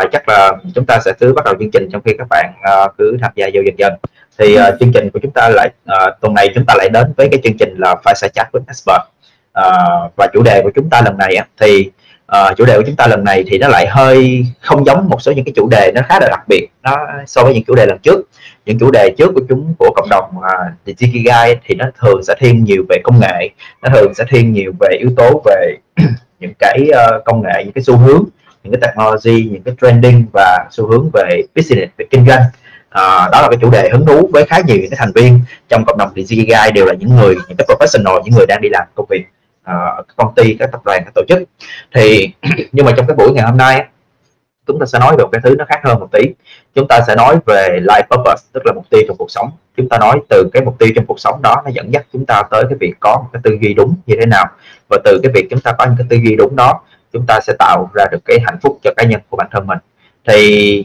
à, 0.00 0.08
chắc 0.12 0.28
là 0.28 0.52
chúng 0.74 0.86
ta 0.86 0.98
sẽ 1.04 1.12
cứ 1.20 1.32
bắt 1.32 1.44
đầu 1.44 1.54
chương 1.60 1.70
trình 1.70 1.88
trong 1.92 2.02
khi 2.04 2.12
các 2.18 2.26
bạn 2.30 2.52
uh, 2.84 2.94
cứ 2.98 3.16
tham 3.22 3.32
gia 3.34 3.46
vô 3.54 3.60
dần 3.66 3.74
dần 3.78 3.92
thì 4.38 4.56
uh, 4.58 4.80
chương 4.80 4.92
trình 4.92 5.10
của 5.10 5.18
chúng 5.22 5.32
ta 5.34 5.48
lại 5.48 5.68
uh, 5.84 6.20
tuần 6.20 6.34
này 6.34 6.48
chúng 6.54 6.64
ta 6.66 6.74
lại 6.78 6.88
đến 6.92 7.12
với 7.16 7.28
cái 7.28 7.40
chương 7.44 7.56
trình 7.58 7.74
là 7.78 7.94
Fireside 8.04 8.28
Chat 8.28 8.52
với 8.52 8.62
Expert 8.66 9.02
uh, 9.58 10.12
và 10.16 10.26
chủ 10.32 10.42
đề 10.42 10.60
của 10.62 10.70
chúng 10.74 10.90
ta 10.90 11.02
lần 11.02 11.18
này 11.18 11.36
thì 11.60 11.90
uh, 12.36 12.56
chủ 12.56 12.64
đề 12.64 12.76
của 12.76 12.82
chúng 12.86 12.96
ta 12.96 13.06
lần 13.06 13.24
này 13.24 13.44
thì 13.46 13.58
nó 13.58 13.68
lại 13.68 13.86
hơi 13.86 14.46
không 14.60 14.86
giống 14.86 15.08
một 15.08 15.22
số 15.22 15.32
những 15.32 15.44
cái 15.44 15.52
chủ 15.56 15.68
đề 15.70 15.92
nó 15.94 16.00
khá 16.08 16.20
là 16.20 16.28
đặc 16.30 16.48
biệt 16.48 16.68
nó 16.82 16.96
so 17.26 17.44
với 17.44 17.54
những 17.54 17.64
chủ 17.64 17.74
đề 17.74 17.86
lần 17.86 17.98
trước. 17.98 18.28
Những 18.66 18.78
chủ 18.78 18.90
đề 18.90 19.14
trước 19.18 19.30
của 19.34 19.42
chúng 19.48 19.74
của 19.78 19.90
cộng 19.96 20.08
đồng 20.10 20.24
uh, 20.38 20.96
Digikai 20.98 21.56
thì 21.66 21.74
nó 21.74 21.84
thường 22.00 22.22
sẽ 22.22 22.34
thiên 22.38 22.64
nhiều 22.64 22.82
về 22.88 22.98
công 23.04 23.20
nghệ 23.20 23.48
nó 23.82 23.88
thường 23.94 24.14
sẽ 24.14 24.24
thiên 24.28 24.52
nhiều 24.52 24.72
về 24.80 24.96
yếu 25.00 25.10
tố 25.16 25.42
về 25.44 25.76
những 26.40 26.52
cái 26.58 26.88
uh, 26.90 27.24
công 27.24 27.42
nghệ 27.42 27.64
những 27.64 27.72
cái 27.72 27.82
xu 27.82 27.96
hướng 27.96 28.24
những 28.62 28.72
cái 28.72 28.80
technology 28.80 29.48
những 29.52 29.62
cái 29.62 29.74
trending 29.82 30.26
và 30.32 30.68
xu 30.70 30.86
hướng 30.86 31.10
về 31.12 31.42
business 31.56 31.92
về 31.98 32.04
kinh 32.10 32.26
doanh. 32.26 32.42
À, 32.90 33.28
đó 33.32 33.40
là 33.42 33.48
cái 33.50 33.58
chủ 33.60 33.70
đề 33.70 33.88
hứng 33.92 34.06
thú 34.06 34.30
với 34.32 34.44
khá 34.46 34.60
nhiều 34.66 34.76
những 34.76 34.90
cái 34.90 34.96
thành 34.98 35.12
viên 35.14 35.40
trong 35.68 35.84
cộng 35.84 35.98
đồng 35.98 36.12
Digikai 36.16 36.72
đều 36.72 36.86
là 36.86 36.94
những 36.98 37.16
người 37.16 37.34
những 37.48 37.56
cái 37.58 37.66
professional 37.68 38.22
những 38.24 38.34
người 38.34 38.46
đang 38.46 38.60
đi 38.60 38.68
làm 38.68 38.86
công 38.94 39.06
việc 39.10 39.24
uh, 39.70 40.06
công 40.16 40.34
ty 40.34 40.56
các 40.58 40.72
tập 40.72 40.80
đoàn 40.84 41.02
các 41.04 41.14
tổ 41.14 41.22
chức. 41.28 41.42
Thì 41.94 42.32
nhưng 42.72 42.86
mà 42.86 42.92
trong 42.96 43.06
cái 43.06 43.16
buổi 43.16 43.32
ngày 43.32 43.44
hôm 43.44 43.56
nay 43.56 43.86
chúng 44.66 44.78
ta 44.78 44.86
sẽ 44.86 44.98
nói 44.98 45.16
về 45.18 45.24
một 45.24 45.28
cái 45.32 45.40
thứ 45.44 45.54
nó 45.58 45.64
khác 45.64 45.80
hơn 45.84 46.00
một 46.00 46.08
tí. 46.12 46.20
Chúng 46.74 46.88
ta 46.88 47.00
sẽ 47.06 47.14
nói 47.14 47.36
về 47.46 47.80
life 47.82 48.02
purpose 48.10 48.42
tức 48.52 48.66
là 48.66 48.72
mục 48.72 48.84
tiêu 48.90 49.00
trong 49.08 49.16
cuộc 49.16 49.30
sống. 49.30 49.50
Chúng 49.76 49.88
ta 49.88 49.98
nói 49.98 50.20
từ 50.28 50.50
cái 50.52 50.62
mục 50.62 50.78
tiêu 50.78 50.88
trong 50.94 51.06
cuộc 51.06 51.20
sống 51.20 51.42
đó 51.42 51.62
nó 51.64 51.70
dẫn 51.74 51.92
dắt 51.92 52.06
chúng 52.12 52.26
ta 52.26 52.42
tới 52.50 52.64
cái 52.68 52.78
việc 52.80 52.94
có 53.00 53.16
một 53.22 53.28
cái 53.32 53.42
tư 53.44 53.58
duy 53.60 53.74
đúng 53.74 53.94
như 54.06 54.16
thế 54.20 54.26
nào. 54.26 54.46
Và 54.88 54.98
từ 55.04 55.20
cái 55.22 55.32
việc 55.34 55.46
chúng 55.50 55.60
ta 55.60 55.72
có 55.72 55.84
những 55.86 55.96
cái 55.98 56.06
tư 56.10 56.16
duy 56.16 56.36
đúng 56.36 56.56
đó 56.56 56.80
chúng 57.12 57.24
ta 57.26 57.40
sẽ 57.40 57.52
tạo 57.58 57.90
ra 57.94 58.04
được 58.12 58.24
cái 58.24 58.38
hạnh 58.44 58.58
phúc 58.62 58.78
cho 58.84 58.90
cá 58.96 59.04
nhân 59.04 59.20
của 59.28 59.36
bản 59.36 59.48
thân 59.52 59.66
mình. 59.66 59.78
Thì 60.28 60.84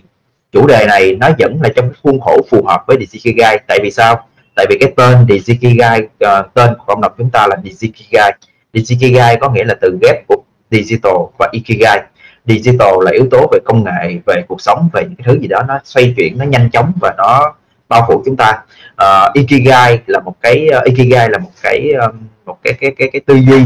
chủ 0.52 0.68
đề 0.68 0.86
này 0.88 1.16
nó 1.20 1.30
vẫn 1.40 1.60
là 1.64 1.70
trong 1.76 1.90
cái 1.90 2.00
khuôn 2.04 2.20
khổ 2.20 2.42
phù 2.50 2.66
hợp 2.68 2.84
với 2.88 2.98
Digikai 3.10 3.60
tại 3.68 3.80
vì 3.84 3.92
sao? 3.92 4.28
Tại 4.56 4.66
vì 4.70 4.78
cái 4.82 4.94
tên 4.98 5.28
Digikai 5.30 6.02
uh, 6.02 6.10
ờ, 6.20 6.48
tên 6.54 6.74
của 6.78 6.84
cộng 6.88 7.02
đồng 7.02 7.12
chúng 7.18 7.30
ta 7.30 7.48
là 7.48 7.58
Digikai 7.64 8.32
Digikai 8.74 9.38
có 9.42 9.50
nghĩa 9.50 9.64
là 9.64 9.76
từ 9.82 9.98
ghép 10.02 10.28
của 10.28 10.44
digital 10.72 11.14
và 11.40 11.50
ikigai. 11.52 12.04
Digital 12.46 12.94
là 13.02 13.12
yếu 13.12 13.28
tố 13.32 13.48
về 13.52 13.60
công 13.66 13.84
nghệ 13.84 14.20
về 14.26 14.44
cuộc 14.48 14.62
sống 14.62 14.90
về 14.94 15.02
những 15.02 15.16
cái 15.16 15.26
thứ 15.26 15.40
gì 15.40 15.48
đó 15.48 15.62
nó 15.68 15.80
xoay 15.84 16.14
chuyển 16.18 16.38
nó 16.38 16.46
nhanh 16.46 16.70
chóng 16.72 16.94
và 17.02 17.14
nó 17.18 17.56
bao 17.90 18.06
phủ 18.08 18.24
chúng 18.26 18.36
ta. 18.38 18.64
Uh, 18.94 19.34
ikigai 19.34 20.00
là 20.08 20.20
một 20.20 20.34
cái 20.42 20.70
uh, 20.78 20.84
ikigai 20.84 21.30
là 21.30 21.38
một 21.38 21.52
cái 21.62 21.92
um, 21.92 22.28
một 22.46 22.58
cái 22.64 22.74
cái 22.74 22.92
cái 22.98 23.10
cái 23.14 23.22
tư 23.26 23.36
duy 23.36 23.62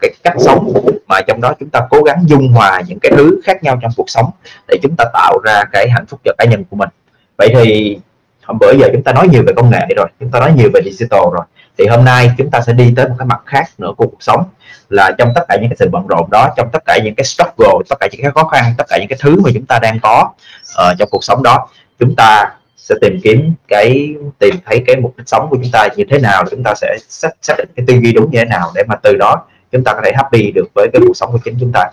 cái 0.00 0.10
cách 0.24 0.34
sống 0.38 0.72
mà 1.08 1.20
trong 1.20 1.40
đó 1.40 1.54
chúng 1.60 1.68
ta 1.68 1.80
cố 1.90 2.02
gắng 2.02 2.24
dung 2.26 2.48
hòa 2.48 2.82
những 2.86 2.98
cái 2.98 3.12
thứ 3.16 3.40
khác 3.44 3.62
nhau 3.62 3.78
trong 3.82 3.90
cuộc 3.96 4.10
sống 4.10 4.30
để 4.68 4.78
chúng 4.82 4.94
ta 4.98 5.04
tạo 5.12 5.38
ra 5.44 5.64
cái 5.72 5.90
hạnh 5.90 6.06
phúc 6.06 6.20
cho 6.24 6.32
cá 6.38 6.44
nhân 6.44 6.64
của 6.70 6.76
mình. 6.76 6.88
Vậy 7.38 7.48
thì 7.54 7.98
hôm 8.42 8.58
bữa 8.58 8.72
giờ 8.72 8.88
chúng 8.92 9.02
ta 9.02 9.12
nói 9.12 9.28
nhiều 9.28 9.42
về 9.46 9.52
công 9.56 9.70
nghệ 9.70 9.86
rồi 9.96 10.06
chúng 10.20 10.30
ta 10.30 10.40
nói 10.40 10.52
nhiều 10.56 10.70
về 10.74 10.80
digital 10.84 11.20
rồi. 11.32 11.44
Thì 11.78 11.86
hôm 11.86 12.04
nay 12.04 12.30
chúng 12.38 12.50
ta 12.50 12.60
sẽ 12.60 12.72
đi 12.72 12.92
tới 12.96 13.08
một 13.08 13.14
cái 13.18 13.26
mặt 13.26 13.40
khác 13.46 13.70
nữa 13.78 13.92
của 13.96 14.06
cuộc 14.06 14.22
sống 14.22 14.44
là 14.90 15.10
trong 15.18 15.32
tất 15.34 15.44
cả 15.48 15.56
những 15.60 15.70
cái 15.70 15.76
sự 15.78 15.88
bận 15.92 16.06
rộn 16.06 16.30
đó 16.30 16.48
trong 16.56 16.68
tất 16.72 16.84
cả 16.84 16.98
những 17.04 17.14
cái 17.14 17.24
struggle 17.24 17.74
tất 17.88 17.96
cả 18.00 18.08
những 18.12 18.22
cái 18.22 18.30
khó 18.30 18.44
khăn 18.44 18.74
tất 18.78 18.84
cả 18.88 18.98
những 18.98 19.08
cái 19.08 19.18
thứ 19.22 19.40
mà 19.40 19.50
chúng 19.54 19.66
ta 19.66 19.78
đang 19.78 19.98
có 20.02 20.30
uh, 20.90 20.98
trong 20.98 21.08
cuộc 21.10 21.24
sống 21.24 21.42
đó 21.42 21.68
chúng 21.98 22.14
ta 22.16 22.50
sẽ 22.76 22.94
tìm 23.00 23.20
kiếm 23.22 23.52
cái 23.68 24.14
tìm 24.38 24.54
thấy 24.66 24.82
cái 24.86 24.96
mục 24.96 25.14
đích 25.16 25.28
sống 25.28 25.46
của 25.50 25.56
chúng 25.56 25.70
ta 25.72 25.88
như 25.96 26.04
thế 26.10 26.18
nào 26.18 26.44
chúng 26.50 26.62
ta 26.62 26.74
sẽ 26.74 26.96
xác, 27.08 27.30
xác 27.42 27.54
định 27.58 27.68
cái 27.76 27.84
tư 27.86 27.94
duy 28.02 28.12
đúng 28.12 28.30
như 28.30 28.38
thế 28.38 28.44
nào 28.44 28.70
để 28.74 28.82
mà 28.88 28.94
từ 29.02 29.16
đó 29.18 29.44
chúng 29.72 29.84
ta 29.84 29.94
có 29.94 30.00
thể 30.04 30.12
happy 30.14 30.52
được 30.54 30.66
với 30.74 30.88
cái 30.92 31.02
cuộc 31.06 31.16
sống 31.16 31.32
của 31.32 31.38
chính 31.44 31.56
chúng 31.60 31.72
ta. 31.72 31.84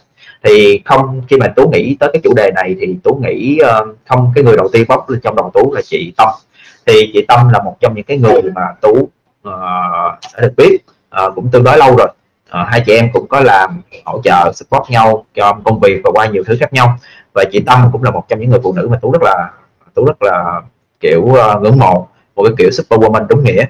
Thì 0.43 0.81
không 0.85 1.21
khi 1.29 1.37
mà 1.37 1.47
tú 1.55 1.69
nghĩ 1.69 1.97
tới 1.99 2.09
cái 2.13 2.21
chủ 2.23 2.33
đề 2.35 2.51
này 2.55 2.75
thì 2.79 2.95
tú 3.03 3.19
nghĩ 3.23 3.59
uh, 3.63 3.97
không 4.09 4.31
cái 4.35 4.43
người 4.43 4.57
đầu 4.57 4.69
tiên 4.73 4.85
bóc 4.87 5.09
lên 5.09 5.19
trong 5.23 5.35
đầu 5.35 5.51
tú 5.53 5.73
là 5.73 5.81
chị 5.85 6.13
tâm. 6.17 6.29
Thì 6.85 7.11
chị 7.13 7.25
tâm 7.27 7.49
là 7.49 7.61
một 7.61 7.77
trong 7.79 7.95
những 7.95 8.05
cái 8.05 8.17
người 8.17 8.41
mà 8.55 8.61
tú 8.81 8.91
uh, 8.91 9.11
đã 10.33 10.41
được 10.41 10.53
biết 10.57 10.77
uh, 11.25 11.35
cũng 11.35 11.49
tương 11.51 11.63
đối 11.63 11.77
lâu 11.77 11.95
rồi. 11.97 12.07
Uh, 12.47 12.67
hai 12.67 12.83
chị 12.85 12.93
em 12.93 13.09
cũng 13.13 13.27
có 13.27 13.39
làm 13.39 13.81
hỗ 14.05 14.21
trợ 14.23 14.51
support 14.55 14.89
nhau 14.89 15.25
cho 15.35 15.53
công 15.63 15.79
việc 15.79 16.01
và 16.03 16.11
qua 16.13 16.25
nhiều 16.25 16.43
thứ 16.47 16.57
khác 16.59 16.73
nhau. 16.73 16.97
Và 17.33 17.43
chị 17.51 17.59
tâm 17.65 17.89
cũng 17.91 18.03
là 18.03 18.11
một 18.11 18.23
trong 18.29 18.39
những 18.39 18.49
người 18.49 18.59
phụ 18.63 18.73
nữ 18.73 18.87
mà 18.91 18.97
tú 19.01 19.11
rất 19.11 19.21
là 19.21 19.51
tú 19.93 20.05
rất 20.05 20.23
là 20.23 20.61
kiểu 20.99 21.21
uh, 21.21 21.61
ngưỡng 21.61 21.79
mộ 21.79 22.07
một 22.35 22.43
cái 22.43 22.53
kiểu 22.57 22.69
superwoman 22.69 23.27
đúng 23.27 23.43
nghĩa 23.43 23.65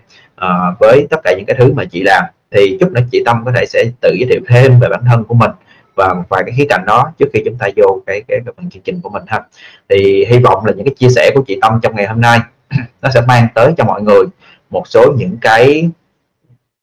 uh, 0.45 0.79
với 0.79 1.07
tất 1.09 1.17
cả 1.23 1.33
những 1.37 1.45
cái 1.45 1.55
thứ 1.59 1.73
mà 1.73 1.83
chị 1.91 2.03
làm 2.03 2.23
thì 2.51 2.77
chút 2.79 2.91
nữa 2.91 3.01
chị 3.11 3.21
tâm 3.25 3.41
có 3.45 3.51
thể 3.55 3.65
sẽ 3.65 3.83
tự 4.01 4.15
giới 4.19 4.29
thiệu 4.29 4.41
thêm 4.47 4.79
về 4.79 4.87
bản 4.89 5.01
thân 5.09 5.23
của 5.23 5.35
mình 5.35 5.51
và 5.97 6.13
một 6.13 6.23
vài 6.29 6.43
cái 6.45 6.55
khía 6.57 6.65
cạnh 6.69 6.83
đó 6.85 7.11
trước 7.19 7.25
khi 7.33 7.41
chúng 7.45 7.57
ta 7.57 7.67
vô 7.75 8.01
cái 8.05 8.21
cái, 8.27 8.39
cái 8.45 8.53
phần 8.57 8.69
chương 8.69 8.83
trình 8.83 8.99
của 9.01 9.09
mình 9.09 9.23
ha. 9.27 9.43
Thì 9.89 10.25
hy 10.25 10.37
vọng 10.37 10.65
là 10.65 10.73
những 10.75 10.85
cái 10.85 10.93
chia 10.97 11.09
sẻ 11.09 11.31
của 11.35 11.43
chị 11.47 11.59
tâm 11.61 11.79
trong 11.83 11.95
ngày 11.95 12.07
hôm 12.07 12.21
nay 12.21 12.39
nó 13.01 13.09
sẽ 13.13 13.21
mang 13.27 13.47
tới 13.55 13.73
cho 13.77 13.83
mọi 13.83 14.01
người 14.01 14.23
một 14.69 14.87
số 14.87 15.13
những 15.17 15.37
cái 15.41 15.89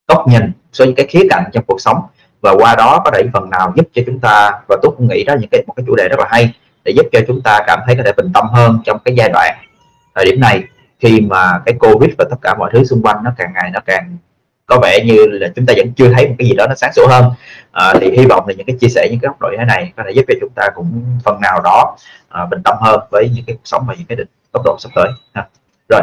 góc 0.08 0.28
nhìn 0.28 0.52
số 0.72 0.84
những 0.84 0.94
cái 0.94 1.06
khía 1.06 1.22
cạnh 1.30 1.44
trong 1.52 1.64
cuộc 1.66 1.80
sống. 1.80 1.98
Và 2.40 2.54
qua 2.58 2.74
đó 2.74 3.02
có 3.04 3.10
thể 3.10 3.22
phần 3.32 3.50
nào 3.50 3.72
giúp 3.76 3.88
cho 3.92 4.02
chúng 4.06 4.20
ta 4.20 4.50
và 4.68 4.76
tôi 4.82 4.92
cũng 4.96 5.08
nghĩ 5.08 5.24
đó 5.24 5.34
những 5.40 5.50
cái 5.50 5.62
một 5.66 5.72
cái 5.76 5.84
chủ 5.86 5.96
đề 5.96 6.08
rất 6.08 6.18
là 6.18 6.26
hay 6.30 6.54
để 6.84 6.92
giúp 6.96 7.06
cho 7.12 7.20
chúng 7.26 7.40
ta 7.44 7.60
cảm 7.66 7.80
thấy 7.86 7.96
có 7.96 8.02
thể 8.02 8.12
bình 8.16 8.32
tâm 8.34 8.46
hơn 8.48 8.78
trong 8.84 8.98
cái 9.04 9.14
giai 9.14 9.30
đoạn 9.32 9.56
thời 10.14 10.24
điểm 10.24 10.40
này 10.40 10.62
khi 11.00 11.20
mà 11.20 11.60
cái 11.66 11.74
covid 11.80 12.10
và 12.18 12.24
tất 12.30 12.36
cả 12.42 12.54
mọi 12.58 12.70
thứ 12.72 12.84
xung 12.84 13.02
quanh 13.02 13.16
nó 13.24 13.32
càng 13.36 13.52
ngày 13.54 13.70
nó 13.74 13.80
càng 13.86 14.16
có 14.66 14.78
vẻ 14.82 15.04
như 15.04 15.26
là 15.26 15.48
chúng 15.56 15.66
ta 15.66 15.74
vẫn 15.76 15.92
chưa 15.92 16.12
thấy 16.12 16.28
một 16.28 16.34
cái 16.38 16.48
gì 16.48 16.54
đó 16.54 16.66
nó 16.68 16.74
sáng 16.74 16.92
sủa 16.92 17.08
hơn. 17.08 17.24
À, 17.72 17.94
thì 18.00 18.10
hy 18.10 18.26
vọng 18.26 18.48
là 18.48 18.54
những 18.54 18.66
cái 18.66 18.76
chia 18.80 18.88
sẻ 18.88 19.08
những 19.10 19.20
cái 19.20 19.28
góc 19.28 19.40
độ 19.40 19.48
như 19.50 19.56
thế 19.58 19.64
này 19.64 19.92
có 19.96 20.02
thể 20.06 20.12
giúp 20.14 20.24
cho 20.28 20.34
chúng 20.40 20.52
ta 20.54 20.68
cũng 20.74 21.02
phần 21.24 21.40
nào 21.40 21.60
đó 21.64 21.96
à, 22.28 22.46
bình 22.46 22.62
tâm 22.64 22.76
hơn 22.80 23.00
với 23.10 23.30
những 23.34 23.44
cái 23.46 23.56
cuộc 23.56 23.64
sống 23.64 23.84
và 23.88 23.94
những 23.94 24.06
cái 24.06 24.16
định 24.16 24.28
tốc 24.52 24.62
độ 24.64 24.76
sắp 24.78 24.90
tới 24.94 25.08
ha. 25.34 25.48
rồi 25.88 26.02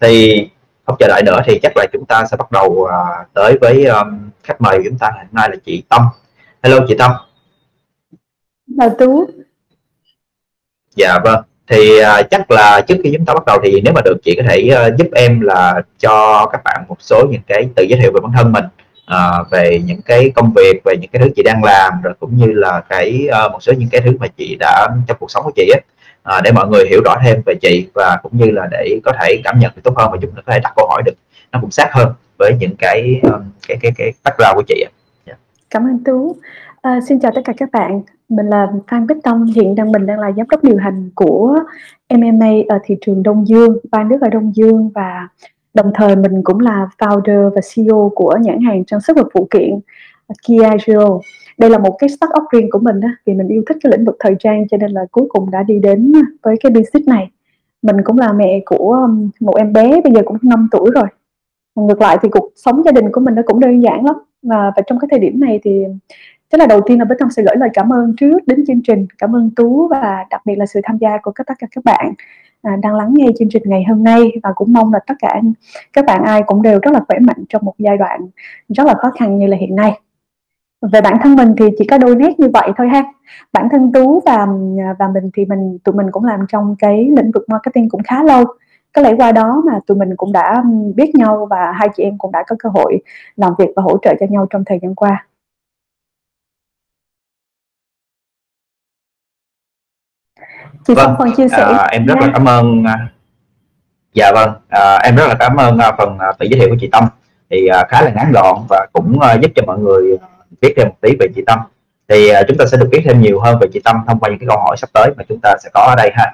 thì 0.00 0.48
không 0.86 0.96
chờ 0.98 1.08
đợi 1.08 1.22
nữa 1.26 1.38
thì 1.46 1.58
chắc 1.62 1.72
là 1.76 1.86
chúng 1.92 2.04
ta 2.08 2.24
sẽ 2.30 2.36
bắt 2.36 2.52
đầu 2.52 2.66
uh, 2.66 2.88
tới 3.34 3.58
với 3.60 3.84
um, 3.84 4.30
khách 4.42 4.60
mời 4.60 4.78
của 4.78 4.84
chúng 4.88 4.98
ta. 4.98 5.10
Hôm 5.16 5.26
nay 5.32 5.48
là 5.50 5.56
chị 5.64 5.82
Tâm. 5.88 6.02
Hello 6.62 6.78
chị 6.88 6.94
Tâm. 6.98 7.12
Chào 8.78 8.90
Tú. 8.98 9.30
Dạ 10.96 11.18
vâng 11.24 11.42
thì 11.70 12.00
uh, 12.00 12.30
chắc 12.30 12.50
là 12.50 12.80
trước 12.80 12.96
khi 13.04 13.12
chúng 13.16 13.24
ta 13.24 13.34
bắt 13.34 13.46
đầu 13.46 13.58
thì 13.62 13.80
nếu 13.84 13.94
mà 13.94 14.00
được 14.04 14.16
chị 14.22 14.34
có 14.36 14.42
thể 14.48 14.70
uh, 14.86 14.96
giúp 14.98 15.08
em 15.14 15.40
là 15.40 15.82
cho 15.98 16.46
các 16.52 16.60
bạn 16.64 16.84
một 16.88 16.96
số 17.00 17.26
những 17.30 17.40
cái 17.46 17.68
tự 17.76 17.82
giới 17.82 18.00
thiệu 18.00 18.12
về 18.14 18.20
bản 18.22 18.32
thân 18.36 18.52
mình 18.52 18.64
uh, 19.12 19.50
về 19.50 19.80
những 19.84 20.02
cái 20.02 20.30
công 20.34 20.52
việc 20.56 20.80
về 20.84 20.94
những 21.00 21.10
cái 21.12 21.22
thứ 21.22 21.30
chị 21.36 21.42
đang 21.42 21.64
làm 21.64 21.92
rồi 22.02 22.14
cũng 22.20 22.36
như 22.36 22.46
là 22.52 22.82
cái 22.88 23.28
uh, 23.46 23.52
một 23.52 23.62
số 23.62 23.72
những 23.72 23.88
cái 23.92 24.00
thứ 24.00 24.16
mà 24.20 24.26
chị 24.36 24.56
đã 24.60 24.88
trong 25.06 25.16
cuộc 25.20 25.30
sống 25.30 25.44
của 25.44 25.52
chị 25.56 25.70
ấy 25.74 25.80
uh, 26.36 26.42
để 26.44 26.52
mọi 26.52 26.68
người 26.68 26.86
hiểu 26.88 27.00
rõ 27.04 27.16
thêm 27.24 27.42
về 27.46 27.54
chị 27.60 27.88
và 27.94 28.18
cũng 28.22 28.32
như 28.34 28.50
là 28.50 28.68
để 28.70 29.00
có 29.04 29.12
thể 29.20 29.40
cảm 29.44 29.58
nhận 29.58 29.72
được 29.76 29.82
tốt 29.84 29.94
hơn 29.96 30.10
và 30.12 30.18
chúng 30.22 30.30
ta 30.30 30.42
có 30.46 30.52
thể 30.52 30.60
đặt 30.62 30.72
câu 30.76 30.88
hỏi 30.90 31.02
được 31.04 31.14
nó 31.52 31.58
cũng 31.60 31.70
sát 31.70 31.88
hơn 31.92 32.12
với 32.38 32.52
những 32.60 32.76
cái 32.78 33.20
cái 33.68 33.78
cái 33.80 33.92
cái 33.96 34.12
background 34.24 34.54
của 34.54 34.62
chị 34.68 34.84
ạ. 34.86 34.90
Dạ. 35.26 35.32
Yeah. 35.32 35.38
Cảm 35.70 35.82
ơn 35.82 36.04
Tú. 36.04 36.36
À, 36.82 37.00
xin 37.08 37.20
chào 37.20 37.32
tất 37.34 37.40
cả 37.44 37.52
các 37.56 37.68
bạn. 37.72 38.02
Mình 38.28 38.46
là 38.46 38.72
Phan 38.90 39.06
Bích 39.06 39.16
Tâm, 39.22 39.44
hiện 39.44 39.74
đang 39.74 39.92
mình 39.92 40.06
đang 40.06 40.18
là 40.20 40.32
giám 40.36 40.48
đốc 40.48 40.64
điều 40.64 40.76
hành 40.76 41.10
của 41.14 41.56
MMA 42.08 42.50
ở 42.68 42.78
thị 42.84 42.94
trường 43.00 43.22
Đông 43.22 43.48
Dương, 43.48 43.78
ba 43.90 44.04
nước 44.04 44.20
ở 44.20 44.28
Đông 44.28 44.52
Dương 44.54 44.90
và 44.94 45.28
đồng 45.74 45.90
thời 45.94 46.16
mình 46.16 46.42
cũng 46.44 46.60
là 46.60 46.88
founder 46.98 47.50
và 47.50 47.60
CEO 47.74 48.12
của 48.14 48.34
nhãn 48.42 48.60
hàng 48.60 48.84
trang 48.84 49.00
sức 49.00 49.16
và 49.16 49.22
phụ 49.34 49.46
kiện 49.50 49.80
Kia 50.46 50.62
Geo 50.86 51.20
đây 51.58 51.70
là 51.70 51.78
một 51.78 51.96
cái 51.98 52.08
start 52.08 52.30
up 52.42 52.44
riêng 52.52 52.70
của 52.70 52.78
mình 52.78 53.00
đó 53.00 53.08
vì 53.26 53.34
mình 53.34 53.48
yêu 53.48 53.62
thích 53.68 53.76
cái 53.82 53.92
lĩnh 53.92 54.04
vực 54.04 54.16
thời 54.20 54.34
trang 54.38 54.68
cho 54.68 54.76
nên 54.76 54.90
là 54.90 55.00
cuối 55.10 55.26
cùng 55.28 55.50
đã 55.50 55.62
đi 55.62 55.78
đến 55.78 56.12
với 56.42 56.56
cái 56.60 56.72
business 56.72 57.08
này. 57.08 57.30
Mình 57.82 57.96
cũng 58.04 58.18
là 58.18 58.32
mẹ 58.32 58.60
của 58.66 58.92
um, 58.92 59.30
một 59.40 59.56
em 59.56 59.72
bé 59.72 60.00
bây 60.04 60.12
giờ 60.12 60.20
cũng 60.24 60.36
5 60.42 60.68
tuổi 60.70 60.90
rồi. 60.94 61.06
Ngược 61.74 62.00
lại 62.00 62.18
thì 62.22 62.28
cuộc 62.28 62.52
sống 62.56 62.82
gia 62.84 62.92
đình 62.92 63.12
của 63.12 63.20
mình 63.20 63.34
nó 63.34 63.42
cũng 63.46 63.60
đơn 63.60 63.82
giản 63.82 64.04
lắm. 64.04 64.14
Và, 64.42 64.72
và 64.76 64.82
trong 64.86 64.98
cái 64.98 65.08
thời 65.10 65.20
điểm 65.20 65.40
này 65.40 65.60
thì 65.64 65.84
Thế 66.52 66.58
là 66.58 66.66
đầu 66.66 66.80
tiên 66.86 66.98
là 66.98 67.04
Bích 67.04 67.18
Tâm 67.18 67.30
sẽ 67.30 67.42
gửi 67.42 67.56
lời 67.56 67.68
cảm 67.74 67.92
ơn 67.92 68.14
trước 68.16 68.38
đến 68.46 68.64
chương 68.66 68.82
trình. 68.82 69.06
Cảm 69.18 69.36
ơn 69.36 69.50
Tú 69.56 69.88
và 69.88 70.24
đặc 70.30 70.40
biệt 70.44 70.56
là 70.56 70.66
sự 70.66 70.80
tham 70.84 70.98
gia 70.98 71.18
của 71.22 71.32
tất 71.36 71.54
cả 71.58 71.66
các 71.70 71.84
bạn 71.84 72.12
à, 72.62 72.76
đang 72.82 72.94
lắng 72.94 73.14
nghe 73.14 73.26
chương 73.38 73.48
trình 73.48 73.62
ngày 73.66 73.84
hôm 73.88 74.04
nay. 74.04 74.32
Và 74.42 74.52
cũng 74.54 74.72
mong 74.72 74.92
là 74.92 74.98
tất 75.06 75.14
cả 75.18 75.40
các 75.92 76.04
bạn 76.04 76.22
ai 76.24 76.42
cũng 76.46 76.62
đều 76.62 76.78
rất 76.82 76.90
là 76.90 77.00
khỏe 77.08 77.18
mạnh 77.18 77.44
trong 77.48 77.64
một 77.64 77.74
giai 77.78 77.96
đoạn 77.96 78.20
rất 78.68 78.86
là 78.86 78.94
khó 78.94 79.10
khăn 79.18 79.38
như 79.38 79.46
là 79.46 79.56
hiện 79.56 79.76
nay. 79.76 80.00
Về 80.92 81.00
bản 81.00 81.16
thân 81.22 81.36
mình 81.36 81.54
thì 81.58 81.64
chỉ 81.78 81.86
có 81.86 81.98
đôi 81.98 82.16
nét 82.16 82.40
như 82.40 82.48
vậy 82.52 82.70
thôi 82.76 82.88
ha. 82.88 83.02
Bản 83.52 83.68
thân 83.70 83.92
tú 83.92 84.20
và 84.26 84.46
à, 84.78 84.94
và 84.98 85.08
mình 85.08 85.30
thì 85.34 85.44
mình 85.44 85.78
tụi 85.84 85.94
mình 85.94 86.06
cũng 86.10 86.24
làm 86.24 86.40
trong 86.48 86.76
cái 86.78 87.08
lĩnh 87.16 87.30
vực 87.34 87.44
marketing 87.48 87.88
cũng 87.88 88.02
khá 88.02 88.22
lâu. 88.22 88.44
Có 88.94 89.02
lẽ 89.02 89.14
qua 89.18 89.32
đó 89.32 89.62
mà 89.66 89.80
tụi 89.86 89.98
mình 89.98 90.16
cũng 90.16 90.32
đã 90.32 90.62
biết 90.94 91.14
nhau 91.14 91.46
và 91.50 91.72
hai 91.72 91.88
chị 91.96 92.02
em 92.02 92.18
cũng 92.18 92.32
đã 92.32 92.44
có 92.46 92.56
cơ 92.58 92.68
hội 92.68 92.98
làm 93.36 93.52
việc 93.58 93.68
và 93.76 93.82
hỗ 93.82 93.98
trợ 94.02 94.14
cho 94.20 94.26
nhau 94.30 94.46
trong 94.50 94.64
thời 94.64 94.78
gian 94.82 94.94
qua. 94.94 95.26
Chị 100.86 100.94
vâng, 100.94 101.14
phần 101.18 101.32
chia 101.36 101.48
sẻ. 101.48 101.62
à, 101.78 101.88
em 101.90 102.06
rất 102.06 102.18
là 102.20 102.30
cảm 102.32 102.48
ơn 102.48 102.84
à, 102.84 103.08
dạ 104.14 104.32
vâng 104.34 104.50
à, 104.68 104.96
em 104.96 105.16
rất 105.16 105.26
là 105.28 105.34
cảm 105.34 105.56
ơn 105.56 105.78
à, 105.78 105.92
phần 105.98 106.18
à, 106.18 106.32
tự 106.38 106.46
giới 106.50 106.60
thiệu 106.60 106.68
của 106.68 106.76
chị 106.80 106.88
Tâm. 106.92 107.04
Thì 107.50 107.68
khá 107.88 108.02
là 108.02 108.10
ngắn 108.10 108.32
gọn 108.32 108.56
và 108.68 108.86
cũng 108.92 109.18
giúp 109.42 109.50
cho 109.54 109.62
mọi 109.66 109.78
người 109.78 110.18
biết 110.60 110.74
thêm 110.76 110.88
một 110.88 110.94
tí 111.00 111.16
về 111.20 111.26
chị 111.34 111.42
Tâm. 111.46 111.58
Thì 112.08 112.32
chúng 112.48 112.56
ta 112.58 112.64
sẽ 112.66 112.76
được 112.76 112.88
biết 112.90 113.02
thêm 113.04 113.20
nhiều 113.20 113.40
hơn 113.40 113.58
về 113.58 113.66
chị 113.72 113.80
Tâm 113.84 113.96
thông 114.06 114.18
qua 114.20 114.30
những 114.30 114.38
cái 114.38 114.46
câu 114.48 114.58
hỏi 114.58 114.76
sắp 114.76 114.90
tới 114.92 115.10
mà 115.16 115.24
chúng 115.28 115.38
ta 115.42 115.54
sẽ 115.62 115.70
có 115.74 115.80
ở 115.80 115.94
đây 115.96 116.10
ha. 116.14 116.32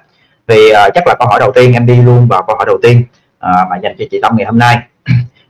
Thì 0.49 0.71
uh, 0.71 0.95
chắc 0.95 1.07
là 1.07 1.15
câu 1.19 1.29
hỏi 1.29 1.41
đầu 1.41 1.53
tiên 1.55 1.73
em 1.73 1.87
đi 1.87 2.03
luôn 2.03 2.29
vào 2.29 2.43
câu 2.47 2.57
hỏi 2.57 2.67
đầu 2.67 2.79
tiên 2.83 3.03
uh, 3.37 3.69
mà 3.71 3.77
dành 3.83 3.97
cho 3.99 4.05
chị 4.11 4.21
Tâm 4.23 4.37
ngày 4.37 4.47
hôm 4.47 4.59
nay. 4.59 4.79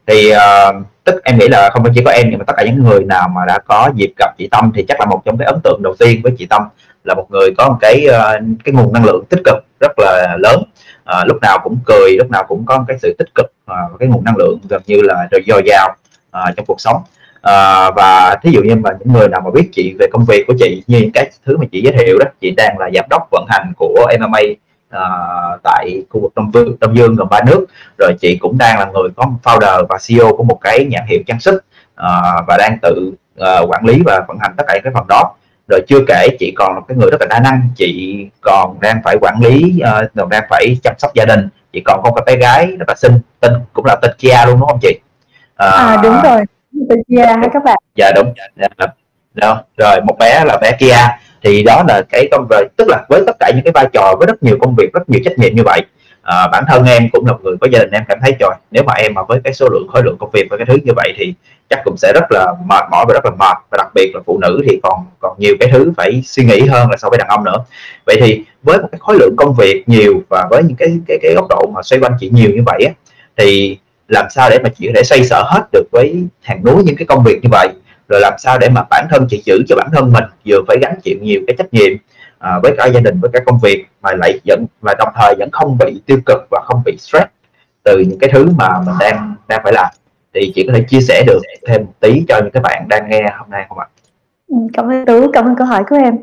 Thì 0.06 0.32
uh, 0.32 0.86
tức 1.04 1.24
em 1.24 1.38
nghĩ 1.38 1.48
là 1.48 1.70
không 1.72 1.84
phải 1.84 1.92
chỉ 1.94 2.02
có 2.04 2.10
em 2.10 2.26
nhưng 2.30 2.38
mà 2.38 2.44
tất 2.44 2.54
cả 2.56 2.64
những 2.64 2.84
người 2.84 3.04
nào 3.04 3.28
mà 3.28 3.44
đã 3.46 3.58
có 3.58 3.90
dịp 3.94 4.12
gặp 4.18 4.34
chị 4.38 4.48
Tâm 4.50 4.72
thì 4.74 4.84
chắc 4.88 5.00
là 5.00 5.06
một 5.06 5.22
trong 5.24 5.38
cái 5.38 5.46
ấn 5.46 5.60
tượng 5.64 5.82
đầu 5.82 5.94
tiên 5.98 6.20
với 6.22 6.32
chị 6.38 6.46
Tâm 6.46 6.62
là 7.06 7.14
một 7.14 7.26
người 7.30 7.50
có 7.58 7.68
một 7.68 7.76
cái 7.80 8.06
uh, 8.08 8.44
cái 8.64 8.74
nguồn 8.74 8.92
năng 8.92 9.04
lượng 9.04 9.24
tích 9.28 9.40
cực 9.44 9.56
rất 9.80 9.92
là 9.98 10.36
lớn. 10.38 10.62
Uh, 11.10 11.26
lúc 11.26 11.36
nào 11.42 11.58
cũng 11.64 11.78
cười 11.86 12.16
lúc 12.18 12.30
nào 12.30 12.44
cũng 12.48 12.64
có 12.66 12.84
cái 12.88 12.98
sự 13.02 13.14
tích 13.18 13.34
cực 13.34 13.46
uh, 13.46 13.98
cái 14.00 14.08
nguồn 14.08 14.24
năng 14.24 14.36
lượng 14.36 14.58
gần 14.68 14.82
như 14.86 15.00
là 15.02 15.28
dồi 15.46 15.62
dào 15.66 15.96
uh, 16.28 16.56
trong 16.56 16.66
cuộc 16.66 16.80
sống. 16.80 16.96
Uh, 17.36 17.94
và 17.96 18.36
thí 18.42 18.50
dụ 18.50 18.62
như 18.62 18.74
mà 18.74 18.90
những 18.98 19.12
người 19.12 19.28
nào 19.28 19.40
mà 19.44 19.50
biết 19.50 19.68
chị 19.72 19.94
về 19.98 20.06
công 20.12 20.24
việc 20.28 20.44
của 20.46 20.54
chị 20.58 20.82
như 20.86 20.98
những 20.98 21.12
cái 21.14 21.30
thứ 21.46 21.56
mà 21.56 21.64
chị 21.72 21.82
giới 21.84 21.92
thiệu 21.92 22.18
đó 22.18 22.26
chị 22.40 22.54
đang 22.56 22.78
là 22.78 22.90
giám 22.94 23.04
đốc 23.10 23.28
vận 23.30 23.44
hành 23.48 23.72
của 23.76 24.06
MMA 24.20 24.40
à, 24.90 25.00
tại 25.62 26.02
khu 26.10 26.20
vực 26.20 26.32
Đông 26.36 26.50
Dương, 26.54 26.76
Đông 26.80 26.96
Dương 26.96 27.14
gồm 27.14 27.28
ba 27.30 27.40
nước. 27.46 27.66
Rồi 27.98 28.12
chị 28.20 28.38
cũng 28.40 28.58
đang 28.58 28.78
là 28.78 28.86
người 28.86 29.08
có 29.16 29.26
founder 29.42 29.86
và 29.88 29.98
CEO 30.08 30.36
của 30.36 30.44
một 30.44 30.58
cái 30.60 30.84
nhãn 30.84 31.06
hiệu 31.06 31.20
trang 31.26 31.40
sức 31.40 31.64
à, 31.94 32.10
và 32.48 32.56
đang 32.58 32.78
tự 32.82 33.12
à, 33.38 33.60
quản 33.68 33.84
lý 33.84 34.02
và 34.06 34.24
vận 34.28 34.38
hành 34.40 34.54
tất 34.56 34.64
cả 34.66 34.78
cái 34.84 34.92
phần 34.94 35.06
đó 35.08 35.34
rồi 35.68 35.80
chưa 35.88 36.00
kể 36.08 36.28
chị 36.38 36.52
còn 36.56 36.74
là 36.74 36.80
cái 36.88 36.96
người 36.96 37.10
rất 37.10 37.20
là 37.20 37.26
đa 37.30 37.40
năng. 37.40 37.68
Chị 37.76 38.18
còn 38.40 38.80
đang 38.80 39.00
phải 39.04 39.16
quản 39.20 39.40
lý 39.40 39.82
uh, 39.82 40.10
còn 40.16 40.28
đang 40.28 40.44
phải 40.50 40.76
chăm 40.82 40.94
sóc 40.98 41.14
gia 41.14 41.24
đình. 41.24 41.48
Chị 41.72 41.82
còn 41.84 42.00
có 42.02 42.10
một 42.10 42.16
cái 42.16 42.36
bé 42.36 42.42
gái 42.42 42.66
rất 42.78 42.88
là 42.88 42.94
xinh 42.94 43.20
tên 43.40 43.52
cũng 43.72 43.84
là 43.84 43.96
tên 44.02 44.10
Kia 44.18 44.36
luôn 44.46 44.60
đúng 44.60 44.68
không 44.68 44.78
chị? 44.82 44.98
Uh, 45.52 45.74
à 45.74 46.00
đúng 46.02 46.16
rồi. 46.24 46.40
Tên 46.90 47.02
Kia 47.08 47.26
hay 47.26 47.48
các 47.52 47.64
bạn? 47.64 47.76
Dạ 47.96 48.12
đúng. 48.16 48.32
Dạ, 48.56 48.68
đó. 49.34 49.62
rồi 49.76 50.00
một 50.00 50.16
bé 50.18 50.44
là 50.44 50.58
bé 50.62 50.72
Kia 50.78 50.96
thì 51.42 51.62
đó 51.62 51.84
là 51.88 52.02
cái 52.08 52.28
công 52.30 52.46
việc 52.50 52.66
tức 52.76 52.88
là 52.88 53.04
với 53.08 53.22
tất 53.26 53.36
cả 53.40 53.50
những 53.54 53.64
cái 53.64 53.72
vai 53.74 53.86
trò 53.92 54.14
với 54.18 54.26
rất 54.26 54.42
nhiều 54.42 54.58
công 54.60 54.74
việc 54.74 54.92
rất 54.92 55.10
nhiều 55.10 55.20
trách 55.24 55.38
nhiệm 55.38 55.54
như 55.54 55.62
vậy 55.64 55.80
à, 56.26 56.48
bản 56.52 56.64
thân 56.68 56.84
em 56.84 57.08
cũng 57.12 57.26
là 57.26 57.32
một 57.32 57.38
người 57.42 57.56
có 57.60 57.68
gia 57.72 57.78
đình 57.78 57.90
em 57.90 58.02
cảm 58.08 58.18
thấy 58.22 58.32
trời 58.38 58.50
nếu 58.70 58.82
mà 58.82 58.92
em 58.94 59.14
mà 59.14 59.22
với 59.22 59.40
cái 59.44 59.52
số 59.52 59.68
lượng 59.68 59.86
khối 59.92 60.02
lượng 60.04 60.16
công 60.18 60.30
việc 60.32 60.46
và 60.50 60.56
cái 60.56 60.66
thứ 60.66 60.76
như 60.84 60.92
vậy 60.96 61.14
thì 61.16 61.34
chắc 61.70 61.80
cũng 61.84 61.96
sẽ 61.96 62.12
rất 62.14 62.24
là 62.30 62.54
mệt 62.66 62.84
mỏi 62.90 63.04
và 63.08 63.14
rất 63.14 63.24
là 63.24 63.30
mệt. 63.30 63.56
Và 63.70 63.76
đặc 63.78 63.88
biệt 63.94 64.10
là 64.14 64.20
phụ 64.26 64.38
nữ 64.38 64.62
thì 64.68 64.80
còn 64.82 65.04
còn 65.18 65.36
nhiều 65.38 65.54
cái 65.60 65.68
thứ 65.72 65.92
phải 65.96 66.22
suy 66.24 66.44
nghĩ 66.44 66.60
hơn 66.60 66.90
là 66.90 66.96
so 66.96 67.08
với 67.08 67.18
đàn 67.18 67.28
ông 67.28 67.44
nữa. 67.44 67.64
Vậy 68.06 68.16
thì 68.20 68.44
với 68.62 68.78
một 68.78 68.88
cái 68.92 68.98
khối 68.98 69.16
lượng 69.20 69.34
công 69.36 69.54
việc 69.54 69.84
nhiều 69.86 70.22
và 70.30 70.46
với 70.50 70.62
những 70.62 70.76
cái 70.76 70.88
cái 71.08 71.18
cái 71.22 71.34
góc 71.34 71.46
độ 71.48 71.70
mà 71.74 71.82
xoay 71.82 72.00
quanh 72.00 72.12
chị 72.20 72.30
nhiều 72.32 72.50
như 72.50 72.62
vậy 72.66 72.84
á 72.86 72.92
thì 73.36 73.78
làm 74.08 74.26
sao 74.30 74.50
để 74.50 74.58
mà 74.62 74.68
chị 74.78 74.86
có 74.86 74.92
thể 74.96 75.02
xoay 75.02 75.24
sở 75.24 75.42
hết 75.46 75.62
được 75.72 75.84
với 75.92 76.14
hàng 76.42 76.64
núi 76.64 76.82
những 76.84 76.96
cái 76.96 77.06
công 77.06 77.24
việc 77.24 77.38
như 77.42 77.48
vậy? 77.52 77.68
Rồi 78.08 78.20
làm 78.20 78.32
sao 78.38 78.58
để 78.58 78.68
mà 78.68 78.82
bản 78.90 79.06
thân 79.10 79.26
chị 79.30 79.42
giữ 79.44 79.62
cho 79.68 79.76
bản 79.76 79.88
thân 79.92 80.12
mình 80.12 80.24
vừa 80.46 80.60
phải 80.68 80.76
gánh 80.82 81.00
chịu 81.02 81.18
nhiều 81.20 81.40
cái 81.46 81.56
trách 81.58 81.74
nhiệm 81.74 81.92
à, 82.46 82.58
với 82.62 82.74
cả 82.78 82.86
gia 82.86 83.00
đình 83.00 83.20
với 83.20 83.30
cả 83.32 83.40
công 83.46 83.58
việc 83.62 83.86
mà 84.02 84.10
lại 84.12 84.40
vẫn 84.46 84.66
và 84.80 84.94
đồng 84.98 85.08
thời 85.14 85.34
vẫn 85.38 85.48
không 85.52 85.78
bị 85.78 86.02
tiêu 86.06 86.18
cực 86.26 86.46
và 86.50 86.60
không 86.64 86.82
bị 86.84 86.96
stress 86.98 87.26
từ 87.82 87.98
những 87.98 88.18
cái 88.18 88.30
thứ 88.32 88.46
mà 88.56 88.80
mình 88.86 88.94
đang 89.00 89.34
đang 89.48 89.60
phải 89.64 89.72
làm 89.72 89.90
thì 90.34 90.52
chị 90.54 90.64
có 90.66 90.72
thể 90.76 90.84
chia 90.88 91.00
sẻ 91.00 91.22
được 91.26 91.40
thêm 91.66 91.84
một 91.84 91.92
tí 92.00 92.24
cho 92.28 92.40
những 92.40 92.50
các 92.50 92.62
bạn 92.62 92.86
đang 92.88 93.10
nghe 93.10 93.34
hôm 93.38 93.50
nay 93.50 93.66
không 93.68 93.78
ạ? 93.78 93.86
Ừ, 94.48 94.56
cảm 94.72 94.90
ơn 94.90 95.06
Tú, 95.06 95.30
cảm 95.32 95.44
ơn 95.44 95.56
câu 95.56 95.66
hỏi 95.66 95.84
của 95.88 95.96
em. 95.96 96.16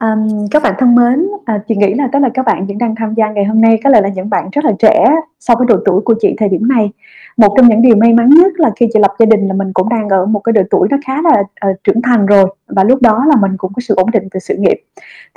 Um, 0.00 0.48
các 0.50 0.62
bạn 0.62 0.74
thân 0.78 0.94
mến, 0.94 1.28
à, 1.44 1.60
chị 1.68 1.76
nghĩ 1.76 1.94
là 1.94 2.08
tức 2.12 2.18
là 2.18 2.28
các 2.34 2.46
bạn 2.46 2.66
vẫn 2.66 2.78
đang 2.78 2.94
tham 2.94 3.14
gia 3.14 3.30
ngày 3.30 3.44
hôm 3.44 3.60
nay 3.60 3.78
có 3.84 3.90
lẽ 3.90 4.00
là 4.00 4.08
những 4.08 4.30
bạn 4.30 4.48
rất 4.52 4.64
là 4.64 4.72
trẻ 4.78 5.06
so 5.40 5.54
với 5.54 5.66
độ 5.66 5.76
tuổi 5.84 6.00
của 6.00 6.14
chị 6.20 6.34
thời 6.38 6.48
điểm 6.48 6.68
này. 6.68 6.90
Một 7.36 7.54
trong 7.56 7.68
những 7.68 7.82
điều 7.82 7.96
may 7.96 8.12
mắn 8.12 8.28
nhất 8.28 8.52
là 8.56 8.70
khi 8.76 8.88
chị 8.92 8.98
lập 9.00 9.14
gia 9.18 9.26
đình 9.26 9.48
là 9.48 9.54
mình 9.54 9.72
cũng 9.72 9.88
đang 9.88 10.08
ở 10.08 10.26
một 10.26 10.40
cái 10.40 10.52
độ 10.52 10.62
tuổi 10.70 10.88
nó 10.90 10.96
khá 11.06 11.22
là 11.22 11.40
uh, 11.70 11.76
trưởng 11.84 12.02
thành 12.02 12.26
rồi 12.26 12.46
và 12.66 12.84
lúc 12.84 13.02
đó 13.02 13.24
là 13.28 13.36
mình 13.36 13.56
cũng 13.56 13.72
có 13.72 13.80
sự 13.80 13.94
ổn 13.94 14.10
định 14.10 14.28
về 14.32 14.40
sự 14.40 14.56
nghiệp. 14.58 14.82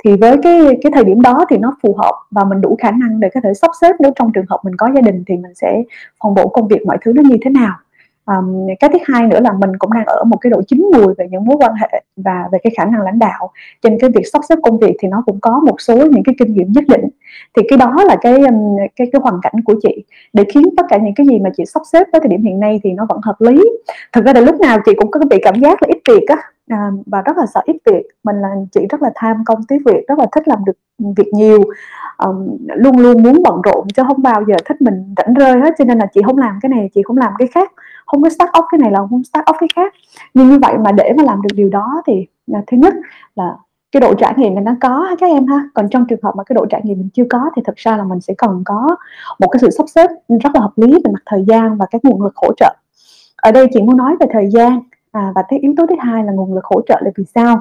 Thì 0.04 0.16
với 0.16 0.36
cái 0.42 0.60
cái 0.82 0.92
thời 0.94 1.04
điểm 1.04 1.22
đó 1.22 1.44
thì 1.50 1.58
nó 1.58 1.76
phù 1.82 1.94
hợp 1.98 2.14
và 2.30 2.44
mình 2.44 2.60
đủ 2.60 2.76
khả 2.82 2.90
năng 2.90 3.20
để 3.20 3.28
có 3.34 3.40
thể 3.44 3.54
sắp 3.54 3.70
xếp 3.80 3.96
nếu 4.00 4.12
trong 4.16 4.32
trường 4.32 4.46
hợp 4.48 4.60
mình 4.64 4.76
có 4.76 4.88
gia 4.94 5.00
đình 5.00 5.24
thì 5.26 5.36
mình 5.36 5.54
sẽ 5.54 5.82
phòng 6.22 6.34
bổ 6.34 6.48
công 6.48 6.68
việc 6.68 6.86
mọi 6.86 6.98
thứ 7.04 7.12
nó 7.12 7.22
như 7.22 7.36
thế 7.42 7.50
nào 7.50 7.74
um, 8.24 8.66
cái 8.80 8.90
thứ 8.92 8.98
hai 9.04 9.26
nữa 9.26 9.40
là 9.40 9.52
mình 9.52 9.70
cũng 9.78 9.92
đang 9.92 10.04
ở 10.06 10.24
một 10.24 10.36
cái 10.40 10.50
độ 10.50 10.62
chín 10.62 10.90
mùi 10.94 11.14
về 11.18 11.26
những 11.30 11.44
mối 11.44 11.56
quan 11.60 11.74
hệ 11.74 12.02
và 12.16 12.48
về 12.52 12.58
cái 12.62 12.72
khả 12.76 12.84
năng 12.84 13.02
lãnh 13.02 13.18
đạo. 13.18 13.50
Trên 13.82 13.98
cái 14.00 14.10
việc 14.14 14.24
sắp 14.32 14.42
xếp 14.48 14.58
công 14.62 14.78
việc 14.78 14.96
thì 15.00 15.08
nó 15.08 15.22
cũng 15.26 15.40
có 15.40 15.60
một 15.66 15.80
số 15.80 15.96
những 15.96 16.22
cái 16.24 16.34
kinh 16.38 16.54
nghiệm 16.54 16.72
nhất 16.72 16.84
định. 16.88 17.08
Thì 17.56 17.62
cái 17.68 17.78
đó 17.78 17.94
là 18.04 18.16
cái 18.20 18.34
cái 18.96 19.06
cái 19.12 19.20
hoàn 19.22 19.34
cảnh 19.42 19.54
của 19.64 19.74
chị. 19.82 20.04
Để 20.32 20.44
khiến 20.54 20.64
tất 20.76 20.86
cả 20.88 20.98
những 21.02 21.14
cái 21.14 21.26
gì 21.26 21.38
mà 21.38 21.50
chị 21.56 21.64
sắp 21.66 21.82
xếp 21.92 22.06
tới 22.12 22.20
thời 22.20 22.28
điểm 22.28 22.42
hiện 22.42 22.60
nay 22.60 22.80
thì 22.84 22.92
nó 22.92 23.06
vẫn 23.08 23.20
hợp 23.22 23.36
lý. 23.40 23.62
Thực 24.12 24.24
ra 24.24 24.32
là 24.32 24.40
lúc 24.40 24.60
nào 24.60 24.78
chị 24.84 24.92
cũng 24.96 25.10
có 25.10 25.20
bị 25.30 25.36
cảm 25.42 25.54
giác 25.60 25.82
là 25.82 25.88
ít 25.88 26.00
việc 26.08 26.28
á 26.28 26.36
à, 26.68 26.90
và 27.06 27.22
rất 27.22 27.36
là 27.36 27.46
sợ 27.46 27.60
ít 27.64 27.76
việc. 27.90 28.02
Mình 28.24 28.36
là 28.36 28.48
chị 28.72 28.80
rất 28.90 29.02
là 29.02 29.10
tham 29.14 29.36
công 29.46 29.64
tiếc 29.68 29.78
việc 29.86 30.08
rất 30.08 30.18
là 30.18 30.26
thích 30.32 30.48
làm 30.48 30.64
được 30.64 30.72
việc 31.16 31.30
nhiều. 31.32 31.60
Um, 32.18 32.56
luôn 32.66 32.98
luôn 32.98 33.22
muốn 33.22 33.42
bận 33.44 33.60
rộn 33.62 33.86
chứ 33.96 34.02
không 34.06 34.22
bao 34.22 34.44
giờ 34.48 34.54
thích 34.64 34.82
mình 34.82 35.14
rảnh 35.16 35.34
rơi 35.34 35.60
hết 35.60 35.74
cho 35.78 35.84
nên 35.84 35.98
là 35.98 36.06
chị 36.06 36.20
không 36.26 36.38
làm 36.38 36.58
cái 36.62 36.70
này 36.70 36.90
chị 36.94 37.02
không 37.02 37.16
làm 37.16 37.32
cái 37.38 37.48
khác. 37.48 37.72
Không 38.06 38.22
có 38.22 38.28
start 38.30 38.50
up 38.58 38.64
cái 38.72 38.78
này 38.78 38.90
là 38.90 38.98
không 38.98 39.24
start 39.24 39.44
up 39.50 39.56
cái 39.60 39.68
khác. 39.76 39.94
Nhưng 40.34 40.50
như 40.50 40.58
vậy 40.62 40.74
mà 40.78 40.92
để 40.92 41.12
mà 41.16 41.24
làm 41.24 41.42
được 41.42 41.54
điều 41.54 41.68
đó 41.68 42.02
thì 42.06 42.26
là 42.46 42.62
thứ 42.66 42.76
nhất 42.76 42.94
là 43.36 43.56
cái 43.92 44.00
độ 44.00 44.14
trải 44.14 44.34
nghiệm 44.36 44.54
mình 44.54 44.64
nó 44.64 44.72
có 44.80 45.16
các 45.20 45.26
em 45.26 45.46
ha. 45.46 45.68
Còn 45.74 45.88
trong 45.88 46.06
trường 46.06 46.22
hợp 46.22 46.32
mà 46.36 46.44
cái 46.44 46.54
độ 46.54 46.66
trải 46.66 46.80
nghiệm 46.84 46.98
mình 46.98 47.08
chưa 47.14 47.24
có 47.30 47.50
thì 47.56 47.62
thực 47.66 47.76
ra 47.76 47.96
là 47.96 48.04
mình 48.04 48.20
sẽ 48.20 48.34
cần 48.38 48.62
có 48.64 48.96
một 49.38 49.48
cái 49.48 49.60
sự 49.60 49.70
sắp 49.70 49.88
xếp 49.88 50.10
rất 50.28 50.54
là 50.54 50.60
hợp 50.60 50.72
lý 50.76 50.92
về 50.92 51.10
mặt 51.12 51.22
thời 51.26 51.44
gian 51.48 51.76
và 51.76 51.86
các 51.90 52.04
nguồn 52.04 52.22
lực 52.22 52.36
hỗ 52.36 52.48
trợ. 52.56 52.74
Ở 53.36 53.52
đây 53.52 53.66
chị 53.72 53.82
muốn 53.82 53.96
nói 53.96 54.16
về 54.20 54.26
thời 54.32 54.50
gian 54.50 54.80
à, 55.12 55.32
và 55.34 55.42
cái 55.48 55.58
yếu 55.58 55.74
tố 55.76 55.86
thứ 55.86 55.94
hai 55.98 56.24
là 56.24 56.32
nguồn 56.32 56.54
lực 56.54 56.64
hỗ 56.64 56.80
trợ 56.88 57.00
là 57.04 57.10
vì 57.16 57.24
sao? 57.34 57.60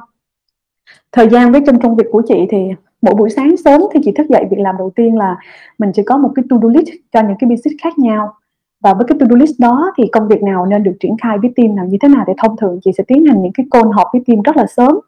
Thời 1.11 1.29
gian 1.29 1.51
với 1.51 1.61
trong 1.65 1.79
công 1.79 1.95
việc 1.95 2.05
của 2.11 2.21
chị 2.27 2.47
thì 2.49 2.57
mỗi 3.01 3.15
buổi 3.15 3.29
sáng 3.29 3.57
sớm 3.57 3.81
thì 3.93 3.99
chị 4.03 4.11
thức 4.11 4.27
dậy 4.29 4.45
việc 4.51 4.59
làm 4.59 4.77
đầu 4.77 4.91
tiên 4.95 5.17
là 5.17 5.37
mình 5.77 5.91
chỉ 5.93 6.03
có 6.03 6.17
một 6.17 6.31
cái 6.35 6.45
to-do 6.49 6.69
list 6.69 6.87
cho 7.11 7.21
những 7.21 7.37
cái 7.39 7.49
business 7.49 7.83
khác 7.83 7.99
nhau. 7.99 8.33
Và 8.81 8.93
với 8.93 9.05
cái 9.07 9.17
to-do 9.19 9.35
list 9.35 9.59
đó 9.59 9.91
thì 9.97 10.03
công 10.11 10.27
việc 10.27 10.43
nào 10.43 10.65
nên 10.65 10.83
được 10.83 10.93
triển 10.99 11.15
khai 11.21 11.37
với 11.37 11.51
team 11.55 11.75
nào 11.75 11.85
như 11.85 11.97
thế 12.01 12.07
nào 12.07 12.23
thì 12.27 12.33
thông 12.37 12.57
thường 12.57 12.79
chị 12.83 12.91
sẽ 12.97 13.03
tiến 13.07 13.25
hành 13.25 13.41
những 13.41 13.53
cái 13.53 13.65
call 13.71 13.89
họp 13.93 14.07
với 14.13 14.21
team 14.27 14.41
rất 14.41 14.57
là 14.57 14.65
sớm. 14.67 14.99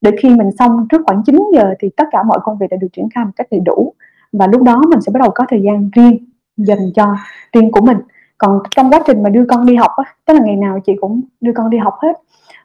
Để 0.00 0.10
khi 0.22 0.28
mình 0.28 0.50
xong 0.58 0.86
trước 0.90 1.00
khoảng 1.06 1.22
9 1.26 1.36
giờ 1.54 1.74
thì 1.80 1.90
tất 1.96 2.04
cả 2.12 2.22
mọi 2.22 2.38
công 2.42 2.58
việc 2.58 2.66
đã 2.70 2.76
được 2.76 2.88
triển 2.92 3.08
khai 3.14 3.24
một 3.24 3.30
cách 3.36 3.46
đầy 3.50 3.60
đủ. 3.60 3.94
Và 4.32 4.46
lúc 4.46 4.62
đó 4.62 4.82
mình 4.90 5.00
sẽ 5.00 5.12
bắt 5.12 5.18
đầu 5.22 5.30
có 5.34 5.44
thời 5.48 5.62
gian 5.62 5.90
riêng 5.92 6.26
dành 6.56 6.92
cho 6.94 7.16
riêng 7.52 7.70
của 7.70 7.80
mình 7.80 7.96
còn 8.38 8.58
trong 8.70 8.90
quá 8.90 9.00
trình 9.06 9.22
mà 9.22 9.30
đưa 9.30 9.44
con 9.48 9.66
đi 9.66 9.74
học 9.74 9.90
á 9.96 10.04
tức 10.26 10.34
là 10.34 10.40
ngày 10.44 10.56
nào 10.56 10.80
chị 10.86 10.92
cũng 11.00 11.20
đưa 11.40 11.52
con 11.54 11.70
đi 11.70 11.78
học 11.78 11.94
hết. 12.02 12.12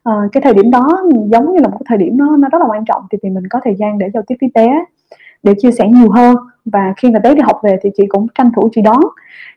À, 0.04 0.14
cái 0.32 0.42
thời 0.42 0.54
điểm 0.54 0.72
đó 0.72 1.04
giống 1.32 1.54
như 1.54 1.60
là 1.60 1.68
một 1.68 1.78
cái 1.80 1.86
thời 1.90 1.98
điểm 1.98 2.18
nó 2.18 2.38
nó 2.38 2.50
rất 2.50 2.62
là 2.62 2.68
quan 2.68 2.86
trọng 2.86 3.02
thì 3.12 3.18
vì 3.24 3.30
mình 3.30 3.44
có 3.50 3.60
thời 3.64 3.76
gian 3.76 3.98
để 3.98 4.10
giao 4.14 4.24
tiếp 4.28 4.36
với 4.42 4.52
bé 4.54 4.86
để 5.44 5.54
chia 5.60 5.72
sẻ 5.72 5.88
nhiều 5.88 6.12
hơn. 6.12 6.36
Và 6.66 6.94
khi 6.98 7.12
mà 7.12 7.20
bé 7.20 7.36
đi 7.36 7.42
học 7.42 7.60
về 7.64 7.78
thì 7.82 7.90
chị 7.98 8.06
cũng 8.10 8.28
tranh 8.36 8.52
thủ 8.56 8.70
chị 8.72 8.82
đón. 8.82 9.00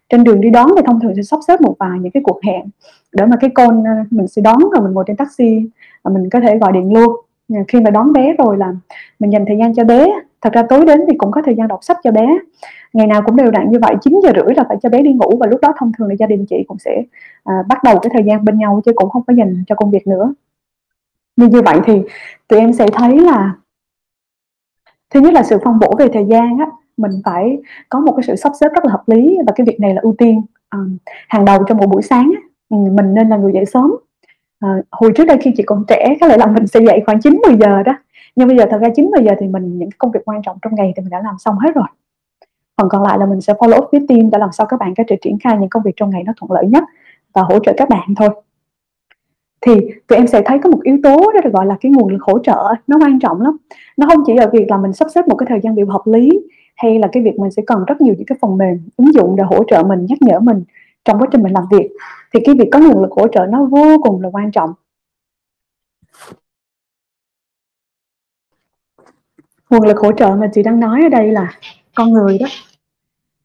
Trên 0.09 0.25
đường 0.25 0.41
đi 0.41 0.51
đón 0.51 0.69
thì 0.77 0.83
thông 0.87 1.01
thường 1.01 1.13
sẽ 1.17 1.23
sắp 1.23 1.41
xếp 1.49 1.61
một 1.61 1.75
vài 1.79 1.99
những 2.01 2.13
cái 2.13 2.23
cuộc 2.27 2.41
hẹn 2.45 2.63
để 3.13 3.27
mà 3.27 3.37
cái 3.41 3.51
con 3.55 3.85
ờ, 3.85 3.93
mình 4.11 4.29
sẽ 4.29 4.43
đón 4.43 4.59
rồi 4.59 4.85
mình 4.85 4.93
ngồi 4.93 5.05
trên 5.07 5.17
taxi 5.17 5.71
và 6.03 6.11
mình 6.15 6.31
có 6.31 6.41
thể 6.41 6.59
gọi 6.59 6.73
điện 6.73 6.93
luôn. 6.93 7.17
Khi 7.69 7.81
mà 7.81 7.91
đón 7.91 8.13
bé 8.13 8.35
rồi 8.39 8.57
là 8.57 8.75
mình 9.19 9.33
dành 9.33 9.45
thời 9.47 9.57
gian 9.59 9.75
cho 9.75 9.85
bé 9.85 10.07
thật 10.43 10.53
ra 10.53 10.63
tối 10.69 10.85
đến 10.85 11.01
thì 11.09 11.17
cũng 11.19 11.31
có 11.31 11.43
thời 11.45 11.55
gian 11.55 11.69
đọc 11.69 11.85
sách 11.85 11.99
cho 12.05 12.11
bé. 12.11 12.39
Ngày 12.93 13.07
nào 13.07 13.23
cũng 13.27 13.37
đều 13.37 13.51
đặn 13.51 13.71
như 13.71 13.79
vậy 13.83 13.95
9 14.03 14.21
giờ 14.23 14.31
rưỡi 14.35 14.55
là 14.55 14.65
phải 14.69 14.77
cho 14.83 14.89
bé 14.89 15.03
đi 15.03 15.13
ngủ 15.13 15.37
và 15.41 15.47
lúc 15.47 15.61
đó 15.61 15.73
thông 15.79 15.93
thường 15.99 16.09
là 16.09 16.15
gia 16.19 16.27
đình 16.27 16.47
chị 16.51 16.65
cũng 16.69 16.79
sẽ 16.79 17.03
à, 17.45 17.55
bắt 17.69 17.79
đầu 17.85 17.99
cái 17.99 18.11
thời 18.15 18.23
gian 18.25 18.45
bên 18.45 18.59
nhau 18.59 18.81
chứ 18.85 18.93
cũng 18.95 19.11
không 19.11 19.23
có 19.27 19.35
dành 19.35 19.65
cho 19.67 19.75
công 19.75 19.91
việc 19.91 20.07
nữa. 20.07 20.35
Như 21.37 21.47
như 21.49 21.63
vậy 21.63 21.79
thì 21.85 22.03
tụi 22.49 22.61
em 22.61 22.73
sẽ 22.73 22.87
thấy 22.93 23.21
là 23.21 23.55
thứ 25.11 25.21
nhất 25.21 25.33
là 25.33 25.43
sự 25.43 25.59
phân 25.65 25.79
bổ 25.79 25.95
về 25.99 26.09
thời 26.13 26.25
gian 26.25 26.59
á 26.59 26.67
mình 27.01 27.11
phải 27.25 27.59
có 27.89 28.01
một 28.01 28.13
cái 28.17 28.23
sự 28.27 28.37
sắp 28.37 28.53
xếp 28.61 28.69
rất 28.75 28.85
là 28.85 28.93
hợp 28.93 29.03
lý 29.07 29.39
và 29.47 29.53
cái 29.57 29.67
việc 29.67 29.81
này 29.81 29.95
là 29.95 30.01
ưu 30.03 30.15
tiên. 30.19 30.43
À, 30.69 30.79
hàng 31.29 31.45
đầu 31.45 31.65
trong 31.69 31.79
một 31.79 31.87
buổi 31.87 32.03
sáng 32.03 32.33
á. 32.37 32.41
Ừ, 32.69 32.77
mình 32.77 33.15
nên 33.15 33.29
là 33.29 33.37
người 33.37 33.53
dậy 33.53 33.65
sớm. 33.67 33.95
À, 34.61 34.69
hồi 34.91 35.13
trước 35.17 35.25
đây 35.25 35.39
khi 35.41 35.53
chị 35.57 35.63
còn 35.67 35.85
trẻ 35.89 36.17
có 36.21 36.27
lẽ 36.27 36.37
là 36.37 36.47
mình 36.47 36.67
sẽ 36.67 36.81
dậy 36.81 37.03
khoảng 37.07 37.21
9 37.21 37.41
10 37.47 37.57
giờ 37.61 37.83
đó 37.83 37.93
nhưng 38.37 38.49
bây 38.49 38.57
giờ 38.57 38.65
thật 38.71 38.79
ra 38.81 38.89
9 38.97 39.11
giờ 39.25 39.33
thì 39.41 39.49
mình, 39.49 39.79
những 39.79 39.89
công 39.99 40.11
việc 40.11 40.21
quan 40.25 40.43
trọng 40.43 40.59
trong 40.63 40.75
ngày 40.75 40.93
thì 40.97 41.01
mình 41.01 41.11
đã 41.11 41.21
làm 41.25 41.35
xong 41.39 41.59
hết 41.59 41.71
rồi. 41.75 41.87
Phần 42.77 42.89
còn 42.89 43.03
lại 43.03 43.19
là 43.19 43.27
mình 43.27 43.41
sẽ 43.41 43.53
follow 43.53 43.83
up 43.83 43.89
với 43.93 44.01
team 44.09 44.31
để 44.31 44.39
làm 44.39 44.53
sao 44.53 44.67
các 44.67 44.81
bạn 44.81 44.95
có 44.97 45.05
thể 45.09 45.17
triển 45.23 45.39
khai 45.45 45.57
những 45.61 45.69
công 45.69 45.83
việc 45.83 45.93
trong 45.97 46.11
ngày 46.11 46.23
nó 46.23 46.33
thuận 46.37 46.53
lợi 46.53 46.67
nhất 46.67 46.85
và 47.33 47.43
hỗ 47.43 47.59
trợ 47.59 47.73
các 47.77 47.89
bạn 47.89 48.15
thôi. 48.17 48.29
Thì 49.61 49.73
tụi 50.07 50.17
em 50.17 50.27
sẽ 50.27 50.43
thấy 50.45 50.59
có 50.59 50.71
một 50.71 50.83
yếu 50.83 50.99
tố 51.03 51.17
đó 51.17 51.41
được 51.45 51.53
gọi 51.53 51.67
là 51.67 51.77
cái 51.81 51.93
nguồn 51.93 52.13
lực 52.13 52.23
hỗ 52.23 52.39
trợ, 52.39 52.75
nó 52.87 52.99
quan 53.01 53.19
trọng 53.19 53.41
lắm. 53.41 53.57
Nó 53.97 54.07
không 54.09 54.25
chỉ 54.27 54.37
ở 54.37 54.51
việc 54.53 54.71
là 54.71 54.77
mình 54.77 54.93
sắp 54.93 55.09
xếp 55.15 55.29
một 55.29 55.37
cái 55.37 55.47
thời 55.49 55.61
gian 55.61 55.75
biểu 55.75 55.87
hợp 55.87 56.03
lý, 56.05 56.31
hay 56.77 56.99
là 56.99 57.09
cái 57.13 57.23
việc 57.23 57.39
mình 57.39 57.51
sẽ 57.51 57.63
cần 57.67 57.85
rất 57.87 58.01
nhiều 58.01 58.15
những 58.19 58.27
cái 58.27 58.39
phần 58.43 58.59
mềm 58.59 58.79
ứng 58.97 59.13
dụng 59.13 59.37
để 59.37 59.45
hỗ 59.45 59.65
trợ 59.65 59.83
mình, 59.83 60.07
nhắc 60.09 60.19
nhở 60.21 60.41
mình 60.41 60.65
trong 61.05 61.19
quá 61.19 61.29
trình 61.33 61.43
mình 61.43 61.53
làm 61.53 61.65
việc. 61.71 61.91
Thì 62.35 62.41
cái 62.45 62.55
việc 62.55 62.69
có 62.73 62.79
nguồn 62.79 63.03
lực 63.03 63.13
hỗ 63.13 63.29
trợ 63.29 63.47
nó 63.47 63.65
vô 63.65 63.99
cùng 64.03 64.23
là 64.23 64.29
quan 64.33 64.51
trọng. 64.51 64.71
Nguồn 69.71 69.87
lực 69.87 69.99
hỗ 69.99 70.13
trợ 70.13 70.37
mà 70.37 70.51
chị 70.55 70.63
đang 70.63 70.81
nói 70.81 71.03
ở 71.03 71.09
đây 71.09 71.33
là 71.33 71.55
con 71.95 72.13
người 72.13 72.39
đó. 72.39 72.47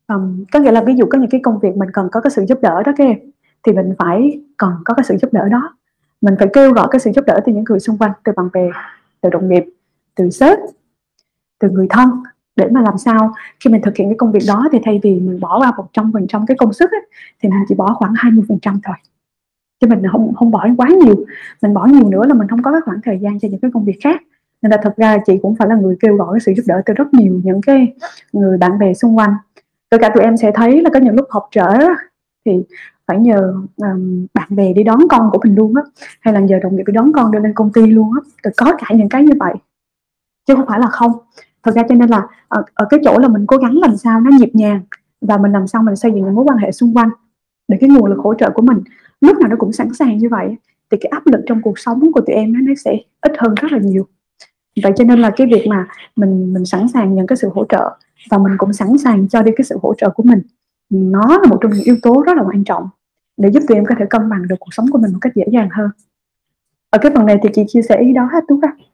Um, 0.08 0.46
có 0.52 0.60
nghĩa 0.60 0.72
là 0.72 0.84
ví 0.84 0.94
dụ 0.96 1.06
có 1.10 1.18
những 1.18 1.30
cái 1.30 1.42
công 1.44 1.60
việc 1.60 1.78
mình 1.78 1.90
cần 1.94 2.10
có 2.12 2.22
cái 2.22 2.32
sự 2.32 2.46
giúp 2.48 2.58
đỡ 2.62 2.84
đó 2.84 2.92
các 2.98 3.04
em 3.04 3.18
thì 3.64 3.72
mình 3.72 3.94
phải 4.00 4.42
cần 4.58 4.72
có 4.86 4.94
cái 4.94 5.04
sự 5.04 5.18
giúp 5.22 5.34
đỡ 5.34 5.50
đó. 5.50 5.76
Mình 6.22 6.36
phải 6.40 6.48
kêu 6.54 6.74
gọi 6.74 6.88
cái 6.92 7.00
sự 7.00 7.12
giúp 7.16 7.26
đỡ 7.28 7.40
từ 7.46 7.54
những 7.54 7.64
người 7.70 7.80
xung 7.80 7.98
quanh 7.98 8.12
từ 8.24 8.32
bạn 8.36 8.50
bè 8.54 8.70
từ 9.22 9.30
đồng 9.30 9.50
nghiệp 9.50 9.64
từ 10.16 10.30
sếp 10.30 10.58
từ 11.60 11.70
người 11.70 11.88
thân 11.90 12.10
để 12.56 12.68
mà 12.72 12.82
làm 12.82 12.98
sao 12.98 13.34
khi 13.60 13.70
mình 13.72 13.82
thực 13.82 13.96
hiện 13.96 14.10
cái 14.10 14.16
công 14.18 14.32
việc 14.32 14.44
đó 14.48 14.70
thì 14.72 14.80
thay 14.86 15.00
vì 15.04 15.20
mình 15.20 15.40
bỏ 15.40 15.62
ra 15.66 15.72
một 15.78 15.88
trăm 15.94 16.12
phần 16.14 16.28
trăm 16.28 16.46
cái 16.46 16.58
công 16.58 16.74
sức 16.74 16.92
ấy, 16.92 17.02
thì 17.42 17.50
mình 17.50 17.60
chỉ 17.68 17.76
bỏ 17.76 17.94
khoảng 17.94 18.14
20 18.16 18.46
phần 18.48 18.60
trăm 18.62 18.80
thôi. 18.84 18.96
Chứ 19.80 19.88
mình 19.88 20.02
không 20.12 20.34
không 20.34 20.52
bỏ 20.52 20.68
quá 20.78 20.88
nhiều 20.88 21.26
mình 21.62 21.74
bỏ 21.74 21.86
nhiều 21.86 22.10
nữa 22.10 22.26
là 22.26 22.34
mình 22.34 22.48
không 22.48 22.64
có 22.64 22.72
cái 22.72 22.82
khoảng 22.82 23.00
thời 23.04 23.20
gian 23.20 23.40
cho 23.40 23.48
những 23.52 23.60
cái 23.60 23.72
công 23.74 23.86
việc 23.86 23.98
khác 24.04 24.22
nên 24.66 24.72
là 24.72 24.78
thật 24.84 24.94
ra 24.98 25.18
chị 25.26 25.38
cũng 25.42 25.56
phải 25.56 25.68
là 25.68 25.76
người 25.76 25.96
kêu 26.00 26.16
gọi 26.16 26.40
sự 26.40 26.54
giúp 26.58 26.64
đỡ 26.68 26.82
từ 26.86 26.94
rất 26.94 27.14
nhiều 27.14 27.42
những 27.44 27.62
cái 27.62 27.94
người 28.34 28.58
bạn 28.58 28.80
bè 28.80 28.94
xung 28.94 29.18
quanh. 29.18 29.34
Tất 29.90 29.98
cả 30.02 30.10
tụi 30.10 30.24
em 30.24 30.38
sẽ 30.38 30.52
thấy 30.56 30.82
là 30.82 30.90
có 30.94 31.00
những 31.00 31.16
lúc 31.16 31.26
học 31.30 31.48
trở 31.52 31.78
thì 32.46 32.52
phải 33.08 33.20
nhờ 33.20 33.54
um, 33.76 34.26
bạn 34.34 34.48
bè 34.50 34.74
đi 34.74 34.84
đón 34.84 35.00
con 35.10 35.30
của 35.32 35.40
mình 35.44 35.56
luôn 35.56 35.76
á 35.76 35.82
hay 36.20 36.34
là 36.34 36.40
nhờ 36.40 36.60
đồng 36.64 36.76
nghiệp 36.76 36.84
đi 36.88 36.94
đón 36.94 37.12
con 37.14 37.32
đưa 37.32 37.40
lên 37.40 37.54
công 37.54 37.72
ty 37.74 37.88
luôn 37.88 38.12
á 38.14 38.50
có 38.58 38.74
cả 38.78 38.88
những 38.96 39.10
cái 39.10 39.24
như 39.24 39.34
vậy. 39.40 39.54
Chứ 40.48 40.56
không 40.56 40.66
phải 40.68 40.80
là 40.80 40.88
không. 40.88 41.12
Thật 41.64 41.76
ra 41.76 41.84
cho 41.90 41.96
nên 41.96 42.10
là 42.10 42.28
ở, 42.48 42.64
ở 42.74 42.86
cái 42.90 43.00
chỗ 43.04 43.20
là 43.20 43.28
mình 43.28 43.46
cố 43.46 43.58
gắng 43.58 43.78
làm 43.78 43.98
sao 43.98 44.20
nó 44.20 44.32
nhịp 44.40 44.52
nhàng 44.54 44.82
và 45.22 45.38
mình 45.38 45.52
làm 45.52 45.68
sao 45.68 45.84
mình 45.84 45.96
xây 45.96 46.12
dựng 46.12 46.26
những 46.26 46.36
mối 46.36 46.46
quan 46.48 46.58
hệ 46.58 46.72
xung 46.72 46.94
quanh 46.94 47.10
để 47.68 47.78
cái 47.82 47.90
nguồn 47.90 48.06
lực 48.06 48.20
hỗ 48.20 48.34
trợ 48.34 48.50
của 48.50 48.62
mình 48.62 48.78
lúc 49.22 49.38
nào 49.38 49.50
nó 49.50 49.56
cũng 49.60 49.72
sẵn 49.72 49.94
sàng 49.94 50.18
như 50.18 50.30
vậy 50.30 50.56
thì 50.92 50.98
cái 51.02 51.10
áp 51.10 51.28
lực 51.28 51.42
trong 51.46 51.62
cuộc 51.62 51.80
sống 51.80 52.12
của 52.12 52.22
tụi 52.22 52.36
em 52.36 52.66
nó 52.66 52.74
sẽ 52.86 52.98
ít 53.22 53.32
hơn 53.38 53.56
rất 53.56 53.72
là 53.72 53.80
nhiều 53.82 54.08
vậy 54.84 54.92
cho 54.96 55.04
nên 55.04 55.20
là 55.20 55.32
cái 55.36 55.48
việc 55.48 55.68
mà 55.68 55.88
mình 56.16 56.54
mình 56.54 56.66
sẵn 56.66 56.88
sàng 56.94 57.16
nhận 57.16 57.28
cái 57.28 57.38
sự 57.38 57.50
hỗ 57.54 57.66
trợ 57.66 57.98
và 58.30 58.38
mình 58.38 58.54
cũng 58.58 58.74
sẵn 58.74 58.98
sàng 59.04 59.28
cho 59.28 59.42
đi 59.42 59.52
cái 59.58 59.66
sự 59.66 59.78
hỗ 59.82 59.94
trợ 59.98 60.10
của 60.10 60.24
mình, 60.24 60.42
nó 60.90 61.28
là 61.28 61.50
một 61.50 61.58
trong 61.62 61.72
những 61.72 61.84
yếu 61.84 61.98
tố 62.02 62.24
rất 62.26 62.38
là 62.38 62.44
quan 62.44 62.64
trọng 62.64 62.90
để 63.38 63.50
giúp 63.52 63.64
tụi 63.68 63.78
em 63.78 63.86
có 63.86 63.96
thể 64.00 64.06
cân 64.10 64.30
bằng 64.30 64.48
được 64.48 64.56
cuộc 64.60 64.74
sống 64.74 64.86
của 64.92 64.98
mình 64.98 65.12
một 65.12 65.20
cách 65.22 65.36
dễ 65.36 65.46
dàng 65.52 65.70
hơn. 65.72 65.90
Ở 66.90 67.00
cái 67.00 67.12
phần 67.16 67.26
này 67.26 67.38
thì 67.44 67.50
chị 67.54 67.64
chia 67.68 67.82
sẻ 67.82 67.98
ý 67.98 68.14
đó 68.14 68.30
hết, 68.34 68.44
tú 68.48 68.60
không 68.62 68.86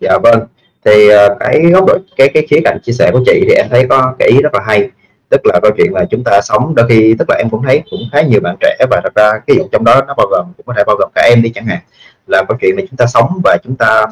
dạ 0.00 0.18
vâng. 0.22 0.46
Thì 0.84 1.08
ờ, 1.08 1.36
cái 1.40 1.70
góc 1.72 1.84
độ, 1.86 1.98
cái 2.16 2.30
cái 2.34 2.46
khía 2.50 2.60
cạnh 2.64 2.78
chia 2.82 2.92
sẻ 2.92 3.10
của 3.12 3.20
chị 3.26 3.44
thì 3.48 3.54
em 3.54 3.66
thấy 3.70 3.86
có 3.88 4.14
cái 4.18 4.28
ý 4.28 4.42
rất 4.42 4.54
là 4.54 4.60
hay. 4.66 4.90
Tức 5.28 5.40
là 5.44 5.60
câu 5.62 5.70
chuyện 5.76 5.92
là 5.92 6.04
chúng 6.10 6.24
ta 6.24 6.40
sống, 6.42 6.74
đôi 6.74 6.86
khi, 6.88 7.14
tức 7.18 7.30
là 7.30 7.36
em 7.36 7.50
cũng 7.50 7.62
thấy 7.62 7.82
cũng 7.90 8.00
khá 8.12 8.22
nhiều 8.22 8.40
bạn 8.40 8.56
trẻ 8.60 8.76
và 8.90 9.00
thật 9.04 9.14
ra 9.14 9.32
cái 9.46 9.56
dụng 9.56 9.68
trong 9.72 9.84
đó 9.84 10.02
nó 10.06 10.14
bao 10.14 10.26
gồm, 10.30 10.46
cũng 10.56 10.66
có 10.66 10.74
thể 10.76 10.84
bao 10.86 10.96
gồm 10.96 11.10
cả 11.14 11.22
em 11.30 11.42
đi 11.42 11.50
chẳng 11.54 11.66
hạn 11.66 11.78
là 12.26 12.44
câu 12.48 12.58
chuyện 12.60 12.76
là 12.76 12.82
chúng 12.90 12.96
ta 12.96 13.06
sống 13.06 13.40
và 13.44 13.56
chúng 13.64 13.76
ta 13.76 14.06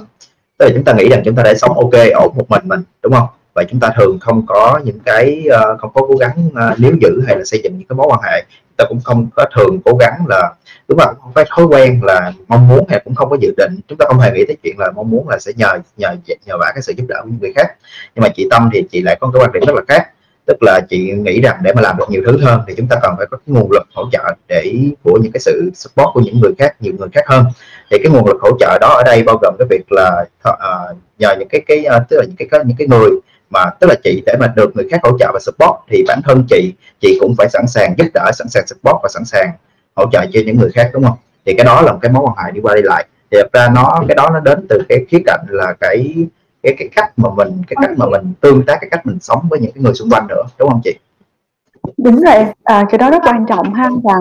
tức 0.59 0.67
là 0.67 0.73
chúng 0.75 0.85
ta 0.85 0.93
nghĩ 0.93 1.09
rằng 1.09 1.23
chúng 1.25 1.35
ta 1.35 1.43
đã 1.43 1.55
sống 1.55 1.79
ok 1.79 1.93
ổn 2.15 2.33
một 2.37 2.51
mình 2.51 2.63
mình 2.65 2.81
đúng 3.03 3.13
không? 3.13 3.27
Và 3.55 3.65
chúng 3.71 3.81
ta 3.81 3.91
thường 3.97 4.19
không 4.21 4.47
có 4.47 4.81
những 4.85 4.99
cái 5.05 5.45
uh, 5.49 5.81
không 5.81 5.91
có 5.95 6.03
cố 6.09 6.17
gắng 6.17 6.49
uh, 6.49 6.81
níu 6.81 6.93
giữ 7.01 7.23
hay 7.27 7.37
là 7.37 7.45
xây 7.45 7.61
dựng 7.65 7.79
những 7.79 7.89
cái 7.89 7.97
mối 7.97 8.07
quan 8.11 8.21
hệ. 8.23 8.45
Ta 8.77 8.85
cũng 8.89 9.01
không 9.05 9.29
có 9.35 9.45
thường 9.57 9.81
cố 9.85 9.97
gắng 10.01 10.25
là 10.29 10.53
đúng 10.89 10.99
là 10.99 11.13
không 11.23 11.33
phải 11.35 11.45
thói 11.57 11.67
quen 11.67 12.01
là 12.03 12.33
mong 12.49 12.69
muốn 12.69 12.87
hay 12.89 13.01
cũng 13.05 13.15
không 13.15 13.31
có 13.31 13.37
dự 13.41 13.55
định. 13.57 13.81
Chúng 13.89 13.99
ta 13.99 14.07
không 14.09 14.19
hề 14.19 14.31
nghĩ 14.31 14.45
tới 14.49 14.57
chuyện 14.63 14.79
là 14.79 14.91
mong 14.91 15.11
muốn 15.11 15.29
là 15.29 15.39
sẽ 15.39 15.53
nhờ 15.57 15.79
nhờ 15.97 16.09
nhờ 16.47 16.59
vả 16.61 16.73
cái 16.75 16.83
sự 16.83 16.93
giúp 16.97 17.05
đỡ 17.09 17.21
của 17.23 17.29
những 17.29 17.41
người 17.41 17.53
khác. 17.57 17.67
Nhưng 18.15 18.23
mà 18.23 18.29
chị 18.37 18.47
tâm 18.51 18.71
thì 18.73 18.85
chị 18.91 19.03
lại 19.03 19.17
có 19.21 19.31
cái 19.35 19.43
quan 19.43 19.53
điểm 19.53 19.63
rất 19.67 19.75
là 19.77 19.83
khác. 19.89 20.09
Tức 20.47 20.57
là 20.61 20.81
chị 20.89 21.13
nghĩ 21.13 21.41
rằng 21.41 21.59
để 21.63 21.73
mà 21.75 21.83
làm 21.83 21.97
được 21.97 22.11
nhiều 22.11 22.23
thứ 22.27 22.39
hơn 22.43 22.61
thì 22.67 22.75
chúng 22.77 22.89
ta 22.89 22.97
cần 23.03 23.15
phải 23.17 23.27
có 23.31 23.37
cái 23.37 23.55
nguồn 23.55 23.71
lực 23.73 23.83
hỗ 23.95 24.05
trợ 24.13 24.35
để 24.49 24.75
của 25.03 25.19
những 25.23 25.33
cái 25.33 25.41
sự 25.41 25.71
support 25.75 26.09
của 26.15 26.21
những 26.21 26.41
người 26.41 26.53
khác 26.59 26.77
nhiều 26.81 26.93
người 26.99 27.09
khác 27.13 27.25
hơn 27.27 27.45
thì 27.93 27.99
cái 27.99 28.13
nguồn 28.13 28.27
lực 28.27 28.37
hỗ 28.41 28.59
trợ 28.61 28.79
đó 28.81 28.89
ở 28.89 29.03
đây 29.05 29.23
bao 29.23 29.39
gồm 29.43 29.55
cái 29.59 29.67
việc 29.71 29.93
là 29.93 30.25
uh, 30.49 30.97
nhờ 31.19 31.35
những 31.39 31.49
cái 31.49 31.61
cái 31.67 31.85
uh, 31.97 32.09
tức 32.09 32.17
là 32.17 32.25
những 32.25 32.49
cái 32.51 32.65
những 32.65 32.77
cái 32.77 32.89
người 32.89 33.11
mà 33.51 33.71
tức 33.81 33.87
là 33.87 33.95
chị 34.05 34.23
để 34.27 34.35
mà 34.41 34.47
được 34.57 34.77
người 34.77 34.89
khác 34.91 35.01
hỗ 35.03 35.19
trợ 35.19 35.31
và 35.33 35.41
support 35.41 35.77
thì 35.89 36.05
bản 36.09 36.21
thân 36.25 36.45
chị 36.49 36.75
chị 37.01 37.19
cũng 37.21 37.35
phải 37.39 37.49
sẵn 37.51 37.67
sàng 37.69 37.95
giúp 37.99 38.07
đỡ 38.15 38.31
sẵn 38.35 38.49
sàng 38.49 38.67
support 38.67 38.97
và 39.03 39.09
sẵn 39.09 39.25
sàng 39.25 39.53
hỗ 39.97 40.05
trợ 40.13 40.27
cho 40.33 40.41
những 40.47 40.57
người 40.57 40.71
khác 40.75 40.91
đúng 40.93 41.05
không? 41.05 41.17
Thì 41.47 41.55
cái 41.55 41.65
đó 41.65 41.83
là 41.83 41.93
một 41.93 41.99
cái 42.03 42.13
mối 42.13 42.23
quan 42.27 42.37
hệ 42.45 42.51
đi 42.53 42.61
qua 42.61 42.75
đi 42.75 42.83
lại. 42.85 43.07
Thì 43.31 43.39
thật 43.41 43.49
ra 43.53 43.69
nó 43.75 44.03
cái 44.09 44.15
đó 44.15 44.31
nó 44.33 44.41
đến 44.41 44.67
từ 44.69 44.83
cái 44.89 45.05
khía 45.09 45.19
cạnh 45.27 45.47
là 45.49 45.75
cái 45.81 46.15
cái 46.63 46.75
cái 46.79 46.89
cách 46.97 47.13
mà 47.17 47.29
mình 47.37 47.63
cái 47.69 47.77
cách 47.83 47.91
mà 47.99 48.07
mình 48.07 48.33
tương 48.41 48.63
tác 48.63 48.79
cái 48.81 48.91
cách 48.91 49.07
mình 49.07 49.19
sống 49.21 49.47
với 49.51 49.61
những 49.61 49.73
cái 49.73 49.83
người 49.83 49.95
xung 49.95 50.11
quanh 50.11 50.27
nữa 50.29 50.43
đúng 50.59 50.69
không 50.69 50.81
chị? 50.85 50.95
Đúng 51.99 52.21
rồi 52.21 52.47
à, 52.65 52.85
cái 52.91 52.99
đó 52.99 53.11
rất 53.11 53.23
quan 53.25 53.47
trọng 53.47 53.75
ha. 53.75 53.91
Và 54.03 54.15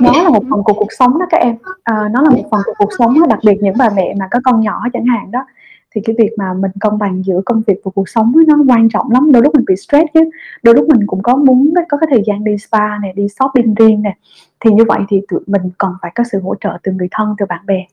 nó 0.00 0.22
là 0.22 0.28
một 0.28 0.42
phần 0.50 0.62
của 0.64 0.72
cuộc 0.72 0.92
sống 0.98 1.18
đó 1.18 1.26
các 1.30 1.40
em. 1.40 1.56
À, 1.82 2.08
nó 2.12 2.22
là 2.22 2.30
một 2.30 2.42
phần 2.50 2.60
của 2.64 2.72
cuộc 2.78 2.90
sống 2.98 3.20
đó, 3.20 3.26
đặc 3.26 3.38
biệt 3.46 3.58
những 3.60 3.74
bà 3.78 3.88
mẹ 3.96 4.14
mà 4.18 4.28
có 4.30 4.40
con 4.44 4.60
nhỏ 4.60 4.80
chẳng 4.92 5.04
hạn 5.04 5.30
đó. 5.30 5.46
Thì 5.94 6.00
cái 6.04 6.16
việc 6.18 6.30
mà 6.38 6.52
mình 6.52 6.70
cân 6.80 6.98
bằng 6.98 7.22
giữa 7.24 7.40
công 7.44 7.62
việc 7.66 7.80
và 7.84 7.90
cuộc 7.94 8.08
sống 8.08 8.32
nó 8.46 8.56
quan 8.68 8.88
trọng 8.88 9.10
lắm. 9.10 9.32
Đôi 9.32 9.42
lúc 9.42 9.54
mình 9.54 9.64
bị 9.68 9.76
stress 9.76 10.06
chứ. 10.14 10.30
Đôi 10.62 10.74
lúc 10.74 10.88
mình 10.88 11.06
cũng 11.06 11.22
có 11.22 11.36
muốn 11.36 11.74
có 11.88 11.98
cái 11.98 12.08
thời 12.10 12.22
gian 12.26 12.44
đi 12.44 12.58
spa 12.58 12.98
này 12.98 13.12
đi 13.16 13.28
shopping 13.28 13.74
riêng 13.74 14.02
này, 14.02 14.16
thì 14.60 14.70
như 14.70 14.84
vậy 14.88 15.00
thì 15.08 15.22
tụi 15.28 15.40
mình 15.46 15.62
còn 15.78 15.94
phải 16.02 16.12
có 16.14 16.24
sự 16.32 16.40
hỗ 16.40 16.54
trợ 16.60 16.78
từ 16.82 16.92
người 16.92 17.08
thân 17.10 17.34
từ 17.38 17.46
bạn 17.46 17.60
bè. 17.66 17.86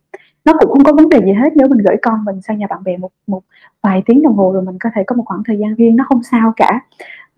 Nó 0.46 0.53
cũng 0.60 0.70
không 0.70 0.84
có 0.84 0.94
vấn 0.94 1.10
đề 1.10 1.22
gì 1.25 1.32
hết. 1.32 1.50
Nếu 1.56 1.68
mình 1.68 1.77
gửi 1.77 1.96
con 2.01 2.25
mình 2.25 2.41
sang 2.41 2.58
nhà 2.58 2.68
bạn 2.70 2.84
bè 2.84 2.98
một 2.98 3.12
một 3.27 3.41
vài 3.82 4.03
tiếng 4.06 4.22
đồng 4.22 4.36
hồ 4.38 4.51
rồi 4.53 4.62
mình 4.62 4.77
có 4.80 4.89
thể 4.96 5.03
có 5.08 5.15
một 5.15 5.24
khoảng 5.25 5.44
thời 5.46 5.58
gian 5.58 5.75
riêng 5.75 5.96
nó 5.96 6.06
không 6.10 6.24
sao 6.24 6.53
cả 6.56 6.80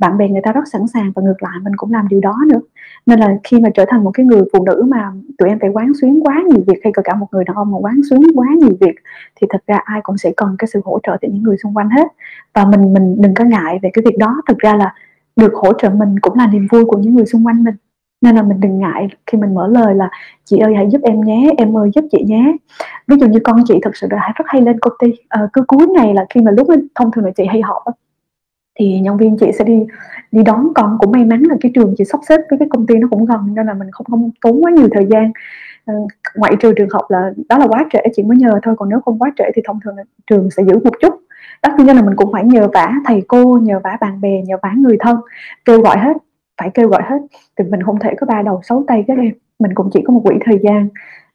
bạn 0.03 0.17
bè 0.17 0.29
người 0.29 0.41
ta 0.41 0.51
rất 0.51 0.67
sẵn 0.71 0.87
sàng 0.87 1.11
và 1.15 1.21
ngược 1.21 1.43
lại 1.43 1.53
mình 1.63 1.73
cũng 1.77 1.91
làm 1.91 2.07
điều 2.07 2.19
đó 2.19 2.35
nữa. 2.47 2.59
Nên 3.05 3.19
là 3.19 3.37
khi 3.43 3.59
mà 3.59 3.69
trở 3.73 3.85
thành 3.87 4.03
một 4.03 4.11
cái 4.13 4.25
người 4.25 4.41
phụ 4.53 4.65
nữ 4.65 4.85
mà 4.87 5.11
tụi 5.37 5.49
em 5.49 5.59
phải 5.59 5.69
quán 5.69 5.91
xuyến 6.01 6.19
quá 6.23 6.43
nhiều 6.49 6.63
việc 6.67 6.79
hay 6.83 6.93
cả 7.03 7.15
một 7.15 7.27
người 7.31 7.43
đàn 7.43 7.55
ông 7.55 7.71
mà 7.71 7.77
quán 7.77 8.01
xuyến 8.09 8.21
quá 8.35 8.47
nhiều 8.57 8.75
việc 8.81 8.95
thì 9.35 9.47
thật 9.49 9.63
ra 9.67 9.77
ai 9.83 10.01
cũng 10.03 10.17
sẽ 10.17 10.31
cần 10.37 10.55
cái 10.59 10.67
sự 10.73 10.81
hỗ 10.85 10.99
trợ 11.03 11.17
từ 11.21 11.27
những 11.31 11.43
người 11.43 11.57
xung 11.63 11.73
quanh 11.77 11.89
hết. 11.89 12.07
Và 12.53 12.65
mình 12.65 12.93
mình 12.93 13.21
đừng 13.21 13.33
có 13.33 13.43
ngại 13.43 13.79
về 13.81 13.89
cái 13.93 14.03
việc 14.05 14.17
đó. 14.17 14.41
Thực 14.47 14.57
ra 14.57 14.75
là 14.75 14.93
được 15.35 15.53
hỗ 15.53 15.73
trợ 15.73 15.89
mình 15.89 16.19
cũng 16.19 16.37
là 16.37 16.47
niềm 16.47 16.67
vui 16.71 16.85
của 16.85 16.97
những 16.97 17.15
người 17.15 17.25
xung 17.25 17.47
quanh 17.47 17.63
mình. 17.63 17.75
Nên 18.21 18.35
là 18.35 18.43
mình 18.43 18.59
đừng 18.59 18.79
ngại 18.79 19.07
khi 19.27 19.37
mình 19.37 19.53
mở 19.53 19.67
lời 19.67 19.95
là 19.95 20.09
chị 20.45 20.57
ơi 20.57 20.75
hãy 20.75 20.89
giúp 20.91 21.01
em 21.03 21.21
nhé 21.21 21.51
em 21.57 21.77
ơi 21.77 21.89
giúp 21.95 22.05
chị 22.11 22.23
nhé. 22.27 22.57
Ví 23.07 23.17
dụ 23.19 23.27
như 23.27 23.39
con 23.43 23.63
chị 23.65 23.79
thật 23.81 23.95
sự 23.95 24.07
là 24.11 24.33
rất 24.35 24.45
hay 24.47 24.61
lên 24.61 24.79
công 24.79 24.93
ty. 24.99 25.13
À, 25.29 25.47
cứ 25.53 25.63
cuối 25.67 25.87
ngày 25.87 26.13
là 26.13 26.25
khi 26.29 26.41
mà 26.41 26.51
lúc 26.51 26.67
thông 26.95 27.11
thường 27.11 27.25
là 27.25 27.31
chị 27.31 27.45
hay 27.45 27.61
họp 27.61 27.83
thì 28.79 28.99
nhân 28.99 29.17
viên 29.17 29.37
chị 29.37 29.51
sẽ 29.57 29.63
đi 29.63 29.85
đi 30.31 30.43
đón 30.43 30.73
con 30.75 30.97
cũng 30.99 31.11
may 31.11 31.25
mắn 31.25 31.43
là 31.49 31.55
cái 31.61 31.71
trường 31.75 31.93
chị 31.97 32.05
sắp 32.05 32.19
xếp 32.29 32.39
với 32.49 32.59
cái 32.59 32.67
công 32.71 32.87
ty 32.87 32.95
nó 32.95 33.07
cũng 33.11 33.25
gần 33.25 33.55
nên 33.55 33.65
là 33.67 33.73
mình 33.73 33.91
không 33.91 34.05
không 34.09 34.31
tốn 34.41 34.63
quá 34.63 34.71
nhiều 34.71 34.87
thời 34.91 35.05
gian. 35.09 35.31
Ờ, 35.85 35.93
ngoại 36.35 36.53
trừ 36.59 36.73
trường 36.77 36.89
học 36.89 37.05
là 37.09 37.31
đó 37.49 37.57
là 37.57 37.67
quá 37.67 37.85
trễ, 37.93 37.99
chị 38.15 38.23
mới 38.23 38.37
nhờ 38.37 38.59
thôi, 38.63 38.75
còn 38.77 38.89
nếu 38.89 38.99
không 39.05 39.19
quá 39.19 39.33
trễ 39.37 39.43
thì 39.55 39.61
thông 39.65 39.79
thường 39.85 39.97
là 39.97 40.03
trường 40.27 40.49
sẽ 40.51 40.63
giữ 40.63 40.79
một 40.83 40.93
chút. 41.01 41.13
Đó 41.63 41.69
cho 41.77 41.83
nên 41.83 41.95
là 41.95 42.01
mình 42.03 42.15
cũng 42.15 42.31
phải 42.31 42.43
nhờ 42.43 42.67
vả 42.73 42.93
thầy 43.05 43.23
cô, 43.27 43.59
nhờ 43.61 43.79
vả 43.83 43.97
bạn 44.01 44.21
bè, 44.21 44.41
nhờ 44.41 44.57
vả 44.61 44.73
người 44.77 44.97
thân, 44.99 45.17
kêu 45.65 45.81
gọi 45.81 45.97
hết, 45.97 46.17
phải 46.57 46.69
kêu 46.73 46.87
gọi 46.89 47.01
hết. 47.05 47.17
Thì 47.57 47.65
mình 47.65 47.83
không 47.83 47.99
thể 47.99 48.13
có 48.19 48.25
ba 48.25 48.41
đầu 48.41 48.61
sáu 48.63 48.83
tay 48.87 49.03
các 49.07 49.17
em 49.17 49.33
mình 49.59 49.71
cũng 49.75 49.89
chỉ 49.93 50.01
có 50.07 50.13
một 50.13 50.21
quỹ 50.23 50.35
thời 50.45 50.59
gian, 50.63 50.89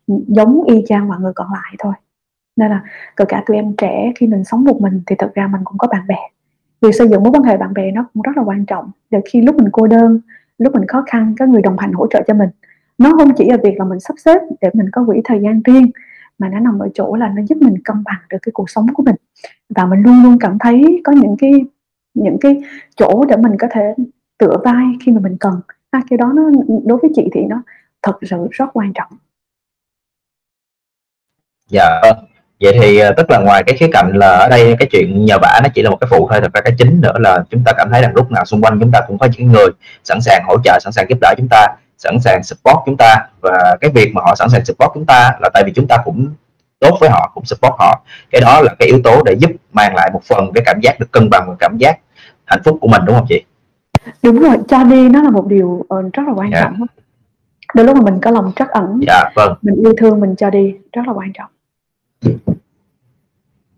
giống 0.07 0.65
y 0.65 0.85
chang 0.87 1.09
mọi 1.09 1.19
người 1.21 1.33
còn 1.35 1.49
lại 1.53 1.75
thôi. 1.79 1.93
Nên 2.57 2.71
là, 2.71 2.83
kể 3.17 3.25
cả 3.29 3.43
tụi 3.47 3.57
em 3.57 3.75
trẻ 3.79 4.13
khi 4.17 4.27
mình 4.27 4.45
sống 4.45 4.65
một 4.65 4.81
mình 4.81 5.03
thì 5.07 5.17
thật 5.19 5.31
ra 5.35 5.47
mình 5.47 5.61
cũng 5.65 5.79
có 5.79 5.89
bạn 5.89 6.07
bè 6.09 6.19
việc 6.81 6.93
xây 6.93 7.09
dựng 7.09 7.23
mối 7.23 7.33
quan 7.33 7.43
hệ 7.43 7.57
bạn 7.57 7.75
bè 7.75 7.91
nó 7.91 8.07
cũng 8.15 8.23
rất 8.23 8.37
là 8.37 8.43
quan 8.43 8.67
trọng. 8.67 8.91
Để 9.11 9.21
khi 9.31 9.41
lúc 9.41 9.57
mình 9.57 9.69
cô 9.73 9.87
đơn 9.87 10.21
lúc 10.59 10.75
mình 10.75 10.87
khó 10.89 11.05
khăn 11.07 11.35
có 11.39 11.47
người 11.47 11.63
đồng 11.63 11.79
hành 11.79 11.93
hỗ 11.93 12.07
trợ 12.07 12.23
cho 12.27 12.35
mình 12.35 12.49
nó 12.99 13.13
không 13.17 13.35
chỉ 13.37 13.51
là 13.51 13.57
việc 13.63 13.75
là 13.79 13.85
mình 13.85 14.01
sắp 14.01 14.15
xếp 14.19 14.39
để 14.61 14.71
mình 14.75 14.87
có 14.93 15.05
quỹ 15.07 15.21
thời 15.25 15.41
gian 15.41 15.63
riêng 15.63 15.91
mà 16.39 16.49
nó 16.49 16.61
nằm 16.61 16.79
ở 16.79 16.89
chỗ 16.95 17.17
là 17.17 17.29
nó 17.37 17.43
giúp 17.49 17.59
mình 17.61 17.75
cân 17.85 17.97
bằng 18.05 18.21
được 18.31 18.39
cái 18.43 18.53
cuộc 18.53 18.71
sống 18.71 18.87
của 18.95 19.03
mình. 19.03 19.15
Và 19.69 19.87
mình 19.87 20.03
luôn 20.03 20.23
luôn 20.23 20.39
cảm 20.41 20.59
thấy 20.61 21.01
có 21.05 21.13
những 21.13 21.37
cái 21.39 21.53
những 22.15 22.37
cái 22.41 22.63
chỗ 22.97 23.25
để 23.29 23.37
mình 23.37 23.53
có 23.59 23.69
thể 23.71 23.95
tựa 24.39 24.57
vai 24.65 24.87
khi 25.05 25.13
mà 25.13 25.21
mình 25.21 25.37
cần. 25.41 25.61
À, 25.91 26.03
cái 26.11 26.17
đó 26.17 26.33
nó 26.35 26.51
đối 26.85 26.99
với 26.99 27.11
chị 27.15 27.29
thì 27.33 27.41
nó 27.45 27.63
thật 28.03 28.19
sự 28.23 28.37
rất 28.51 28.67
quan 28.73 28.93
trọng. 28.95 29.13
Dạ 31.69 32.01
vậy 32.61 32.79
thì 32.81 32.99
ờ, 32.99 33.13
tức 33.17 33.31
là 33.31 33.39
ngoài 33.39 33.65
cái 33.65 33.77
khía 33.77 33.89
cạnh 33.93 34.13
là 34.15 34.27
ở 34.27 34.49
đây 34.49 34.77
cái 34.79 34.89
chuyện 34.93 35.25
nhờ 35.25 35.39
vả 35.43 35.61
nó 35.63 35.69
chỉ 35.75 35.83
là 35.83 35.91
một 35.91 35.97
cái 36.01 36.09
phụ 36.11 36.29
thôi 36.31 36.41
thật 36.43 36.55
ra 36.55 36.61
cái 36.61 36.75
chính 36.79 37.01
nữa 37.01 37.15
là 37.19 37.45
chúng 37.51 37.65
ta 37.65 37.73
cảm 37.73 37.89
thấy 37.93 38.03
rằng 38.03 38.13
lúc 38.15 38.31
nào 38.31 38.45
xung 38.45 38.63
quanh 38.63 38.79
chúng 38.81 38.91
ta 38.93 39.01
cũng 39.07 39.19
có 39.19 39.29
những 39.37 39.53
người 39.53 39.67
sẵn 40.05 40.21
sàng 40.21 40.43
hỗ 40.47 40.57
trợ 40.65 40.79
sẵn 40.81 40.93
sàng 40.93 41.07
giúp 41.09 41.19
đỡ 41.21 41.35
chúng 41.37 41.49
ta 41.51 41.67
sẵn 41.99 42.21
sàng 42.21 42.43
support 42.43 42.77
chúng 42.87 42.97
ta. 42.97 43.27
Và 43.41 43.77
cái 43.81 43.91
việc 43.91 44.13
mà 44.15 44.23
họ 44.25 44.35
sẵn 44.35 44.49
sàng 44.51 44.65
support 44.65 44.91
chúng 44.95 45.07
ta 45.07 45.33
là 45.41 45.49
tại 45.55 45.63
vì 45.67 45.73
chúng 45.75 45.87
ta 45.89 45.97
cũng 46.05 46.29
tốt 46.81 46.97
với 47.01 47.11
họ 47.11 47.31
cũng 47.35 47.45
support 47.45 47.73
họ. 47.79 48.03
Cái 48.31 48.41
đó 48.41 48.61
là 48.61 48.75
cái 48.79 48.89
yếu 48.89 49.01
tố 49.05 49.23
để 49.25 49.37
giúp 49.39 49.51
mang 49.73 49.95
lại 49.95 50.11
một 50.13 50.21
phần 50.25 50.51
cái 50.55 50.63
cảm 50.67 50.81
giác 50.83 51.01
được 51.01 51.13
cân 51.13 51.31
bằng 51.31 51.45
và 51.49 51.55
cảm 51.59 51.77
giác 51.79 51.99
hạnh 52.45 52.61
phúc 52.65 52.79
của 52.81 52.89
mình 52.89 53.03
đúng 53.07 53.17
không 53.17 53.27
chị? 53.29 53.45
Đúng 54.23 54.39
rồi 54.41 54.57
cho 54.69 54.85
đi 54.85 55.09
nó 55.09 55.23
là 55.23 55.31
một 55.31 55.47
điều 55.47 55.67
uh, 55.67 56.13
rất 56.13 56.23
là 56.27 56.33
quan 56.37 56.51
yeah. 56.51 56.65
Dạ. 56.65 56.71
trọng 56.79 56.87
đôi 57.75 57.87
lúc 57.87 57.97
mà 57.97 58.03
mình 58.03 58.21
có 58.21 58.31
lòng 58.31 58.53
trắc 58.57 58.71
ẩn 58.71 59.01
dạ 59.07 59.31
vâng. 59.35 59.55
mình 59.63 59.75
yêu 59.75 59.93
thương 59.99 60.21
mình 60.21 60.35
cho 60.37 60.51
đi 60.51 60.75
rất 60.93 61.03
là 61.07 61.13
quan 61.13 61.33
trọng 61.35 61.51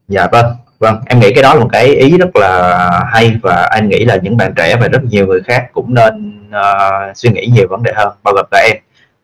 dạ 0.08 0.26
vâng. 0.32 0.46
Vâng 0.78 1.00
em 1.06 1.20
nghĩ 1.20 1.32
cái 1.34 1.42
đó 1.42 1.54
là 1.54 1.60
một 1.60 1.68
cái 1.72 1.86
ý 1.86 2.18
rất 2.18 2.36
là 2.36 2.88
hay 3.12 3.36
và 3.42 3.68
anh 3.70 3.88
nghĩ 3.88 4.04
là 4.04 4.16
những 4.22 4.36
bạn 4.36 4.52
trẻ 4.56 4.76
và 4.80 4.88
rất 4.88 5.04
nhiều 5.04 5.26
người 5.26 5.40
khác 5.42 5.68
cũng 5.72 5.94
nên 5.94 6.42
uh, 6.48 7.16
suy 7.16 7.30
nghĩ 7.30 7.46
nhiều 7.46 7.66
vấn 7.70 7.82
đề 7.82 7.92
hơn 7.96 8.08
bao 8.22 8.34
gồm 8.34 8.46
cả 8.50 8.58
em. 8.58 8.76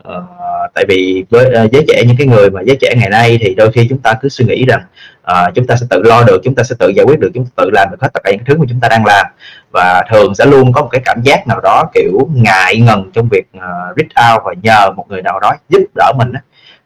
Uh, 0.09 0.71
tại 0.75 0.85
vì 0.89 1.25
với 1.31 1.65
uh, 1.65 1.73
giới 1.73 1.85
trẻ 1.89 2.03
những 2.07 2.17
cái 2.17 2.27
người 2.27 2.51
mà 2.51 2.61
giới 2.63 2.77
trẻ 2.81 2.95
ngày 2.97 3.11
nay 3.11 3.39
thì 3.41 3.55
đôi 3.55 3.73
khi 3.73 3.87
chúng 3.89 3.99
ta 3.99 4.15
cứ 4.21 4.29
suy 4.29 4.45
nghĩ 4.45 4.65
rằng 4.65 4.81
uh, 5.33 5.55
chúng 5.55 5.67
ta 5.67 5.77
sẽ 5.77 5.87
tự 5.91 6.03
lo 6.03 6.25
được 6.25 6.41
chúng 6.45 6.55
ta 6.55 6.63
sẽ 6.63 6.75
tự 6.79 6.89
giải 6.89 7.07
quyết 7.07 7.21
được 7.21 7.31
chúng 7.35 7.45
ta 7.45 7.51
tự 7.57 7.71
làm 7.71 7.89
được 7.91 7.97
hết 8.01 8.09
tất 8.13 8.21
cả 8.25 8.31
những 8.31 8.45
thứ 8.47 8.59
mà 8.59 8.65
chúng 8.69 8.81
ta 8.81 8.89
đang 8.89 9.05
làm. 9.07 9.27
Và 9.73 10.03
thường 10.11 10.35
sẽ 10.35 10.47
luôn 10.47 10.73
có 10.73 10.83
một 10.83 10.89
cái 10.93 11.01
cảm 11.05 11.23
giác 11.23 11.47
nào 11.47 11.61
đó 11.61 11.91
kiểu 11.95 12.29
ngại 12.35 12.77
ngần 12.79 13.11
trong 13.15 13.29
việc 13.29 13.45
uh, 13.57 13.97
reach 13.97 14.35
out 14.35 14.43
và 14.45 14.55
nhờ 14.63 14.91
một 14.91 15.05
người 15.09 15.23
nào 15.23 15.41
đó 15.41 15.53
giúp 15.69 15.83
đỡ 15.95 16.13
mình 16.17 16.33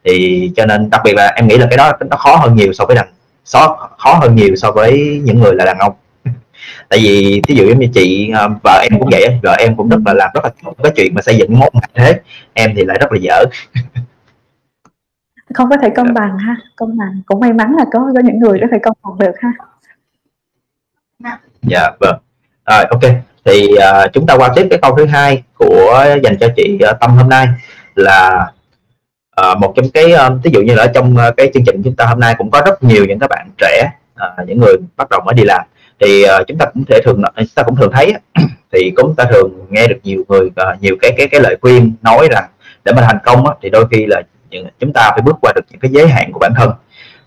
thì 0.03 0.51
cho 0.55 0.65
nên 0.65 0.89
đặc 0.89 1.01
biệt 1.03 1.13
là 1.15 1.27
em 1.27 1.47
nghĩ 1.47 1.57
là 1.57 1.67
cái 1.69 1.77
đó 1.77 1.91
nó 2.09 2.17
khó 2.17 2.35
hơn 2.35 2.55
nhiều 2.55 2.73
so 2.73 2.85
với 2.85 2.95
đàn 2.95 3.07
khó 3.53 3.89
khó 3.97 4.13
hơn 4.13 4.35
nhiều 4.35 4.55
so 4.55 4.71
với 4.71 5.21
những 5.23 5.39
người 5.39 5.55
là 5.55 5.65
đàn 5.65 5.77
ông. 5.77 5.93
Tại 6.89 6.99
vì 7.03 7.41
ví 7.47 7.55
dụ 7.55 7.63
như 7.63 7.87
chị 7.93 8.31
ờ, 8.35 8.49
vợ 8.63 8.79
em 8.83 8.99
cũng 8.99 9.09
vậy 9.11 9.39
vợ 9.43 9.55
em 9.59 9.75
cũng 9.75 9.89
rất 9.89 9.97
là 10.05 10.13
làm 10.13 10.29
rất 10.33 10.43
là 10.43 10.49
tốt 10.63 10.73
cái 10.83 10.91
chuyện 10.95 11.15
mà 11.15 11.21
xây 11.21 11.37
dựng 11.37 11.59
mốt 11.59 11.73
thế 11.93 12.19
em 12.53 12.71
thì 12.75 12.85
lại 12.85 12.97
rất 13.01 13.11
là 13.11 13.17
dở. 13.21 13.45
Không 15.53 15.69
có 15.69 15.77
thể 15.81 15.89
công 15.95 16.13
bằng 16.13 16.37
ha 16.37 16.55
công 16.75 16.97
bằng. 16.97 17.21
Cũng 17.25 17.39
may 17.39 17.53
mắn 17.53 17.75
là 17.77 17.85
có 17.93 17.99
có 18.15 18.21
những 18.23 18.39
người 18.39 18.59
có 18.61 18.67
thể 18.71 18.77
công 18.83 18.97
bằng 19.03 19.17
được 19.27 19.35
ha. 19.41 19.51
Dạ 21.61 21.91
vâng. 21.99 22.17
Rồi 22.65 22.85
ok. 22.89 23.01
Thì 23.45 23.67
uh, 23.73 24.13
chúng 24.13 24.25
ta 24.27 24.35
qua 24.37 24.49
tiếp 24.55 24.67
cái 24.69 24.79
câu 24.81 24.95
thứ 24.97 25.05
hai 25.05 25.43
của 25.57 26.05
dành 26.23 26.37
cho 26.39 26.47
chị 26.55 26.79
uh, 26.91 26.99
tâm 26.99 27.11
hôm 27.17 27.29
nay 27.29 27.47
là 27.95 28.51
à, 29.41 29.55
một 29.55 29.73
trong 29.75 29.89
cái 29.89 30.11
um, 30.11 30.39
ví 30.43 30.51
dụ 30.53 30.61
như 30.61 30.75
là 30.75 30.87
trong 30.87 31.15
uh, 31.15 31.37
cái 31.37 31.51
chương 31.53 31.65
trình 31.65 31.81
chúng 31.83 31.95
ta 31.95 32.05
hôm 32.05 32.19
nay 32.19 32.35
cũng 32.37 32.51
có 32.51 32.61
rất 32.65 32.83
nhiều 32.83 33.05
những 33.05 33.19
các 33.19 33.29
bạn 33.29 33.47
trẻ 33.57 33.89
uh, 34.13 34.47
những 34.47 34.59
người 34.59 34.75
bắt 34.97 35.07
đầu 35.09 35.21
mới 35.25 35.33
đi 35.33 35.43
làm. 35.43 35.61
Thì 35.99 36.23
uh, 36.23 36.47
chúng 36.47 36.57
ta 36.57 36.65
cũng 36.65 36.83
thể 36.85 37.01
thường 37.05 37.21
chúng 37.37 37.47
ta 37.55 37.63
cũng 37.63 37.75
thường 37.75 37.91
thấy 37.91 38.13
thì 38.73 38.91
chúng 38.97 39.15
ta 39.15 39.25
thường 39.31 39.65
nghe 39.69 39.87
được 39.87 39.97
nhiều 40.03 40.23
người 40.27 40.45
uh, 40.45 40.81
nhiều 40.81 40.95
cái 41.01 41.11
cái 41.17 41.27
cái 41.27 41.41
lời 41.41 41.57
khuyên 41.61 41.93
nói 42.01 42.27
rằng 42.31 42.43
để 42.85 42.93
mà 42.93 43.01
thành 43.01 43.17
công 43.25 43.47
á, 43.47 43.53
thì 43.61 43.69
đôi 43.69 43.85
khi 43.91 44.05
là 44.05 44.21
chúng 44.79 44.93
ta 44.93 45.11
phải 45.11 45.21
bước 45.21 45.35
qua 45.41 45.51
được 45.55 45.61
những 45.69 45.79
cái 45.79 45.91
giới 45.91 46.07
hạn 46.07 46.31
của 46.31 46.39
bản 46.39 46.53
thân. 46.55 46.71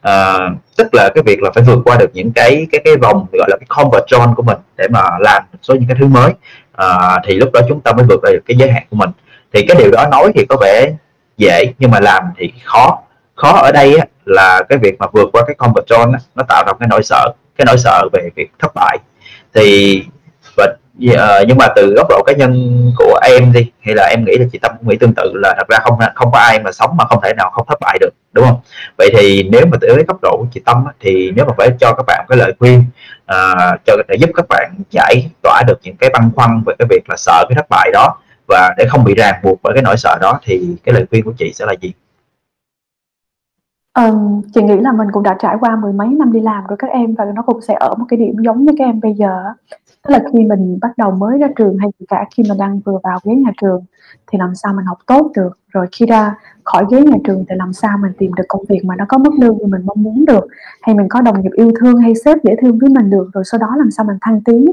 À, 0.03 0.39
tức 0.77 0.89
là 0.93 1.11
cái 1.15 1.23
việc 1.27 1.43
là 1.43 1.51
phải 1.55 1.65
vượt 1.65 1.79
qua 1.85 1.97
được 1.97 2.11
những 2.15 2.33
cái 2.33 2.67
cái 2.73 2.81
cái 2.85 2.97
vòng 2.97 3.27
gọi 3.33 3.49
là 3.51 3.57
cái 3.61 3.67
comfort 3.69 4.05
zone 4.07 4.35
của 4.35 4.43
mình 4.43 4.59
để 4.77 4.89
mà 4.89 5.03
làm 5.21 5.43
một 5.53 5.59
số 5.63 5.75
những 5.75 5.89
cái 5.89 5.97
thứ 6.01 6.07
mới. 6.07 6.33
À, 6.73 7.21
thì 7.25 7.35
lúc 7.35 7.53
đó 7.53 7.61
chúng 7.69 7.81
ta 7.81 7.93
mới 7.93 8.07
vượt 8.09 8.21
qua 8.23 8.31
được 8.31 8.43
cái 8.47 8.57
giới 8.57 8.71
hạn 8.71 8.83
của 8.91 8.97
mình. 8.97 9.11
Thì 9.53 9.65
cái 9.69 9.77
điều 9.79 9.91
đó 9.91 10.07
nói 10.11 10.33
thì 10.35 10.47
có 10.49 10.57
vẻ 10.61 10.91
dễ 11.37 11.73
nhưng 11.79 11.91
mà 11.91 12.01
làm 12.01 12.25
thì 12.37 12.53
khó. 12.65 12.99
Khó 13.35 13.53
ở 13.53 13.73
đây 13.73 13.97
á, 13.97 14.07
là 14.25 14.63
cái 14.69 14.79
việc 14.79 14.99
mà 14.99 15.07
vượt 15.13 15.29
qua 15.33 15.43
cái 15.47 15.57
comfort 15.59 15.85
zone 15.85 16.13
á, 16.13 16.19
nó 16.35 16.43
tạo 16.49 16.65
ra 16.67 16.73
cái 16.81 16.89
nỗi 16.89 17.03
sợ 17.03 17.33
cái 17.57 17.65
nỗi 17.67 17.79
sợ 17.79 18.09
về 18.13 18.31
việc 18.37 18.51
thất 18.59 18.73
bại. 18.75 18.99
Thì 19.55 20.03
và 20.57 20.67
ờ, 21.17 21.45
nhưng 21.49 21.59
mà 21.59 21.67
từ 21.77 21.95
góc 21.97 22.07
độ 22.09 22.23
cá 22.27 22.33
nhân 22.33 22.83
của 22.99 23.19
em 23.23 23.53
đi 23.53 23.71
hay 23.81 23.95
là 23.95 24.09
em 24.11 24.25
nghĩ 24.25 24.39
là 24.39 24.47
chị 24.53 24.59
tâm 24.59 24.73
cũng 24.79 24.89
nghĩ 24.89 24.97
tương 24.97 25.15
tự 25.17 25.33
là 25.35 25.55
thật 25.57 25.69
ra 25.69 25.79
không 25.79 25.99
không 26.15 26.31
có 26.33 26.39
ai 26.39 26.59
mà 26.59 26.73
sống 26.73 26.97
mà 26.97 27.05
không 27.05 27.21
thể 27.23 27.33
nào 27.37 27.51
không 27.51 27.67
thất 27.69 27.81
bại 27.81 27.99
được 28.01 28.11
đúng 28.33 28.45
không? 28.45 28.61
Vậy 28.99 29.11
thì 29.19 29.49
nếu 29.53 29.67
mà 29.67 29.79
từ 29.81 30.05
góc 30.09 30.19
độ 30.23 30.37
của 30.39 30.47
chị 30.55 30.61
tâm 30.65 30.85
thì 31.01 31.33
nếu 31.37 31.45
mà 31.45 31.53
phải 31.59 31.71
cho 31.81 31.95
các 31.95 32.05
bạn 32.07 32.27
cái 32.29 32.39
lời 32.39 32.53
khuyên 32.59 32.85
à, 33.27 33.55
cho 33.87 33.97
để 34.09 34.17
giúp 34.21 34.31
các 34.35 34.47
bạn 34.49 34.75
giải 34.91 35.31
tỏa 35.43 35.63
được 35.67 35.79
những 35.83 35.97
cái 35.97 36.11
băn 36.11 36.31
khoăn 36.37 36.63
về 36.67 36.75
cái 36.79 36.87
việc 36.91 37.03
là 37.09 37.17
sợ 37.17 37.45
cái 37.49 37.57
thất 37.57 37.67
bại 37.71 37.91
đó 37.93 38.17
và 38.49 38.75
để 38.79 38.87
không 38.91 39.05
bị 39.05 39.15
ràng 39.15 39.41
buộc 39.43 39.59
bởi 39.63 39.75
cái 39.75 39.83
nỗi 39.83 39.97
sợ 39.97 40.19
đó 40.21 40.41
thì 40.43 40.77
cái 40.85 40.93
lời 40.95 41.07
khuyên 41.11 41.25
của 41.25 41.33
chị 41.39 41.53
sẽ 41.55 41.67
là 41.67 41.75
gì 41.81 41.93
Ừ, 43.95 44.03
chị 44.55 44.63
nghĩ 44.63 44.77
là 44.81 44.93
mình 44.93 45.09
cũng 45.13 45.23
đã 45.23 45.37
trải 45.39 45.57
qua 45.61 45.77
mười 45.77 45.93
mấy 45.93 46.09
năm 46.09 46.33
đi 46.33 46.41
làm 46.41 46.67
rồi 46.67 46.77
các 46.79 46.91
em 46.91 47.15
và 47.15 47.25
nó 47.35 47.43
cũng 47.43 47.61
sẽ 47.61 47.75
ở 47.81 47.95
một 47.99 48.05
cái 48.09 48.19
điểm 48.19 48.37
giống 48.45 48.65
như 48.65 48.73
các 48.79 48.85
em 48.85 49.01
bây 49.01 49.15
giờ. 49.15 49.45
Tức 50.03 50.11
là 50.11 50.21
khi 50.33 50.39
mình 50.45 50.79
bắt 50.83 50.91
đầu 50.97 51.11
mới 51.11 51.39
ra 51.39 51.49
trường 51.57 51.79
hay 51.79 51.91
cả 52.09 52.25
khi 52.37 52.43
mình 52.49 52.59
đang 52.59 52.81
vừa 52.81 52.99
vào 53.03 53.19
ghế 53.25 53.35
nhà 53.35 53.51
trường 53.61 53.85
thì 54.27 54.39
làm 54.39 54.55
sao 54.55 54.73
mình 54.73 54.87
học 54.87 54.99
tốt 55.07 55.33
được, 55.37 55.59
rồi 55.69 55.87
khi 55.93 56.07
ra 56.07 56.35
khỏi 56.65 56.85
ghế 56.91 57.01
nhà 57.01 57.17
trường 57.25 57.45
thì 57.49 57.57
làm 57.59 57.73
sao 57.73 57.99
mình 57.99 58.13
tìm 58.19 58.35
được 58.35 58.45
công 58.49 58.65
việc 58.69 58.85
mà 58.85 58.97
nó 58.97 59.05
có 59.09 59.19
mức 59.19 59.31
lương 59.41 59.59
như 59.59 59.67
mình 59.67 59.83
mong 59.87 60.03
muốn 60.03 60.25
được, 60.25 60.47
hay 60.83 60.95
mình 60.95 61.09
có 61.09 61.21
đồng 61.21 61.43
nghiệp 61.43 61.53
yêu 61.53 61.73
thương 61.81 61.97
hay 61.97 62.13
sếp 62.25 62.39
dễ 62.45 62.57
thương 62.63 62.79
với 62.79 62.91
mình 62.91 63.11
được, 63.11 63.31
rồi 63.33 63.45
sau 63.45 63.59
đó 63.59 63.67
làm 63.77 63.91
sao 63.91 64.07
mình 64.07 64.17
thăng 64.21 64.41
tiến. 64.41 64.67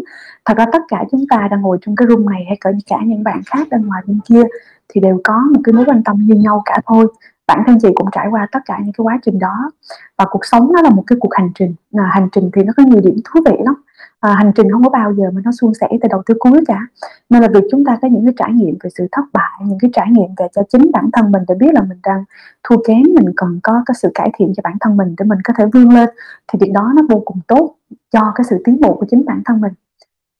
Thật 0.45 0.57
ra 0.57 0.65
tất 0.71 0.81
cả 0.87 1.03
chúng 1.11 1.25
ta 1.29 1.47
đang 1.51 1.61
ngồi 1.61 1.77
trong 1.81 1.95
cái 1.95 2.07
room 2.09 2.29
này 2.29 2.43
hay 2.47 2.57
cả 2.61 2.69
cả 2.87 2.97
những 3.05 3.23
bạn 3.23 3.41
khác 3.45 3.67
bên 3.71 3.87
ngoài 3.87 4.01
bên 4.07 4.19
kia 4.25 4.43
thì 4.89 5.01
đều 5.01 5.21
có 5.23 5.41
một 5.53 5.61
cái 5.63 5.73
mối 5.73 5.85
quan 5.87 6.03
tâm 6.03 6.17
như 6.25 6.35
nhau 6.35 6.61
cả. 6.65 6.77
Thôi 6.85 7.07
bản 7.47 7.63
thân 7.67 7.77
chị 7.81 7.87
cũng 7.95 8.07
trải 8.11 8.27
qua 8.31 8.47
tất 8.51 8.59
cả 8.65 8.79
những 8.83 8.93
cái 8.97 9.03
quá 9.03 9.19
trình 9.25 9.39
đó 9.39 9.71
và 10.17 10.25
cuộc 10.31 10.45
sống 10.45 10.73
nó 10.73 10.81
là 10.81 10.89
một 10.89 11.03
cái 11.07 11.17
cuộc 11.19 11.33
hành 11.33 11.49
trình. 11.55 11.73
À, 11.97 12.09
hành 12.11 12.29
trình 12.31 12.49
thì 12.53 12.63
nó 12.63 12.73
có 12.77 12.83
nhiều 12.83 13.01
điểm 13.01 13.15
thú 13.25 13.39
vị 13.45 13.57
lắm 13.65 13.75
à, 14.21 14.35
hành 14.35 14.51
trình 14.55 14.71
không 14.71 14.83
có 14.83 14.89
bao 14.89 15.13
giờ 15.13 15.31
mà 15.33 15.41
nó 15.45 15.51
suôn 15.51 15.73
sẻ 15.73 15.87
từ 16.01 16.07
đầu 16.09 16.21
tới 16.25 16.35
cuối 16.39 16.63
cả. 16.67 16.87
Nên 17.29 17.41
là 17.41 17.47
việc 17.53 17.63
chúng 17.71 17.85
ta 17.85 17.97
có 18.01 18.07
những 18.07 18.25
cái 18.25 18.33
trải 18.37 18.53
nghiệm 18.53 18.75
về 18.83 18.89
sự 18.97 19.07
thất 19.11 19.21
bại 19.33 19.59
những 19.65 19.77
cái 19.81 19.91
trải 19.93 20.07
nghiệm 20.11 20.29
về 20.37 20.47
cho 20.55 20.61
chính 20.69 20.91
bản 20.93 21.09
thân 21.13 21.31
mình 21.31 21.43
để 21.47 21.55
biết 21.55 21.73
là 21.73 21.81
mình 21.81 21.99
đang 22.03 22.23
thua 22.63 22.75
kém 22.87 23.03
mình 23.15 23.33
cần 23.37 23.59
có 23.63 23.83
cái 23.85 23.95
sự 24.01 24.11
cải 24.15 24.31
thiện 24.37 24.53
cho 24.57 24.61
bản 24.63 24.77
thân 24.81 24.97
mình 24.97 25.15
để 25.17 25.25
mình 25.25 25.39
có 25.43 25.53
thể 25.57 25.65
vươn 25.73 25.89
lên 25.89 26.09
thì 26.47 26.59
việc 26.61 26.71
đó 26.73 26.91
nó 26.95 27.01
vô 27.09 27.21
cùng 27.25 27.39
tốt 27.47 27.75
cho 28.11 28.31
cái 28.35 28.45
sự 28.49 28.61
tiến 28.65 28.79
bộ 28.81 28.93
của 28.93 29.05
chính 29.09 29.25
bản 29.25 29.41
thân 29.45 29.61
mình. 29.61 29.73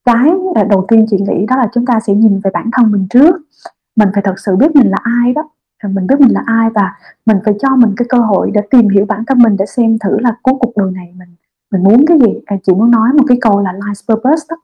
Cái 0.06 0.32
ờ, 0.56 0.64
đầu 0.64 0.86
tiên 0.88 1.06
chị 1.10 1.18
nghĩ 1.20 1.46
đó 1.46 1.56
là 1.56 1.68
chúng 1.74 1.86
ta 1.86 2.00
sẽ 2.00 2.14
nhìn 2.14 2.40
về 2.40 2.52
bản 2.54 2.70
thân 2.74 2.92
mình 2.92 3.08
trước. 3.10 3.36
Mình 3.96 4.10
phải 4.14 4.24
thật 4.24 4.36
sự 4.46 4.56
biết 4.56 4.76
mình 4.76 4.90
là 4.92 4.98
ai 5.04 5.34
đó. 5.34 5.50
Ờ, 5.84 5.90
mình 5.90 6.08
biết 6.08 6.20
mình 6.20 6.34
là 6.34 6.44
ai 6.46 6.70
và 6.70 6.96
mình 7.26 7.38
phải 7.46 7.54
cho 7.62 7.76
mình 7.76 7.94
cái 7.98 8.06
cơ 8.10 8.18
hội 8.18 8.52
để 8.54 8.62
tìm 8.72 8.90
hiểu 8.90 9.06
bản 9.06 9.26
thân 9.28 9.38
mình 9.40 9.58
để 9.58 9.66
xem 9.66 9.98
thử 10.00 10.20
là 10.20 10.36
cuối 10.44 10.56
cuộc 10.60 10.78
đời 10.78 10.92
này 10.92 11.14
mình 11.18 11.31
mình 11.72 11.84
muốn 11.84 12.06
cái 12.06 12.20
gì? 12.20 12.40
À, 12.46 12.58
chị 12.64 12.74
muốn 12.74 12.92
nói 12.92 13.10
một 13.18 13.24
cái 13.28 13.38
câu 13.42 13.62
là 13.62 13.74
life 13.74 14.16
purpose 14.16 14.46
đó. 14.50 14.56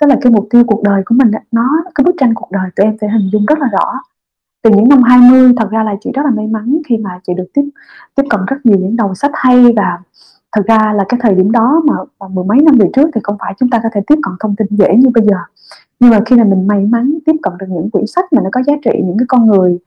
Tức 0.00 0.06
là 0.06 0.16
cái 0.22 0.32
mục 0.32 0.46
tiêu 0.50 0.64
cuộc 0.66 0.82
đời 0.82 1.02
của 1.06 1.14
mình 1.14 1.30
nó 1.52 1.68
cái 1.94 2.04
bức 2.04 2.14
tranh 2.18 2.34
cuộc 2.34 2.50
đời 2.50 2.70
tụi 2.76 2.86
em 2.86 2.96
phải 3.00 3.10
hình 3.10 3.28
dung 3.32 3.46
rất 3.46 3.58
là 3.58 3.68
rõ. 3.72 3.92
Từ 4.62 4.70
những 4.70 4.88
năm 4.88 5.02
20 5.02 5.52
thật 5.56 5.70
ra 5.70 5.84
là 5.84 5.94
chị 6.00 6.10
rất 6.14 6.22
là 6.24 6.30
may 6.30 6.46
mắn 6.46 6.78
khi 6.88 6.96
mà 6.96 7.10
chị 7.26 7.34
được 7.34 7.46
tiếp 7.54 7.62
tiếp 8.14 8.22
cận 8.30 8.40
rất 8.46 8.56
nhiều 8.64 8.78
những 8.78 8.96
đầu 8.96 9.14
sách 9.14 9.30
hay 9.34 9.72
và 9.76 9.98
thật 10.52 10.62
ra 10.66 10.92
là 10.96 11.04
cái 11.08 11.20
thời 11.22 11.34
điểm 11.34 11.52
đó 11.52 11.82
mà, 11.84 11.94
mà 12.20 12.28
mười 12.28 12.44
mấy 12.44 12.58
năm 12.60 12.76
về 12.78 12.90
trước 12.92 13.10
thì 13.14 13.20
không 13.24 13.36
phải 13.38 13.54
chúng 13.58 13.70
ta 13.70 13.80
có 13.82 13.88
thể 13.92 14.00
tiếp 14.06 14.14
cận 14.22 14.34
thông 14.40 14.56
tin 14.56 14.66
dễ 14.70 14.94
như 14.96 15.10
bây 15.14 15.24
giờ. 15.24 15.36
Nhưng 16.00 16.10
mà 16.10 16.20
khi 16.26 16.36
mà 16.36 16.44
mình 16.44 16.66
may 16.66 16.84
mắn 16.84 17.18
tiếp 17.26 17.32
cận 17.42 17.52
được 17.58 17.66
những 17.68 17.90
quyển 17.90 18.06
sách 18.06 18.32
mà 18.32 18.42
nó 18.42 18.48
có 18.52 18.62
giá 18.66 18.74
trị 18.84 18.90
những 19.04 19.18
cái 19.18 19.26
con 19.28 19.46
người 19.46 19.78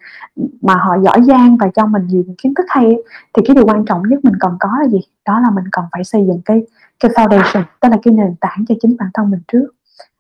mà 0.62 0.76
họ 0.76 0.98
giỏi 1.04 1.24
giang 1.24 1.58
và 1.58 1.70
cho 1.76 1.86
mình 1.86 2.08
nhiều 2.08 2.24
kiến 2.38 2.54
thức 2.54 2.66
hay 2.70 2.96
thì 3.34 3.44
cái 3.46 3.56
điều 3.56 3.66
quan 3.66 3.86
trọng 3.86 4.04
nhất 4.10 4.20
mình 4.24 4.34
cần 4.40 4.56
có 4.60 4.70
là 4.80 4.88
gì? 4.88 5.00
Đó 5.26 5.40
là 5.40 5.50
mình 5.50 5.64
cần 5.72 5.86
phải 5.92 6.04
xây 6.04 6.26
dựng 6.28 6.42
cái 6.46 6.66
cái 7.00 7.12
foundation 7.12 7.64
tức 7.82 7.90
là 7.90 7.98
cái 8.04 8.14
nền 8.14 8.36
tảng 8.42 8.66
cho 8.68 8.76
chính 8.82 8.96
bản 9.00 9.10
thân 9.14 9.32
mình 9.32 9.42
trước. 9.48 9.68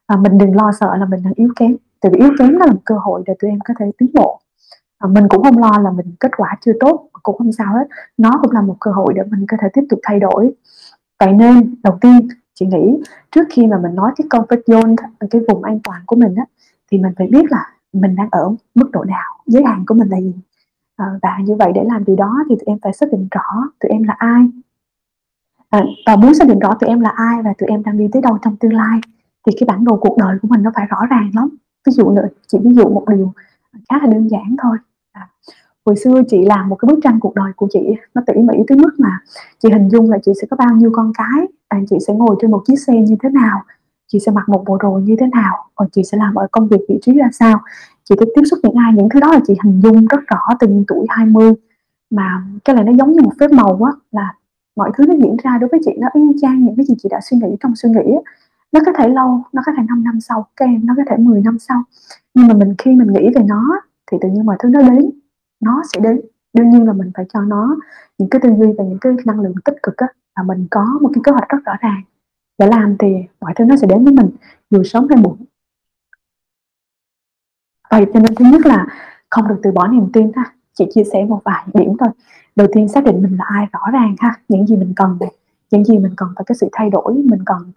Và 0.08 0.16
mình 0.16 0.38
đừng 0.38 0.56
lo 0.56 0.72
sợ 0.80 0.96
là 0.96 1.06
mình 1.06 1.24
đang 1.24 1.34
yếu 1.36 1.50
kém 1.56 1.76
tại 2.02 2.12
vì 2.12 2.20
yếu 2.20 2.30
kém 2.40 2.60
nó 2.60 2.66
là 2.66 2.72
một 2.72 2.82
cơ 2.86 2.96
hội 2.96 3.24
để 3.26 3.34
tụi 3.40 3.52
em 3.52 3.60
có 3.68 3.74
thể 3.80 3.92
tiến 3.98 4.10
bộ. 4.14 4.40
À, 4.98 5.08
mình 5.08 5.28
cũng 5.30 5.44
không 5.44 5.60
lo 5.60 5.72
là 5.80 5.92
mình 5.92 6.16
kết 6.20 6.32
quả 6.38 6.58
chưa 6.66 6.72
tốt 6.80 7.10
cũng 7.24 7.38
không 7.38 7.52
sao 7.52 7.74
hết. 7.74 7.88
Nó 8.18 8.32
cũng 8.42 8.52
là 8.52 8.62
một 8.62 8.78
cơ 8.80 8.92
hội 8.92 9.14
để 9.14 9.22
mình 9.32 9.46
có 9.48 9.58
thể 9.62 9.68
tiếp 9.74 9.82
tục 9.90 10.00
thay 10.04 10.20
đổi. 10.20 10.52
Vậy 11.20 11.34
nên 11.34 11.76
đầu 11.84 11.98
tiên 12.02 12.28
chị 12.54 12.66
nghĩ 12.66 13.04
trước 13.32 13.48
khi 13.50 13.68
mà 13.68 13.80
mình 13.84 13.96
nói 13.96 14.12
cái 14.16 14.28
comfort 14.30 14.62
zone 14.64 14.96
cái 15.30 15.42
vùng 15.48 15.64
an 15.64 15.80
toàn 15.84 16.02
của 16.06 16.16
mình 16.16 16.36
á 16.36 16.46
thì 16.92 16.98
mình 16.98 17.12
phải 17.18 17.28
biết 17.28 17.52
là 17.52 17.66
mình 17.94 18.16
đang 18.16 18.28
ở 18.32 18.56
mức 18.76 18.92
độ 18.92 19.04
nào. 19.04 19.40
Giới 19.46 19.64
hạn 19.64 19.84
của 19.88 19.96
mình 19.96 20.10
là 20.10 20.22
gì? 20.22 20.34
À, 20.96 21.06
và 21.22 21.38
như 21.46 21.56
vậy 21.56 21.72
để 21.76 21.84
làm 21.84 22.04
điều 22.04 22.16
đó 22.16 22.38
thì 22.50 22.56
tụi 22.56 22.66
em 22.66 22.78
phải 22.82 22.94
xác 22.94 23.12
định 23.12 23.28
rõ 23.32 23.64
tụi 23.80 23.90
em 23.92 24.04
là 24.04 24.16
ai. 24.18 24.50
À, 25.70 25.84
và 26.06 26.16
muốn 26.16 26.34
xác 26.34 26.48
định 26.48 26.60
rõ 26.60 26.74
tụi 26.80 26.88
em 26.88 27.00
là 27.00 27.10
ai 27.10 27.42
và 27.44 27.54
tụi 27.58 27.70
em 27.70 27.84
đang 27.84 27.98
đi 27.98 28.08
tới 28.12 28.22
đâu 28.22 28.38
trong 28.42 28.58
tương 28.58 28.74
lai 28.74 29.00
thì 29.48 29.54
cái 29.60 29.66
bản 29.68 29.86
đồ 29.86 29.98
cuộc 29.98 30.18
đời 30.18 30.38
của 30.42 30.48
mình 30.48 30.64
nó 30.64 30.72
phải 30.76 30.86
rõ 30.86 31.06
ràng 31.10 31.32
lắm. 31.36 31.50
Ví 31.86 31.92
dụ 31.92 32.10
nữa 32.10 32.28
chỉ 32.48 32.58
ví 32.64 32.74
dụ 32.74 32.90
một 32.90 33.04
điều 33.08 33.34
khá 33.90 33.98
là 34.02 34.06
đơn 34.06 34.28
giản 34.28 34.56
thôi. 34.62 34.78
À, 35.12 35.30
hồi 35.86 35.96
xưa 35.96 36.22
chị 36.28 36.46
làm 36.46 36.69
một 36.69 36.76
cái 36.76 36.88
bức 36.88 37.00
tranh 37.04 37.19
cuộc 37.19 37.36
đời 37.36 37.52
của 37.56 37.67
chị 37.72 37.80
nó 38.13 38.22
tỉ 38.28 38.34
mỉ 38.34 38.56
tới 38.67 38.78
mức 38.78 38.91
mà 38.98 39.19
chị 39.60 39.69
hình 39.72 39.89
dung 39.89 40.12
là 40.12 40.17
chị 40.26 40.32
sẽ 40.41 40.48
có 40.50 40.58
bao 40.58 40.76
nhiêu 40.76 40.89
con 40.93 41.12
cái 41.17 41.48
bạn 41.74 41.86
chị 41.89 41.98
sẽ 42.08 42.13
ngồi 42.13 42.36
trên 42.41 42.52
một 42.52 42.62
chiếc 42.67 42.76
xe 42.76 42.93
như 42.93 43.15
thế 43.24 43.30
nào, 43.30 43.63
chị 44.08 44.19
sẽ 44.19 44.32
mặc 44.32 44.50
một 44.50 44.63
bộ 44.65 44.78
đồ 44.78 44.91
như 44.91 45.15
thế 45.19 45.28
nào 45.28 45.54
còn 45.76 45.89
chị 45.91 46.04
sẽ 46.04 46.17
làm 46.17 46.36
ở 46.36 46.48
công 46.52 46.67
việc 46.67 46.82
vị 46.89 47.00
trí 47.02 47.13
ra 47.13 47.30
sao. 47.32 47.62
Chị 48.04 48.15
sẽ 48.19 48.26
tiếp 48.36 48.41
xúc 48.52 48.60
những 48.63 48.76
ai, 48.76 48.93
những 48.93 49.10
thứ 49.10 49.19
đó 49.19 49.32
là 49.32 49.39
chị 49.48 49.54
hình 49.63 49.82
dung 49.82 50.08
rất 50.08 50.19
rõ 50.28 50.39
từ 50.60 50.67
những 50.67 50.84
tuổi 50.88 51.06
20 51.10 51.54
mà 52.10 52.43
cái 52.65 52.76
này 52.76 52.86
nó 52.86 52.91
giống 52.91 53.12
như 53.12 53.22
một 53.22 53.32
phép 53.39 53.52
màu 53.52 53.80
á, 53.84 53.91
là 54.12 54.34
mọi 54.76 54.91
thứ 54.98 55.04
nó 55.08 55.13
diễn 55.13 55.38
ra 55.43 55.58
đối 55.58 55.69
với 55.69 55.80
chị, 55.86 55.91
nó 55.98 56.08
y 56.13 56.22
chang 56.41 56.65
những 56.65 56.76
cái 56.76 56.86
gì 56.86 56.96
chị 56.98 57.10
đã 57.12 57.19
suy 57.22 57.38
nghĩ 57.38 57.56
trong 57.60 57.76
suy 57.76 57.89
nghĩ 57.89 58.15
nó 58.72 58.80
có 58.86 58.91
thể 58.98 59.08
lâu, 59.10 59.41
nó 59.54 59.62
có 59.65 59.72
thể 59.78 59.84
5 59.88 60.04
năm 60.04 60.19
sau, 60.22 60.46
các 60.56 60.65
em, 60.65 60.86
nó 60.86 60.93
có 60.98 61.04
thể 61.10 61.17
10 61.17 61.41
năm 61.41 61.60
sau. 61.60 61.84
Nhưng 62.34 62.48
mà 62.48 62.54
mình 62.54 62.76
khi 62.78 62.91
mình 62.96 63.13
nghĩ 63.13 63.30
về 63.36 63.41
nó 63.48 63.82
thì 64.12 64.17
tự 64.22 64.30
nhiên 64.30 64.46
mọi 64.46 64.56
thứ 64.60 64.69
nó 64.69 64.82
đến 64.82 65.10
nó 65.63 65.82
sẽ 65.93 65.99
đến. 65.99 66.21
Đương 66.54 66.69
nhiên 66.69 66.86
là 66.88 66.93
mình 66.93 67.12
phải 67.15 67.26
cho 67.34 67.41
nó 67.41 67.78
những 68.17 68.30
cái 68.30 68.41
tư 68.43 68.49
duy 68.49 68.67
và 68.78 68.84
những 68.84 68.97
cái 69.02 69.13
năng 69.26 69.39
lượng 69.39 69.56
tích 69.65 69.76
cực 69.84 69.97
á 69.97 70.08
là 70.36 70.43
mình 70.43 70.67
có 70.71 70.86
một 71.02 71.10
cái 71.13 71.21
kế 71.23 71.32
hoạch 71.32 71.49
rất 71.49 71.58
rõ 71.65 71.73
ràng. 71.82 72.02
Để 72.58 72.67
làm 72.67 72.95
thì 72.99 73.15
mọi 73.39 73.54
thứ 73.56 73.65
nó 73.65 73.76
sẽ 73.76 73.88
đến 73.88 74.04
với 74.04 74.13
mình, 74.13 74.30
dù 74.69 74.84
sớm 74.84 75.08
hay 75.10 75.17
muộn. 75.23 75.38
Vậy 77.91 78.06
cho 78.13 78.19
nên 78.19 78.36
thứ 78.36 78.45
nhất 78.45 78.65
là 78.65 78.86
không 79.30 79.47
được 79.47 79.60
từ 79.63 79.71
bỏ 79.71 79.88
niềm 79.88 80.10
tin 80.13 80.32
ha. 80.36 80.54
Chị 80.73 80.86
chia 80.93 81.04
sẻ 81.04 81.26
một 81.26 81.41
vài 81.45 81.63
điểm 81.73 81.97
thôi. 81.99 82.10
Đầu 82.56 82.67
tiên 82.73 82.88
xác 82.88 83.04
định 83.04 83.21
mình 83.21 83.38
là 83.38 83.45
ai 83.47 83.67
rõ 83.73 83.80
ràng 83.93 84.15
ha. 84.19 84.39
Những 84.47 84.67
gì 84.67 84.76
mình 84.76 84.93
cần 84.95 85.17
những 85.71 85.86
gì 85.86 85.97
mình 85.97 86.13
cần 86.17 86.30
phải 86.36 86.43
cái 86.47 86.56
sự 86.56 86.69
thay 86.71 86.89
đổi, 86.89 87.13
mình 87.13 87.39
cần 87.45 87.71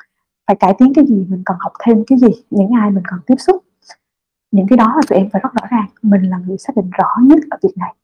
phải 0.47 0.57
cải 0.57 0.75
tiến 0.79 0.93
cái 0.95 1.07
gì, 1.07 1.27
mình 1.29 1.43
cần 1.47 1.57
học 1.61 1.73
thêm 1.85 2.05
cái 2.07 2.19
gì, 2.19 2.29
những 2.51 2.71
ai 2.81 2.91
mình 2.91 3.05
cần 3.07 3.21
tiếp 3.27 3.35
xúc 3.39 3.65
những 4.51 4.67
cái 4.69 4.77
đó 4.77 4.93
là 4.97 5.03
tụi 5.09 5.19
em 5.19 5.31
phải 5.31 5.41
rất 5.43 5.53
rõ 5.55 5.67
ràng. 5.71 5.87
Mình 6.03 6.23
là 6.23 6.39
người 6.47 6.59
xác 6.59 6.77
định 6.77 6.91
rõ 6.99 7.09
nhất 7.23 7.39
ở 7.51 7.57
việc 7.63 7.77
này. 7.77 7.95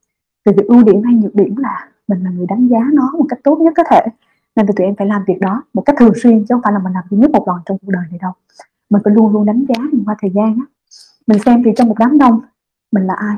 Từ 0.44 0.52
việc 0.57 0.66
ưu 0.66 0.83
điểm 0.85 1.02
hay 1.02 1.14
nhược 1.14 1.35
điểm 1.35 1.57
là 1.57 1.88
mình 2.09 2.24
là 2.24 2.31
người 2.31 2.46
đánh 2.46 2.68
giá 2.68 2.78
nó 2.92 3.11
một 3.18 3.24
cách 3.28 3.38
tốt 3.44 3.59
nhất 3.61 3.72
có 3.76 3.83
thể. 3.90 4.00
Nên 4.57 4.66
tụi 4.66 4.87
em 4.87 4.96
phải 4.96 5.07
làm 5.07 5.24
việc 5.26 5.40
đó 5.40 5.62
một 5.74 5.83
cách 5.87 5.96
thường 5.98 6.12
xuyên, 6.22 6.38
chứ 6.38 6.55
không 6.55 6.62
phải 6.64 6.72
là 6.72 6.78
mình 6.78 6.92
làm 6.92 7.05
duy 7.11 7.18
nhất 7.18 7.31
một 7.31 7.48
lần 7.48 7.57
trong 7.66 7.78
cuộc 7.78 7.90
đời 7.92 8.05
này 8.11 8.18
đâu. 8.22 8.33
Mình 8.90 9.02
phải 9.05 9.14
luôn 9.14 9.33
luôn 9.33 9.46
đánh 9.46 9.64
giá 9.68 9.83
mình 9.92 10.02
qua 10.07 10.16
thời 10.22 10.31
gian 10.31 10.46
á. 10.46 10.66
Mình 11.26 11.38
xem 11.38 11.62
thì 11.64 11.70
trong 11.76 11.88
một 11.88 11.94
đám 11.98 12.18
đông, 12.18 12.40
mình 12.92 13.07
là 13.07 13.14
ai? 13.14 13.37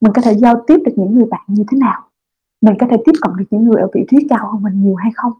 Mình 0.00 0.12
có 0.12 0.22
thể 0.22 0.34
giao 0.34 0.64
tiếp 0.66 0.78
được 0.84 0.92
những 0.96 1.14
người 1.14 1.24
bạn 1.30 1.42
như 1.46 1.64
thế 1.70 1.78
nào? 1.78 2.02
Mình 2.60 2.74
có 2.80 2.86
thể 2.90 2.96
tiếp 3.04 3.12
cận 3.20 3.32
được 3.36 3.44
những 3.50 3.64
người 3.64 3.80
ở 3.80 3.88
vị 3.94 4.06
trí 4.10 4.28
cao 4.30 4.52
hơn 4.52 4.62
mình 4.62 4.82
nhiều 4.82 4.94
hay 4.94 5.12
không? 5.14 5.32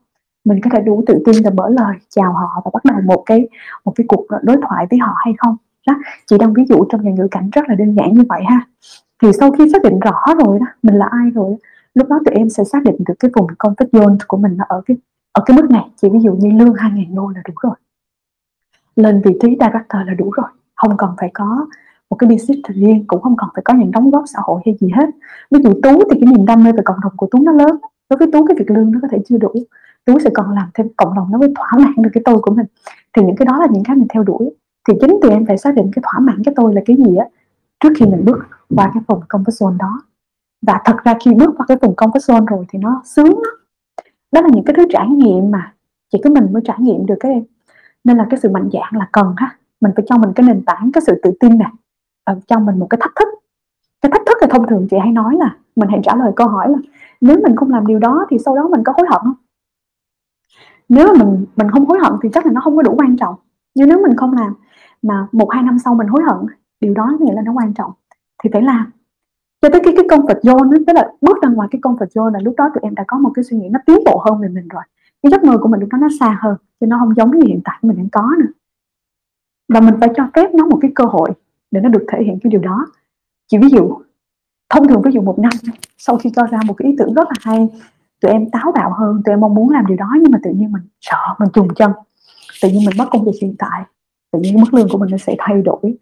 Mình 0.45 0.61
có 0.65 0.71
thể 0.73 0.81
đủ 0.81 1.03
tự 1.07 1.23
tin 1.27 1.43
để 1.45 1.51
mở 1.51 1.69
lời 1.69 1.97
chào 2.09 2.33
họ 2.33 2.63
và 2.65 2.71
bắt 2.75 2.85
đầu 2.85 3.01
một 3.05 3.23
cái 3.27 3.49
một 3.85 3.93
cái 3.97 4.05
cuộc 4.09 4.27
đối 4.43 4.57
thoại 4.63 4.87
với 4.91 4.99
họ 4.99 5.15
hay 5.17 5.35
không? 5.39 5.57
Đó. 5.87 5.95
Chị 6.27 6.39
đang 6.39 6.55
ví 6.55 6.65
dụ 6.69 6.85
trong 6.91 7.05
nhà 7.05 7.11
ngữ 7.11 7.29
cảnh 7.31 7.51
rất 7.53 7.69
là 7.69 7.75
đơn 7.75 7.95
giản 7.95 8.15
như 8.15 8.25
vậy 8.29 8.43
ha. 8.45 8.67
Thì 9.23 9.29
sau 9.41 9.51
khi 9.51 9.69
xác 9.73 9.83
định 9.83 10.01
rõ 10.01 10.35
rồi 10.45 10.59
đó, 10.59 10.67
mình 10.83 10.95
là 10.95 11.09
ai 11.11 11.31
rồi 11.31 11.57
lúc 11.95 12.09
đó 12.09 12.21
tụi 12.25 12.35
em 12.35 12.49
sẽ 12.51 12.65
xác 12.65 12.83
định 12.83 12.97
được 13.07 13.15
cái 13.19 13.31
vùng 13.35 13.47
comfort 13.47 13.91
zone 13.93 14.17
của 14.29 14.37
mình 14.37 14.57
nó 14.57 14.65
ở 14.69 14.83
cái 14.87 14.97
ở 15.33 15.43
cái 15.47 15.57
mức 15.57 15.71
này. 15.71 15.85
Chỉ 15.97 16.09
ví 16.09 16.19
dụ 16.21 16.35
như 16.35 16.51
lương 16.51 16.75
2.000 16.75 17.15
đô 17.15 17.29
là 17.29 17.41
đủ 17.49 17.55
rồi. 17.63 17.75
Lên 18.97 19.23
vị 19.25 19.33
trí 19.43 19.49
director 19.49 20.07
là 20.07 20.15
đủ 20.19 20.31
rồi. 20.31 20.47
Không 20.75 20.97
cần 20.97 21.11
phải 21.19 21.31
có 21.35 21.67
một 22.11 22.17
cái 22.17 22.31
business 22.31 22.61
riêng, 22.75 23.05
cũng 23.07 23.23
không 23.23 23.37
cần 23.37 23.49
phải 23.55 23.63
có 23.65 23.75
những 23.75 23.91
đóng 23.91 24.11
góp 24.11 24.25
xã 24.27 24.39
hội 24.43 24.61
hay 24.65 24.77
gì 24.81 24.89
hết. 24.97 25.11
Ví 25.51 25.59
dụ 25.63 25.73
tú 25.83 25.91
thì 26.11 26.21
cái 26.21 26.33
niềm 26.33 26.47
đam 26.47 26.65
mê 26.65 26.73
về 26.73 26.83
cộng 26.85 27.01
đồng 27.03 27.13
của 27.17 27.27
tú 27.31 27.39
nó 27.43 27.53
lớn. 27.53 27.77
Đối 28.11 28.19
với 28.19 28.29
tú 28.33 28.47
cái 28.47 28.57
việc 28.59 28.71
lương 28.71 28.93
nó 28.93 28.99
có 29.03 29.09
thể 29.11 29.19
chưa 29.27 29.39
đủ. 29.39 29.53
Tú 30.05 30.19
sẽ 30.19 30.31
còn 30.35 30.55
làm 30.55 30.69
thêm 30.75 30.89
cộng 30.97 31.15
đồng 31.15 31.29
nó 31.33 31.39
mới 31.39 31.53
thỏa 31.57 31.69
mãn 31.79 31.95
được 31.97 32.11
cái 32.13 32.23
tôi 32.25 32.39
của 32.39 32.55
mình. 32.55 32.67
Thì 33.13 33.23
những 33.23 33.37
cái 33.37 33.47
đó 33.47 33.59
là 33.59 33.67
những 33.71 33.85
cái 33.85 33.97
mình 33.97 34.07
theo 34.09 34.23
đuổi 34.23 34.51
thì 34.89 34.95
chính 35.01 35.19
tụi 35.23 35.31
em 35.31 35.47
phải 35.47 35.59
xác 35.59 35.75
định 35.75 35.91
cái 35.95 36.03
thỏa 36.03 36.21
mãn 36.21 36.43
cái 36.45 36.55
tôi 36.57 36.75
là 36.75 36.81
cái 36.87 36.97
gì 36.97 37.17
á, 37.17 37.27
trước 37.81 37.91
khi 37.99 38.07
mình 38.07 38.25
bước 38.25 38.39
qua 38.77 38.91
cái 38.95 39.03
vùng 39.07 39.21
comfort 39.29 39.69
zone 39.69 39.77
đó. 39.77 40.03
Và 40.67 40.81
thật 40.85 40.97
ra 41.05 41.15
khi 41.25 41.35
bước 41.35 41.55
qua 41.57 41.67
cái 41.69 41.77
vùng 41.83 41.95
comfort 41.95 42.35
zone 42.35 42.47
rồi 42.47 42.65
thì 42.69 42.79
nó 42.79 43.03
sướng 43.05 43.27
lắm. 43.27 43.55
Đó 44.33 44.41
là 44.41 44.49
những 44.53 44.65
cái 44.65 44.75
thứ 44.77 44.87
trải 44.91 45.09
nghiệm 45.09 45.51
mà 45.51 45.73
chỉ 46.13 46.21
có 46.25 46.31
mình 46.31 46.53
mới 46.53 46.63
trải 46.65 46.77
nghiệm 46.81 47.07
được 47.07 47.17
cái 47.21 47.33
em. 47.33 47.45
Nên 48.05 48.17
là 48.17 48.27
cái 48.31 48.41
sự 48.43 48.49
mạnh 48.51 48.69
dạn 48.73 48.89
là 48.93 49.09
cần 49.13 49.35
ha 49.37 49.59
mình 49.81 49.93
phải 49.97 50.05
cho 50.09 50.19
mình 50.19 50.33
cái 50.35 50.47
nền 50.47 50.65
tảng, 50.65 50.91
cái 50.93 51.03
sự 51.07 51.21
tự 51.23 51.33
tin 51.41 51.59
này 51.59 51.73
và 52.27 52.37
cho 52.47 52.59
mình 52.59 52.79
một 52.79 52.87
cái 52.91 52.99
thách 53.03 53.13
thức. 53.17 53.29
Cái 54.03 54.13
thách 54.13 54.23
thức 54.27 54.39
thì 54.41 54.47
thông 54.51 54.67
thường 54.67 54.87
chị 54.91 54.97
hay 55.03 55.13
nói 55.13 55.37
là, 55.37 55.57
mình 55.77 55.89
hãy 55.89 56.01
trả 56.03 56.15
lời 56.15 56.33
câu 56.37 56.49
hỏi 56.49 56.69
là, 56.71 56.79
nếu 57.21 57.39
mình 57.43 57.57
không 57.57 57.71
làm 57.71 57.87
điều 57.87 57.99
đó 57.99 58.27
thì 58.31 58.39
sau 58.45 58.57
đó 58.57 58.69
mình 58.69 58.85
có 58.85 58.93
hối 58.97 59.07
hận 59.11 59.21
không? 59.23 59.35
Nếu 60.89 61.07
mà 61.07 61.25
mình 61.25 61.47
mình 61.57 61.71
không 61.71 61.87
hối 61.87 61.99
hận 62.03 62.13
thì 62.23 62.29
chắc 62.33 62.47
là 62.47 62.53
nó 62.53 62.61
không 62.61 62.77
có 62.77 62.83
đủ 62.83 62.95
quan 62.99 63.17
trọng. 63.17 63.35
Nhưng 63.75 63.89
nếu 63.89 64.03
mình 64.03 64.17
không 64.17 64.33
làm 64.33 64.55
mà 65.05 65.27
một 65.33 65.49
hai 65.51 65.63
năm 65.63 65.79
sau 65.79 65.95
mình 65.95 66.07
hối 66.07 66.23
hận 66.23 66.47
điều 66.81 66.95
đó 66.95 67.13
nghĩa 67.21 67.35
là 67.35 67.43
nó 67.43 67.53
quan 67.53 67.75
trọng. 67.75 67.91
Thì 68.43 68.51
phải 68.53 68.63
làm. 68.63 68.91
Cho 69.63 69.69
tới 69.73 69.81
cái 69.85 69.95
cái 69.97 70.05
comfort 70.05 70.41
zone 70.41 70.71
đó, 70.71 70.79
tức 70.87 70.93
là 70.93 71.11
bước 71.21 71.43
ra 71.43 71.49
ngoài 71.49 71.69
cái 71.71 71.81
comfort 71.81 72.07
zone 72.07 72.33
là 72.33 72.41
lúc 72.41 72.55
đó 72.57 72.71
tụi 72.75 72.81
em 72.83 72.95
đã 72.95 73.05
có 73.09 73.19
một 73.19 73.31
cái 73.35 73.45
suy 73.45 73.57
nghĩ 73.57 73.69
nó 73.69 73.81
tiến 73.87 73.99
bộ 74.07 74.23
hơn 74.27 74.41
về 74.41 74.49
mình 74.49 74.69
rồi. 74.69 74.83
Cái 75.23 75.31
giấc 75.31 75.45
mơ 75.45 75.59
của 75.59 75.69
mình 75.69 75.81
lúc 75.81 75.89
đó 75.93 75.99
nó 75.99 76.09
xa 76.21 76.39
hơn 76.43 76.57
chứ 76.81 76.87
nó 76.87 76.99
không 76.99 77.15
giống 77.15 77.31
như 77.31 77.47
hiện 77.47 77.61
tại 77.65 77.79
mình 77.83 77.97
đang 77.97 78.09
có 78.09 78.31
nữa. 78.39 78.53
Và 79.69 79.81
mình 79.81 79.95
phải 80.01 80.09
cho 80.17 80.29
phép 80.35 80.55
nó 80.55 80.67
một 80.67 80.79
cái 80.81 80.93
cơ 80.95 81.05
hội 81.05 81.31
để 81.71 81.81
nó 81.81 81.89
được 81.89 82.07
thể 82.13 82.25
hiện 82.25 82.39
cái 82.43 82.51
điều 82.51 82.61
đó. 82.61 82.87
Chỉ 83.47 83.59
ví 83.59 83.69
dụ 83.69 83.97
thông 84.69 84.89
thường 84.89 85.03
ví 85.03 85.13
dụ 85.13 85.21
một 85.21 85.39
năm 85.39 85.53
sau 85.99 86.17
khi 86.17 86.31
cho 86.37 86.47
ra 86.47 86.61
một 86.67 86.75
cái 86.79 86.89
ý 86.91 86.97
tưởng 86.99 87.15
rất 87.15 87.29
là 87.29 87.35
hay 87.41 87.69
tụi 88.21 88.33
em 88.33 88.51
táo 88.51 88.73
bạo 88.73 88.93
hơn 88.93 89.23
tụi 89.25 89.33
em 89.33 89.41
mong 89.41 89.55
muốn 89.55 89.71
làm 89.71 89.87
điều 89.87 89.97
đó 89.97 90.09
nhưng 90.21 90.31
mà 90.31 90.39
tự 90.43 90.51
nhiên 90.51 90.73
mình 90.73 90.83
sợ 91.01 91.35
mình 91.39 91.49
trùng 91.53 91.75
chân. 91.75 91.93
Tự 92.63 92.69
nhiên 92.69 92.83
mình 92.87 92.99
mất 92.99 93.09
công 93.11 93.25
việc 93.25 93.39
hiện 93.43 93.55
tại 93.59 93.85
tự 94.35 94.41
nhiên 94.41 94.61
mức 94.61 94.75
lương 94.75 94.89
của 94.89 94.99
mình 94.99 95.11
nó 95.11 95.19
sẽ 95.19 95.37
thay 95.39 95.63
đổi. 95.63 95.95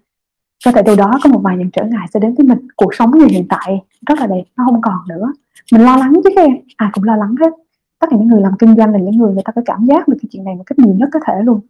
Có 0.64 0.72
thể 0.72 0.82
đâu 0.82 0.96
đó 0.96 1.12
có 1.24 1.30
một 1.30 1.40
vài 1.42 1.56
những 1.56 1.70
trở 1.70 1.84
ngại 1.84 2.06
sẽ 2.14 2.20
đến 2.20 2.34
với 2.34 2.46
mình. 2.46 2.58
Cuộc 2.76 2.94
sống 2.94 3.10
như 3.18 3.26
hiện 3.26 3.46
tại 3.48 3.82
rất 4.06 4.18
là 4.18 4.26
đẹp, 4.26 4.42
nó 4.56 4.64
không 4.64 4.80
còn 4.82 4.98
nữa. 5.08 5.32
Mình 5.72 5.82
lo 5.82 5.96
lắng 5.96 6.12
chứ 6.24 6.30
các 6.34 6.42
em. 6.42 6.56
Ai 6.76 6.90
cũng 6.92 7.04
lo 7.04 7.16
lắng 7.16 7.34
hết. 7.40 7.52
Tất 7.98 8.06
cả 8.10 8.16
những 8.16 8.28
người 8.28 8.40
làm 8.40 8.52
kinh 8.58 8.76
doanh 8.76 8.92
là 8.92 8.98
những 8.98 9.16
người 9.16 9.32
người 9.32 9.42
ta 9.44 9.52
có 9.52 9.62
cảm 9.64 9.84
giác 9.86 10.08
được 10.08 10.16
cái 10.22 10.28
chuyện 10.32 10.44
này 10.44 10.54
một 10.54 10.62
cách 10.66 10.78
nhiều 10.78 10.94
nhất 10.94 11.08
có 11.12 11.20
thể 11.26 11.34
luôn. 11.44 11.60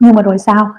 Nhưng 0.00 0.14
mà 0.14 0.22
rồi 0.22 0.38
sao? 0.38 0.74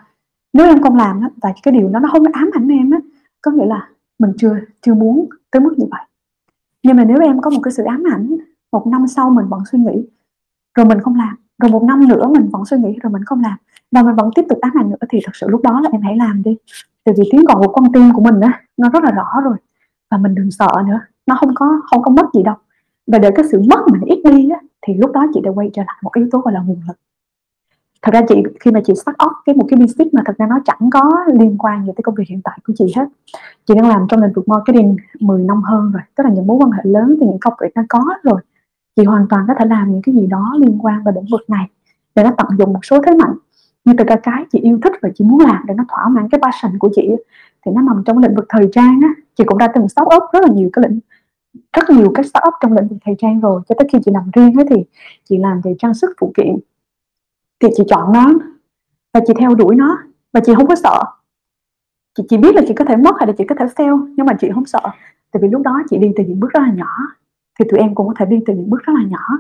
Nếu 0.53 0.65
em 0.65 0.81
không 0.81 0.95
làm 0.95 1.21
á 1.21 1.29
và 1.41 1.53
cái 1.63 1.71
điều 1.71 1.89
đó 1.89 1.99
nó 1.99 2.09
không 2.11 2.23
ám 2.33 2.49
ảnh 2.53 2.67
em 2.67 2.91
á, 2.91 2.99
có 3.41 3.51
nghĩa 3.51 3.65
là 3.65 3.89
mình 4.19 4.31
chưa 4.37 4.59
chưa 4.81 4.93
muốn 4.93 5.29
tới 5.51 5.59
mức 5.59 5.73
như 5.77 5.85
vậy. 5.91 6.01
Nhưng 6.83 6.97
mà 6.97 7.03
nếu 7.03 7.19
em 7.19 7.41
có 7.41 7.49
một 7.49 7.59
cái 7.63 7.71
sự 7.71 7.83
ám 7.83 8.03
ảnh, 8.11 8.37
một 8.71 8.87
năm 8.87 9.07
sau 9.07 9.29
mình 9.29 9.45
vẫn 9.49 9.63
suy 9.71 9.79
nghĩ, 9.79 10.05
rồi 10.75 10.85
mình 10.85 10.99
không 10.99 11.15
làm 11.15 11.35
rồi 11.59 11.71
một 11.71 11.83
năm 11.83 12.07
nữa 12.07 12.27
mình 12.27 12.49
vẫn 12.49 12.65
suy 12.65 12.77
nghĩ 12.77 12.99
rồi 13.03 13.11
mình 13.11 13.23
không 13.23 13.41
làm. 13.41 13.57
Và 13.91 14.03
mình 14.03 14.15
vẫn 14.15 14.29
tiếp 14.35 14.45
tục 14.49 14.59
ám 14.61 14.71
ảnh 14.75 14.89
nữa 14.89 15.07
thì 15.09 15.19
thật 15.25 15.31
sự 15.35 15.47
lúc 15.49 15.61
đó 15.61 15.81
là 15.81 15.89
em 15.91 16.01
hãy 16.01 16.17
làm 16.17 16.43
đi. 16.43 16.57
Tại 17.03 17.15
vì 17.17 17.23
tiếng 17.31 17.45
gọi 17.45 17.55
của 17.57 17.73
con 17.73 17.91
tim 17.93 18.13
của 18.13 18.21
mình 18.21 18.39
á, 18.41 18.61
nó 18.77 18.89
rất 18.89 19.03
là 19.03 19.11
rõ 19.11 19.41
rồi. 19.43 19.57
Và 20.11 20.17
mình 20.17 20.35
đừng 20.35 20.51
sợ 20.51 20.67
nữa. 20.87 20.99
Nó 21.27 21.37
không 21.39 21.55
có 21.55 21.81
không 21.89 22.03
có 22.03 22.11
mất 22.11 22.25
gì 22.33 22.43
đâu. 22.43 22.55
Và 23.07 23.19
để 23.19 23.31
cái 23.35 23.45
sự 23.51 23.61
mất 23.69 23.79
mình 23.91 24.01
ít 24.01 24.21
đi 24.23 24.49
á, 24.49 24.59
thì 24.81 24.93
lúc 24.93 25.11
đó 25.11 25.25
chị 25.33 25.39
đã 25.43 25.51
quay 25.51 25.69
trở 25.73 25.83
lại 25.87 25.95
một 26.03 26.11
yếu 26.15 26.27
tố 26.31 26.39
gọi 26.39 26.53
là 26.53 26.59
nguồn 26.59 26.81
lực. 26.87 26.97
Thật 28.01 28.11
ra 28.13 28.21
chị, 28.27 28.43
khi 28.59 28.71
mà 28.71 28.81
chị 28.85 28.93
start 28.95 29.15
up 29.25 29.31
cái 29.45 29.55
một 29.55 29.65
cái 29.69 29.79
business 29.79 30.13
mà 30.13 30.21
thật 30.25 30.37
ra 30.37 30.47
nó 30.49 30.59
chẳng 30.65 30.89
có 30.91 31.25
liên 31.33 31.57
quan 31.57 31.85
gì 31.85 31.91
tới 31.95 32.03
công 32.03 32.15
việc 32.15 32.27
hiện 32.27 32.41
tại 32.43 32.59
của 32.67 32.73
chị 32.77 32.93
hết. 32.95 33.05
Chị 33.65 33.73
đang 33.75 33.89
làm 33.89 34.05
trong 34.09 34.21
lĩnh 34.21 34.33
vực 34.33 34.47
marketing 34.47 34.95
10 35.19 35.43
năm 35.43 35.63
hơn 35.63 35.91
rồi. 35.91 36.01
Tức 36.15 36.23
là 36.23 36.29
những 36.29 36.47
mối 36.47 36.57
quan 36.57 36.71
hệ 36.71 36.81
lớn 36.83 37.15
thì 37.19 37.25
những 37.25 37.39
công 37.39 37.53
việc 37.61 37.71
nó 37.75 37.81
có 37.89 38.05
rồi 38.23 38.41
chị 38.99 39.05
hoàn 39.05 39.27
toàn 39.27 39.45
có 39.47 39.53
thể 39.59 39.65
làm 39.65 39.91
những 39.91 40.01
cái 40.01 40.15
gì 40.15 40.27
đó 40.27 40.53
liên 40.59 40.77
quan 40.81 41.03
vào 41.03 41.13
lĩnh 41.13 41.25
vực 41.31 41.49
này 41.49 41.67
để 42.15 42.23
nó 42.23 42.31
tận 42.37 42.47
dụng 42.57 42.73
một 42.73 42.79
số 42.83 42.99
thế 43.05 43.15
mạnh. 43.15 43.33
Như 43.85 43.93
từ 43.97 44.03
ra 44.03 44.15
cái 44.23 44.45
chị 44.51 44.59
yêu 44.59 44.79
thích 44.83 44.93
và 45.01 45.09
chị 45.15 45.25
muốn 45.25 45.39
làm 45.39 45.63
để 45.67 45.73
nó 45.73 45.83
thỏa 45.89 46.09
mãn 46.09 46.29
cái 46.29 46.41
passion 46.43 46.79
của 46.79 46.89
chị 46.95 47.09
thì 47.65 47.71
nó 47.75 47.81
nằm 47.81 48.03
trong 48.05 48.17
lĩnh 48.17 48.35
vực 48.35 48.45
thời 48.49 48.69
trang 48.73 48.99
á. 49.03 49.09
Chị 49.35 49.43
cũng 49.47 49.57
đã 49.57 49.71
từng 49.75 49.89
start 49.89 50.07
up 50.15 50.23
rất 50.33 50.39
là 50.41 50.53
nhiều 50.53 50.69
cái 50.73 50.85
lĩnh, 50.87 50.99
rất 51.73 51.89
nhiều 51.89 52.11
cái 52.15 52.23
start 52.23 52.43
up 52.47 52.53
trong 52.61 52.73
lĩnh 52.73 52.87
vực 52.87 52.97
thời 53.05 53.15
trang 53.17 53.39
rồi. 53.39 53.61
Cho 53.69 53.75
tới 53.79 53.87
khi 53.91 53.99
chị 54.05 54.11
làm 54.13 54.23
riêng 54.33 54.53
ấy 54.55 54.65
thì 54.69 54.83
chị 55.29 55.37
làm 55.37 55.61
về 55.63 55.75
trang 55.79 55.93
sức 55.93 56.09
phụ 56.19 56.31
kiện. 56.37 56.57
Thì 57.59 57.67
chị 57.75 57.83
chọn 57.87 58.13
nó 58.13 58.33
và 59.13 59.19
chị 59.27 59.33
theo 59.39 59.55
đuổi 59.55 59.75
nó 59.75 59.97
và 60.33 60.39
chị 60.45 60.53
không 60.55 60.67
có 60.67 60.75
sợ. 60.75 61.03
Chị 62.17 62.23
chỉ 62.29 62.37
biết 62.37 62.55
là 62.55 62.61
chị 62.67 62.73
có 62.73 62.85
thể 62.85 62.95
mất 62.95 63.15
hay 63.19 63.27
là 63.27 63.33
chị 63.37 63.43
có 63.49 63.55
thể 63.59 63.65
fail, 63.65 64.13
nhưng 64.17 64.25
mà 64.25 64.33
chị 64.39 64.49
không 64.53 64.65
sợ. 64.65 64.81
Tại 65.31 65.41
vì 65.41 65.49
lúc 65.49 65.61
đó 65.61 65.81
chị 65.89 65.97
đi 65.97 66.11
từ 66.15 66.23
những 66.23 66.39
bước 66.39 66.51
rất 66.53 66.59
là 66.59 66.71
nhỏ 66.73 66.87
thì 67.59 67.65
tụi 67.69 67.79
em 67.79 67.95
cũng 67.95 68.07
có 68.07 68.13
thể 68.17 68.25
đi 68.25 68.39
từ 68.45 68.53
những 68.53 68.69
bước 68.69 68.83
rất 68.83 68.93
là 68.93 69.03
nhỏ. 69.09 69.37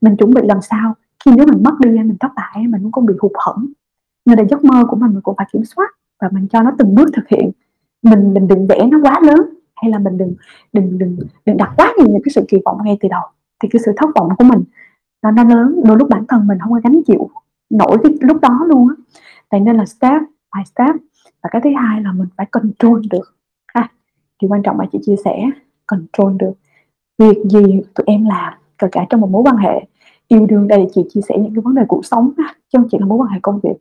Mình 0.00 0.16
chuẩn 0.16 0.34
bị 0.34 0.42
làm 0.44 0.62
sao 0.62 0.94
khi 1.24 1.30
nếu 1.36 1.46
mình 1.46 1.62
mất 1.62 1.74
đi 1.78 1.90
mình 1.90 2.16
thất 2.20 2.32
bại, 2.36 2.66
mình 2.68 2.82
cũng 2.82 2.92
không 2.92 3.06
bị 3.06 3.14
hụt 3.20 3.32
hẫng. 3.46 3.66
Nên 4.26 4.38
là 4.38 4.44
giấc 4.50 4.64
mơ 4.64 4.84
của 4.88 4.96
mình 4.96 5.10
mình 5.10 5.20
cũng 5.20 5.34
phải 5.36 5.46
kiểm 5.52 5.64
soát 5.64 5.90
và 6.20 6.28
mình 6.32 6.48
cho 6.48 6.62
nó 6.62 6.72
từng 6.78 6.94
bước 6.94 7.10
thực 7.14 7.28
hiện. 7.28 7.50
Mình 8.02 8.34
mình 8.34 8.48
đừng 8.48 8.66
vẽ 8.66 8.88
nó 8.90 8.98
quá 9.02 9.20
lớn, 9.22 9.40
hay 9.76 9.90
là 9.90 9.98
mình 9.98 10.18
đừng 10.18 10.34
đừng 10.72 10.98
đừng 10.98 11.16
đừng 11.46 11.56
đặt 11.56 11.72
quá 11.76 11.92
nhiều 11.98 12.06
những 12.06 12.22
cái 12.24 12.32
sự 12.34 12.44
kỳ 12.48 12.58
vọng 12.64 12.78
ngay 12.84 12.98
từ 13.00 13.08
đầu. 13.08 13.22
Thì 13.62 13.68
cái 13.72 13.80
sự 13.84 13.92
thất 13.96 14.06
vọng 14.14 14.28
của 14.38 14.44
mình, 14.44 14.62
nó 15.22 15.30
nó 15.30 15.44
lớn, 15.44 15.80
đôi 15.84 15.96
lúc 15.96 16.08
bản 16.08 16.24
thân 16.28 16.46
mình 16.46 16.58
không 16.58 16.72
có 16.72 16.80
gánh 16.84 17.02
chịu 17.06 17.30
nổi 17.70 17.96
cái 18.02 18.12
lúc 18.20 18.40
đó 18.40 18.60
luôn 18.66 18.88
á. 18.88 18.94
Vậy 19.50 19.60
nên 19.60 19.76
là 19.76 19.86
step 19.86 20.22
by 20.56 20.62
step. 20.64 20.96
Và 21.42 21.50
cái 21.52 21.60
thứ 21.64 21.70
hai 21.76 22.00
là 22.00 22.12
mình 22.12 22.28
phải 22.36 22.46
control 22.46 23.00
được. 23.10 23.34
Ha 23.74 23.88
thì 24.42 24.48
quan 24.48 24.62
trọng 24.62 24.80
là 24.80 24.86
chị 24.92 24.98
chia 25.02 25.16
sẻ, 25.24 25.50
control 25.86 26.36
được 26.38 26.52
việc 27.20 27.38
gì 27.44 27.82
tụi 27.94 28.04
em 28.06 28.24
làm, 28.24 28.52
kể 28.78 28.88
cả 28.92 29.06
trong 29.10 29.20
một 29.20 29.30
mối 29.30 29.42
quan 29.42 29.56
hệ 29.56 29.86
yêu 30.28 30.46
đương. 30.46 30.68
Đây 30.68 30.86
chị 30.94 31.02
chia 31.10 31.20
sẻ 31.28 31.34
những 31.38 31.54
cái 31.54 31.62
vấn 31.62 31.74
đề 31.74 31.82
cuộc 31.88 32.04
sống 32.04 32.30
á, 32.36 32.54
chứ 32.72 32.78
không 32.78 32.88
chỉ 32.90 32.98
là 32.98 33.06
mối 33.06 33.18
quan 33.18 33.28
hệ 33.28 33.38
công 33.42 33.60
việc. 33.62 33.74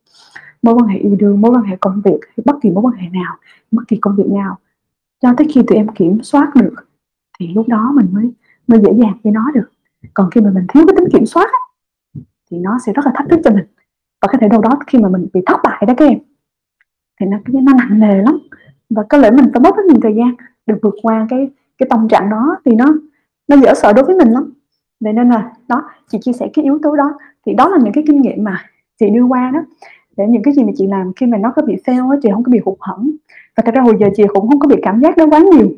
Mối 0.61 0.75
quan 0.75 0.87
hệ 0.87 0.99
yêu 0.99 1.15
đương, 1.19 1.41
mối 1.41 1.51
quan 1.51 1.63
hệ 1.63 1.75
công 1.75 2.01
việc 2.01 2.19
bất 2.45 2.55
kỳ 2.61 2.71
mối 2.71 2.83
quan 2.83 2.93
hệ 2.93 3.09
nào, 3.09 3.35
bất 3.71 3.83
kỳ 3.87 3.97
công 4.01 4.15
việc 4.15 4.27
nào. 4.27 4.57
Cho 5.21 5.33
tới 5.37 5.47
khi 5.53 5.63
tụi 5.67 5.77
em 5.77 5.87
kiểm 5.87 6.23
soát 6.23 6.51
được 6.55 6.73
thì 7.39 7.47
lúc 7.47 7.67
đó 7.67 7.91
mình 7.95 8.07
mới 8.11 8.31
mới 8.67 8.79
dễ 8.79 8.93
dàng 8.93 9.17
với 9.23 9.33
nó 9.33 9.51
được. 9.53 9.69
Còn 10.13 10.29
khi 10.31 10.41
mà 10.41 10.51
mình 10.53 10.65
thiếu 10.73 10.83
cái 10.87 10.95
tính 10.97 11.09
kiểm 11.13 11.25
soát 11.25 11.49
thì 12.51 12.57
nó 12.57 12.77
sẽ 12.85 12.93
rất 12.93 13.05
là 13.05 13.11
thách 13.15 13.29
thức 13.29 13.39
cho 13.43 13.51
mình. 13.51 13.65
Và 14.21 14.27
có 14.31 14.37
thể 14.41 14.49
đâu 14.49 14.61
đó 14.61 14.69
khi 14.87 14.99
mà 14.99 15.09
mình 15.09 15.27
bị 15.33 15.41
thất 15.45 15.57
bại 15.63 15.83
đó 15.87 15.93
các 15.97 16.05
em, 16.09 16.19
thì 17.19 17.25
nó 17.25 17.37
nó 17.47 17.73
nặng 17.73 17.99
nề 17.99 18.21
lắm. 18.21 18.39
Và 18.89 19.03
có 19.09 19.17
lẽ 19.17 19.31
mình 19.31 19.45
phải 19.53 19.61
mất 19.61 19.77
rất 19.77 19.85
nhiều 19.85 19.99
thời 20.01 20.15
gian 20.15 20.33
để 20.65 20.75
vượt 20.81 20.95
qua 21.01 21.27
cái 21.29 21.49
cái 21.77 21.87
tâm 21.89 22.07
trạng 22.07 22.29
đó. 22.29 22.57
Thì 22.65 22.71
nó 22.75 22.93
nó 23.49 23.55
dễ 23.55 23.73
sợ 23.75 23.93
đối 23.93 24.05
với 24.05 24.15
mình 24.15 24.27
lắm. 24.27 24.53
Vậy 24.99 25.13
nên 25.13 25.29
là 25.29 25.51
đó 25.67 25.83
chị 26.07 26.17
chia 26.21 26.33
sẻ 26.33 26.47
cái 26.53 26.63
yếu 26.63 26.79
tố 26.83 26.95
đó. 26.95 27.13
Thì 27.45 27.53
đó 27.53 27.69
là 27.69 27.77
những 27.83 27.93
cái 27.93 28.03
kinh 28.07 28.21
nghiệm 28.21 28.43
mà 28.43 28.65
chị 28.99 29.09
đưa 29.09 29.23
qua 29.23 29.51
đó. 29.53 29.59
Để 30.17 30.25
những 30.27 30.43
cái 30.43 30.53
gì 30.53 30.63
mà 30.63 30.71
chị 30.75 30.87
làm 30.87 31.11
khi 31.15 31.25
mà 31.25 31.37
nó 31.37 31.53
có 31.55 31.61
bị 31.61 31.75
fail 31.85 32.09
ấy, 32.09 32.19
chị 32.23 32.29
không 32.33 32.43
có 32.43 32.51
bị 32.51 32.59
hụt 32.65 32.77
hẫng. 32.79 33.09
Và 33.57 33.63
thật 33.65 33.75
ra 33.75 33.81
hồi 33.81 33.97
giờ 33.99 34.07
chị 34.15 34.23
cũng 34.33 34.49
không 34.49 34.59
có 34.59 34.67
bị 34.67 34.75
cảm 34.81 35.01
giác 35.01 35.17
đó 35.17 35.25
quá 35.31 35.39
nhiều. 35.39 35.69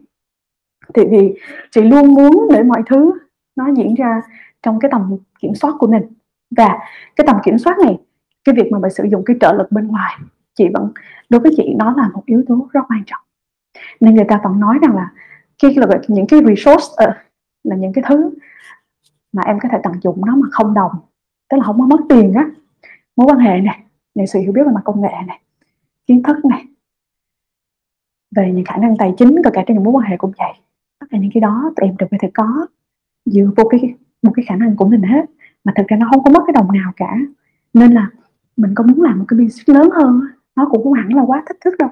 Thì 0.94 1.06
vì 1.12 1.34
chị 1.72 1.82
luôn 1.82 2.14
muốn 2.14 2.48
để 2.54 2.64
mọi 2.64 2.84
thứ 2.90 3.12
nó 3.56 3.68
diễn 3.76 3.96
ra 3.96 4.22
trong 4.64 4.80
cái 4.80 4.92
tầm 4.92 5.18
kiểm 5.40 5.56
soát 5.56 5.76
của 5.80 5.88
mình. 5.88 6.04
Và 6.58 6.80
cái 7.16 7.28
tầm 7.28 7.38
kiểm 7.44 7.58
soát 7.58 7.80
này 7.80 8.00
cái 8.44 8.56
việc 8.56 8.72
mà 8.72 8.80
mình 8.80 8.92
sử 8.92 9.04
dụng 9.12 9.24
cái 9.26 9.38
trợ 9.42 9.54
lực 9.54 9.72
bên 9.72 9.88
ngoài 9.88 10.14
chị 10.56 10.68
vẫn 10.74 10.92
đối 11.30 11.42
với 11.42 11.52
chị 11.58 11.74
nó 11.78 11.94
là 11.98 12.10
một 12.14 12.24
yếu 12.26 12.44
tố 12.48 12.68
rất 12.72 12.82
quan 12.90 13.04
trọng. 13.06 13.22
Nên 14.00 14.16
người 14.16 14.26
ta 14.28 14.42
vẫn 14.44 14.60
nói 14.60 14.78
rằng 14.82 14.96
là 14.96 15.12
khi 15.62 15.74
là 15.76 15.88
những 16.08 16.28
cái 16.28 16.42
resource 16.48 16.86
uh, 17.10 17.16
là 17.64 17.76
những 17.76 17.94
cái 17.94 18.04
thứ 18.08 18.34
mà 19.32 19.42
em 19.46 19.60
có 19.64 19.70
thể 19.72 19.78
tận 19.84 19.94
dụng 20.02 20.26
nó 20.26 20.36
mà 20.36 20.48
không 20.52 20.74
đồng. 20.74 20.92
Tức 21.50 21.58
là 21.58 21.64
không 21.64 21.80
có 21.80 21.86
mất 21.86 22.00
tiền 22.10 22.34
á. 22.34 22.50
Mối 23.16 23.28
quan 23.28 23.40
hệ 23.40 23.62
này 23.62 23.84
những 24.16 24.28
sự 24.28 24.40
hiểu 24.40 24.52
biết 24.52 24.62
về 24.66 24.72
mặt 24.74 24.82
công 24.84 25.02
nghệ 25.02 25.14
này, 25.28 25.42
kiến 26.08 26.24
thức 26.24 26.46
này, 26.46 26.66
về 28.36 28.52
những 28.52 28.66
khả 28.66 28.78
năng 28.78 28.98
tài 28.98 29.14
chính 29.18 29.42
và 29.44 29.52
cả 29.54 29.64
trong 29.68 29.76
những 29.76 29.84
mối 29.84 29.94
quan 29.94 30.10
hệ 30.10 30.18
cũng 30.18 30.32
vậy. 30.38 30.54
Tất 31.00 31.08
cả 31.10 31.18
những 31.18 31.32
cái 31.34 31.42
đó 31.42 31.72
tụi 31.76 31.90
em 31.90 31.98
đều 31.98 32.08
có 32.12 32.18
thể 32.22 32.32
có, 32.34 32.68
dựa 33.26 33.50
vô 33.58 33.64
cái, 33.70 33.96
một 34.22 34.32
cái 34.36 34.46
khả 34.48 34.56
năng 34.56 34.76
của 34.76 34.88
mình 34.88 35.02
hết. 35.02 35.26
Mà 35.64 35.74
thực 35.76 35.88
ra 35.88 35.98
nó 35.98 36.08
không 36.12 36.24
có 36.24 36.32
mất 36.32 36.44
cái 36.48 36.54
đồng 36.54 36.72
nào 36.72 36.92
cả. 36.96 37.18
Nên 37.74 37.92
là 37.92 38.10
mình 38.58 38.76
có 38.76 38.84
muốn 38.84 39.02
làm 39.02 39.20
một 39.20 39.26
cái 39.28 39.40
business 39.40 39.70
lớn 39.70 39.90
hơn 39.94 40.22
nó 40.56 40.68
cũng 40.72 40.84
không 40.84 40.94
hẳn 40.94 41.14
là 41.14 41.24
quá 41.24 41.44
thách 41.48 41.58
thức 41.62 41.74
đâu. 41.80 41.90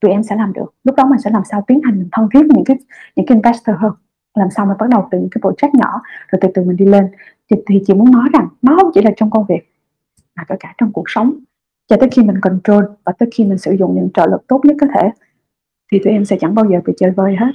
Tụi 0.00 0.10
em 0.10 0.22
sẽ 0.22 0.36
làm 0.36 0.52
được. 0.52 0.74
Lúc 0.84 0.96
đó 0.96 1.06
mình 1.06 1.20
sẽ 1.20 1.30
làm 1.30 1.42
sao 1.50 1.64
tiến 1.66 1.80
hành 1.84 1.98
mình 1.98 2.08
thân 2.12 2.28
thiết 2.32 2.40
với 2.40 2.50
những 2.54 2.64
cái 2.64 2.76
những 3.16 3.26
cái 3.26 3.36
investor 3.36 3.76
hơn 3.78 3.92
làm 4.34 4.48
sao 4.56 4.66
mà 4.66 4.74
bắt 4.78 4.88
đầu 4.88 5.08
từ 5.10 5.18
những 5.18 5.30
cái 5.30 5.40
project 5.40 5.70
nhỏ 5.72 6.00
rồi 6.28 6.38
từ 6.42 6.48
từ 6.54 6.64
mình 6.64 6.76
đi 6.76 6.84
lên. 6.84 7.08
Thì, 7.50 7.56
thì 7.66 7.82
chị 7.86 7.94
muốn 7.94 8.10
nói 8.10 8.28
rằng 8.32 8.48
nó 8.62 8.76
không 8.80 8.90
chỉ 8.94 9.02
là 9.02 9.10
trong 9.16 9.30
công 9.30 9.46
việc 9.48 9.72
mà 10.36 10.44
cả 10.48 10.56
cả 10.60 10.74
trong 10.78 10.92
cuộc 10.92 11.04
sống. 11.06 11.34
Cho 11.88 11.96
tới 12.00 12.08
khi 12.12 12.22
mình 12.22 12.40
control 12.40 12.84
và 13.04 13.12
tới 13.18 13.28
khi 13.34 13.44
mình 13.44 13.58
sử 13.58 13.72
dụng 13.72 13.94
những 13.94 14.08
trợ 14.14 14.26
lực 14.26 14.46
tốt 14.46 14.60
nhất 14.64 14.76
có 14.80 14.86
thể 14.94 15.10
thì 15.92 15.98
tụi 16.04 16.12
em 16.12 16.24
sẽ 16.24 16.36
chẳng 16.40 16.54
bao 16.54 16.64
giờ 16.70 16.80
bị 16.86 16.92
chơi 16.96 17.10
vơi 17.10 17.36
hết. 17.36 17.52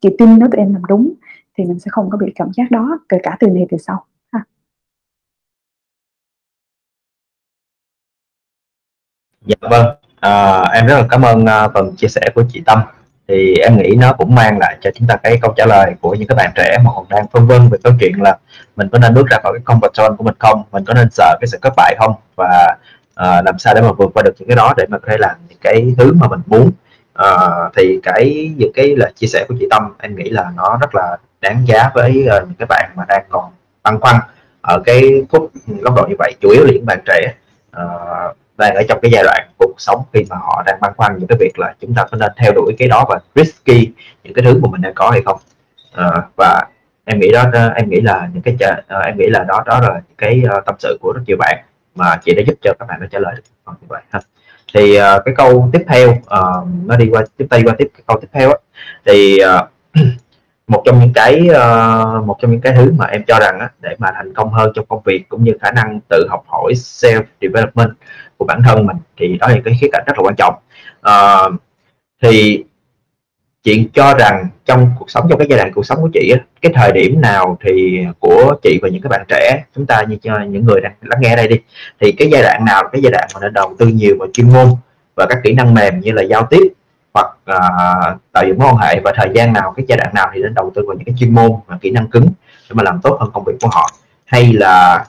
Chị 0.00 0.08
tin 0.18 0.38
nếu 0.38 0.48
tụi 0.52 0.58
em 0.58 0.72
làm 0.72 0.82
đúng 0.88 1.12
thì 1.58 1.64
mình 1.64 1.78
sẽ 1.78 1.88
không 1.90 2.10
có 2.10 2.18
bị 2.18 2.32
cảm 2.34 2.48
giác 2.56 2.70
đó 2.70 2.98
kể 3.08 3.18
cả 3.22 3.36
từ 3.40 3.46
này 3.46 3.66
từ 3.70 3.76
sau 3.78 4.04
ha. 4.32 4.44
dạ 9.46 9.56
vâng. 9.60 9.96
À, 10.20 10.62
em 10.74 10.86
rất 10.86 10.94
là 10.94 11.06
cảm 11.10 11.22
ơn 11.22 11.42
uh, 11.42 11.72
phần 11.74 11.96
chia 11.96 12.08
sẻ 12.08 12.20
của 12.34 12.44
chị 12.48 12.62
Tâm 12.66 12.78
thì 13.30 13.54
em 13.56 13.76
nghĩ 13.76 13.96
nó 13.98 14.12
cũng 14.12 14.34
mang 14.34 14.58
lại 14.58 14.76
cho 14.80 14.90
chúng 14.94 15.08
ta 15.08 15.16
cái 15.16 15.38
câu 15.42 15.52
trả 15.56 15.66
lời 15.66 15.94
của 16.00 16.14
những 16.14 16.28
các 16.28 16.34
bạn 16.34 16.50
trẻ 16.54 16.78
mà 16.84 16.90
còn 16.94 17.04
đang 17.08 17.26
phân 17.32 17.46
vân 17.46 17.68
về 17.68 17.78
câu 17.84 17.92
chuyện 18.00 18.22
là 18.22 18.38
mình 18.76 18.88
có 18.92 18.98
nên 18.98 19.14
bước 19.14 19.26
ra 19.30 19.38
khỏi 19.42 19.52
cái 19.52 19.76
comfort 19.76 19.90
zone 19.90 20.16
của 20.16 20.24
mình 20.24 20.34
không? 20.38 20.62
Mình 20.72 20.84
có 20.84 20.94
nên 20.94 21.08
sợ 21.10 21.36
cái 21.40 21.48
sự 21.48 21.58
thất 21.62 21.72
bại 21.76 21.96
không? 21.98 22.14
Và 22.36 22.76
uh, 23.20 23.44
làm 23.44 23.58
sao 23.58 23.74
để 23.74 23.80
mà 23.80 23.92
vượt 23.92 24.10
qua 24.14 24.22
được 24.22 24.34
những 24.38 24.48
cái 24.48 24.56
đó 24.56 24.74
để 24.76 24.84
mà 24.88 24.98
có 24.98 25.08
thể 25.10 25.16
làm 25.18 25.36
những 25.48 25.58
cái 25.60 25.94
thứ 25.98 26.12
mà 26.12 26.28
mình 26.28 26.40
muốn? 26.46 26.70
Uh, 27.22 27.72
thì 27.76 28.00
cái 28.02 28.54
những 28.56 28.72
cái 28.74 28.96
lời 28.96 29.12
chia 29.16 29.26
sẻ 29.26 29.44
của 29.48 29.54
chị 29.60 29.66
Tâm 29.70 29.92
em 29.98 30.16
nghĩ 30.16 30.30
là 30.30 30.52
nó 30.56 30.78
rất 30.80 30.94
là 30.94 31.16
đáng 31.40 31.66
giá 31.66 31.90
với 31.94 32.10
uh, 32.10 32.48
những 32.48 32.56
cái 32.58 32.66
bạn 32.66 32.90
mà 32.94 33.04
đang 33.08 33.24
còn 33.28 33.44
băn 33.82 34.00
khoăn 34.00 34.16
ở 34.60 34.82
cái 34.84 35.02
phút 35.30 35.50
góc 35.66 35.94
độ 35.96 36.06
như 36.08 36.14
vậy 36.18 36.34
chủ 36.40 36.50
yếu 36.50 36.64
là 36.64 36.72
những 36.72 36.86
bạn 36.86 36.98
trẻ. 37.06 37.34
Uh, 37.76 38.36
đang 38.60 38.74
ở 38.74 38.82
trong 38.88 38.98
cái 39.02 39.10
giai 39.10 39.22
đoạn 39.24 39.48
cuộc 39.58 39.74
sống 39.78 40.02
khi 40.12 40.24
mà 40.30 40.36
họ 40.36 40.62
đang 40.66 40.78
băn 40.80 40.92
khoăn 40.96 41.16
những 41.18 41.26
cái 41.28 41.36
việc 41.40 41.58
là 41.58 41.74
chúng 41.80 41.94
ta 41.94 42.04
có 42.10 42.16
nên 42.16 42.30
theo 42.36 42.52
đuổi 42.52 42.74
cái 42.78 42.88
đó 42.88 43.04
và 43.08 43.18
risky 43.34 43.90
những 44.24 44.34
cái 44.34 44.44
thứ 44.44 44.60
mà 44.62 44.68
mình 44.70 44.80
đang 44.80 44.94
có 44.94 45.10
hay 45.10 45.22
không. 45.22 45.40
À, 45.92 46.10
và 46.36 46.62
em 47.04 47.20
nghĩ 47.20 47.32
đó 47.32 47.44
em 47.76 47.90
nghĩ 47.90 48.00
là 48.00 48.28
những 48.32 48.42
cái 48.42 48.54
uh, 48.54 49.04
em 49.06 49.18
nghĩ 49.18 49.26
là 49.26 49.44
đó 49.44 49.62
đó 49.66 49.80
là 49.80 50.00
cái 50.18 50.42
uh, 50.58 50.64
tâm 50.66 50.74
sự 50.78 50.98
của 51.00 51.12
rất 51.12 51.22
nhiều 51.26 51.36
bạn 51.36 51.64
mà 51.94 52.16
chị 52.24 52.34
đã 52.34 52.42
giúp 52.46 52.54
cho 52.62 52.74
các 52.78 52.88
bạn 52.88 53.00
đã 53.00 53.06
trả 53.10 53.18
lời 53.18 53.34
được 53.36 53.72
như 53.80 53.86
vậy 53.88 54.02
ha. 54.10 54.20
Thì 54.74 54.98
uh, 54.98 55.22
cái 55.24 55.34
câu 55.36 55.70
tiếp 55.72 55.84
theo 55.88 56.10
uh, 56.10 56.68
nó 56.84 56.96
đi 56.96 57.08
qua 57.10 57.24
tiếp 57.36 57.46
tay 57.50 57.62
qua 57.64 57.74
tiếp 57.78 57.88
cái 57.94 58.02
câu 58.06 58.18
tiếp 58.20 58.28
theo 58.32 58.50
á. 58.50 58.56
Thì 59.06 59.38
uh, 59.60 59.68
một 60.66 60.82
trong 60.86 61.00
những 61.00 61.12
cái 61.14 61.48
uh, 61.50 62.24
một 62.24 62.36
trong 62.40 62.50
những 62.50 62.60
cái 62.60 62.72
thứ 62.76 62.92
mà 62.98 63.06
em 63.06 63.22
cho 63.26 63.38
rằng 63.40 63.58
á, 63.60 63.68
để 63.80 63.94
mà 63.98 64.08
thành 64.14 64.34
công 64.34 64.52
hơn 64.52 64.72
trong 64.74 64.86
công 64.88 65.02
việc 65.04 65.28
cũng 65.28 65.44
như 65.44 65.52
khả 65.60 65.70
năng 65.70 66.00
tự 66.08 66.26
học 66.30 66.44
hỏi 66.46 66.72
self 66.74 67.22
development 67.40 67.90
của 68.40 68.46
bản 68.46 68.62
thân 68.64 68.86
mình 68.86 68.96
thì 69.18 69.38
đó 69.40 69.48
là 69.48 69.56
cái 69.64 69.74
khía 69.80 69.88
cạnh 69.92 70.04
rất 70.06 70.12
là 70.16 70.22
quan 70.22 70.34
trọng. 70.36 70.54
À, 71.02 71.38
thì 72.22 72.64
chị 73.62 73.88
cho 73.94 74.14
rằng 74.18 74.46
trong 74.64 74.90
cuộc 74.98 75.10
sống 75.10 75.26
trong 75.30 75.38
cái 75.38 75.48
giai 75.50 75.58
đoạn 75.58 75.72
cuộc 75.74 75.86
sống 75.86 75.98
của 76.02 76.08
chị 76.14 76.34
cái 76.60 76.72
thời 76.74 76.92
điểm 76.92 77.20
nào 77.20 77.58
thì 77.64 78.04
của 78.18 78.54
chị 78.62 78.78
và 78.82 78.88
những 78.88 79.02
các 79.02 79.08
bạn 79.08 79.24
trẻ 79.28 79.64
chúng 79.76 79.86
ta 79.86 80.02
như 80.02 80.16
cho 80.22 80.40
những 80.48 80.64
người 80.64 80.80
đang 80.80 80.92
lắng 81.00 81.20
nghe 81.22 81.36
đây 81.36 81.48
đi 81.48 81.56
thì 82.00 82.12
cái 82.12 82.28
giai 82.32 82.42
đoạn 82.42 82.64
nào 82.64 82.88
cái 82.92 83.02
giai 83.02 83.12
đoạn 83.12 83.28
mà 83.34 83.40
nên 83.40 83.52
đầu 83.52 83.74
tư 83.78 83.86
nhiều 83.86 84.16
vào 84.18 84.28
chuyên 84.32 84.52
môn 84.52 84.66
và 85.16 85.26
các 85.28 85.38
kỹ 85.44 85.52
năng 85.52 85.74
mềm 85.74 86.00
như 86.00 86.12
là 86.12 86.22
giao 86.22 86.46
tiếp 86.50 86.72
hoặc 87.14 87.26
uh, 87.26 88.20
tạo 88.32 88.44
dựng 88.46 88.58
mối 88.58 88.68
quan 88.68 88.76
hệ 88.76 89.00
và 89.04 89.12
thời 89.16 89.28
gian 89.34 89.52
nào 89.52 89.72
cái 89.76 89.86
giai 89.88 89.98
đoạn 89.98 90.14
nào 90.14 90.30
thì 90.34 90.42
nên 90.42 90.54
đầu 90.54 90.72
tư 90.74 90.82
vào 90.86 90.96
những 90.96 91.04
cái 91.04 91.14
chuyên 91.18 91.34
môn 91.34 91.50
và 91.66 91.78
kỹ 91.80 91.90
năng 91.90 92.06
cứng 92.06 92.26
để 92.68 92.74
mà 92.74 92.82
làm 92.82 93.00
tốt 93.02 93.16
hơn 93.20 93.30
công 93.32 93.44
việc 93.44 93.56
của 93.60 93.68
họ? 93.72 93.90
Hay 94.24 94.52
là 94.52 95.04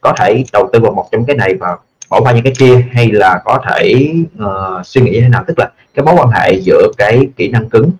có 0.00 0.12
thể 0.18 0.44
đầu 0.52 0.70
tư 0.72 0.80
vào 0.80 0.92
một 0.92 1.08
trong 1.12 1.24
cái 1.24 1.36
này 1.36 1.54
và 1.60 1.76
bỏ 2.10 2.20
qua 2.20 2.32
những 2.32 2.44
cái 2.44 2.52
kia 2.58 2.86
hay 2.92 3.10
là 3.12 3.40
có 3.44 3.58
thể 3.68 4.12
uh, 4.44 4.86
suy 4.86 5.00
nghĩ 5.00 5.10
như 5.10 5.20
thế 5.20 5.28
nào? 5.28 5.44
Tức 5.46 5.58
là 5.58 5.70
cái 5.94 6.04
mối 6.04 6.14
quan 6.18 6.28
hệ 6.30 6.60
giữa 6.60 6.92
cái 6.98 7.28
kỹ 7.36 7.48
năng 7.48 7.68
cứng 7.68 7.90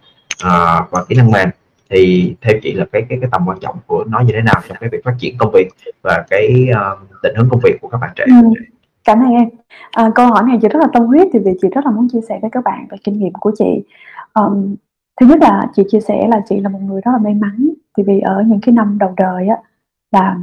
uh, 0.47 0.91
và 0.91 1.05
kỹ 1.09 1.17
năng 1.17 1.31
mềm 1.31 1.49
thì 1.91 2.35
theo 2.41 2.55
chị 2.63 2.73
là 2.73 2.85
cái 2.93 3.03
cái 3.09 3.19
cái 3.21 3.31
tầm 3.33 3.43
quan 3.47 3.59
trọng 3.61 3.77
của 3.87 4.05
nó 4.09 4.21
như 4.21 4.33
thế 4.33 4.43
nào? 4.43 4.61
Trong 4.69 4.77
cái 4.81 4.91
việc 4.93 5.05
phát 5.05 5.15
triển 5.19 5.37
công 5.39 5.51
việc 5.55 5.69
và 6.03 6.25
cái 6.31 6.69
uh, 6.71 6.99
định 7.23 7.35
hướng 7.37 7.49
công 7.51 7.61
việc 7.65 7.81
của 7.81 7.89
các 7.89 7.99
bạn 7.99 8.11
trẻ. 8.17 8.25
Ừ. 8.27 8.49
cảm 9.05 9.19
ơn 9.19 9.31
em. 9.31 9.49
À, 9.91 10.11
câu 10.15 10.27
hỏi 10.27 10.43
này 10.47 10.59
chị 10.63 10.69
rất 10.69 10.81
là 10.81 10.87
tâm 10.93 11.03
huyết 11.03 11.29
thì 11.33 11.39
vì 11.39 11.53
chị 11.63 11.69
rất 11.75 11.85
là 11.85 11.91
muốn 11.91 12.09
chia 12.13 12.21
sẻ 12.29 12.39
với 12.43 12.51
các 12.53 12.65
bạn 12.65 12.87
về 12.91 12.99
kinh 13.05 13.19
nghiệm 13.19 13.33
của 13.33 13.53
chị. 13.59 13.83
Um, 14.35 14.75
thứ 15.21 15.27
nhất 15.27 15.39
là 15.41 15.67
chị 15.77 15.83
chia 15.91 16.01
sẻ 16.01 16.27
là 16.29 16.41
chị 16.49 16.61
là 16.61 16.69
một 16.69 16.79
người 16.83 17.01
rất 17.05 17.11
là 17.13 17.19
may 17.19 17.35
mắn 17.35 17.69
thì 17.97 18.03
vì 18.07 18.21
ở 18.21 18.43
những 18.47 18.61
cái 18.61 18.73
năm 18.73 18.99
đầu 19.01 19.15
đời 19.17 19.49
á 19.49 19.57
là 20.13 20.37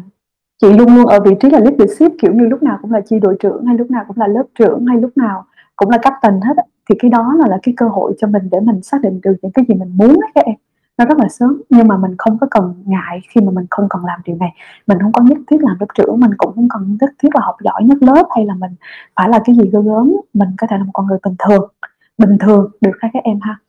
chị 0.61 0.73
luôn 0.73 0.95
luôn 0.95 1.05
ở 1.05 1.19
vị 1.19 1.31
trí 1.39 1.49
là 1.49 1.59
leadership 1.59 2.11
kiểu 2.21 2.33
như 2.33 2.45
lúc 2.45 2.63
nào 2.63 2.77
cũng 2.81 2.91
là 2.91 3.01
chi 3.01 3.19
đội 3.19 3.35
trưởng 3.39 3.65
hay 3.65 3.77
lúc 3.77 3.91
nào 3.91 4.03
cũng 4.07 4.17
là 4.17 4.27
lớp 4.27 4.43
trưởng 4.59 4.85
hay 4.85 5.01
lúc 5.01 5.17
nào 5.17 5.45
cũng 5.75 5.89
là 5.89 5.97
captain 5.97 6.41
hết 6.41 6.53
thì 6.89 6.95
cái 6.99 7.11
đó 7.11 7.33
là 7.39 7.47
là 7.47 7.57
cái 7.63 7.73
cơ 7.77 7.87
hội 7.87 8.13
cho 8.19 8.27
mình 8.27 8.49
để 8.51 8.59
mình 8.59 8.81
xác 8.81 9.01
định 9.01 9.19
được 9.23 9.35
những 9.41 9.51
cái 9.51 9.65
gì 9.67 9.75
mình 9.75 9.97
muốn 9.97 10.09
ấy, 10.09 10.31
các 10.35 10.45
em. 10.45 10.55
Nó 10.97 11.05
rất 11.05 11.17
là 11.17 11.27
sớm 11.29 11.61
nhưng 11.69 11.87
mà 11.87 11.97
mình 11.97 12.15
không 12.17 12.37
có 12.41 12.47
cần 12.51 12.73
ngại 12.85 13.19
khi 13.29 13.41
mà 13.41 13.51
mình 13.51 13.65
không 13.69 13.87
cần 13.89 14.05
làm 14.05 14.19
điều 14.25 14.35
này. 14.35 14.49
Mình 14.87 14.97
không 15.01 15.11
có 15.11 15.23
nhất 15.23 15.37
thiết 15.47 15.57
làm 15.61 15.77
lớp 15.79 15.87
trưởng 15.95 16.19
mình 16.19 16.31
cũng 16.37 16.55
không 16.55 16.67
cần 16.69 16.97
nhất 17.01 17.09
thiết 17.23 17.29
là 17.35 17.41
học 17.43 17.55
giỏi 17.63 17.83
nhất 17.83 17.97
lớp 18.01 18.27
hay 18.35 18.45
là 18.45 18.53
mình 18.55 18.71
phải 19.15 19.29
là 19.29 19.39
cái 19.45 19.55
gì 19.55 19.63
ghê 19.73 19.79
gớm. 19.85 20.13
Mình 20.33 20.49
có 20.57 20.67
thể 20.67 20.77
là 20.77 20.83
một 20.83 20.91
con 20.93 21.07
người 21.07 21.17
bình 21.23 21.35
thường 21.47 21.69
bình 22.17 22.37
thường 22.39 22.71
được 22.81 22.91
các 23.01 23.09
các 23.13 23.23
em 23.23 23.39
ha. 23.41 23.59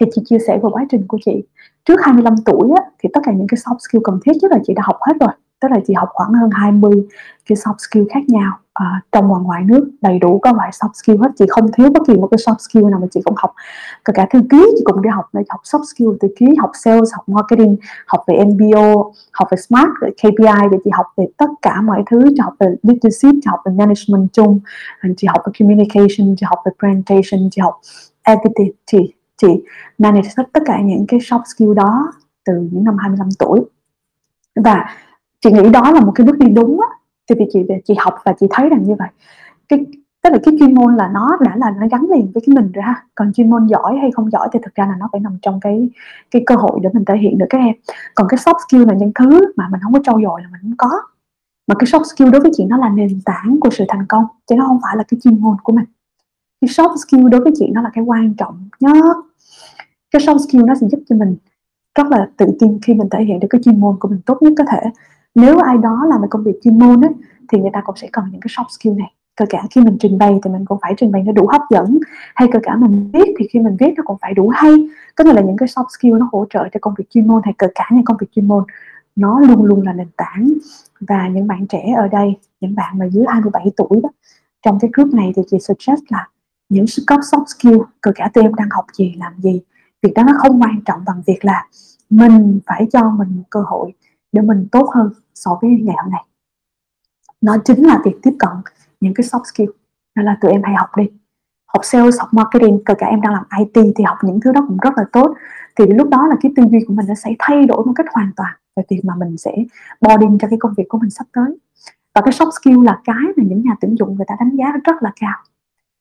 Thì 0.00 0.06
chị 0.12 0.22
chia 0.24 0.38
sẻ 0.46 0.58
về 0.62 0.68
quá 0.72 0.84
trình 0.90 1.04
của 1.08 1.18
chị. 1.24 1.44
Trước 1.84 2.00
25 2.02 2.34
tuổi 2.44 2.70
á, 2.76 2.82
thì 2.98 3.08
tất 3.12 3.20
cả 3.24 3.32
những 3.32 3.46
cái 3.46 3.58
soft 3.58 3.78
skill 3.78 4.02
cần 4.04 4.18
thiết 4.24 4.32
chứ 4.42 4.48
là 4.50 4.58
chị 4.66 4.74
đã 4.74 4.82
học 4.86 4.96
hết 5.00 5.14
rồi 5.20 5.30
tức 5.64 5.70
là 5.70 5.80
chị 5.86 5.94
học 5.94 6.08
khoảng 6.12 6.32
hơn 6.32 6.50
20 6.52 7.06
cái 7.46 7.56
soft 7.56 7.74
skill 7.78 8.04
khác 8.14 8.20
nhau 8.28 8.52
uh, 8.80 9.10
trong 9.12 9.32
và 9.32 9.38
ngoài 9.38 9.62
nước 9.64 9.90
đầy 10.00 10.18
đủ 10.18 10.38
các 10.38 10.54
loại 10.54 10.70
soft 10.70 10.92
skill 10.94 11.22
hết. 11.22 11.28
Chị 11.38 11.44
không 11.48 11.72
thiếu 11.72 11.90
bất 11.90 12.02
kỳ 12.06 12.14
một 12.14 12.28
cái 12.30 12.38
soft 12.38 12.58
skill 12.58 12.84
nào 12.90 13.00
mà 13.00 13.06
chị 13.10 13.20
cũng 13.24 13.34
học. 13.36 13.52
Cả 14.04 14.12
cả 14.16 14.26
thư 14.30 14.40
ký 14.50 14.66
chị 14.76 14.82
cũng 14.84 15.02
đi 15.02 15.08
học 15.08 15.24
để 15.32 15.42
học 15.48 15.60
soft 15.64 15.84
skill 15.84 16.08
thư 16.20 16.28
ký 16.36 16.46
học 16.58 16.70
sales 16.74 17.14
học 17.14 17.28
marketing 17.28 17.76
học 18.06 18.20
về 18.26 18.44
MBO 18.44 19.12
học 19.32 19.48
về 19.50 19.56
smart 19.56 19.88
về 20.00 20.10
KPI 20.10 20.68
để 20.70 20.78
chị 20.84 20.90
học 20.92 21.06
về 21.16 21.26
tất 21.36 21.50
cả 21.62 21.80
mọi 21.80 22.02
thứ. 22.10 22.24
Chị 22.28 22.40
học 22.40 22.54
về 22.60 22.66
leadership 22.82 23.34
chị 23.42 23.46
học 23.46 23.60
về 23.64 23.72
management 23.72 24.32
chung 24.32 24.60
chị 25.16 25.26
học 25.26 25.42
về 25.46 25.52
communication 25.58 26.36
chị 26.36 26.46
học 26.46 26.58
về 26.64 26.72
presentation 26.78 27.50
chị 27.50 27.60
học 27.60 27.80
editing 28.22 28.72
chị 28.86 29.14
chị 29.36 29.48
manage 29.98 30.28
tất 30.36 30.62
cả 30.66 30.80
những 30.80 31.04
cái 31.08 31.20
soft 31.20 31.44
skill 31.44 31.74
đó 31.74 32.12
từ 32.44 32.52
những 32.72 32.84
năm 32.84 32.96
25 32.98 33.28
tuổi. 33.38 33.60
Và 34.56 34.84
chị 35.44 35.52
nghĩ 35.52 35.70
đó 35.70 35.90
là 35.90 36.00
một 36.00 36.12
cái 36.14 36.26
bước 36.26 36.38
đi 36.38 36.50
đúng 36.50 36.80
á. 36.80 36.88
Thì 37.28 37.34
vì 37.38 37.44
chị 37.52 37.60
chị 37.84 37.94
học 37.98 38.14
và 38.24 38.32
chị 38.40 38.46
thấy 38.50 38.68
rằng 38.68 38.82
như 38.82 38.94
vậy. 38.98 39.08
Cái, 39.68 39.78
tức 40.22 40.30
là 40.32 40.38
cái 40.44 40.54
chuyên 40.58 40.74
môn 40.74 40.96
là 40.96 41.10
nó 41.14 41.38
đã 41.40 41.56
là 41.56 41.70
nó 41.80 41.86
gắn 41.90 42.06
liền 42.10 42.32
với 42.34 42.42
cái 42.46 42.54
mình 42.54 42.72
rồi 42.72 42.82
ha. 42.82 43.04
Còn 43.14 43.32
chuyên 43.32 43.50
môn 43.50 43.66
giỏi 43.66 43.96
hay 44.00 44.10
không 44.10 44.30
giỏi 44.30 44.48
thì 44.52 44.58
thực 44.62 44.74
ra 44.74 44.86
là 44.86 44.94
nó 44.98 45.08
phải 45.12 45.20
nằm 45.20 45.38
trong 45.42 45.60
cái 45.60 45.88
cái 46.30 46.42
cơ 46.46 46.54
hội 46.54 46.80
để 46.82 46.90
mình 46.92 47.04
thể 47.04 47.16
hiện 47.16 47.38
được 47.38 47.46
các 47.50 47.58
em. 47.58 47.74
Còn 48.14 48.28
cái 48.28 48.38
soft 48.38 48.58
skill 48.68 48.84
là 48.86 48.94
những 48.94 49.12
thứ 49.14 49.52
mà 49.56 49.68
mình 49.70 49.80
không 49.82 49.92
có 49.92 50.00
trau 50.04 50.20
dồi 50.22 50.42
là 50.42 50.48
mình 50.52 50.60
không 50.62 50.74
có. 50.78 50.90
Mà 51.66 51.74
cái 51.78 51.86
soft 51.86 52.04
skill 52.04 52.30
đối 52.30 52.40
với 52.40 52.50
chị 52.54 52.64
nó 52.64 52.76
là 52.76 52.88
nền 52.88 53.20
tảng 53.24 53.56
của 53.60 53.70
sự 53.70 53.84
thành 53.88 54.06
công, 54.08 54.24
chứ 54.46 54.56
nó 54.56 54.66
không 54.66 54.78
phải 54.82 54.96
là 54.96 55.02
cái 55.08 55.20
chuyên 55.22 55.40
môn 55.40 55.56
của 55.62 55.72
mình. 55.72 55.84
Cái 56.60 56.68
soft 56.68 56.96
skill 56.96 57.28
đối 57.28 57.40
với 57.40 57.52
chị 57.56 57.70
nó 57.72 57.82
là 57.82 57.90
cái 57.94 58.04
quan 58.04 58.34
trọng 58.34 58.68
nhất. 58.80 59.16
Cái 60.10 60.22
soft 60.22 60.38
skill 60.38 60.64
nó 60.64 60.74
sẽ 60.74 60.86
giúp 60.88 61.00
cho 61.08 61.16
mình 61.16 61.36
rất 61.94 62.06
là 62.06 62.28
tự 62.36 62.46
tin 62.60 62.78
khi 62.82 62.94
mình 62.94 63.08
thể 63.10 63.24
hiện 63.24 63.40
được 63.40 63.48
cái 63.50 63.60
chuyên 63.64 63.80
môn 63.80 63.96
của 64.00 64.08
mình 64.08 64.20
tốt 64.26 64.38
nhất 64.40 64.52
có 64.58 64.64
thể 64.72 64.80
nếu 65.34 65.58
ai 65.58 65.78
đó 65.78 66.06
làm 66.08 66.22
về 66.22 66.28
công 66.30 66.44
việc 66.44 66.60
chuyên 66.64 66.78
môn 66.78 67.00
ấy, 67.00 67.12
thì 67.48 67.58
người 67.58 67.70
ta 67.72 67.80
cũng 67.84 67.96
sẽ 67.96 68.08
cần 68.12 68.24
những 68.32 68.40
cái 68.40 68.48
soft 68.48 68.68
skill 68.68 68.98
này. 68.98 69.12
Kể 69.36 69.44
cả 69.48 69.62
khi 69.70 69.80
mình 69.80 69.96
trình 70.00 70.18
bày 70.18 70.38
thì 70.44 70.50
mình 70.50 70.64
cũng 70.64 70.78
phải 70.82 70.94
trình 70.96 71.12
bày 71.12 71.22
nó 71.22 71.32
đủ 71.32 71.46
hấp 71.52 71.62
dẫn 71.70 71.98
hay 72.34 72.48
kể 72.52 72.58
cả 72.62 72.76
mình 72.76 73.10
viết 73.12 73.34
thì 73.38 73.46
khi 73.50 73.58
mình 73.60 73.76
viết 73.80 73.94
nó 73.96 74.02
cũng 74.06 74.16
phải 74.20 74.34
đủ 74.34 74.48
hay. 74.48 74.72
Có 75.14 75.24
nghĩa 75.24 75.32
là 75.32 75.42
những 75.42 75.56
cái 75.56 75.66
soft 75.66 75.88
skill 75.88 76.18
nó 76.18 76.28
hỗ 76.32 76.46
trợ 76.50 76.68
cho 76.72 76.78
công 76.80 76.94
việc 76.98 77.10
chuyên 77.10 77.26
môn 77.26 77.42
hay 77.44 77.54
kể 77.58 77.66
cả 77.74 77.88
những 77.90 78.04
công 78.04 78.16
việc 78.20 78.26
chuyên 78.34 78.48
môn 78.48 78.64
nó 79.16 79.40
luôn 79.40 79.64
luôn 79.64 79.82
là 79.82 79.92
nền 79.92 80.08
tảng. 80.16 80.52
Và 81.00 81.28
những 81.28 81.46
bạn 81.46 81.66
trẻ 81.66 81.94
ở 81.96 82.08
đây 82.08 82.36
những 82.60 82.74
bạn 82.74 82.98
mà 82.98 83.06
dưới 83.06 83.24
27 83.28 83.70
tuổi 83.76 84.00
đó 84.02 84.08
trong 84.64 84.78
cái 84.80 84.90
group 84.92 85.14
này 85.14 85.32
thì 85.36 85.42
chị 85.50 85.58
suggest 85.60 86.00
là 86.08 86.28
những 86.68 86.84
cấp 87.06 87.20
soft 87.20 87.44
skill 87.46 87.78
kể 88.02 88.10
cả 88.14 88.30
tụi 88.34 88.44
em 88.44 88.54
đang 88.54 88.68
học 88.70 88.84
gì 88.92 89.14
làm 89.18 89.32
gì 89.38 89.60
việc 90.02 90.12
đó 90.14 90.22
nó 90.22 90.32
không 90.38 90.62
quan 90.62 90.80
trọng 90.86 91.04
bằng 91.06 91.22
việc 91.26 91.44
là 91.44 91.66
mình 92.10 92.60
phải 92.66 92.86
cho 92.92 93.10
mình 93.10 93.28
một 93.36 93.42
cơ 93.50 93.60
hội 93.66 93.92
để 94.34 94.40
mình 94.42 94.68
tốt 94.72 94.90
hơn 94.94 95.12
so 95.34 95.58
với 95.62 95.70
ngày 95.70 95.96
hôm 96.02 96.12
nay. 96.12 96.24
Nó 97.40 97.56
chính 97.64 97.86
là 97.86 98.00
việc 98.04 98.16
tiếp 98.22 98.36
cận 98.38 98.50
những 99.00 99.14
cái 99.14 99.24
soft 99.24 99.44
skill. 99.44 99.70
Nên 100.16 100.24
là 100.24 100.38
tụi 100.40 100.52
em 100.52 100.62
hãy 100.64 100.74
học 100.74 100.88
đi. 100.96 101.04
Học 101.66 101.84
sales, 101.84 102.18
học 102.18 102.28
marketing, 102.32 102.84
kể 102.84 102.94
cả 102.98 103.06
em 103.06 103.20
đang 103.20 103.32
làm 103.32 103.44
IT 103.58 103.92
thì 103.96 104.04
học 104.04 104.18
những 104.22 104.40
thứ 104.40 104.52
đó 104.52 104.64
cũng 104.68 104.78
rất 104.82 104.94
là 104.96 105.04
tốt. 105.12 105.34
Thì 105.76 105.86
lúc 105.86 106.08
đó 106.08 106.26
là 106.26 106.36
cái 106.40 106.52
tư 106.56 106.62
duy 106.70 106.78
của 106.88 106.94
mình 106.94 107.06
nó 107.08 107.14
sẽ 107.14 107.34
thay 107.38 107.66
đổi 107.66 107.86
một 107.86 107.92
cách 107.96 108.06
hoàn 108.12 108.30
toàn 108.36 108.52
về 108.76 108.82
việc 108.90 109.00
mà 109.04 109.14
mình 109.16 109.36
sẽ 109.36 109.52
boarding 110.00 110.38
cho 110.38 110.48
cái 110.48 110.58
công 110.58 110.74
việc 110.76 110.84
của 110.88 110.98
mình 110.98 111.10
sắp 111.10 111.26
tới. 111.32 111.58
Và 112.14 112.20
cái 112.24 112.32
soft 112.32 112.50
skill 112.50 112.84
là 112.84 113.00
cái 113.04 113.24
mà 113.36 113.44
những 113.46 113.62
nhà 113.62 113.72
tuyển 113.80 113.98
dụng 113.98 114.16
người 114.16 114.26
ta 114.28 114.34
đánh 114.40 114.56
giá 114.56 114.72
rất 114.84 115.02
là 115.02 115.12
cao. 115.20 115.38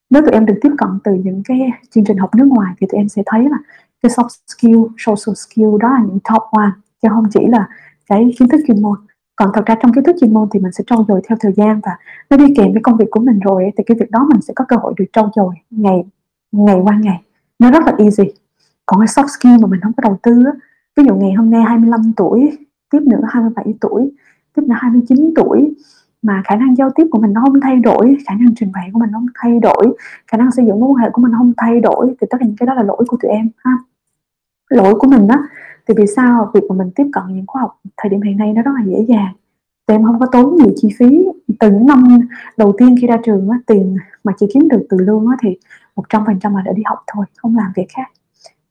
Nếu 0.09 0.21
tụi 0.21 0.31
em 0.31 0.45
được 0.45 0.59
tiếp 0.61 0.71
cận 0.77 0.89
từ 1.03 1.13
những 1.13 1.41
cái 1.45 1.69
chương 1.89 2.03
trình 2.05 2.17
học 2.17 2.35
nước 2.35 2.47
ngoài 2.47 2.73
thì 2.79 2.87
tụi 2.91 2.97
em 2.97 3.09
sẽ 3.09 3.23
thấy 3.25 3.49
là 3.49 3.57
cái 4.03 4.09
soft 4.09 4.29
skill, 4.47 4.77
social 4.97 5.35
skill 5.35 5.77
đó 5.79 5.89
là 5.89 5.99
những 5.99 6.19
top 6.19 6.43
one. 6.51 6.71
Chứ 7.01 7.07
không 7.11 7.25
chỉ 7.31 7.47
là 7.47 7.67
cái 8.07 8.33
kiến 8.39 8.49
thức 8.49 8.61
chuyên 8.67 8.81
môn. 8.81 8.97
Còn 9.35 9.49
thật 9.53 9.65
ra 9.65 9.75
trong 9.81 9.93
kiến 9.93 10.03
thức 10.03 10.15
chuyên 10.19 10.33
môn 10.33 10.47
thì 10.51 10.59
mình 10.59 10.71
sẽ 10.71 10.83
trau 10.87 11.05
dồi 11.07 11.21
theo 11.27 11.37
thời 11.41 11.53
gian 11.53 11.79
và 11.83 11.91
nó 12.29 12.37
đi 12.37 12.53
kèm 12.57 12.73
với 12.73 12.81
công 12.81 12.97
việc 12.97 13.07
của 13.11 13.19
mình 13.19 13.39
rồi 13.39 13.71
thì 13.77 13.83
cái 13.83 13.97
việc 13.99 14.11
đó 14.11 14.27
mình 14.31 14.41
sẽ 14.41 14.53
có 14.55 14.65
cơ 14.67 14.75
hội 14.75 14.93
được 14.97 15.05
trau 15.13 15.31
dồi 15.35 15.55
ngày 15.69 16.03
ngày 16.51 16.79
qua 16.83 16.99
ngày. 17.03 17.21
Nó 17.59 17.71
rất 17.71 17.83
là 17.85 17.93
easy. 17.97 18.23
Còn 18.85 18.99
cái 18.99 19.07
soft 19.07 19.27
skill 19.27 19.61
mà 19.61 19.67
mình 19.67 19.79
không 19.81 19.93
có 19.93 20.01
đầu 20.01 20.19
tư 20.23 20.43
ví 20.95 21.03
dụ 21.07 21.15
ngày 21.15 21.33
hôm 21.33 21.49
nay 21.49 21.61
25 21.61 22.13
tuổi, 22.17 22.57
tiếp 22.91 22.99
nữa 23.01 23.19
27 23.27 23.73
tuổi, 23.81 24.11
tiếp 24.55 24.61
nữa 24.67 24.75
29 24.77 25.33
tuổi, 25.35 25.73
mà 26.21 26.41
khả 26.45 26.55
năng 26.55 26.75
giao 26.75 26.89
tiếp 26.95 27.07
của 27.11 27.19
mình 27.19 27.33
nó 27.33 27.41
không 27.41 27.59
thay 27.61 27.75
đổi, 27.75 28.17
khả 28.27 28.35
năng 28.35 28.55
trình 28.55 28.71
bày 28.73 28.89
của 28.93 28.99
mình 28.99 29.09
không 29.13 29.25
thay 29.35 29.59
đổi, 29.59 29.97
khả 30.27 30.37
năng 30.37 30.51
xây 30.51 30.65
dựng 30.65 30.79
mối 30.79 30.89
quan 30.89 31.03
hệ 31.03 31.09
của 31.13 31.21
mình 31.21 31.31
không 31.37 31.53
thay 31.57 31.79
đổi, 31.79 32.15
thì 32.21 32.27
tất 32.29 32.37
cả 32.39 32.45
những 32.45 32.55
cái 32.55 32.67
đó 32.67 32.73
là 32.73 32.83
lỗi 32.83 33.03
của 33.07 33.17
tụi 33.21 33.31
em 33.31 33.49
ha. 33.57 33.71
Lỗi 34.69 34.95
của 34.99 35.07
mình 35.07 35.27
đó 35.27 35.35
thì 35.87 35.93
vì 35.97 36.07
sao 36.15 36.51
việc 36.53 36.61
mà 36.69 36.75
mình 36.75 36.91
tiếp 36.95 37.05
cận 37.13 37.23
những 37.27 37.47
khóa 37.47 37.61
học 37.61 37.79
thời 37.97 38.09
điểm 38.09 38.21
hiện 38.21 38.37
nay 38.37 38.53
nó 38.53 38.61
rất 38.61 38.71
là 38.75 38.85
dễ 38.85 39.05
dàng? 39.07 39.33
Tụi 39.85 39.97
em 39.97 40.03
không 40.03 40.19
có 40.19 40.25
tốn 40.31 40.55
nhiều 40.55 40.73
chi 40.75 40.89
phí. 40.99 41.25
Từ 41.59 41.71
những 41.71 41.85
năm 41.85 42.27
đầu 42.57 42.73
tiên 42.77 42.95
khi 43.01 43.07
ra 43.07 43.17
trường 43.25 43.49
á, 43.49 43.57
tiền 43.67 43.97
mà 44.23 44.33
chị 44.37 44.45
kiếm 44.53 44.67
được 44.69 44.85
từ 44.89 44.97
lương 44.97 45.27
á, 45.27 45.37
thì 45.41 45.57
một 45.95 46.03
trăm 46.09 46.23
phần 46.25 46.39
trăm 46.39 46.55
là 46.55 46.61
để 46.65 46.71
đi 46.75 46.83
học 46.85 46.99
thôi 47.07 47.25
không 47.37 47.57
làm 47.57 47.71
việc 47.75 47.85
khác. 47.89 48.11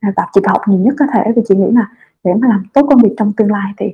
À, 0.01 0.13
và 0.17 0.27
chị 0.33 0.41
học 0.47 0.61
nhiều 0.67 0.79
nhất 0.79 0.95
có 0.99 1.05
thể 1.13 1.33
vì 1.37 1.43
chị 1.49 1.55
nghĩ 1.55 1.71
là 1.73 1.89
để 2.25 2.31
mà 2.35 2.49
làm 2.49 2.65
tốt 2.73 2.87
công 2.91 3.03
việc 3.03 3.15
trong 3.19 3.33
tương 3.33 3.51
lai 3.51 3.73
thì 3.79 3.87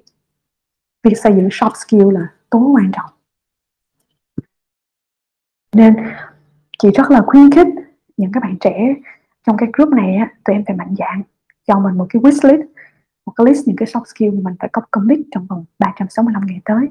việc 1.04 1.18
xây 1.18 1.32
dựng 1.36 1.48
soft 1.48 1.74
skill 1.74 2.12
là 2.12 2.28
tối 2.50 2.62
quan 2.62 2.90
trọng. 2.92 3.10
Nên 5.74 5.96
chị 6.78 6.90
rất 6.94 7.10
là 7.10 7.22
khuyến 7.26 7.50
khích 7.50 7.68
những 8.16 8.32
các 8.32 8.42
bạn 8.42 8.56
trẻ 8.60 8.94
trong 9.46 9.56
cái 9.56 9.68
group 9.72 9.92
này 9.92 10.14
á, 10.14 10.32
tụi 10.44 10.56
em 10.56 10.64
phải 10.66 10.76
mạnh 10.76 10.94
dạng 10.98 11.22
cho 11.66 11.78
mình 11.78 11.98
một 11.98 12.06
cái 12.10 12.22
wishlist 12.22 12.62
cái 13.38 13.44
list 13.46 13.66
những 13.66 13.76
cái 13.76 13.86
soft 13.86 14.04
skill 14.04 14.30
mà 14.30 14.40
mình 14.44 14.54
phải 14.60 14.68
có 14.72 14.82
commit 14.90 15.18
trong 15.30 15.46
vòng 15.46 15.64
365 15.78 16.42
ngày 16.46 16.60
tới. 16.64 16.88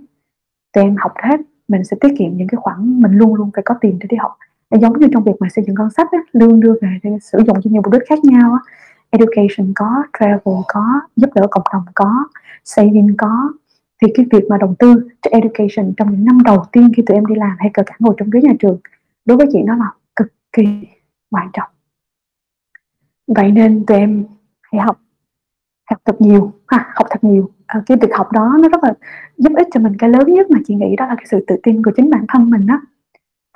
Tụi 0.73 0.83
em 0.83 0.95
học 0.99 1.11
hết 1.23 1.39
mình 1.67 1.83
sẽ 1.83 1.97
tiết 2.01 2.09
kiệm 2.17 2.37
những 2.37 2.47
cái 2.47 2.57
khoản 2.61 3.01
mình 3.01 3.11
luôn 3.11 3.35
luôn 3.35 3.51
phải 3.53 3.63
có 3.65 3.75
tiền 3.81 3.99
để 3.99 4.07
đi 4.09 4.17
học. 4.17 4.37
Để 4.71 4.79
giống 4.81 4.99
như 4.99 5.07
trong 5.13 5.23
việc 5.23 5.31
mà 5.39 5.47
xây 5.49 5.65
dựng 5.67 5.75
ngân 5.75 5.89
sách 5.89 6.07
á, 6.11 6.17
lương 6.31 6.59
đưa 6.59 6.73
về 6.81 6.99
để 7.03 7.11
sử 7.21 7.37
dụng 7.47 7.61
cho 7.61 7.69
nhiều 7.69 7.81
mục 7.81 7.93
đích 7.93 8.01
khác 8.09 8.19
nhau 8.23 8.53
á. 8.53 8.59
education 9.09 9.73
có 9.75 10.03
travel 10.19 10.55
có 10.67 11.01
giúp 11.15 11.29
đỡ 11.35 11.47
cộng 11.51 11.63
đồng 11.73 11.83
có 11.95 12.27
saving 12.63 13.15
có. 13.17 13.53
Thì 14.01 14.07
cái 14.15 14.25
việc 14.31 14.43
mà 14.49 14.57
đầu 14.57 14.75
tư 14.79 15.09
cho 15.21 15.31
education 15.31 15.93
trong 15.97 16.11
những 16.11 16.25
năm 16.25 16.43
đầu 16.43 16.63
tiên 16.71 16.91
khi 16.97 17.03
tụi 17.05 17.17
em 17.17 17.25
đi 17.25 17.35
làm 17.35 17.55
hay 17.59 17.71
kể 17.73 17.83
cả 17.85 17.95
ngồi 17.99 18.15
trong 18.17 18.29
ghế 18.29 18.41
nhà 18.41 18.53
trường 18.59 18.79
đối 19.25 19.37
với 19.37 19.47
chị 19.51 19.59
nó 19.65 19.75
là 19.75 19.91
cực 20.15 20.27
kỳ 20.51 20.63
quan 21.29 21.49
trọng. 21.53 21.69
Vậy 23.27 23.51
nên 23.51 23.85
tụi 23.85 23.97
em 23.97 24.25
hãy 24.61 24.81
học 24.81 24.99
học 25.89 26.01
thật 26.05 26.21
nhiều 26.21 26.51
ha 26.67 26.91
học 26.95 27.07
thật 27.09 27.23
nhiều. 27.23 27.49
À, 27.65 27.81
cái 27.85 27.97
việc 28.01 28.13
học 28.13 28.31
đó 28.31 28.57
nó 28.61 28.69
rất 28.69 28.83
là 28.83 28.93
giúp 29.37 29.51
ích 29.55 29.67
cho 29.73 29.79
mình. 29.79 29.97
Cái 29.99 30.09
lớn 30.09 30.33
nhất 30.33 30.51
mà 30.51 30.59
chị 30.65 30.75
nghĩ 30.75 30.95
đó 30.95 31.05
là 31.05 31.15
cái 31.15 31.25
sự 31.29 31.43
tự 31.47 31.55
tin 31.63 31.83
của 31.83 31.91
chính 31.95 32.09
bản 32.09 32.25
thân 32.27 32.49
mình 32.49 32.65
đó 32.65 32.81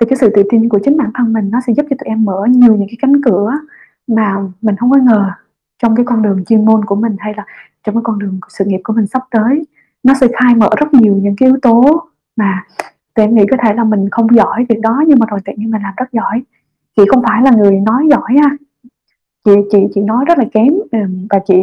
thì 0.02 0.06
cái 0.10 0.16
sự 0.16 0.30
tự 0.34 0.42
tin 0.50 0.68
của 0.68 0.78
chính 0.84 0.96
bản 0.96 1.10
thân 1.14 1.32
mình 1.32 1.50
nó 1.50 1.60
sẽ 1.66 1.72
giúp 1.72 1.86
cho 1.90 1.96
tụi 1.98 2.06
em 2.06 2.24
mở 2.24 2.46
nhiều 2.48 2.76
những 2.76 2.88
cái 2.88 2.96
cánh 3.02 3.22
cửa 3.22 3.52
mà 4.06 4.36
mình 4.62 4.76
không 4.76 4.90
có 4.90 4.98
ngờ 4.98 5.30
trong 5.82 5.96
cái 5.96 6.04
con 6.04 6.22
đường 6.22 6.44
chuyên 6.44 6.64
môn 6.64 6.84
của 6.84 6.94
mình 6.94 7.16
hay 7.18 7.34
là 7.36 7.44
trong 7.84 7.94
cái 7.94 8.02
con 8.04 8.18
đường 8.18 8.40
sự 8.48 8.64
nghiệp 8.64 8.80
của 8.84 8.92
mình 8.92 9.06
sắp 9.06 9.22
tới. 9.30 9.64
Nó 10.02 10.14
sẽ 10.20 10.28
khai 10.32 10.54
mở 10.54 10.68
rất 10.76 10.94
nhiều 10.94 11.14
những 11.14 11.36
cái 11.36 11.48
yếu 11.48 11.58
tố 11.62 12.06
mà 12.36 12.64
tụi 13.14 13.26
em 13.26 13.34
nghĩ 13.34 13.44
có 13.50 13.56
thể 13.62 13.74
là 13.74 13.84
mình 13.84 14.08
không 14.10 14.34
giỏi 14.34 14.66
việc 14.68 14.80
đó 14.82 15.02
nhưng 15.06 15.18
mà 15.18 15.26
rồi 15.30 15.40
tự 15.44 15.52
nhiên 15.56 15.70
mình 15.70 15.82
làm 15.82 15.94
rất 15.96 16.12
giỏi. 16.12 16.42
Chị 16.96 17.02
không 17.08 17.22
phải 17.22 17.42
là 17.42 17.50
người 17.50 17.80
nói 17.80 18.08
giỏi 18.10 18.34
ha. 18.42 18.56
Chị 19.44 19.52
chị 19.70 19.78
chị 19.94 20.00
nói 20.00 20.24
rất 20.24 20.38
là 20.38 20.44
kém 20.52 20.72
và 21.30 21.38
chị 21.46 21.54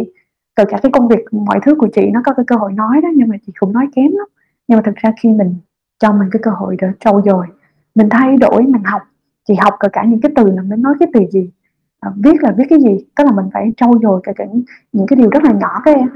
từ 0.60 0.65
cả 0.69 0.78
cái 0.84 0.91
công 0.91 1.08
việc 1.08 1.26
mọi 1.32 1.60
thứ 1.65 1.76
của 1.76 1.88
chị 1.95 2.10
nó 2.13 2.22
có 2.26 2.34
cái 2.34 2.45
cơ 2.48 2.56
hội 2.56 2.74
nói 2.74 3.02
đó 3.02 3.10
nhưng 3.15 3.28
mà 3.28 3.36
chị 3.45 3.54
cũng 3.60 3.74
nói 3.74 3.88
kém 3.95 4.12
lắm. 4.12 4.28
Nhưng 4.67 4.78
mà 4.78 4.82
thực 4.86 4.95
ra 4.95 5.12
khi 5.22 5.30
mình 5.30 5.56
cho 6.00 6.13
mình 6.13 6.30
cái 6.32 6.39
cơ 6.43 6.52
hội 6.52 6.76
để 6.82 6.88
trau 7.00 7.22
dồi 7.26 7.48
mình 7.95 8.10
thay 8.10 8.38
đổi 8.38 8.63
mình 8.63 8.84
học 8.84 9.02
chị 9.48 9.54
học 9.60 9.74
cả 9.80 9.88
cả 9.93 10.04
những 10.04 10.22
cái 10.22 10.32
từ 10.36 10.52
là 10.52 10.62
mình 10.62 10.82
nói 10.82 10.93
cái 11.00 11.10
từ 11.13 11.26
gì? 11.32 11.52
À, 12.00 12.12
viết 12.24 12.43
là 12.43 12.52
viết 12.58 12.63
cái 12.69 12.80
gì? 12.82 13.06
Tức 13.15 13.24
là 13.24 13.32
mình 13.32 13.45
phải 13.54 13.74
trau 13.78 13.93
dồi 14.02 14.22
cả, 14.24 14.32
cả 14.36 14.45
những 14.91 15.08
cái 15.08 15.17
điều 15.17 15.30
rất 15.30 15.43
là 15.43 15.52
nhỏ 15.52 15.82
các 15.86 15.95
em. 15.95 16.08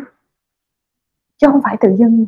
Chứ 1.37 1.47
không 1.51 1.61
phải 1.63 1.77
tự 1.79 1.95
dưng 1.95 2.25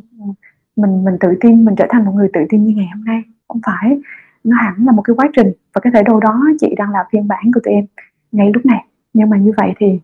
mình 0.76 1.04
mình 1.04 1.16
tự 1.20 1.28
tin 1.40 1.64
mình 1.64 1.74
trở 1.76 1.86
thành 1.90 2.04
một 2.04 2.12
người 2.12 2.30
tự 2.32 2.40
tin 2.48 2.64
như 2.64 2.74
ngày 2.76 2.88
hôm 2.94 3.04
nay. 3.04 3.22
Không 3.48 3.60
phải. 3.66 4.00
Nó 4.44 4.56
hẳn 4.56 4.86
là 4.86 4.92
một 4.92 5.02
cái 5.02 5.16
quá 5.16 5.28
trình. 5.36 5.52
Và 5.74 5.80
cái 5.80 5.92
thể 5.92 6.02
đồ 6.02 6.20
đó 6.20 6.40
chị 6.60 6.74
đang 6.76 6.90
là 6.90 7.04
phiên 7.12 7.28
bản 7.28 7.44
của 7.54 7.60
tụi 7.64 7.74
em 7.74 7.86
ngay 8.32 8.50
lúc 8.54 8.66
này. 8.66 8.84
Nhưng 9.12 9.30
mà 9.30 9.36
như 9.36 9.52
vậy 9.56 9.74
thì 9.78 10.00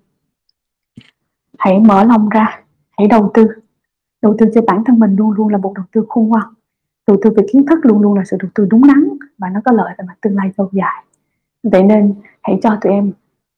hãy 1.62 1.80
mở 1.80 2.04
lòng 2.04 2.28
ra. 2.28 2.60
Hãy 2.98 3.08
đầu 3.08 3.30
tư. 3.34 3.46
Đầu 4.22 4.34
tư 4.38 4.46
cho 4.54 4.62
bản 4.66 4.84
thân 4.84 4.98
mình 4.98 5.16
luôn 5.16 5.30
luôn 5.30 5.48
là 5.48 5.58
một 5.58 5.72
đầu 5.74 5.84
tư 5.92 6.04
khôn 6.08 6.28
ngoan. 6.28 6.46
Đầu 7.06 7.16
tư 7.22 7.30
về 7.36 7.46
kiến 7.52 7.66
thức 7.66 7.78
luôn 7.82 8.02
luôn 8.02 8.14
là 8.14 8.24
sự 8.24 8.36
đầu 8.42 8.50
tư 8.54 8.66
đúng 8.70 8.86
đắn 8.88 9.08
và 9.38 9.48
nó 9.48 9.60
có 9.64 9.72
lợi 9.72 9.94
về 9.98 10.04
mặt 10.08 10.14
tương 10.20 10.36
lai 10.36 10.50
lâu 10.56 10.70
dài. 10.72 11.04
Vậy 11.62 11.82
nên 11.82 12.14
hãy 12.42 12.58
cho 12.62 12.78
tụi 12.80 12.92
em 12.92 13.12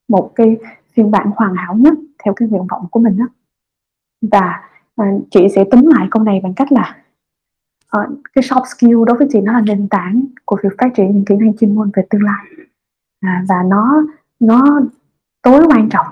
một 0.08 0.32
cái 0.34 0.56
phiên 0.92 1.10
bản 1.10 1.30
hoàn 1.36 1.54
hảo 1.54 1.74
nhất 1.76 1.94
theo 2.24 2.34
cái 2.34 2.48
nguyện 2.48 2.66
vọng 2.66 2.86
của 2.90 3.00
mình 3.00 3.18
đó 3.18 3.26
và 4.30 4.60
à, 4.96 5.12
chị 5.30 5.48
sẽ 5.54 5.64
tính 5.70 5.88
lại 5.88 6.08
câu 6.10 6.22
này 6.22 6.40
bằng 6.42 6.54
cách 6.54 6.72
là 6.72 6.96
uh, 7.98 8.18
cái 8.34 8.44
soft 8.44 8.64
skill 8.64 9.04
đối 9.06 9.18
với 9.18 9.28
chị 9.32 9.40
nó 9.40 9.52
là 9.52 9.60
nền 9.60 9.88
tảng 9.88 10.24
của 10.44 10.56
việc 10.62 10.72
phát 10.78 10.88
triển 10.96 11.12
những 11.12 11.24
kỹ 11.24 11.36
năng 11.36 11.56
chuyên 11.56 11.74
môn 11.74 11.90
về 11.94 12.06
tương 12.10 12.22
lai. 12.22 12.44
À, 13.20 13.44
và 13.48 13.62
nó 13.66 14.02
nó 14.40 14.80
tối 15.42 15.66
quan 15.68 15.88
trọng 15.88 16.06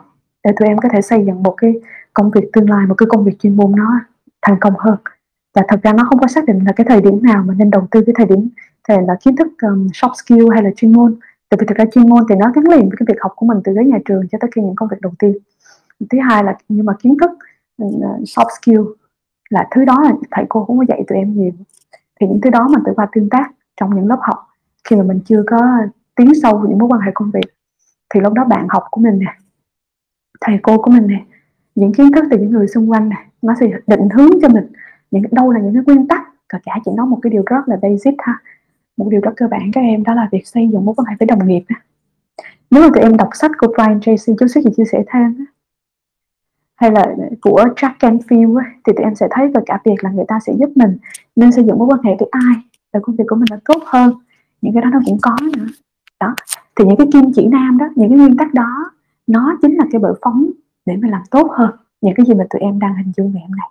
để 0.44 0.52
tụi 0.58 0.68
em 0.68 0.78
có 0.78 0.88
thể 0.92 1.02
xây 1.02 1.24
dựng 1.26 1.42
một 1.42 1.54
cái 1.56 1.74
công 2.14 2.30
việc 2.30 2.50
tương 2.52 2.70
lai 2.70 2.86
một 2.86 2.94
cái 2.94 3.06
công 3.10 3.24
việc 3.24 3.38
chuyên 3.38 3.56
môn 3.56 3.72
nó 3.76 4.00
thành 4.42 4.56
công 4.60 4.72
hơn. 4.78 4.96
Và 5.54 5.62
thật 5.68 5.80
ra 5.82 5.92
nó 5.92 6.04
không 6.04 6.18
có 6.18 6.26
xác 6.26 6.44
định 6.44 6.64
là 6.66 6.72
cái 6.72 6.86
thời 6.88 7.00
điểm 7.00 7.22
nào 7.22 7.44
mà 7.46 7.54
nên 7.54 7.70
đầu 7.70 7.86
tư 7.90 8.02
cái 8.06 8.14
thời 8.16 8.26
điểm 8.26 8.48
thì 8.88 8.94
là 9.06 9.16
kiến 9.24 9.36
thức 9.36 9.48
um, 9.62 9.86
soft 9.86 10.14
skill 10.14 10.46
hay 10.52 10.62
là 10.62 10.70
chuyên 10.76 10.92
môn. 10.92 11.16
Tại 11.48 11.58
vì 11.60 11.66
thực 11.66 11.78
ra 11.78 11.84
chuyên 11.92 12.08
môn 12.08 12.24
thì 12.28 12.34
nó 12.34 12.52
gắn 12.54 12.64
liền 12.64 12.88
với 12.88 12.96
cái 12.98 13.06
việc 13.08 13.20
học 13.20 13.32
của 13.36 13.46
mình 13.46 13.58
từ 13.64 13.72
cái 13.76 13.84
nhà 13.84 13.98
trường 14.04 14.28
cho 14.32 14.38
tới 14.40 14.50
khi 14.54 14.62
những 14.62 14.76
công 14.76 14.88
việc 14.88 15.00
đầu 15.00 15.12
tiên. 15.18 15.36
Thứ 16.10 16.18
hai 16.28 16.44
là 16.44 16.56
nhưng 16.68 16.86
mà 16.86 16.92
kiến 17.02 17.16
thức 17.20 17.30
um, 17.78 18.00
soft 18.22 18.48
skill 18.60 18.80
là 19.50 19.68
thứ 19.70 19.84
đó 19.84 20.00
là 20.02 20.12
thầy 20.30 20.44
cô 20.48 20.64
cũng 20.64 20.78
có 20.78 20.84
dạy 20.88 21.04
tụi 21.08 21.18
em 21.18 21.34
nhiều. 21.34 21.52
Thì 22.20 22.26
những 22.26 22.40
thứ 22.40 22.50
đó 22.50 22.68
mà 22.68 22.78
tự 22.86 22.92
qua 22.96 23.08
tương 23.12 23.28
tác 23.30 23.50
trong 23.80 23.96
những 23.96 24.06
lớp 24.06 24.18
học 24.20 24.48
khi 24.84 24.96
mà 24.96 25.02
mình 25.02 25.20
chưa 25.24 25.42
có 25.46 25.78
tiến 26.16 26.32
sâu 26.42 26.58
vào 26.58 26.66
những 26.66 26.78
mối 26.78 26.88
quan 26.88 27.00
hệ 27.00 27.10
công 27.14 27.30
việc 27.30 27.54
thì 28.14 28.20
lúc 28.20 28.32
đó 28.32 28.44
bạn 28.44 28.66
học 28.68 28.82
của 28.90 29.00
mình 29.00 29.18
nè 29.18 29.34
thầy 30.44 30.58
cô 30.62 30.78
của 30.78 30.90
mình 30.90 31.06
nè, 31.06 31.24
những 31.74 31.92
kiến 31.92 32.12
thức 32.12 32.24
từ 32.30 32.38
những 32.38 32.50
người 32.50 32.68
xung 32.68 32.90
quanh 32.90 33.08
này 33.08 33.26
nó 33.42 33.54
sẽ 33.60 33.66
định 33.86 34.08
hướng 34.14 34.30
cho 34.42 34.48
mình 34.48 34.66
những, 35.10 35.22
đâu 35.30 35.52
là 35.52 35.60
những 35.60 35.74
cái 35.74 35.82
nguyên 35.86 36.08
tắc, 36.08 36.20
và 36.52 36.60
cả 36.64 36.78
chỉ 36.84 36.90
nói 36.96 37.06
một 37.06 37.18
cái 37.22 37.30
điều 37.30 37.42
rất 37.46 37.62
là 37.66 37.76
basic 37.82 38.14
ha. 38.18 38.38
Một 38.96 39.06
điều 39.10 39.20
rất 39.20 39.32
cơ 39.36 39.48
bản 39.50 39.70
các 39.72 39.80
em 39.80 40.04
đó 40.04 40.14
là 40.14 40.28
việc 40.32 40.46
xây 40.46 40.68
dựng 40.72 40.84
mối 40.84 40.94
quan 40.94 41.06
hệ 41.06 41.16
với 41.18 41.26
đồng 41.26 41.48
nghiệp 41.48 41.62
nếu 42.72 42.82
mà 42.82 42.88
tụi 42.94 43.02
em 43.02 43.16
đọc 43.16 43.28
sách 43.34 43.50
của 43.58 43.66
Brian 43.76 44.00
Tracy, 44.00 44.32
chút 44.40 44.46
xíu 44.54 44.62
chị 44.64 44.70
chia 44.76 44.84
sẻ 44.92 45.04
thêm 45.06 45.44
hay 46.76 46.90
là 46.90 47.16
của 47.40 47.64
Jack 47.76 47.92
Canfield 48.00 48.60
thì 48.84 48.92
tụi 48.96 49.04
em 49.04 49.14
sẽ 49.14 49.28
thấy 49.30 49.48
về 49.48 49.60
cả 49.66 49.78
việc 49.84 50.04
là 50.04 50.10
người 50.10 50.24
ta 50.28 50.38
sẽ 50.46 50.52
giúp 50.58 50.70
mình 50.74 50.96
nên 51.36 51.52
xây 51.52 51.64
dựng 51.64 51.78
mối 51.78 51.88
quan 51.88 52.00
hệ 52.04 52.16
với 52.18 52.28
ai 52.30 52.54
để 52.92 53.00
công 53.02 53.16
việc 53.16 53.24
của 53.28 53.36
mình 53.36 53.46
nó 53.50 53.56
tốt 53.64 53.82
hơn. 53.86 54.14
Những 54.62 54.74
cái 54.74 54.82
đó 54.82 54.88
nó 54.92 55.00
cũng 55.06 55.18
có 55.22 55.36
nữa. 55.56 55.66
Đó, 56.20 56.34
thì 56.76 56.84
những 56.84 56.96
cái 56.96 57.06
kim 57.12 57.32
chỉ 57.34 57.46
nam 57.46 57.78
đó, 57.78 57.86
những 57.96 58.08
cái 58.08 58.18
nguyên 58.18 58.36
tắc 58.36 58.54
đó 58.54 58.91
nó 59.26 59.58
chính 59.62 59.76
là 59.76 59.84
cái 59.92 59.98
bờ 59.98 60.14
phóng 60.22 60.50
để 60.86 60.96
mà 61.02 61.08
làm 61.08 61.22
tốt 61.30 61.50
hơn 61.58 61.70
những 62.00 62.14
cái 62.16 62.26
gì 62.26 62.34
mà 62.34 62.44
tụi 62.50 62.60
em 62.60 62.78
đang 62.78 62.96
hình 62.96 63.12
dung 63.16 63.32
ngày 63.34 63.42
hôm 63.42 63.56
nay. 63.56 63.68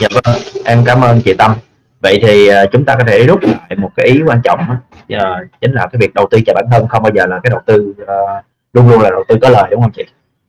Dạ 0.00 0.08
vâng 0.10 0.36
em 0.64 0.82
cảm 0.86 1.00
ơn 1.00 1.20
chị 1.24 1.34
Tâm. 1.38 1.54
Vậy 2.00 2.18
thì 2.22 2.48
à, 2.48 2.64
chúng 2.72 2.84
ta 2.84 2.96
có 2.98 3.04
thể 3.06 3.26
rút 3.26 3.42
lại 3.42 3.76
một 3.76 3.90
cái 3.96 4.06
ý 4.06 4.22
quan 4.26 4.40
trọng 4.44 4.58
đó, 4.58 4.76
à, 5.08 5.40
chính 5.60 5.72
là 5.72 5.86
cái 5.92 5.98
việc 6.00 6.14
đầu 6.14 6.26
tư 6.30 6.38
cho 6.46 6.52
bản 6.54 6.64
thân 6.70 6.88
không 6.88 7.02
bao 7.02 7.12
giờ 7.14 7.26
là 7.26 7.40
cái 7.42 7.50
đầu 7.50 7.60
tư 7.66 7.94
à, 8.06 8.14
luôn 8.72 8.88
luôn 8.88 9.00
là 9.00 9.10
đầu 9.10 9.24
tư 9.28 9.36
có 9.42 9.48
lời 9.48 9.68
đúng 9.70 9.82
không 9.82 9.92
chị? 9.92 10.02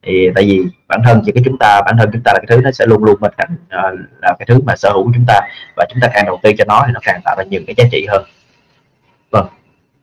Thì 0.03 0.29
tại 0.35 0.43
vì 0.43 0.65
bản 0.87 1.01
thân 1.05 1.21
chỉ 1.26 1.32
cái 1.32 1.43
chúng 1.45 1.57
ta 1.57 1.82
bản 1.86 1.95
thân 1.97 2.09
chúng 2.13 2.21
ta 2.26 2.32
là 2.34 2.39
cái 2.39 2.57
thứ 2.57 2.61
nó 2.63 2.71
sẽ 2.71 2.86
luôn 2.86 3.03
luôn 3.03 3.19
bên 3.19 3.32
cạnh 3.38 3.55
là 4.21 4.36
cái 4.39 4.45
thứ 4.47 4.59
mà 4.65 4.76
sở 4.76 4.91
hữu 4.93 5.03
của 5.03 5.11
chúng 5.15 5.26
ta 5.28 5.39
và 5.76 5.86
chúng 5.89 6.01
ta 6.01 6.09
càng 6.13 6.26
đầu 6.26 6.39
tư 6.43 6.51
cho 6.57 6.65
nó 6.67 6.84
thì 6.88 6.93
nó 6.93 6.99
càng 7.03 7.21
tạo 7.26 7.36
ra 7.38 7.43
nhiều 7.43 7.61
cái 7.67 7.76
giá 7.78 7.84
trị 7.91 8.05
hơn. 8.09 8.23
Vâng 9.32 9.47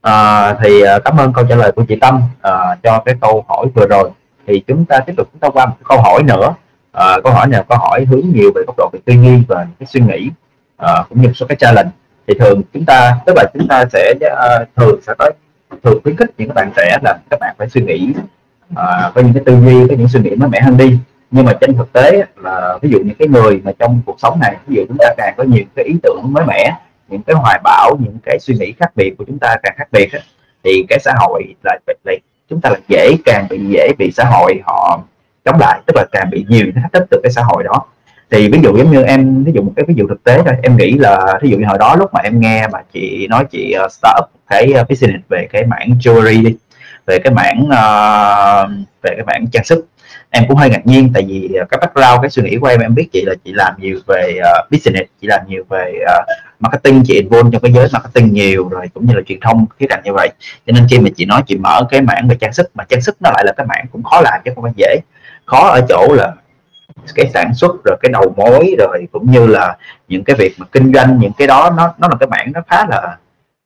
à, 0.00 0.54
thì 0.62 0.82
à, 0.82 0.98
cảm 1.04 1.16
ơn 1.16 1.32
câu 1.32 1.44
trả 1.48 1.56
lời 1.56 1.72
của 1.72 1.84
chị 1.88 1.96
Tâm 2.00 2.22
à, 2.42 2.76
cho 2.82 3.02
cái 3.04 3.14
câu 3.20 3.44
hỏi 3.48 3.66
vừa 3.74 3.86
rồi. 3.86 4.10
Thì 4.46 4.62
chúng 4.66 4.84
ta 4.84 5.00
tiếp 5.00 5.12
tục 5.16 5.28
chúng 5.32 5.40
ta 5.40 5.48
qua 5.48 5.66
một 5.66 5.76
câu 5.84 6.00
hỏi 6.00 6.22
nữa. 6.22 6.54
À, 6.92 7.16
câu 7.24 7.32
hỏi 7.32 7.48
này 7.48 7.64
câu 7.68 7.78
hỏi 7.78 8.04
hướng 8.04 8.32
nhiều 8.34 8.50
về 8.54 8.62
góc 8.66 8.76
độ 8.78 8.90
về 8.92 8.98
tư 9.04 9.12
duy 9.12 9.42
và 9.48 9.66
cái 9.78 9.86
suy 9.86 10.00
nghĩ 10.00 10.30
à, 10.76 11.04
cũng 11.08 11.22
như 11.22 11.28
một 11.28 11.34
số 11.34 11.46
cái 11.46 11.56
challenge. 11.56 11.90
Thì 12.26 12.34
thường 12.40 12.62
chúng 12.74 12.84
ta 12.84 13.16
tức 13.26 13.32
là 13.36 13.44
chúng 13.54 13.68
ta 13.68 13.84
sẽ 13.92 14.14
uh, 14.26 14.68
thường 14.76 15.00
sẽ 15.06 15.14
tới 15.18 15.32
thường 15.84 16.00
khuyến 16.02 16.16
khích 16.16 16.30
những 16.38 16.48
các 16.48 16.54
bạn 16.54 16.70
trẻ 16.76 16.98
là 17.02 17.18
các 17.30 17.40
bạn 17.40 17.54
phải 17.58 17.68
suy 17.68 17.80
nghĩ 17.80 18.12
uh, 18.72 19.14
có 19.14 19.20
những 19.20 19.32
cái 19.32 19.42
tư 19.46 19.60
duy 19.60 19.88
có 19.88 19.94
những 19.98 20.08
suy 20.08 20.20
nghĩ 20.20 20.30
mới 20.30 20.48
mẻ 20.48 20.60
hơn 20.60 20.76
đi. 20.76 20.98
Nhưng 21.30 21.44
mà 21.44 21.52
trên 21.60 21.76
thực 21.76 21.92
tế 21.92 22.24
là 22.36 22.78
ví 22.82 22.90
dụ 22.90 22.98
những 22.98 23.16
cái 23.18 23.28
người 23.28 23.60
mà 23.64 23.72
trong 23.78 24.00
cuộc 24.06 24.20
sống 24.20 24.40
này 24.40 24.56
ví 24.66 24.76
dụ 24.76 24.82
chúng 24.88 24.96
ta 25.00 25.14
càng 25.16 25.34
có 25.36 25.44
nhiều 25.44 25.64
cái 25.76 25.84
ý 25.84 25.94
tưởng 26.02 26.20
mới 26.22 26.46
mẻ 26.46 26.78
những 27.08 27.22
cái 27.22 27.36
hoài 27.36 27.60
bão 27.64 27.96
những 28.00 28.18
cái 28.24 28.38
suy 28.40 28.54
nghĩ 28.54 28.72
khác 28.78 28.90
biệt 28.96 29.14
của 29.18 29.24
chúng 29.26 29.38
ta 29.38 29.56
càng 29.62 29.74
khác 29.76 29.88
biệt 29.92 30.08
thì 30.64 30.84
cái 30.88 30.98
xã 30.98 31.12
hội 31.18 31.42
lại 31.64 31.78
lại 32.04 32.18
chúng 32.50 32.60
ta 32.60 32.70
lại 32.70 32.80
dễ 32.88 33.12
càng 33.24 33.46
bị 33.50 33.58
dễ 33.68 33.92
bị 33.98 34.10
xã 34.12 34.24
hội 34.24 34.60
họ 34.66 35.00
chống 35.44 35.60
lại 35.60 35.80
tức 35.86 35.96
là 35.96 36.04
càng 36.12 36.30
bị 36.30 36.44
nhiều 36.48 36.66
thách 36.74 36.92
thức 36.92 37.04
từ 37.10 37.20
cái 37.22 37.32
xã 37.32 37.42
hội 37.42 37.64
đó. 37.64 37.84
Thì 38.30 38.48
ví 38.48 38.58
dụ 38.62 38.76
giống 38.76 38.90
như 38.90 39.02
em 39.02 39.44
ví 39.44 39.52
dụ 39.52 39.62
một 39.62 39.72
cái 39.76 39.84
ví 39.88 39.94
dụ 39.96 40.08
thực 40.08 40.24
tế 40.24 40.42
thôi 40.44 40.54
em 40.62 40.76
nghĩ 40.76 40.92
là 40.92 41.38
ví 41.42 41.50
dụ 41.50 41.58
như 41.58 41.66
hồi 41.66 41.78
đó 41.78 41.96
lúc 41.96 42.14
mà 42.14 42.20
em 42.20 42.40
nghe 42.40 42.68
mà 42.68 42.78
chị 42.92 43.26
nói 43.30 43.44
chị 43.50 43.74
uh, 43.84 43.92
start 43.92 44.14
up 44.18 44.30
cái 44.48 44.72
uh, 44.80 44.88
business 44.88 45.24
về 45.28 45.46
cái 45.52 45.64
mảng 45.64 45.90
jewelry 46.00 46.44
đi 46.44 46.56
về 47.06 47.18
cái 47.18 47.32
mảng 47.32 47.62
uh, 47.64 48.70
về 49.02 49.10
cái 49.16 49.24
mảng 49.26 49.46
trang 49.52 49.64
sức 49.64 49.86
em 50.30 50.44
cũng 50.48 50.56
hơi 50.56 50.70
ngạc 50.70 50.86
nhiên 50.86 51.10
tại 51.14 51.24
vì 51.28 51.50
cái 51.70 51.78
background 51.80 52.22
cái 52.22 52.30
suy 52.30 52.42
nghĩ 52.42 52.56
của 52.60 52.66
em 52.66 52.80
em 52.80 52.94
biết 52.94 53.08
chị 53.12 53.22
là 53.26 53.34
chị 53.44 53.52
làm 53.52 53.74
nhiều 53.78 54.00
về 54.06 54.38
uh, 54.38 54.70
business 54.70 55.10
chị 55.20 55.26
làm 55.26 55.40
nhiều 55.48 55.64
về 55.68 55.92
uh, 56.02 56.26
marketing 56.60 57.02
chị 57.06 57.14
involve 57.14 57.50
trong 57.52 57.62
cái 57.62 57.72
giới 57.72 57.88
marketing 57.92 58.32
nhiều 58.32 58.68
rồi 58.68 58.86
cũng 58.94 59.06
như 59.06 59.14
là 59.14 59.22
truyền 59.26 59.40
thông 59.40 59.66
khía 59.78 59.86
cạnh 59.88 60.00
như 60.04 60.12
vậy. 60.12 60.28
Cho 60.66 60.72
nên 60.72 60.86
khi 60.90 60.98
mà 60.98 61.08
chị 61.16 61.24
nói 61.24 61.42
chị 61.46 61.56
mở 61.56 61.86
cái 61.90 62.00
mảng 62.00 62.28
về 62.28 62.36
trang 62.40 62.52
sức 62.52 62.70
mà 62.74 62.84
trang 62.84 63.00
sức 63.00 63.16
nó 63.20 63.30
lại 63.30 63.44
là 63.46 63.52
cái 63.56 63.66
mảng 63.66 63.86
cũng 63.92 64.02
khó 64.02 64.20
làm 64.20 64.40
chứ 64.44 64.50
không 64.54 64.64
phải 64.64 64.72
dễ. 64.76 64.96
Khó 65.44 65.68
ở 65.68 65.80
chỗ 65.88 66.12
là 66.12 66.34
cái 67.14 67.30
sản 67.34 67.54
xuất 67.54 67.84
rồi 67.84 67.96
cái 68.02 68.10
đầu 68.12 68.34
mối 68.36 68.74
rồi 68.78 69.06
cũng 69.12 69.30
như 69.30 69.46
là 69.46 69.76
những 70.08 70.24
cái 70.24 70.36
việc 70.36 70.54
mà 70.58 70.66
kinh 70.72 70.92
doanh 70.94 71.18
những 71.18 71.32
cái 71.38 71.46
đó 71.46 71.70
nó 71.76 71.94
nó 71.98 72.08
là 72.08 72.16
cái 72.20 72.26
mảng 72.28 72.52
nó 72.52 72.60
khá 72.68 72.86
là 72.86 73.16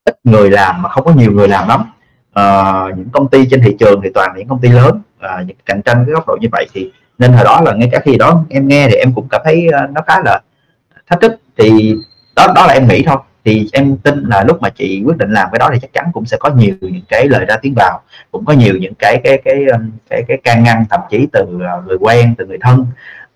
ít 0.05 0.17
người 0.25 0.51
làm 0.51 0.83
mà 0.83 0.89
không 0.89 1.05
có 1.05 1.13
nhiều 1.13 1.33
người 1.33 1.49
làm 1.49 1.69
lắm. 1.69 1.93
À, 2.33 2.73
những 2.97 3.11
công 3.13 3.29
ty 3.29 3.49
trên 3.51 3.63
thị 3.63 3.77
trường 3.79 4.01
thì 4.05 4.11
toàn 4.15 4.31
là 4.33 4.39
những 4.39 4.49
công 4.49 4.61
ty 4.61 4.69
lớn 4.69 5.01
à, 5.21 5.45
những 5.47 5.57
cạnh 5.67 5.83
tranh 5.83 6.05
cái 6.07 6.13
góc 6.13 6.25
độ 6.27 6.37
như 6.41 6.49
vậy 6.53 6.67
thì 6.75 6.93
nên 7.19 7.33
hồi 7.33 7.45
đó 7.45 7.61
là 7.61 7.73
ngay 7.75 7.89
cả 7.93 8.01
khi 8.05 8.17
đó 8.17 8.45
em 8.49 8.69
nghe 8.69 8.89
thì 8.89 8.95
em 8.95 9.13
cũng 9.15 9.29
cảm 9.31 9.41
thấy 9.45 9.69
ờ, 9.73 9.87
nó 9.93 10.01
khá 10.07 10.21
là 10.25 10.41
thách 11.07 11.21
thức. 11.21 11.33
Thì 11.59 11.95
đó 12.37 12.47
đó 12.55 12.67
là 12.67 12.73
em 12.73 12.89
nghĩ 12.89 13.03
thôi. 13.07 13.17
Thì 13.45 13.69
em 13.73 13.97
tin 13.97 14.25
là 14.29 14.45
lúc 14.45 14.63
mà 14.63 14.71
chị 14.71 15.03
quyết 15.07 15.17
định 15.17 15.33
làm 15.33 15.49
cái 15.53 15.59
đó 15.59 15.71
thì 15.73 15.79
chắc 15.83 15.93
chắn 15.93 16.05
cũng 16.13 16.27
sẽ 16.27 16.37
có 16.41 16.51
nhiều 16.51 16.75
những 16.81 17.03
cái 17.09 17.29
lời 17.29 17.45
ra 17.49 17.57
tiếng 17.63 17.75
vào. 17.77 18.01
Cũng 18.31 18.45
có 18.45 18.53
nhiều 18.53 18.75
những 18.81 18.95
cái 18.99 19.21
cái 19.25 19.43
cái 19.45 19.65
cái 19.69 19.79
cái, 20.11 20.23
cái 20.29 20.37
can 20.45 20.65
ngăn 20.65 20.85
thậm 20.91 21.01
chí 21.11 21.27
từ 21.33 21.43
uh, 21.43 21.87
người 21.87 21.97
quen 22.01 22.35
từ 22.39 22.47
người 22.47 22.59
thân 22.61 22.87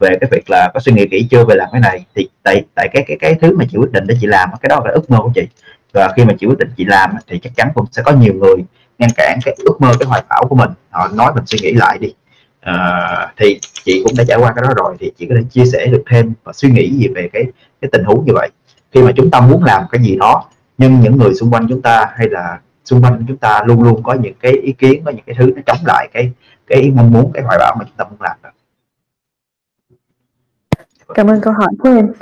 về 0.00 0.08
cái 0.20 0.28
việc 0.30 0.50
là 0.50 0.70
có 0.74 0.80
suy 0.80 0.92
nghĩ 0.92 1.06
kỹ 1.10 1.26
chưa 1.30 1.44
về 1.44 1.54
làm 1.54 1.68
cái 1.72 1.80
này. 1.80 2.04
Thì 2.14 2.28
tại 2.42 2.64
tại 2.74 2.88
cái 2.92 3.04
cái 3.08 3.16
cái 3.20 3.34
thứ 3.34 3.56
mà 3.56 3.64
chị 3.70 3.78
quyết 3.78 3.92
định 3.92 4.04
để 4.06 4.14
chị 4.20 4.26
làm 4.26 4.48
cái 4.62 4.68
đó 4.68 4.82
là 4.84 4.90
ước 4.90 5.10
mơ 5.10 5.18
của 5.22 5.30
chị. 5.34 5.46
Và 5.92 6.12
khi 6.16 6.24
mà 6.24 6.32
chị 6.40 6.46
quyết 6.46 6.58
định 6.58 6.70
chị 6.76 6.84
làm 6.84 7.10
thì 7.26 7.38
chắc 7.38 7.52
chắn 7.56 7.68
cũng 7.74 7.86
sẽ 7.92 8.02
có 8.02 8.12
nhiều 8.12 8.34
người 8.34 8.56
ngăn 8.98 9.10
cản 9.16 9.38
cái 9.44 9.54
ước 9.58 9.80
mơ 9.80 9.92
cái 10.00 10.06
hoài 10.06 10.22
bão 10.28 10.46
của 10.48 10.54
mình. 10.54 10.70
Họ 10.90 11.08
nói 11.08 11.32
mình 11.34 11.46
suy 11.46 11.58
nghĩ 11.62 11.72
lại 11.72 11.98
đi. 11.98 12.12
À, 12.60 13.32
thì 13.36 13.58
chị 13.84 14.02
cũng 14.04 14.12
đã 14.18 14.24
trải 14.28 14.38
qua 14.38 14.52
cái 14.56 14.62
đó 14.62 14.74
rồi 14.76 14.96
thì 15.00 15.12
chị 15.18 15.26
có 15.28 15.34
thể 15.38 15.42
chia 15.50 15.64
sẻ 15.64 15.86
được 15.86 16.02
thêm 16.10 16.32
và 16.44 16.52
suy 16.52 16.70
nghĩ 16.70 16.90
gì 16.90 17.08
về 17.14 17.28
cái 17.32 17.42
cái 17.80 17.88
tình 17.92 18.04
huống 18.04 18.24
như 18.26 18.32
vậy 18.34 18.48
khi 18.96 19.02
mà 19.02 19.12
chúng 19.16 19.30
ta 19.30 19.40
muốn 19.40 19.64
làm 19.64 19.82
cái 19.90 20.02
gì 20.02 20.16
đó 20.16 20.44
nhưng 20.78 21.00
những 21.00 21.16
người 21.16 21.34
xung 21.34 21.50
quanh 21.50 21.66
chúng 21.68 21.82
ta 21.82 22.12
hay 22.16 22.28
là 22.28 22.60
xung 22.84 23.02
quanh 23.02 23.24
chúng 23.28 23.36
ta 23.36 23.62
luôn 23.66 23.82
luôn 23.82 24.02
có 24.02 24.14
những 24.14 24.34
cái 24.40 24.52
ý 24.52 24.72
kiến 24.72 25.02
có 25.04 25.10
những 25.10 25.24
cái 25.26 25.36
thứ 25.38 25.52
nó 25.56 25.62
chống 25.66 25.86
lại 25.86 26.08
cái 26.12 26.32
cái 26.66 26.92
mong 26.94 27.12
muốn 27.12 27.30
cái 27.34 27.42
hoài 27.42 27.58
bão 27.60 27.76
mà 27.78 27.84
chúng 27.84 27.96
ta 27.96 28.04
muốn 28.04 28.20
làm 28.20 28.36
đó. 28.42 28.50
Cảm 31.14 31.26
ơn 31.26 31.40
câu 31.40 31.52
hỏi 31.52 31.72
của 31.78 31.88
em. 31.88 32.12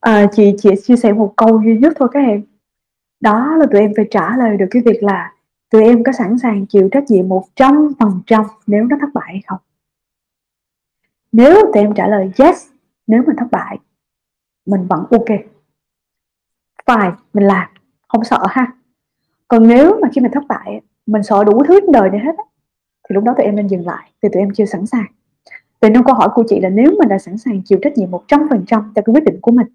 À, 0.00 0.26
chị 0.32 0.54
chỉ 0.58 0.70
chia 0.84 0.96
sẻ 0.96 1.12
một 1.12 1.34
câu 1.36 1.62
duy 1.64 1.78
nhất 1.78 1.92
thôi 1.98 2.08
các 2.12 2.20
em. 2.20 2.42
Đó 3.20 3.56
là 3.56 3.66
tụi 3.72 3.80
em 3.80 3.92
phải 3.96 4.04
trả 4.10 4.36
lời 4.36 4.56
được 4.56 4.66
cái 4.70 4.82
việc 4.82 5.02
là 5.02 5.32
tụi 5.70 5.84
em 5.84 6.04
có 6.04 6.12
sẵn 6.12 6.38
sàng 6.38 6.66
chịu 6.66 6.88
trách 6.92 7.04
nhiệm 7.08 7.28
100% 7.28 8.44
nếu 8.66 8.84
nó 8.84 8.96
thất 9.00 9.08
bại 9.14 9.26
hay 9.26 9.42
không. 9.46 9.60
Nếu 11.32 11.54
tụi 11.74 11.82
em 11.82 11.94
trả 11.94 12.08
lời 12.08 12.30
yes, 12.38 12.66
nếu 13.06 13.22
mình 13.26 13.36
thất 13.36 13.46
bại, 13.50 13.78
mình 14.66 14.86
vẫn 14.86 15.04
ok. 15.10 15.59
Phải, 16.86 17.10
mình 17.32 17.44
làm, 17.44 17.68
không 18.08 18.24
sợ 18.24 18.42
ha. 18.48 18.72
Còn 19.48 19.68
nếu 19.68 19.98
mà 20.02 20.08
khi 20.12 20.20
mình 20.20 20.32
thất 20.32 20.42
bại, 20.48 20.80
mình 21.06 21.22
sợ 21.22 21.44
đủ 21.44 21.62
thứ 21.68 21.80
trên 21.80 21.92
đời 21.92 22.10
này 22.10 22.20
hết 22.20 22.32
thì 23.08 23.14
lúc 23.14 23.24
đó 23.24 23.34
tụi 23.36 23.46
em 23.46 23.56
nên 23.56 23.66
dừng 23.66 23.86
lại, 23.86 24.10
thì 24.22 24.28
tụi 24.32 24.42
em 24.42 24.50
chưa 24.54 24.64
sẵn 24.64 24.86
sàng. 24.86 25.06
vì 25.80 25.90
nên 25.90 26.04
câu 26.04 26.14
hỏi 26.14 26.28
của 26.34 26.44
chị 26.48 26.60
là 26.60 26.68
nếu 26.68 26.90
mình 26.98 27.08
đã 27.08 27.18
sẵn 27.18 27.38
sàng 27.38 27.62
chịu 27.64 27.78
trách 27.82 27.92
nhiệm 27.96 28.10
100% 28.10 28.66
cho 28.68 28.82
cái 28.94 29.14
quyết 29.14 29.24
định 29.24 29.38
của 29.42 29.50
mình 29.50 29.66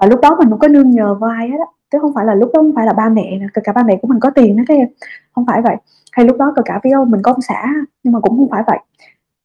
và 0.00 0.06
lúc 0.06 0.20
đó 0.20 0.36
mình 0.38 0.50
không 0.50 0.58
có 0.58 0.68
nương 0.68 0.90
nhờ 0.90 1.14
vai 1.14 1.48
hết 1.48 1.56
á 1.60 1.66
chứ 1.92 1.98
không 2.00 2.14
phải 2.14 2.26
là 2.26 2.34
lúc 2.34 2.50
đó 2.54 2.60
không 2.60 2.72
phải 2.74 2.86
là 2.86 2.92
ba 2.92 3.08
mẹ 3.08 3.40
kể 3.54 3.62
cả 3.64 3.72
ba 3.72 3.82
mẹ 3.82 3.98
của 4.02 4.08
mình 4.08 4.20
có 4.20 4.30
tiền 4.30 4.56
đó 4.56 4.62
các 4.68 4.74
em 4.74 4.88
không 5.32 5.46
phải 5.46 5.62
vậy. 5.62 5.76
Hay 6.12 6.26
lúc 6.26 6.36
đó 6.38 6.52
kể 6.56 6.62
cả 6.64 6.80
video 6.84 7.04
mình 7.04 7.22
có 7.22 7.32
ông 7.32 7.40
xã 7.40 7.72
nhưng 8.02 8.12
mà 8.12 8.20
cũng 8.20 8.36
không 8.36 8.48
phải 8.50 8.62
vậy. 8.66 8.78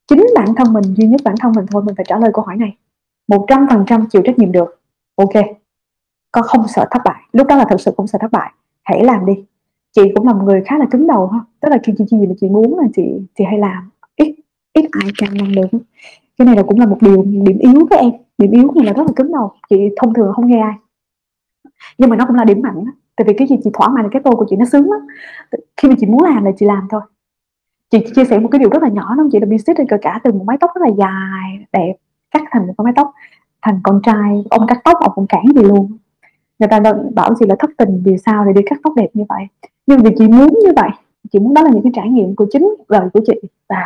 Chính 0.08 0.26
bản 0.36 0.48
thân 0.56 0.74
mình 0.74 0.84
duy 0.84 1.08
nhất 1.08 1.22
bản 1.24 1.36
thân 1.40 1.52
mình 1.56 1.66
thôi 1.72 1.84
mình 1.86 1.96
phải 1.96 2.06
trả 2.10 2.18
lời 2.20 2.32
câu 2.34 2.46
hỏi 2.46 2.58
này. 2.58 2.78
một 3.28 3.46
trăm 3.48 3.68
phần 3.70 3.86
trăm 3.88 4.06
chịu 4.10 4.22
trách 4.26 4.40
nhiệm 4.40 4.52
được. 4.52 4.82
Ok 5.16 5.59
con 6.32 6.44
không 6.44 6.68
sợ 6.68 6.86
thất 6.92 7.02
bại. 7.06 7.22
Lúc 7.34 7.48
đó 7.48 7.56
là 7.56 7.66
thật 7.70 7.82
sự 7.82 7.92
không 7.98 8.08
sợ 8.08 8.18
thất 8.22 8.32
bại. 8.32 8.52
Hãy 8.84 9.04
làm 9.04 9.26
đi. 9.26 9.34
Chị 9.92 10.02
cũng 10.16 10.28
là 10.28 10.34
một 10.34 10.44
người 10.44 10.62
khá 10.66 10.78
là 10.78 10.86
cứng 10.92 11.08
đầu 11.08 11.28
ha. 11.28 11.40
Tức 11.60 11.70
là 11.70 11.78
khi 11.84 11.94
chị 11.98 12.06
gì 12.06 12.28
mà 12.28 12.34
chị 12.42 12.50
muốn 12.50 12.80
là 12.80 12.88
chị 12.96 13.04
chị 13.38 13.44
hay 13.44 13.60
làm. 13.60 13.90
Ít 14.16 14.36
ít 14.74 14.86
ai 14.92 15.12
can 15.18 15.34
ngăn 15.34 15.52
được. 15.56 15.80
Cái 16.38 16.46
này 16.46 16.56
là 16.56 16.64
cũng 16.64 16.80
là 16.80 16.86
một 16.86 16.98
điều 17.02 17.24
điểm 17.24 17.58
yếu 17.58 17.88
của 17.90 17.96
em. 18.00 18.12
Điểm 18.38 18.52
yếu 18.52 18.68
của 18.68 18.82
là 18.84 18.94
rất 18.94 19.04
là 19.04 19.12
cứng 19.16 19.32
đầu. 19.32 19.52
Chị 19.70 19.90
thông 20.02 20.14
thường 20.14 20.34
không 20.34 20.48
nghe 20.48 20.60
ai. 20.62 20.74
Nhưng 21.98 22.10
mà 22.10 22.16
nó 22.16 22.26
cũng 22.26 22.36
là 22.36 22.44
điểm 22.44 22.62
mạnh 22.62 22.86
đó. 22.86 22.92
tại 23.16 23.26
vì 23.28 23.34
cái 23.34 23.48
gì 23.48 23.56
chị 23.64 23.70
thỏa 23.74 23.90
mãn 23.90 24.10
cái 24.12 24.22
tôi 24.26 24.36
của 24.36 24.46
chị 24.50 24.56
nó 24.56 24.66
sướng 24.66 24.92
lắm. 24.92 25.00
Khi 25.78 25.90
mà 25.90 25.96
chị 26.00 26.08
muốn 26.08 26.24
làm 26.24 26.46
là 26.46 26.52
chị 26.58 26.66
làm 26.66 26.88
thôi. 26.90 27.02
Chị 27.92 28.06
chia 28.16 28.26
sẻ 28.26 28.40
một 28.40 28.48
cái 28.52 28.60
điều 28.60 28.70
rất 28.70 28.84
là 28.84 28.90
nhỏ 28.90 29.16
đó 29.16 29.24
chị 29.32 29.40
là 29.40 29.46
business 29.46 29.80
cơ 29.90 29.98
cả, 30.02 30.20
từ 30.24 30.32
một 30.32 30.44
mái 30.48 30.58
tóc 30.60 30.72
rất 30.76 30.82
là 30.82 30.90
dài, 30.98 31.68
đẹp, 31.72 31.94
cắt 32.32 32.44
thành 32.52 32.68
một 32.68 32.74
cái 32.78 32.84
mái 32.84 32.94
tóc, 32.96 33.12
thành 33.62 33.80
con 33.84 34.02
trai, 34.04 34.44
ông 34.50 34.68
cắt 34.68 34.82
tóc, 34.84 34.98
ông 35.02 35.12
cũng 35.16 35.28
cản 35.28 35.44
gì 35.56 35.64
luôn 35.64 35.98
người 36.60 36.70
ta 36.70 36.80
bảo 37.14 37.34
chị 37.40 37.46
là 37.50 37.56
thất 37.60 37.70
tình 37.78 38.02
vì 38.06 38.18
sao 38.18 38.46
để 38.46 38.54
đi 38.54 38.62
cắt 38.66 38.80
tóc 38.84 38.94
đẹp 38.96 39.08
như 39.14 39.24
vậy? 39.30 39.48
Nhưng 39.88 40.00
vì 40.00 40.12
chị 40.18 40.28
muốn 40.28 40.48
như 40.64 40.72
vậy 40.76 40.90
chị 41.32 41.40
muốn 41.40 41.54
đó 41.54 41.62
là 41.62 41.70
những 41.70 41.84
cái 41.84 41.92
trải 41.96 42.10
nghiệm 42.10 42.36
của 42.36 42.46
chính 42.52 42.76
đời 42.90 43.10
của 43.14 43.20
chị. 43.26 43.34
Và 43.70 43.84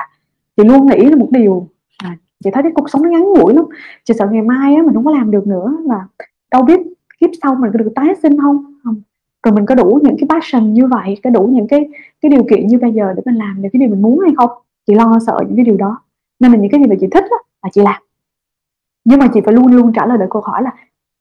chị 0.58 0.64
luôn 0.64 0.88
nghĩ 0.88 1.06
là 1.06 1.16
một 1.16 1.28
điều 1.32 1.68
à, 1.98 2.18
chị 2.44 2.50
thấy 2.54 2.64
cái 2.64 2.72
cuộc 2.76 2.90
sống 2.90 3.04
nó 3.04 3.10
ngắn 3.10 3.24
ngủi 3.24 3.54
lắm. 3.54 3.66
Chị 4.04 4.14
sợ 4.20 4.28
ngày 4.32 4.42
mai 4.42 4.76
á 4.76 4.82
mình 4.84 4.94
không 4.94 5.06
có 5.06 5.12
làm 5.12 5.32
được 5.32 5.48
nữa 5.48 5.78
là 5.86 6.08
đâu 6.52 6.64
biết 6.64 6.80
kiếp 7.20 7.30
sau 7.42 7.56
mình 7.56 7.72
có 7.74 7.80
được 7.80 7.92
tái 7.96 8.16
sinh 8.24 8.40
không? 8.42 8.74
Không. 8.84 9.02
Rồi 9.44 9.54
mình 9.56 9.66
có 9.66 9.76
đủ 9.76 10.00
những 10.04 10.16
cái 10.20 10.28
passion 10.30 10.74
như 10.74 10.88
vậy 10.88 11.18
có 11.24 11.30
đủ 11.30 11.50
những 11.52 11.68
cái 11.68 11.90
cái 12.22 12.30
điều 12.30 12.44
kiện 12.44 12.68
như 12.68 12.80
bây 12.80 12.94
giờ 12.94 13.14
để 13.16 13.22
mình 13.26 13.36
làm 13.36 13.62
được 13.62 13.70
cái 13.74 13.80
điều 13.80 13.90
mình 13.90 14.02
muốn 14.02 14.20
hay 14.20 14.34
không? 14.38 14.50
Chị 14.88 14.94
lo 14.94 15.20
sợ 15.28 15.40
những 15.48 15.56
cái 15.56 15.66
điều 15.66 15.78
đó. 15.78 16.02
Nên 16.40 16.52
là 16.52 16.58
những 16.58 16.72
cái 16.72 16.82
gì 16.82 16.88
mà 16.88 16.96
chị 17.00 17.08
thích 17.12 17.24
á, 17.24 17.38
là 17.64 17.70
chị 17.74 17.82
làm. 17.82 18.02
Nhưng 19.06 19.20
mà 19.20 19.28
chị 19.34 19.42
phải 19.46 19.54
luôn 19.54 19.68
luôn 19.68 19.94
trả 19.96 20.06
lời 20.06 20.18
được 20.18 20.26
câu 20.30 20.42
hỏi 20.42 20.64
là 20.64 20.72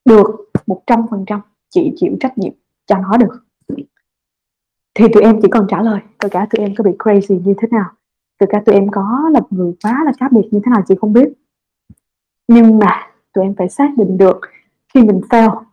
được 0.05 0.42
một 0.67 0.83
trăm 0.87 1.05
phần 1.11 1.23
trăm, 1.27 1.41
chị 1.69 1.93
chịu 1.95 2.11
trách 2.19 2.37
nhiệm 2.37 2.53
cho 2.85 2.97
nó 2.97 3.17
được. 3.17 3.45
Thì 4.95 5.05
tụi 5.13 5.23
em 5.23 5.39
chỉ 5.41 5.47
còn 5.51 5.67
trả 5.69 5.81
lời 5.81 6.01
tất 6.19 6.27
cả 6.31 6.47
tụi 6.49 6.65
em 6.65 6.75
có 6.75 6.83
bị 6.83 6.91
crazy 6.99 7.41
như 7.43 7.53
thế 7.57 7.67
nào 7.71 7.91
tất 8.37 8.45
cả 8.49 8.61
tụi 8.65 8.75
em 8.75 8.91
có 8.91 9.29
là 9.31 9.39
người 9.49 9.73
quá 9.83 10.03
là 10.05 10.11
khác 10.19 10.31
biệt 10.31 10.47
như 10.51 10.59
thế 10.65 10.69
nào 10.69 10.83
chị 10.87 10.95
không 11.01 11.13
biết. 11.13 11.29
Nhưng 12.47 12.79
mà 12.79 13.07
tụi 13.33 13.43
em 13.43 13.55
phải 13.55 13.69
xác 13.69 13.89
định 13.97 14.17
được, 14.17 14.39
khi 14.93 15.01
mình 15.03 15.21
fail, 15.29 15.63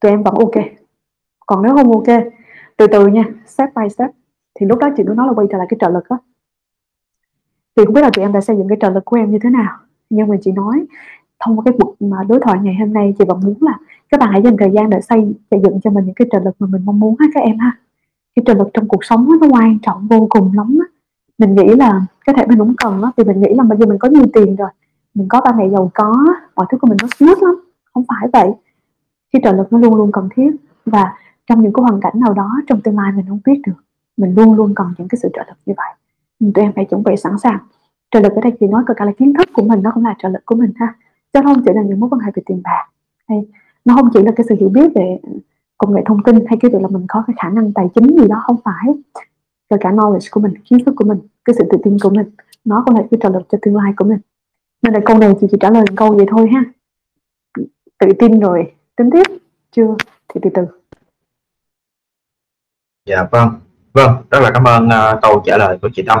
tụi 0.00 0.10
em 0.10 0.22
vẫn 0.22 0.34
ok. 0.34 0.64
Còn 1.46 1.62
nếu 1.62 1.74
không 1.74 1.92
ok, 1.92 2.24
từ 2.76 2.86
từ 2.86 3.06
nha, 3.06 3.24
step 3.46 3.68
by 3.76 3.88
step, 3.88 4.10
thì 4.54 4.66
lúc 4.66 4.78
đó 4.78 4.88
chị 4.96 5.02
cứ 5.06 5.14
nói 5.14 5.26
là 5.26 5.32
quay 5.32 5.46
trở 5.50 5.58
lại 5.58 5.66
cái 5.70 5.76
trợ 5.80 5.88
lực 5.88 6.04
đó 6.10 6.18
thì 7.76 7.84
không 7.84 7.94
biết 7.94 8.02
là 8.02 8.10
tụi 8.10 8.24
em 8.24 8.32
đã 8.32 8.40
xây 8.40 8.56
dựng 8.56 8.68
cái 8.68 8.78
trợ 8.80 8.90
lực 8.90 9.04
của 9.04 9.16
em 9.16 9.30
như 9.30 9.38
thế 9.42 9.50
nào, 9.50 9.78
nhưng 10.10 10.28
mà 10.28 10.36
chị 10.42 10.52
nói 10.52 10.86
thông 11.44 11.58
qua 11.58 11.62
cái 11.64 11.74
cuộc 11.78 11.94
mà 12.00 12.16
đối 12.28 12.40
thoại 12.40 12.58
ngày 12.62 12.74
hôm 12.80 12.92
nay 12.92 13.14
chị 13.18 13.24
vẫn 13.28 13.40
muốn 13.44 13.54
là 13.60 13.78
các 14.08 14.20
bạn 14.20 14.28
hãy 14.32 14.42
dành 14.42 14.56
thời 14.58 14.70
gian 14.70 14.90
để 14.90 15.00
xây 15.00 15.34
xây 15.50 15.60
dựng 15.64 15.80
cho 15.80 15.90
mình 15.90 16.04
những 16.04 16.14
cái 16.14 16.28
trợ 16.32 16.38
lực 16.38 16.56
mà 16.58 16.66
mình 16.70 16.84
mong 16.84 17.00
muốn 17.00 17.16
ha 17.18 17.26
các 17.34 17.40
em 17.40 17.58
ha. 17.58 17.78
Cái 18.36 18.42
trợ 18.46 18.54
lực 18.54 18.68
trong 18.74 18.88
cuộc 18.88 19.04
sống 19.04 19.28
nó 19.40 19.48
quan 19.50 19.78
trọng 19.82 20.08
vô 20.08 20.26
cùng 20.30 20.52
lắm 20.56 20.78
á. 20.80 20.86
Mình 21.38 21.54
nghĩ 21.54 21.74
là 21.74 22.06
có 22.26 22.32
thể 22.32 22.46
mình 22.46 22.58
cũng 22.58 22.74
cần 22.76 23.02
á, 23.02 23.10
thì 23.16 23.24
mình 23.24 23.40
nghĩ 23.40 23.54
là 23.54 23.64
bây 23.64 23.78
giờ 23.78 23.86
mình 23.86 23.98
có 23.98 24.08
nhiều 24.08 24.26
tiền 24.32 24.56
rồi, 24.56 24.68
mình 25.14 25.28
có 25.28 25.40
ba 25.44 25.52
mẹ 25.52 25.68
giàu 25.68 25.90
có, 25.94 26.24
mọi 26.56 26.66
thứ 26.70 26.78
của 26.78 26.86
mình 26.86 26.96
nó 27.02 27.08
smooth 27.18 27.42
lắm, 27.42 27.54
không 27.94 28.04
phải 28.08 28.28
vậy. 28.32 28.50
Cái 29.32 29.40
trợ 29.44 29.52
lực 29.52 29.72
nó 29.72 29.78
luôn 29.78 29.94
luôn 29.94 30.12
cần 30.12 30.28
thiết 30.34 30.50
và 30.86 31.12
trong 31.46 31.62
những 31.62 31.72
cái 31.72 31.82
hoàn 31.82 32.00
cảnh 32.00 32.12
nào 32.14 32.34
đó 32.34 32.60
trong 32.66 32.80
tương 32.80 32.98
lai 32.98 33.12
mình 33.16 33.24
không 33.28 33.40
biết 33.44 33.60
được, 33.66 33.84
mình 34.16 34.34
luôn 34.34 34.54
luôn 34.54 34.74
cần 34.74 34.86
những 34.98 35.08
cái 35.08 35.18
sự 35.22 35.28
trợ 35.32 35.42
lực 35.48 35.56
như 35.66 35.74
vậy. 35.76 35.94
Tụi 36.54 36.64
em 36.64 36.72
phải 36.76 36.84
chuẩn 36.84 37.02
bị 37.02 37.16
sẵn 37.16 37.38
sàng. 37.38 37.58
Trợ 38.10 38.20
lực 38.20 38.32
ở 38.32 38.40
đây 38.40 38.52
thì 38.60 38.66
nói 38.66 38.82
cơ 38.86 38.94
cả 38.94 39.04
là 39.04 39.12
kiến 39.18 39.34
thức 39.34 39.48
của 39.52 39.62
mình, 39.62 39.82
nó 39.82 39.90
cũng 39.94 40.04
là 40.04 40.14
trợ 40.18 40.28
lực 40.28 40.42
của 40.46 40.54
mình 40.54 40.72
ha 40.76 40.94
chứ 41.32 41.40
không 41.44 41.62
chỉ 41.64 41.72
là 41.74 41.82
những 41.82 42.00
mối 42.00 42.10
quan 42.10 42.20
hệ 42.20 42.32
về 42.34 42.42
tiền 42.46 42.60
bạc 42.64 42.86
hay 43.28 43.38
nó 43.84 43.94
không 43.94 44.08
chỉ 44.14 44.22
là 44.22 44.32
cái 44.36 44.46
sự 44.48 44.54
hiểu 44.60 44.68
biết 44.68 44.90
về 44.94 45.18
công 45.78 45.94
nghệ 45.94 46.02
thông 46.06 46.22
tin 46.22 46.34
hay 46.46 46.58
cái 46.60 46.70
việc 46.70 46.82
là 46.82 46.88
mình 46.88 47.04
có 47.08 47.24
cái 47.26 47.34
khả 47.38 47.48
năng 47.48 47.72
tài 47.72 47.88
chính 47.94 48.06
gì 48.20 48.28
đó 48.28 48.42
không 48.42 48.56
phải. 48.64 48.94
Rồi 49.70 49.78
cả 49.80 49.90
knowledge 49.90 50.28
của 50.30 50.40
mình 50.40 50.54
kiến 50.64 50.84
thức 50.84 50.94
của 50.96 51.04
mình 51.04 51.18
cái 51.44 51.54
sự 51.58 51.64
tự 51.70 51.78
tin 51.84 51.96
của 52.02 52.10
mình 52.10 52.30
nó 52.64 52.82
cũng 52.86 52.94
là 52.94 53.02
cái 53.10 53.20
trợ 53.22 53.28
lực 53.28 53.42
cho 53.48 53.58
tương 53.62 53.76
lai 53.76 53.92
của 53.96 54.04
mình. 54.04 54.18
Nên 54.82 54.94
là 54.94 55.00
câu 55.06 55.18
này 55.18 55.34
chị 55.40 55.46
chỉ 55.50 55.56
trả 55.60 55.70
lời 55.70 55.84
câu 55.96 56.16
vậy 56.16 56.26
thôi 56.28 56.48
ha. 56.52 56.64
Tự 57.98 58.06
tin 58.18 58.40
rồi 58.40 58.72
tính 58.96 59.10
tiếp 59.12 59.26
chưa? 59.70 59.96
Thì 60.28 60.40
từ 60.42 60.50
từ. 60.54 60.66
Dạ 63.06 63.28
vâng. 63.30 63.48
Vâng 63.92 64.10
rất 64.30 64.40
là 64.40 64.50
cảm 64.54 64.64
ơn 64.64 64.86
uh, 64.86 65.22
câu 65.22 65.42
trả 65.44 65.56
lời 65.56 65.78
của 65.82 65.88
chị 65.94 66.02
Tâm 66.06 66.18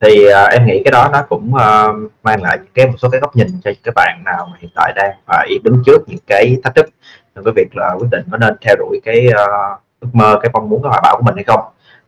thì 0.00 0.26
uh, 0.26 0.52
em 0.52 0.66
nghĩ 0.66 0.82
cái 0.84 0.92
đó 0.92 1.08
nó 1.12 1.22
cũng 1.22 1.52
uh, 1.54 2.12
mang 2.22 2.42
lại 2.42 2.58
cái 2.74 2.86
một 2.86 2.94
số 2.98 3.10
cái 3.10 3.20
góc 3.20 3.36
nhìn 3.36 3.48
cho 3.64 3.70
các 3.84 3.94
bạn 3.94 4.22
nào 4.24 4.48
mà 4.52 4.56
hiện 4.60 4.70
tại 4.74 4.92
đang 4.96 5.10
phải 5.26 5.48
đứng 5.64 5.82
trước 5.86 5.98
những 6.06 6.18
cái 6.26 6.56
thách 6.64 6.74
thức 6.74 6.86
trong 7.34 7.44
cái 7.44 7.52
việc 7.56 7.76
là 7.76 7.94
quyết 7.98 8.08
định 8.10 8.24
có 8.30 8.38
nên 8.38 8.54
theo 8.60 8.76
đuổi 8.76 9.00
cái 9.04 9.26
uh, 9.28 9.80
ước 10.00 10.08
mơ 10.12 10.38
cái 10.42 10.50
mong 10.52 10.68
muốn 10.68 10.82
cái 10.82 10.88
hoài 10.88 11.00
bão 11.02 11.16
của 11.16 11.22
mình 11.22 11.34
hay 11.34 11.44
không 11.44 11.60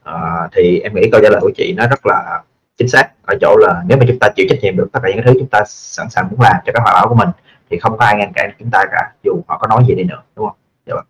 uh, 0.09 0.51
thì 0.53 0.81
em 0.81 0.95
nghĩ 0.95 1.09
câu 1.13 1.21
trả 1.23 1.29
lời 1.31 1.41
của 1.41 1.51
chị 1.57 1.75
nó 1.77 1.87
rất 1.87 2.07
là 2.07 2.43
chính 2.79 2.89
xác 2.89 3.09
ở 3.23 3.35
chỗ 3.41 3.57
là 3.59 3.83
nếu 3.89 3.99
mà 3.99 4.05
chúng 4.09 4.19
ta 4.19 4.29
chịu 4.37 4.47
trách 4.51 4.59
nhiệm 4.63 4.77
được 4.77 4.89
tất 4.93 5.01
cả 5.03 5.09
những 5.15 5.25
thứ 5.25 5.33
chúng 5.39 5.49
ta 5.49 5.63
sẵn 5.67 6.11
sàng 6.11 6.29
muốn 6.31 6.41
làm 6.41 6.57
cho 6.67 6.73
cái 6.73 6.83
hoài 6.83 6.95
bão 6.95 7.09
của 7.09 7.15
mình 7.15 7.29
thì 7.71 7.79
không 7.79 7.99
có 7.99 8.05
ai 8.05 8.17
ngăn 8.17 8.33
cản 8.35 8.51
chúng 8.59 8.71
ta 8.71 8.85
cả 8.91 9.13
dù 9.25 9.33
họ 9.49 9.59
có 9.59 9.67
nói 9.67 9.85
gì 9.89 9.95
đi 9.95 10.05
nữa 10.05 10.23
đúng 10.37 10.47
không 10.47 10.57
dạ 10.87 10.95
vâng. 10.95 11.05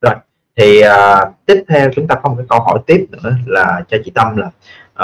rồi 0.00 0.14
thì 0.56 0.82
uh, 0.86 1.46
tiếp 1.46 1.64
theo 1.68 1.90
chúng 1.94 2.06
ta 2.06 2.14
có 2.14 2.28
một 2.28 2.34
cái 2.38 2.46
câu 2.48 2.60
hỏi 2.60 2.78
tiếp 2.86 3.06
nữa 3.10 3.30
là 3.46 3.82
cho 3.88 3.96
chị 4.04 4.12
Tâm 4.14 4.36
là 4.36 4.50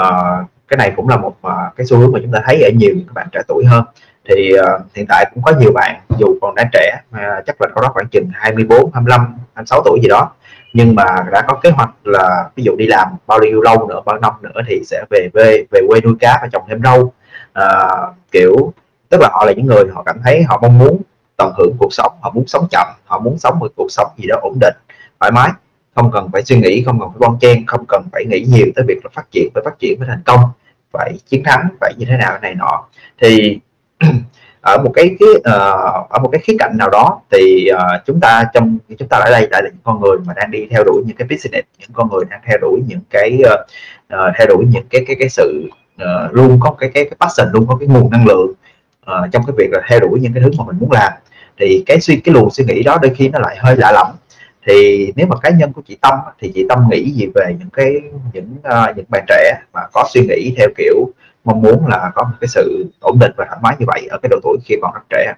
uh, 0.01 0.47
cái 0.73 0.87
này 0.87 0.93
cũng 0.95 1.09
là 1.09 1.17
một 1.17 1.35
uh, 1.47 1.75
cái 1.75 1.85
xu 1.85 1.97
hướng 1.97 2.11
mà 2.11 2.19
chúng 2.23 2.31
ta 2.31 2.41
thấy 2.45 2.61
ở 2.63 2.69
nhiều 2.75 2.95
các 3.07 3.13
bạn 3.13 3.27
trẻ 3.31 3.41
tuổi 3.47 3.65
hơn. 3.65 3.83
Thì 4.29 4.51
uh, 4.53 4.81
hiện 4.95 5.05
tại 5.09 5.25
cũng 5.33 5.43
có 5.43 5.51
nhiều 5.59 5.71
bạn 5.73 6.01
dù 6.17 6.27
còn 6.41 6.55
đang 6.55 6.67
trẻ 6.73 6.97
uh, 7.15 7.45
chắc 7.45 7.61
là 7.61 7.67
có 7.75 7.81
đó 7.81 7.89
khoảng 7.93 8.07
chừng 8.07 8.29
24, 8.33 8.91
25, 8.93 9.21
26 9.55 9.81
tuổi 9.85 9.99
gì 10.01 10.07
đó 10.07 10.31
nhưng 10.73 10.95
mà 10.95 11.05
đã 11.31 11.41
có 11.47 11.59
kế 11.63 11.69
hoạch 11.69 11.89
là 12.03 12.49
ví 12.55 12.63
dụ 12.63 12.75
đi 12.75 12.87
làm 12.87 13.07
bao 13.27 13.39
nhiêu 13.39 13.61
lâu 13.61 13.87
nữa 13.87 14.01
bao 14.05 14.19
năm 14.19 14.33
nữa 14.41 14.61
thì 14.67 14.81
sẽ 14.85 15.03
về 15.09 15.29
quê 15.33 15.63
về 15.71 15.81
quê 15.87 16.01
nuôi 16.01 16.13
cá 16.19 16.39
và 16.41 16.47
trồng 16.51 16.63
thêm 16.69 16.81
rau. 16.83 16.99
Uh, 16.99 18.15
kiểu 18.31 18.73
tức 19.09 19.21
là 19.21 19.29
họ 19.31 19.45
là 19.45 19.51
những 19.51 19.65
người 19.65 19.83
họ 19.93 20.03
cảm 20.03 20.19
thấy 20.23 20.43
họ 20.43 20.59
mong 20.61 20.77
muốn 20.77 21.01
tận 21.37 21.53
hưởng 21.57 21.75
cuộc 21.79 21.93
sống 21.93 22.11
họ 22.21 22.31
muốn 22.35 22.47
sống 22.47 22.67
chậm 22.71 22.87
họ 23.05 23.19
muốn 23.19 23.37
sống 23.39 23.59
một 23.59 23.71
cuộc 23.75 23.87
sống 23.89 24.07
gì 24.17 24.25
đó 24.27 24.35
ổn 24.41 24.57
định 24.61 24.75
thoải 25.19 25.31
mái. 25.31 25.49
Không 25.95 26.11
cần 26.11 26.29
phải 26.33 26.43
suy 26.45 26.55
nghĩ 26.55 26.83
không 26.85 26.99
cần 26.99 27.09
phải 27.09 27.19
bon 27.19 27.39
chen 27.39 27.65
không 27.65 27.85
cần 27.87 28.03
phải 28.11 28.25
nghĩ 28.25 28.45
nhiều 28.49 28.67
tới 28.75 28.85
việc 28.87 28.99
là 29.03 29.09
phát 29.13 29.25
triển 29.31 29.49
phải 29.53 29.63
phát 29.65 29.79
triển 29.79 29.99
phải 29.99 30.07
thành 30.07 30.21
công 30.25 30.39
phải 30.93 31.13
chiến 31.29 31.43
thắng 31.45 31.67
phải 31.81 31.93
như 31.97 32.05
thế 32.09 32.17
nào 32.17 32.39
này 32.41 32.55
nọ. 32.55 32.85
Thì 33.21 33.59
ở 34.61 34.77
một 34.77 34.91
cái, 34.93 35.15
cái 35.19 35.29
uh, 35.29 36.09
ở 36.09 36.19
một 36.23 36.29
cái 36.31 36.41
khía 36.41 36.55
cạnh 36.59 36.77
nào 36.77 36.89
đó 36.89 37.21
thì 37.31 37.67
uh, 37.73 38.05
chúng 38.05 38.19
ta 38.19 38.43
trong 38.53 38.77
chúng 38.99 39.07
ta 39.07 39.17
ở 39.17 39.31
đây 39.31 39.47
lại 39.51 39.61
là 39.63 39.69
những 39.69 39.81
con 39.83 40.01
người 40.01 40.17
mà 40.25 40.33
đang 40.35 40.51
đi 40.51 40.67
theo 40.71 40.83
đuổi 40.83 41.03
những 41.07 41.17
cái 41.17 41.27
business 41.29 41.67
những 41.79 41.89
con 41.93 42.09
người 42.11 42.25
đang 42.29 42.39
theo 42.47 42.57
đuổi 42.61 42.81
những 42.87 42.99
cái 43.09 43.39
uh, 43.43 44.35
theo 44.37 44.47
đuổi 44.47 44.65
những 44.69 44.85
cái 44.89 45.03
cái 45.07 45.15
cái 45.19 45.29
sự 45.29 45.69
uh, 45.95 46.33
luôn 46.33 46.59
có 46.59 46.71
cái 46.71 46.89
cái 46.93 47.03
cái 47.03 47.17
passion 47.19 47.47
luôn 47.53 47.67
có 47.67 47.75
cái 47.75 47.87
nguồn 47.87 48.09
năng 48.11 48.25
lượng 48.27 48.53
uh, 49.01 49.31
trong 49.31 49.43
cái 49.47 49.53
việc 49.57 49.69
là 49.71 49.81
theo 49.89 49.99
đuổi 49.99 50.19
những 50.19 50.33
cái 50.33 50.43
thứ 50.43 50.51
mà 50.57 50.63
mình 50.67 50.77
muốn 50.79 50.91
làm. 50.91 51.13
Thì 51.59 51.83
cái 51.85 52.01
suy 52.01 52.15
cái 52.15 52.33
luồng 52.33 52.49
suy 52.49 52.65
nghĩ 52.65 52.83
đó 52.83 52.97
đôi 53.01 53.13
khi 53.15 53.29
nó 53.29 53.39
lại 53.39 53.57
hơi 53.59 53.75
lạ 53.75 53.91
lẫm 53.91 54.07
thì 54.65 55.11
nếu 55.15 55.27
mà 55.27 55.35
cá 55.41 55.49
nhân 55.49 55.73
của 55.73 55.81
chị 55.85 55.97
Tâm 56.01 56.13
thì 56.39 56.51
chị 56.55 56.65
Tâm 56.69 56.79
nghĩ 56.91 57.11
gì 57.11 57.27
về 57.35 57.55
những 57.59 57.69
cái 57.73 58.01
những 58.33 58.55
uh, 58.57 58.97
những 58.97 59.05
bạn 59.09 59.25
trẻ 59.27 59.61
mà 59.73 59.81
có 59.93 60.03
suy 60.13 60.21
nghĩ 60.27 60.53
theo 60.57 60.67
kiểu 60.77 61.09
mong 61.43 61.61
muốn 61.61 61.87
là 61.87 62.11
có 62.15 62.23
một 62.23 62.37
cái 62.41 62.47
sự 62.47 62.85
ổn 62.99 63.17
định 63.19 63.31
và 63.37 63.45
thoải 63.45 63.59
mái 63.63 63.75
như 63.79 63.85
vậy 63.87 64.07
ở 64.11 64.17
cái 64.21 64.29
độ 64.29 64.37
tuổi 64.43 64.57
khi 64.65 64.75
còn 64.81 64.93
rất 64.93 65.01
trẻ? 65.09 65.33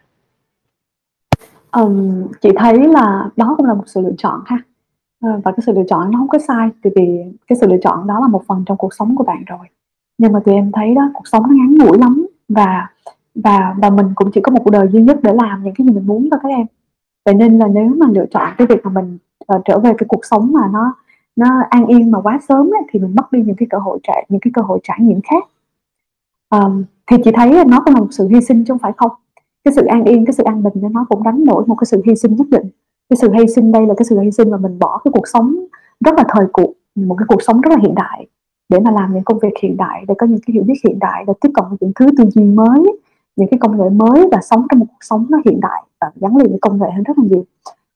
Um, 1.71 2.27
chị 2.41 2.49
thấy 2.57 2.87
là 2.87 3.29
đó 3.35 3.53
cũng 3.57 3.65
là 3.65 3.73
một 3.73 3.83
sự 3.85 4.01
lựa 4.01 4.15
chọn 4.17 4.39
ha. 4.45 4.57
Ờ, 5.21 5.29
và 5.43 5.51
cái 5.51 5.59
sự 5.65 5.71
lựa 5.75 5.83
chọn 5.89 6.11
nó 6.11 6.19
không 6.19 6.27
có 6.27 6.37
sai 6.47 6.69
tại 6.83 6.93
vì 6.95 7.23
cái 7.47 7.57
sự 7.61 7.67
lựa 7.67 7.77
chọn 7.83 8.07
đó 8.07 8.19
là 8.19 8.27
một 8.27 8.43
phần 8.47 8.63
trong 8.65 8.77
cuộc 8.77 8.93
sống 8.93 9.15
của 9.15 9.23
bạn 9.23 9.43
rồi. 9.45 9.67
Nhưng 10.17 10.33
mà 10.33 10.39
tụi 10.45 10.55
em 10.55 10.71
thấy 10.71 10.95
đó 10.95 11.01
cuộc 11.13 11.27
sống 11.31 11.43
nó 11.43 11.55
ngắn 11.55 11.75
ngủi 11.77 11.97
lắm 11.97 12.27
và 12.49 12.87
và 13.35 13.75
và 13.81 13.89
mình 13.89 14.11
cũng 14.15 14.31
chỉ 14.33 14.41
có 14.41 14.51
một 14.51 14.61
cuộc 14.63 14.71
đời 14.71 14.87
duy 14.87 15.01
nhất 15.01 15.17
để 15.23 15.33
làm 15.33 15.63
những 15.63 15.73
cái 15.75 15.87
gì 15.87 15.93
mình 15.93 16.07
muốn 16.07 16.29
thôi 16.31 16.39
các 16.43 16.49
em 16.49 16.65
vậy 17.25 17.35
nên 17.35 17.59
là 17.59 17.67
nếu 17.67 17.87
mà 17.97 18.05
lựa 18.11 18.25
chọn 18.31 18.51
cái 18.57 18.67
việc 18.67 18.85
mà 18.85 18.91
mình 18.91 19.17
uh, 19.55 19.61
trở 19.65 19.79
về 19.79 19.91
cái 19.97 20.05
cuộc 20.07 20.25
sống 20.25 20.53
mà 20.53 20.69
nó 20.73 20.95
nó 21.35 21.61
an 21.69 21.85
yên 21.85 22.11
mà 22.11 22.21
quá 22.21 22.39
sớm 22.47 22.65
ấy, 22.73 22.81
thì 22.89 22.99
mình 22.99 23.15
mất 23.15 23.31
đi 23.31 23.43
những 23.45 23.55
cái 23.55 23.67
cơ 23.69 23.77
hội 23.77 23.99
trải 24.03 24.25
những 24.29 24.39
cái 24.39 24.51
cơ 24.53 24.61
hội 24.61 24.79
trải 24.83 24.97
nghiệm 25.01 25.19
khác. 25.21 25.43
Um, 26.49 26.83
thì 27.07 27.17
chị 27.23 27.31
thấy 27.35 27.65
nó 27.65 27.81
cũng 27.85 27.93
là 27.93 27.99
một 27.99 28.07
sự 28.11 28.27
hy 28.27 28.41
sinh 28.41 28.65
chứ 28.65 28.71
không 28.73 28.79
phải 28.79 28.91
không. 28.97 29.11
Cái 29.63 29.73
sự 29.73 29.85
an 29.85 30.03
yên 30.03 30.25
cái 30.25 30.33
sự 30.33 30.43
an 30.43 30.63
bình 30.63 30.93
nó 30.93 31.05
cũng 31.09 31.23
đánh 31.23 31.45
đổi 31.45 31.65
một 31.65 31.75
cái 31.75 31.85
sự 31.85 32.01
hy 32.05 32.15
sinh 32.15 32.35
nhất 32.35 32.47
định. 32.49 32.69
Cái 33.09 33.17
sự 33.17 33.31
hy 33.33 33.47
sinh 33.55 33.71
đây 33.71 33.85
là 33.87 33.93
cái 33.97 34.05
sự 34.09 34.19
hy 34.19 34.31
sinh 34.31 34.51
mà 34.51 34.57
mình 34.57 34.79
bỏ 34.79 35.01
cái 35.03 35.11
cuộc 35.11 35.27
sống 35.27 35.55
rất 36.05 36.15
là 36.17 36.23
thời 36.29 36.45
cuộc 36.53 36.73
một 36.95 37.15
cái 37.19 37.25
cuộc 37.27 37.43
sống 37.43 37.61
rất 37.61 37.69
là 37.69 37.77
hiện 37.81 37.95
đại 37.95 38.27
để 38.69 38.79
mà 38.79 38.91
làm 38.91 39.13
những 39.13 39.23
công 39.23 39.39
việc 39.39 39.53
hiện 39.61 39.77
đại 39.77 40.05
để 40.07 40.15
có 40.17 40.27
những 40.27 40.39
cái 40.45 40.53
hiểu 40.53 40.63
biết 40.63 40.73
hiện 40.87 40.99
đại 40.99 41.23
để 41.27 41.33
tiếp 41.41 41.49
cận 41.53 41.65
những 41.79 41.91
thứ 41.95 42.05
tư 42.17 42.29
duy 42.29 42.43
mới 42.43 42.83
những 43.35 43.47
cái 43.51 43.59
công 43.59 43.77
nghệ 43.77 43.89
mới 43.89 44.27
và 44.31 44.39
sống 44.41 44.67
trong 44.69 44.79
một 44.79 44.85
cuộc 44.89 45.01
sống 45.01 45.25
nó 45.29 45.37
hiện 45.45 45.59
đại 45.59 45.83
và 46.01 46.11
gắn 46.15 46.37
liền 46.37 46.49
với 46.49 46.59
công 46.61 46.79
nghệ 46.79 46.91
hơn 46.91 47.03
rất 47.03 47.17
là 47.17 47.23
nhiều. 47.29 47.43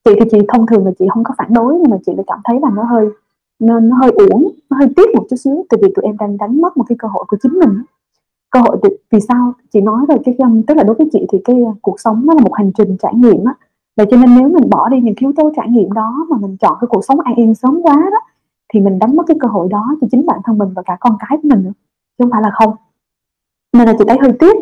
Chị 0.05 0.11
thì 0.19 0.29
chị 0.31 0.37
thông 0.47 0.65
thường 0.67 0.85
là 0.85 0.91
chị 0.99 1.05
không 1.13 1.23
có 1.23 1.33
phản 1.37 1.53
đối 1.53 1.79
nhưng 1.79 1.91
mà 1.91 1.97
chị 2.05 2.11
lại 2.15 2.23
cảm 2.27 2.39
thấy 2.43 2.59
là 2.61 2.69
nó 2.69 2.83
hơi 2.83 3.09
nó, 3.59 3.79
nó 3.79 3.95
hơi 3.95 4.11
uổng 4.11 4.51
nó 4.69 4.77
hơi 4.77 4.87
tiếc 4.95 5.15
một 5.15 5.25
chút 5.29 5.35
xíu. 5.35 5.65
Tại 5.69 5.79
vì 5.81 5.91
tụi 5.95 6.05
em 6.05 6.17
đang 6.17 6.37
đánh 6.37 6.61
mất 6.61 6.77
một 6.77 6.85
cái 6.89 6.95
cơ 6.99 7.07
hội 7.07 7.25
của 7.27 7.37
chính 7.43 7.59
mình. 7.59 7.83
Cơ 8.49 8.59
hội 8.59 8.77
vì, 8.83 8.89
vì 9.11 9.19
sao? 9.19 9.53
Chị 9.73 9.81
nói 9.81 10.05
rồi 10.09 10.17
cái 10.25 10.35
um, 10.37 10.61
tức 10.61 10.77
là 10.77 10.83
đối 10.83 10.95
với 10.95 11.09
chị 11.13 11.25
thì 11.31 11.37
cái 11.43 11.55
uh, 11.55 11.77
cuộc 11.81 11.99
sống 11.99 12.25
nó 12.25 12.33
là 12.33 12.41
một 12.41 12.53
hành 12.53 12.71
trình 12.77 12.97
trải 12.99 13.13
nghiệm 13.15 13.45
á. 13.45 13.53
Vậy 13.97 14.05
cho 14.11 14.17
nên 14.17 14.35
nếu 14.35 14.49
mình 14.49 14.69
bỏ 14.69 14.89
đi 14.89 15.01
những 15.01 15.15
yếu 15.17 15.33
tố 15.35 15.51
trải 15.55 15.69
nghiệm 15.69 15.91
đó 15.91 16.25
mà 16.29 16.37
mình 16.37 16.57
chọn 16.57 16.77
cái 16.81 16.87
cuộc 16.87 17.05
sống 17.05 17.19
an 17.19 17.35
yên 17.35 17.55
sớm 17.55 17.81
quá 17.83 17.95
đó 18.11 18.19
thì 18.73 18.79
mình 18.79 18.99
đánh 18.99 19.15
mất 19.15 19.23
cái 19.27 19.37
cơ 19.39 19.47
hội 19.47 19.67
đó 19.69 19.95
cho 20.01 20.07
chính 20.11 20.25
bản 20.25 20.39
thân 20.45 20.57
mình 20.57 20.69
và 20.75 20.81
cả 20.85 20.97
con 20.99 21.17
cái 21.19 21.39
của 21.41 21.47
mình 21.49 21.63
nữa. 21.63 21.71
Chứ 22.17 22.23
không 22.23 22.31
phải 22.31 22.41
là 22.41 22.51
không. 22.53 22.73
Nên 23.73 23.87
là 23.87 23.93
chị 23.99 24.05
thấy 24.07 24.17
hơi 24.21 24.33
tiếc 24.39 24.55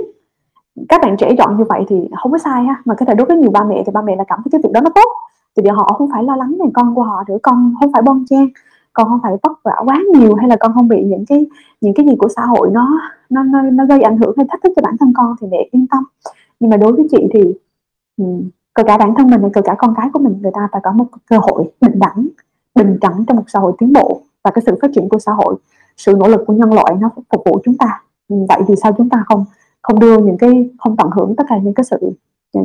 các 0.89 1.01
bạn 1.01 1.17
trẻ 1.17 1.36
chọn 1.38 1.57
như 1.57 1.63
vậy 1.69 1.86
thì 1.88 2.09
không 2.23 2.32
có 2.32 2.38
sai 2.38 2.63
ha. 2.63 2.82
Mà 2.86 2.95
cái 2.95 3.05
thể 3.07 3.15
đối 3.15 3.28
với 3.28 3.38
nhiều 3.38 3.51
ba 3.51 3.63
mẹ 3.63 3.84
thì 3.86 3.91
ba 3.91 4.01
mẹ 4.01 4.15
là 4.15 4.23
cảm 4.28 4.39
thấy 4.43 4.49
cái 4.51 4.61
việc 4.63 4.71
đó 4.73 4.82
nó 4.82 4.89
tốt. 4.95 5.11
Thì 5.55 5.63
vì 5.63 5.69
họ 5.69 5.95
không 5.97 6.09
phải 6.13 6.23
lo 6.23 6.36
lắng 6.36 6.57
về 6.59 6.65
con 6.73 6.95
của 6.95 7.03
họ 7.03 7.23
nữa 7.28 7.38
con 7.43 7.73
không 7.80 7.91
phải 7.93 8.01
bon 8.01 8.25
chen 8.30 8.49
con 8.93 9.07
không 9.07 9.19
phải 9.23 9.38
vất 9.43 9.51
vả 9.63 9.75
quá 9.86 10.01
nhiều 10.13 10.36
hay 10.36 10.49
là 10.49 10.55
con 10.59 10.73
không 10.73 10.88
bị 10.88 11.03
những 11.03 11.25
cái 11.25 11.45
những 11.82 11.93
cái 11.93 12.05
gì 12.05 12.15
của 12.19 12.28
xã 12.36 12.45
hội 12.45 12.69
nó 12.71 12.99
nó 13.30 13.43
nó, 13.43 13.61
nó 13.61 13.86
gây 13.86 14.01
ảnh 14.01 14.17
hưởng 14.17 14.34
hay 14.38 14.45
thách 14.49 14.61
thức 14.63 14.73
cho 14.75 14.82
bản 14.86 14.97
thân 14.99 15.13
con 15.15 15.36
thì 15.41 15.47
mẹ 15.51 15.69
yên 15.71 15.88
tâm. 15.88 16.03
Nhưng 16.59 16.69
mà 16.69 16.78
đối 16.78 16.91
với 16.91 17.07
chị 17.11 17.28
thì 17.34 17.53
um, 18.17 18.49
cả 18.75 18.97
bản 18.97 19.13
thân 19.17 19.30
mình 19.30 19.51
cờ 19.53 19.61
cả 19.61 19.75
con 19.78 19.93
cái 19.97 20.09
của 20.13 20.19
mình 20.19 20.39
người 20.41 20.51
ta 20.53 20.67
phải 20.71 20.82
có 20.84 20.91
một 20.91 21.05
cơ 21.30 21.38
hội 21.38 21.71
bình 21.82 21.99
đẳng 21.99 22.28
bình 22.75 22.97
đẳng 23.01 23.25
trong 23.28 23.38
một 23.38 23.43
xã 23.47 23.59
hội 23.59 23.73
tiến 23.78 23.93
bộ 23.93 24.21
và 24.43 24.51
cái 24.51 24.61
sự 24.65 24.78
phát 24.82 24.91
triển 24.95 25.09
của 25.09 25.19
xã 25.19 25.32
hội 25.32 25.55
sự 25.97 26.13
nỗ 26.19 26.28
lực 26.28 26.43
của 26.47 26.53
nhân 26.53 26.73
loại 26.73 26.95
nó 26.99 27.09
phục 27.15 27.41
vụ 27.45 27.59
chúng 27.65 27.78
ta. 27.78 28.01
Vậy 28.30 28.61
thì 28.67 28.75
sao 28.84 28.91
chúng 28.97 29.09
ta 29.09 29.23
không 29.28 29.45
không 29.88 29.99
đưa 29.99 30.17
những 30.17 30.38
cái, 30.38 30.69
không 30.79 30.97
tận 30.97 31.09
hưởng 31.11 31.35
tất 31.35 31.43
cả 31.49 31.57
những 31.57 31.73
cái 31.73 31.83
sự 31.83 32.11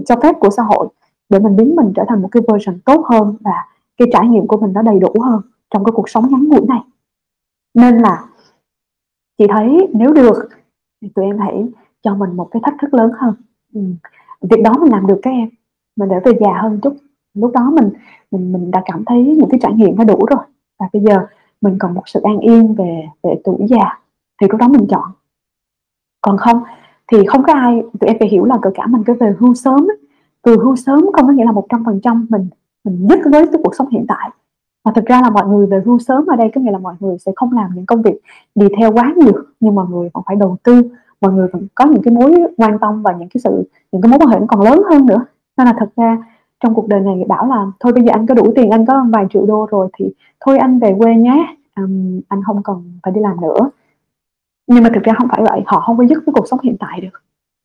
cho 0.06 0.16
phép 0.22 0.36
của 0.40 0.50
xã 0.50 0.62
hội 0.62 0.88
để 1.28 1.38
mình 1.38 1.56
biến 1.56 1.76
mình 1.76 1.92
trở 1.96 2.04
thành 2.08 2.22
một 2.22 2.28
cái 2.32 2.42
version 2.48 2.80
tốt 2.80 3.06
hơn 3.10 3.36
và 3.40 3.68
cái 3.96 4.08
trải 4.12 4.28
nghiệm 4.28 4.46
của 4.46 4.56
mình 4.56 4.72
nó 4.72 4.82
đầy 4.82 4.98
đủ 4.98 5.14
hơn 5.22 5.40
trong 5.70 5.84
cái 5.84 5.92
cuộc 5.96 6.08
sống 6.08 6.30
ngắn 6.30 6.48
ngủi 6.48 6.66
này. 6.68 6.80
Nên 7.74 7.98
là 7.98 8.24
chị 9.38 9.46
thấy 9.48 9.88
nếu 9.92 10.12
được 10.12 10.48
thì 11.02 11.08
tụi 11.14 11.24
em 11.24 11.38
hãy 11.38 11.64
cho 12.02 12.14
mình 12.14 12.36
một 12.36 12.48
cái 12.50 12.62
thách 12.64 12.74
thức 12.82 12.94
lớn 12.94 13.10
hơn. 13.18 13.34
Ừ. 13.74 13.80
việc 14.40 14.62
đó 14.64 14.72
mình 14.80 14.92
làm 14.92 15.06
được 15.06 15.20
các 15.22 15.30
em, 15.30 15.48
mình 15.96 16.08
để 16.08 16.20
về 16.24 16.32
già 16.40 16.60
hơn 16.62 16.78
chút. 16.82 16.96
Lúc 17.34 17.50
đó 17.54 17.70
mình 17.70 17.90
mình 18.30 18.52
mình 18.52 18.70
đã 18.70 18.82
cảm 18.84 19.04
thấy 19.06 19.22
những 19.38 19.48
cái 19.50 19.60
trải 19.62 19.72
nghiệm 19.72 19.96
nó 19.96 20.04
đủ 20.04 20.26
rồi. 20.30 20.44
Và 20.78 20.88
bây 20.92 21.02
giờ 21.02 21.26
mình 21.60 21.76
còn 21.78 21.94
một 21.94 22.02
sự 22.06 22.20
an 22.20 22.38
yên 22.38 22.74
về 22.74 23.08
về 23.22 23.40
tuổi 23.44 23.56
già 23.68 23.98
thì 24.40 24.46
lúc 24.50 24.60
đó 24.60 24.68
mình 24.68 24.86
chọn. 24.90 25.10
Còn 26.20 26.36
không 26.38 26.62
thì 27.12 27.26
không 27.26 27.42
có 27.42 27.52
ai 27.52 27.82
tụi 28.00 28.08
em 28.08 28.16
phải 28.18 28.28
hiểu 28.28 28.44
là 28.44 28.58
cỡ 28.62 28.70
cả 28.74 28.86
mình 28.86 29.04
cứ 29.06 29.12
về 29.20 29.34
hưu 29.38 29.54
sớm 29.54 29.86
từ 30.42 30.56
hưu 30.56 30.76
sớm 30.76 31.00
không 31.12 31.26
có 31.26 31.32
nghĩa 31.32 31.44
là 31.44 31.52
một 31.52 31.66
trăm 31.68 31.84
phần 31.84 32.00
trăm 32.02 32.26
mình 32.30 32.48
mình 32.84 33.08
dứt 33.08 33.18
với 33.32 33.46
cái 33.46 33.60
cuộc 33.64 33.74
sống 33.74 33.88
hiện 33.88 34.04
tại. 34.08 34.30
Mà 34.84 34.92
thực 34.94 35.06
ra 35.06 35.20
là 35.22 35.30
mọi 35.30 35.46
người 35.46 35.66
về 35.66 35.82
hưu 35.84 35.98
sớm 35.98 36.26
ở 36.26 36.36
đây 36.36 36.50
có 36.54 36.60
nghĩa 36.60 36.70
là 36.70 36.78
mọi 36.78 36.94
người 37.00 37.18
sẽ 37.18 37.32
không 37.36 37.52
làm 37.52 37.70
những 37.74 37.86
công 37.86 38.02
việc 38.02 38.20
đi 38.54 38.66
theo 38.78 38.92
quá 38.92 39.14
nhiều 39.16 39.32
nhưng 39.60 39.74
mọi 39.74 39.86
người 39.90 40.08
còn 40.12 40.24
phải 40.26 40.36
đầu 40.36 40.56
tư 40.62 40.82
mọi 41.20 41.32
người 41.32 41.48
vẫn 41.52 41.66
có 41.74 41.84
những 41.84 42.02
cái 42.02 42.14
mối 42.14 42.36
quan 42.56 42.78
tâm 42.78 43.02
và 43.02 43.12
những 43.12 43.28
cái 43.28 43.40
sự 43.44 43.68
những 43.92 44.02
cái 44.02 44.10
mối 44.10 44.18
quan 44.18 44.28
hệ 44.28 44.46
còn 44.48 44.60
lớn 44.60 44.82
hơn 44.90 45.06
nữa. 45.06 45.24
Nên 45.56 45.66
là 45.66 45.74
thật 45.78 45.88
ra 45.96 46.18
trong 46.60 46.74
cuộc 46.74 46.88
đời 46.88 47.00
này 47.00 47.24
bảo 47.28 47.46
là 47.46 47.66
thôi 47.80 47.92
bây 47.92 48.04
giờ 48.04 48.10
anh 48.12 48.26
có 48.26 48.34
đủ 48.34 48.52
tiền 48.56 48.70
anh 48.70 48.86
có 48.86 49.04
vài 49.12 49.26
triệu 49.30 49.46
đô 49.46 49.66
rồi 49.70 49.88
thì 49.98 50.12
thôi 50.40 50.58
anh 50.58 50.78
về 50.78 50.94
quê 50.98 51.14
nhé 51.14 51.56
um, 51.76 52.20
anh 52.28 52.42
không 52.42 52.62
cần 52.62 52.98
phải 53.02 53.12
đi 53.12 53.20
làm 53.20 53.40
nữa 53.40 53.70
nhưng 54.66 54.82
mà 54.82 54.90
thực 54.94 55.02
ra 55.02 55.12
không 55.18 55.28
phải 55.28 55.42
vậy, 55.42 55.62
họ 55.66 55.80
không 55.80 55.98
có 55.98 56.04
dứt 56.04 56.22
với 56.26 56.32
cuộc 56.32 56.48
sống 56.48 56.60
hiện 56.62 56.76
tại 56.80 57.00
được. 57.00 57.22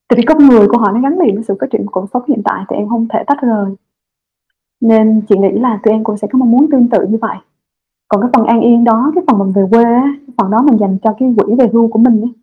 Tại 0.09 0.17
vì 0.17 0.23
con 0.23 0.47
người 0.47 0.67
của 0.67 0.77
họ 0.77 0.91
nó 0.91 1.01
gắn 1.01 1.19
liền 1.19 1.35
với 1.35 1.43
sự 1.43 1.55
phát 1.59 1.67
triển 1.71 1.85
của 1.85 1.91
cuộc 1.91 2.07
sống 2.13 2.23
hiện 2.27 2.41
tại, 2.45 2.65
thì 2.69 2.75
em 2.75 2.89
không 2.89 3.07
thể 3.07 3.23
tách 3.27 3.41
rời. 3.41 3.75
Nên 4.81 5.21
chị 5.29 5.37
nghĩ 5.37 5.51
là 5.51 5.79
tụi 5.83 5.93
em 5.93 6.03
cũng 6.03 6.17
sẽ 6.17 6.27
có 6.31 6.39
mong 6.39 6.51
muốn 6.51 6.71
tương 6.71 6.87
tự 6.89 7.07
như 7.09 7.17
vậy. 7.21 7.37
Còn 8.07 8.21
cái 8.21 8.29
phần 8.33 8.45
an 8.45 8.61
yên 8.61 8.83
đó, 8.83 9.11
cái 9.15 9.23
phần 9.27 9.39
mình 9.39 9.51
về 9.51 9.63
quê 9.71 9.83
cái 9.83 10.33
phần 10.37 10.51
đó 10.51 10.61
mình 10.61 10.79
dành 10.79 10.97
cho 11.03 11.15
cái 11.19 11.33
quỹ 11.37 11.55
về 11.55 11.69
hưu 11.73 11.87
của 11.87 11.99
mình 11.99 12.21
ấy. 12.21 12.33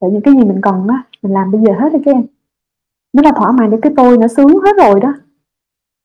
để 0.00 0.08
những 0.12 0.20
cái 0.20 0.34
gì 0.34 0.40
mình 0.44 0.60
cần 0.62 0.86
á, 0.88 1.04
mình 1.22 1.32
làm 1.32 1.50
bây 1.50 1.60
giờ 1.60 1.72
hết 1.78 1.92
đi 1.92 1.98
các 2.04 2.14
em. 2.14 2.26
Nó 3.12 3.22
là 3.22 3.32
thỏa 3.32 3.52
mãn 3.52 3.70
được 3.70 3.78
cái 3.82 3.92
tôi 3.96 4.18
nó 4.18 4.28
sướng 4.28 4.48
hết 4.48 4.76
rồi 4.84 5.00
đó, 5.00 5.14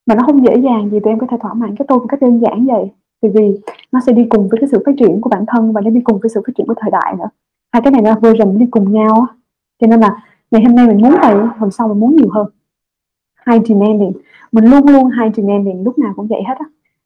mà 0.08 0.16
nó 0.16 0.24
không 0.26 0.46
dễ 0.46 0.58
dàng 0.58 0.90
gì, 0.90 1.00
tụi 1.00 1.14
em 1.14 1.20
có 1.20 1.28
thể 1.32 1.38
thỏa 1.42 1.54
mãn 1.54 1.76
cái 1.76 1.86
tôi 1.88 2.00
một 2.00 2.06
cách 2.10 2.22
đơn 2.22 2.40
giản 2.40 2.66
vậy. 2.66 2.92
Thì 3.22 3.30
vì 3.30 3.62
nó 3.92 4.00
sẽ 4.08 4.14
đi 4.14 4.26
cùng 4.30 4.48
với 4.50 4.60
cái 4.62 4.70
sự 4.72 4.84
phát 4.86 4.92
triển 5.00 5.22
của 5.22 5.30
bản 5.30 5.46
thân 5.48 5.74
và 5.74 5.82
nó 5.82 5.90
đi 5.90 6.02
cùng 6.02 6.20
với 6.20 6.30
sự 6.30 6.42
phát 6.48 6.54
triển 6.58 6.68
của 6.68 6.74
thời 6.78 6.92
đại 6.92 7.16
nữa 7.20 7.30
hai 7.72 7.82
cái 7.82 7.92
này 7.92 8.02
nó 8.02 8.16
version 8.22 8.58
đi 8.58 8.66
cùng 8.72 8.92
nhau 8.92 9.28
á, 9.30 9.36
cho 9.80 9.88
nên 9.88 10.00
là 10.00 10.24
ngày 10.52 10.64
hôm 10.64 10.76
nay 10.76 10.88
mình 10.88 11.02
muốn 11.02 11.16
vậy 11.22 11.36
hôm 11.58 11.72
sau 11.72 11.88
mình 11.88 12.00
muốn 12.00 12.16
nhiều 12.16 12.30
hơn. 12.32 12.48
High 13.48 13.68
demanding 13.68 14.14
mình 14.52 14.66
luôn 14.66 14.88
luôn 14.88 15.10
high 15.10 15.36
demanding 15.36 15.84
lúc 15.84 16.00
nào 16.00 16.14
cũng 16.16 16.28
vậy 16.28 16.42
hết 16.48 16.56
á. 16.60 16.66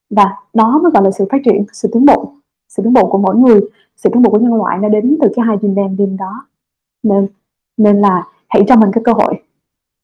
Và 0.09 0.35
đó 0.53 0.79
mới 0.83 0.91
gọi 0.91 1.03
là 1.03 1.11
sự 1.11 1.25
phát 1.31 1.37
triển 1.45 1.65
sự 1.73 1.89
tiến 1.93 2.05
bộ. 2.05 2.33
Sự 2.69 2.83
tiến 2.83 2.93
bộ 2.93 3.09
của 3.09 3.17
mỗi 3.17 3.35
người 3.35 3.61
sự 3.95 4.09
tiến 4.13 4.21
bộ 4.21 4.31
của 4.31 4.39
nhân 4.39 4.53
loại 4.53 4.77
nó 4.77 4.89
đến 4.89 5.17
từ 5.21 5.27
cái 5.35 5.45
high 5.49 5.61
demanding 5.61 6.17
đó. 6.17 6.45
Nên 7.03 7.27
nên 7.77 8.01
là 8.01 8.23
hãy 8.49 8.63
cho 8.67 8.75
mình 8.75 8.89
cái 8.93 9.03
cơ 9.03 9.11
hội 9.11 9.41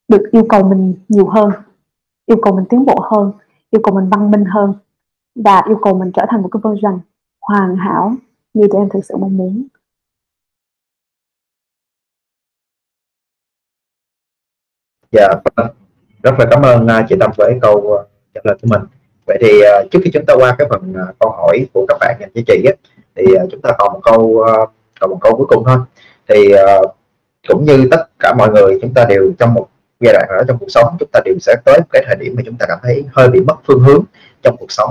được 0.07 0.23
yêu 0.31 0.45
cầu 0.49 0.63
mình 0.63 0.95
nhiều 1.09 1.27
hơn 1.27 1.51
yêu 2.25 2.37
cầu 2.41 2.55
mình 2.55 2.65
tiến 2.69 2.85
bộ 2.85 2.95
hơn 3.11 3.31
yêu 3.69 3.81
cầu 3.83 3.95
mình 3.95 4.09
văn 4.09 4.31
minh 4.31 4.45
hơn 4.45 4.73
và 5.35 5.61
yêu 5.67 5.77
cầu 5.81 5.93
mình 5.93 6.11
trở 6.11 6.25
thành 6.29 6.41
một 6.41 6.49
cái 6.51 6.61
version 6.63 6.99
hoàn 7.41 7.75
hảo 7.75 8.13
như 8.53 8.67
tụi 8.71 8.81
em 8.81 8.89
thực 8.89 9.05
sự 9.05 9.17
mong 9.17 9.37
muốn. 9.37 9.67
Dạ 15.11 15.33
vâng. 15.55 15.67
rất 16.23 16.39
là 16.39 16.45
cảm 16.51 16.61
ơn 16.61 16.87
à, 16.87 17.05
chị 17.09 17.15
Tâm 17.19 17.31
với 17.37 17.59
câu 17.61 17.97
à, 17.97 18.01
trả 18.33 18.41
lời 18.43 18.57
của 18.61 18.67
mình. 18.67 18.81
Vậy 19.27 19.37
thì 19.41 19.61
à, 19.61 19.81
trước 19.91 19.99
khi 20.03 20.11
chúng 20.13 20.25
ta 20.25 20.33
qua 20.33 20.55
cái 20.57 20.67
phần 20.69 20.93
câu 21.19 21.29
hỏi 21.29 21.65
của 21.73 21.85
các 21.87 21.97
bạn 21.99 22.15
dành 22.19 22.29
cho 22.35 22.41
chị 22.47 22.63
ấy, 22.65 22.75
thì 23.15 23.23
chúng 23.51 23.61
ta 23.61 23.71
còn 23.77 23.93
một 23.93 23.99
câu 24.03 24.45
còn 24.99 25.09
một 25.09 25.17
câu 25.21 25.35
cuối 25.35 25.47
cùng 25.49 25.63
thôi. 25.67 25.77
Thì 26.27 26.53
cũng 27.47 27.65
như 27.65 27.87
tất 27.91 28.05
cả 28.19 28.33
mọi 28.37 28.49
người 28.49 28.79
chúng 28.81 28.93
ta 28.93 29.05
đều 29.05 29.31
trong 29.39 29.53
một 29.53 29.67
giai 29.99 30.13
đoạn 30.13 30.27
ở 30.29 30.43
trong 30.47 30.57
cuộc 30.57 30.69
sống 30.69 30.95
chúng 30.99 31.09
ta 31.11 31.19
đều 31.25 31.35
sẽ 31.41 31.55
tới 31.65 31.79
một 31.79 31.87
cái 31.91 32.03
thời 32.07 32.15
điểm 32.15 32.33
mà 32.37 32.41
chúng 32.45 32.55
ta 32.55 32.65
cảm 32.69 32.79
thấy 32.83 33.05
hơi 33.13 33.29
bị 33.29 33.39
mất 33.39 33.55
phương 33.67 33.79
hướng 33.79 34.03
trong 34.43 34.57
cuộc 34.57 34.71
sống 34.71 34.89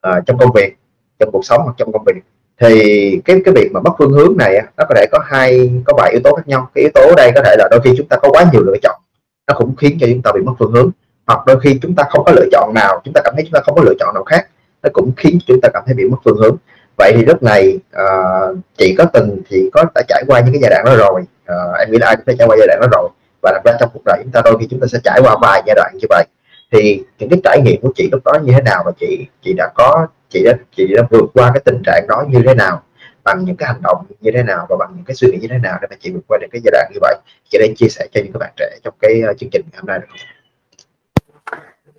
à, 0.00 0.20
trong 0.26 0.38
công 0.38 0.52
việc 0.54 0.76
trong 1.18 1.30
cuộc 1.32 1.44
sống 1.44 1.60
hoặc 1.64 1.74
trong 1.78 1.92
công 1.92 2.04
việc. 2.04 2.22
Thì 2.60 3.20
cái 3.24 3.40
cái 3.44 3.54
việc 3.54 3.70
mà 3.72 3.80
mất 3.80 3.90
phương 3.98 4.12
hướng 4.12 4.36
này 4.36 4.62
nó 4.76 4.84
có 4.88 4.94
thể 4.94 5.06
có 5.12 5.18
hai 5.24 5.70
có 5.84 5.92
vài 5.96 6.10
yếu 6.12 6.20
tố 6.24 6.34
khác 6.34 6.48
nhau. 6.48 6.70
Cái 6.74 6.82
yếu 6.82 6.90
tố 6.94 7.00
ở 7.00 7.14
đây 7.16 7.32
có 7.34 7.42
thể 7.44 7.56
là 7.58 7.68
đôi 7.70 7.80
khi 7.84 7.94
chúng 7.96 8.08
ta 8.08 8.16
có 8.16 8.28
quá 8.30 8.44
nhiều 8.52 8.62
lựa 8.62 8.76
chọn 8.82 9.00
nó 9.46 9.54
cũng 9.58 9.76
khiến 9.76 9.98
cho 10.00 10.06
chúng 10.10 10.22
ta 10.22 10.32
bị 10.32 10.40
mất 10.40 10.52
phương 10.58 10.72
hướng. 10.72 10.90
Hoặc 11.26 11.46
đôi 11.46 11.60
khi 11.60 11.78
chúng 11.82 11.94
ta 11.94 12.04
không 12.10 12.24
có 12.24 12.32
lựa 12.32 12.46
chọn 12.52 12.74
nào 12.74 13.00
chúng 13.04 13.14
ta 13.14 13.20
cảm 13.24 13.34
thấy 13.36 13.44
chúng 13.44 13.52
ta 13.52 13.60
không 13.64 13.74
có 13.74 13.82
lựa 13.82 13.94
chọn 14.00 14.14
nào 14.14 14.24
khác 14.24 14.46
nó 14.82 14.90
cũng 14.92 15.12
khiến 15.16 15.38
chúng 15.46 15.60
ta 15.62 15.68
cảm 15.74 15.82
thấy 15.86 15.94
bị 15.94 16.04
mất 16.04 16.16
phương 16.24 16.36
hướng. 16.36 16.56
Vậy 16.98 17.12
thì 17.16 17.24
lúc 17.24 17.42
này 17.42 17.78
uh, 17.96 18.56
chị 18.78 18.94
có 18.98 19.04
từng 19.04 19.42
thì 19.50 19.70
có 19.72 19.84
đã 19.94 20.02
trải 20.08 20.24
qua 20.26 20.40
những 20.40 20.52
cái 20.52 20.60
giai 20.62 20.70
đoạn 20.70 20.84
đó 20.84 20.96
rồi. 20.96 21.20
Uh, 21.20 21.78
em 21.78 21.90
nghĩ 21.90 21.98
là 21.98 22.06
ai 22.06 22.16
cũng 22.16 22.24
đã 22.26 22.34
trải 22.38 22.48
qua 22.48 22.56
giai 22.58 22.66
đoạn 22.66 22.80
đó 22.80 22.86
rồi. 22.92 23.08
Và 23.42 23.52
đặc 23.52 23.62
ra 23.64 23.72
trong 23.80 23.90
cuộc 23.92 24.02
đời 24.04 24.20
chúng 24.22 24.32
ta 24.32 24.40
đôi 24.44 24.58
khi 24.60 24.66
chúng 24.70 24.80
ta 24.80 24.86
sẽ 24.92 24.98
trải 25.04 25.20
qua 25.22 25.36
vài 25.42 25.62
giai 25.66 25.74
đoạn 25.74 25.92
như 25.94 26.06
vậy. 26.10 26.24
Thì 26.72 27.02
những 27.18 27.30
cái 27.30 27.40
trải 27.44 27.60
nghiệm 27.60 27.80
của 27.80 27.92
chị 27.96 28.08
lúc 28.12 28.20
đó 28.24 28.32
như 28.42 28.52
thế 28.52 28.62
nào 28.62 28.82
và 28.86 28.92
chị 29.00 29.26
chị 29.44 29.52
đã 29.56 29.70
có 29.74 30.06
chị 30.30 30.42
đã 30.44 30.52
chị 30.76 30.94
đã 30.96 31.02
vượt 31.10 31.24
qua 31.34 31.50
cái 31.54 31.62
tình 31.64 31.82
trạng 31.86 32.06
đó 32.08 32.24
như 32.28 32.42
thế 32.46 32.54
nào? 32.54 32.82
Bằng 33.24 33.44
những 33.44 33.56
cái 33.56 33.68
hành 33.72 33.82
động 33.82 34.06
như 34.20 34.30
thế 34.34 34.42
nào 34.42 34.66
và 34.70 34.76
bằng 34.78 34.92
những 34.96 35.04
cái 35.04 35.14
suy 35.14 35.28
nghĩ 35.28 35.38
như 35.40 35.48
thế 35.50 35.58
nào 35.58 35.78
để 35.82 35.88
mà 35.90 35.96
chị 36.00 36.10
vượt 36.12 36.24
qua 36.28 36.38
được 36.40 36.46
cái 36.52 36.60
giai 36.64 36.70
đoạn 36.72 36.90
như 36.94 36.98
vậy. 37.00 37.16
Chị 37.50 37.58
đang 37.60 37.74
chia 37.76 37.88
sẻ 37.88 38.06
cho 38.12 38.20
những 38.24 38.32
các 38.32 38.38
bạn 38.38 38.52
trẻ 38.56 38.78
trong 38.84 38.94
cái 39.00 39.20
ờ, 39.26 39.34
chương 39.38 39.50
trình 39.52 39.62
ngày 39.72 39.80
hôm 39.80 39.86
nay 39.86 39.98
được 39.98 40.06
không? 40.08 40.18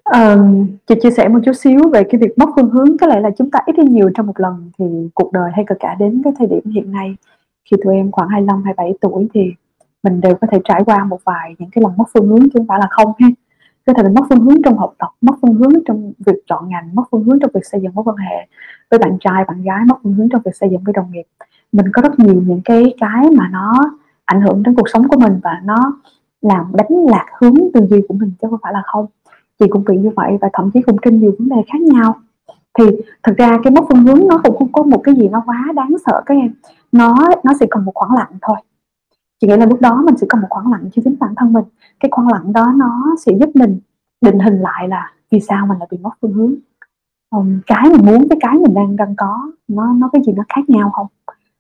Um, 0.05 0.67
chị 0.87 0.95
chia 1.01 1.11
sẻ 1.11 1.27
một 1.27 1.39
chút 1.45 1.53
xíu 1.53 1.89
về 1.93 2.03
cái 2.09 2.21
việc 2.21 2.37
mất 2.37 2.49
phương 2.55 2.69
hướng. 2.69 2.97
Có 2.97 3.07
lẽ 3.07 3.19
là 3.19 3.29
chúng 3.37 3.51
ta 3.51 3.59
ít 3.65 3.75
hay 3.77 3.85
nhiều 3.85 4.09
trong 4.15 4.27
một 4.27 4.39
lần 4.39 4.71
thì 4.79 4.85
cuộc 5.13 5.31
đời 5.31 5.51
hay 5.55 5.65
cả 5.67 5.75
cả 5.79 5.95
đến 5.99 6.21
cái 6.23 6.33
thời 6.39 6.47
điểm 6.47 6.71
hiện 6.73 6.91
nay. 6.91 7.15
Khi 7.71 7.77
tụi 7.83 7.95
em 7.95 8.11
khoảng 8.11 8.29
25 8.29 8.63
27 8.63 8.93
tuổi 9.01 9.27
thì 9.33 9.53
mình 10.03 10.21
đều 10.21 10.35
có 10.35 10.47
thể 10.51 10.59
trải 10.63 10.81
qua 10.85 11.03
một 11.03 11.19
vài 11.23 11.55
những 11.59 11.69
cái 11.71 11.81
lần 11.81 11.97
mất 11.97 12.05
phương 12.13 12.27
hướng 12.27 12.41
chứ 12.41 12.49
không 12.53 12.67
phải 12.67 12.79
là 12.79 12.87
không 12.89 13.11
ha. 13.19 13.27
Có 13.85 13.93
thể 13.93 14.03
là 14.03 14.09
mất 14.09 14.21
phương 14.29 14.39
hướng 14.39 14.61
trong 14.65 14.77
học 14.77 14.93
tập 14.97 15.09
mất 15.21 15.33
phương 15.41 15.53
hướng 15.53 15.73
trong 15.87 16.13
việc 16.25 16.35
chọn 16.47 16.69
ngành 16.69 16.95
mất 16.95 17.03
phương 17.11 17.23
hướng 17.23 17.39
trong 17.39 17.51
việc 17.53 17.65
xây 17.71 17.81
dựng 17.81 17.93
mối 17.95 18.03
quan 18.03 18.17
hệ 18.17 18.47
với 18.91 18.99
bạn 18.99 19.17
trai, 19.19 19.45
bạn 19.47 19.63
gái 19.63 19.79
mất 19.87 19.95
phương 20.03 20.13
hướng 20.13 20.29
trong 20.29 20.41
việc 20.45 20.55
xây 20.55 20.69
dựng 20.69 20.83
với 20.83 20.93
đồng 20.93 21.11
nghiệp. 21.11 21.23
Mình 21.71 21.85
có 21.93 22.01
rất 22.01 22.19
nhiều 22.19 22.41
những 22.47 22.61
cái 22.65 22.93
cái 22.99 23.29
mà 23.37 23.49
nó 23.51 23.73
ảnh 24.25 24.41
hưởng 24.41 24.63
đến 24.63 24.75
cuộc 24.75 24.89
sống 24.93 25.07
của 25.07 25.19
mình 25.19 25.39
và 25.43 25.61
nó 25.63 25.99
làm 26.41 26.65
đánh 26.73 27.05
lạc 27.09 27.25
hướng 27.39 27.55
tư 27.73 27.87
duy 27.89 28.01
của 28.07 28.13
mình, 28.13 28.31
chứ 28.41 28.47
không 28.49 28.59
phải 28.63 28.73
là 28.73 28.81
không. 28.85 29.05
Chị 29.59 29.65
cũng 29.69 29.83
bị 29.83 29.97
như 29.97 30.11
vậy 30.15 30.37
và 30.41 30.49
thậm 30.53 30.71
chí 30.73 30.81
cũng 30.81 30.97
trên 31.01 31.19
nhiều 31.19 31.35
vấn 31.39 31.49
đề 31.49 31.55
khác 31.67 31.81
nhau. 31.81 32.15
Thì 32.79 32.83
thực 33.23 33.37
ra 33.37 33.57
cái 33.63 33.71
mất 33.71 33.81
phương 33.89 34.03
hướng 34.03 34.27
nó 34.27 34.41
cũng 34.43 34.57
không 34.57 34.71
có 34.71 34.83
một 34.83 35.01
cái 35.03 35.15
gì 35.15 35.29
nó 35.29 35.43
quá 35.45 35.71
đáng 35.75 35.95
sợ 36.05 36.21
các 36.25 36.35
em. 36.35 36.53
Nó 36.91 37.15
nó 37.43 37.53
sẽ 37.59 37.65
cần 37.71 37.85
một 37.85 37.91
khoảng 37.95 38.15
lặng 38.15 38.31
thôi. 38.41 38.57
Chị 39.41 39.47
nghĩ 39.47 39.57
là 39.57 39.65
lúc 39.65 39.81
đó 39.81 40.01
mình 40.05 40.17
sẽ 40.17 40.27
cần 40.29 40.41
một 40.41 40.47
khoảng 40.49 40.71
lặng 40.71 40.89
cho 40.93 41.01
chính 41.05 41.15
bản 41.19 41.33
thân 41.37 41.53
mình. 41.53 41.63
Cái 41.99 42.09
khoảng 42.11 42.27
lặng 42.27 42.53
đó 42.53 42.73
nó 42.75 43.15
sẽ 43.25 43.31
giúp 43.39 43.49
mình 43.55 43.79
định 44.21 44.39
hình 44.39 44.59
lại 44.59 44.87
là 44.87 45.11
vì 45.31 45.39
sao 45.39 45.67
mình 45.67 45.79
lại 45.79 45.87
bị 45.91 45.97
mất 45.97 46.09
phương 46.21 46.33
hướng 46.33 46.55
um, 47.35 47.59
cái 47.67 47.89
mình 47.91 48.05
muốn 48.05 48.27
với 48.27 48.37
cái 48.41 48.57
mình 48.57 48.73
đang 48.73 48.95
đang 48.95 49.15
có 49.15 49.51
nó 49.67 49.93
nó 49.93 50.09
cái 50.13 50.21
gì 50.25 50.33
nó 50.33 50.43
khác 50.49 50.69
nhau 50.69 50.89
không? 50.93 51.07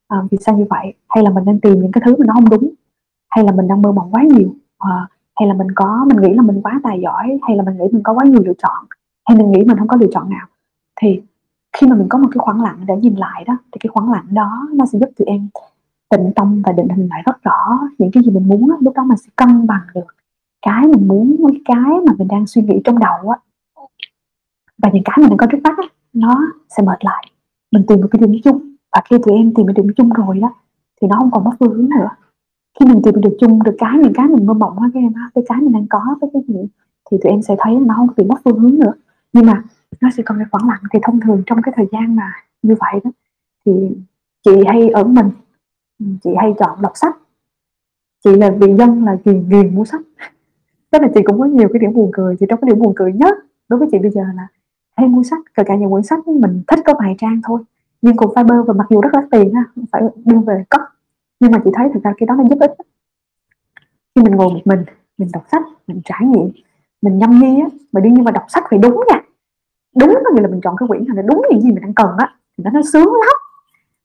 À, 0.07 0.17
vì 0.31 0.37
sao 0.41 0.57
như 0.57 0.65
vậy? 0.69 0.93
Hay 1.09 1.23
là 1.23 1.29
mình 1.29 1.45
đang 1.45 1.59
tìm 1.59 1.81
những 1.81 1.91
cái 1.91 2.01
thứ 2.05 2.15
mà 2.19 2.25
nó 2.27 2.33
không 2.33 2.49
đúng? 2.49 2.69
Hay 3.29 3.45
là 3.45 3.51
mình 3.51 3.67
đang 3.67 3.81
mơ 3.81 3.91
mộng 3.91 4.11
quá 4.11 4.23
nhiều? 4.23 4.55
À, 4.79 5.07
hay 5.35 5.47
là 5.47 5.53
mình 5.53 5.67
có 5.75 6.05
mình 6.07 6.21
nghĩ 6.21 6.33
là 6.33 6.41
mình 6.41 6.61
quá 6.63 6.79
tài 6.83 7.01
giỏi? 7.01 7.39
Hay 7.47 7.57
là 7.57 7.63
mình 7.63 7.77
nghĩ 7.77 7.85
mình 7.91 8.03
có 8.03 8.13
quá 8.13 8.25
nhiều 8.25 8.41
lựa 8.45 8.53
chọn? 8.63 8.85
Hay 9.25 9.37
mình 9.37 9.51
nghĩ 9.51 9.63
mình 9.63 9.77
không 9.77 9.87
có 9.87 9.97
lựa 9.97 10.07
chọn 10.13 10.29
nào? 10.29 10.47
Thì 11.01 11.21
khi 11.77 11.87
mà 11.87 11.95
mình 11.95 12.07
có 12.09 12.17
một 12.17 12.27
cái 12.31 12.39
khoảng 12.39 12.61
lặng 12.61 12.77
để 12.87 12.95
nhìn 12.97 13.15
lại 13.15 13.43
đó 13.47 13.57
thì 13.71 13.77
cái 13.79 13.89
khoảng 13.93 14.11
lặng 14.11 14.25
đó 14.31 14.67
nó 14.73 14.85
sẽ 14.85 14.99
giúp 14.99 15.09
tụi 15.17 15.25
em 15.25 15.49
tịnh 16.09 16.31
tâm 16.35 16.61
và 16.65 16.71
định 16.71 16.89
hình 16.89 17.07
lại 17.09 17.21
rất 17.25 17.43
rõ 17.43 17.79
những 17.97 18.11
cái 18.11 18.23
gì 18.23 18.31
mình 18.31 18.47
muốn 18.47 18.71
lúc 18.79 18.93
đó 18.95 19.03
mình 19.03 19.17
sẽ 19.17 19.29
cân 19.35 19.67
bằng 19.67 19.81
được. 19.95 20.15
Cái 20.61 20.87
mình 20.87 21.07
muốn 21.07 21.35
với 21.39 21.61
cái 21.65 21.93
mà 22.07 22.13
mình 22.17 22.27
đang 22.27 22.47
suy 22.47 22.61
nghĩ 22.61 22.81
trong 22.83 22.99
đầu 22.99 23.29
á 23.29 23.37
và 24.77 24.89
những 24.93 25.03
cái 25.05 25.15
mình 25.17 25.29
đang 25.29 25.37
có 25.37 25.47
trước 25.51 25.61
mắt 25.63 25.77
á, 25.77 25.83
nó 26.13 26.41
sẽ 26.77 26.83
mệt 26.83 27.05
lại. 27.05 27.31
Mình 27.71 27.83
tìm 27.87 28.01
một 28.01 28.07
cái 28.11 28.19
điểm 28.19 28.41
chung. 28.43 28.75
Và 28.91 29.01
khi 29.09 29.17
tụi 29.25 29.35
em 29.35 29.53
tìm 29.53 29.67
được 29.67 29.73
điểm 29.75 29.93
chung 29.97 30.09
rồi 30.09 30.39
đó, 30.39 30.53
thì 31.01 31.07
nó 31.07 31.15
không 31.19 31.31
còn 31.31 31.43
mất 31.43 31.51
phương 31.59 31.73
hướng 31.73 31.89
nữa. 31.89 32.09
Khi 32.79 32.85
mình 32.85 33.01
tìm 33.03 33.21
được 33.21 33.37
chung, 33.39 33.63
được 33.63 33.75
cái 33.77 33.97
những 34.03 34.13
cái 34.13 34.27
mình 34.27 34.45
mơ 34.45 34.53
mộng 34.53 34.79
á, 34.79 34.89
các 34.93 34.99
em 34.99 35.13
á, 35.13 35.29
cái 35.35 35.43
cái 35.47 35.61
mình 35.61 35.73
đang 35.73 35.87
có 35.89 35.99
với 36.21 36.29
cái 36.33 36.41
gì, 36.47 36.69
thì 37.11 37.17
tụi 37.23 37.31
em 37.31 37.41
sẽ 37.41 37.55
thấy 37.59 37.75
nó 37.75 37.93
không 37.97 38.07
bị 38.17 38.23
mất 38.23 38.35
phương 38.43 38.59
hướng 38.59 38.79
nữa. 38.79 38.93
Nhưng 39.33 39.45
mà 39.45 39.63
nó 40.01 40.09
sẽ 40.17 40.23
còn 40.23 40.37
cái 40.37 40.47
khoảng 40.51 40.67
lặng. 40.67 40.81
Thì 40.93 40.99
thông 41.03 41.19
thường 41.19 41.43
trong 41.45 41.61
cái 41.61 41.73
thời 41.75 41.85
gian 41.91 42.15
mà 42.15 42.33
như 42.61 42.75
vậy 42.79 43.01
đó, 43.03 43.11
thì 43.65 43.71
chị 44.45 44.51
hay 44.67 44.89
ở 44.89 45.03
mình, 45.03 45.29
chị 46.23 46.29
hay 46.37 46.53
chọn 46.59 46.81
đọc 46.81 46.91
sách. 46.95 47.17
Chị 48.23 48.35
là 48.35 48.51
vì 48.59 48.75
dân, 48.75 49.05
là 49.05 49.17
ghiền 49.25 49.49
ghiền 49.49 49.75
mua 49.75 49.85
sách. 49.85 50.01
Tức 50.91 51.01
là 51.01 51.07
chị 51.15 51.21
cũng 51.25 51.39
có 51.39 51.45
nhiều 51.45 51.69
cái 51.73 51.79
điểm 51.79 51.93
buồn 51.93 52.09
cười. 52.13 52.35
Chị 52.39 52.45
trong 52.49 52.61
cái 52.61 52.69
điểm 52.69 52.79
buồn 52.79 52.93
cười 52.95 53.13
nhất 53.13 53.37
đối 53.69 53.79
với 53.79 53.87
chị 53.91 53.97
bây 53.97 54.11
giờ 54.11 54.21
là 54.35 54.47
hay 54.95 55.07
mua 55.07 55.23
sách, 55.23 55.39
kể 55.53 55.63
cả 55.65 55.75
những 55.75 55.91
quyển 55.91 56.03
sách 56.03 56.27
mình 56.27 56.63
thích 56.67 56.79
có 56.85 56.93
vài 56.99 57.15
trang 57.17 57.41
thôi. 57.43 57.61
Nhưng 58.01 58.17
cùng 58.17 58.33
fiber 58.33 58.63
và 58.63 58.73
mặc 58.73 58.87
dù 58.89 59.01
rất 59.01 59.13
là 59.13 59.21
tiền 59.31 59.53
ha 59.53 59.63
phải 59.91 60.01
đưa 60.25 60.39
về 60.39 60.63
cất. 60.69 60.81
Nhưng 61.39 61.51
mà 61.51 61.61
chị 61.65 61.71
thấy 61.73 61.89
thực 61.93 62.03
ra 62.03 62.13
cái 62.17 62.27
đó 62.27 62.35
nó 62.35 62.43
giúp 62.49 62.59
ích 62.59 62.71
khi 64.15 64.21
mình 64.21 64.35
ngồi 64.35 64.53
một 64.53 64.61
mình 64.65 64.83
mình 65.17 65.29
đọc 65.33 65.43
sách, 65.51 65.63
mình 65.87 66.01
trải 66.05 66.21
nghiệm, 66.23 66.51
mình 67.01 67.17
nhâm 67.17 67.39
nhi 67.39 67.61
á, 67.61 67.67
mà 67.91 68.01
đương 68.01 68.13
nhiên 68.13 68.23
mà 68.23 68.31
đọc 68.31 68.43
sách 68.47 68.63
phải 68.69 68.79
đúng 68.79 69.03
nha. 69.09 69.21
Đúng 69.95 70.13
có 70.25 70.31
nghĩa 70.33 70.41
là 70.41 70.47
mình 70.47 70.61
chọn 70.63 70.75
cái 70.77 70.87
quyển 70.87 71.05
nào 71.07 71.15
là 71.15 71.21
đúng 71.21 71.41
những 71.49 71.61
gì 71.61 71.71
mình 71.71 71.81
đang 71.81 71.93
cần 71.93 72.09
á, 72.17 72.35
thì 72.57 72.63
nó 72.63 72.71
nó 72.71 72.81
sướng 72.93 73.05
lắm. 73.05 73.37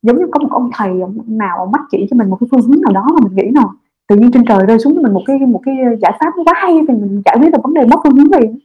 Giống 0.03 0.16
như 0.16 0.26
có 0.30 0.41
một 0.41 0.49
ông 0.51 0.70
thầy 0.74 0.91
nào 1.26 1.59
ông 1.59 1.70
mách 1.72 1.84
chỉ 1.91 2.07
cho 2.11 2.16
mình 2.16 2.30
một 2.30 2.36
cái 2.41 2.49
phương 2.51 2.62
hướng 2.62 2.80
nào 2.80 2.93
đó 2.93 3.07
mà 3.14 3.20
mình 3.22 3.36
nghĩ 3.36 3.51
nào, 3.55 3.72
tự 4.09 4.16
nhiên 4.16 4.30
trên 4.32 4.45
trời 4.45 4.66
rơi 4.66 4.78
xuống 4.78 4.95
cho 4.95 5.03
mình 5.03 5.12
một 5.12 5.22
cái 5.26 5.38
một 5.38 5.61
cái 5.64 5.76
giải 6.03 6.16
pháp 6.20 6.32
quá 6.45 6.55
hay 6.57 6.74
thì 6.88 6.95
mình 6.95 7.22
giải 7.24 7.36
quyết 7.41 7.51
được 7.53 7.62
vấn 7.62 7.74
đề 7.74 7.86
mất 7.86 7.97
phương 8.05 8.16
hướng 8.16 8.41
liền. 8.41 8.59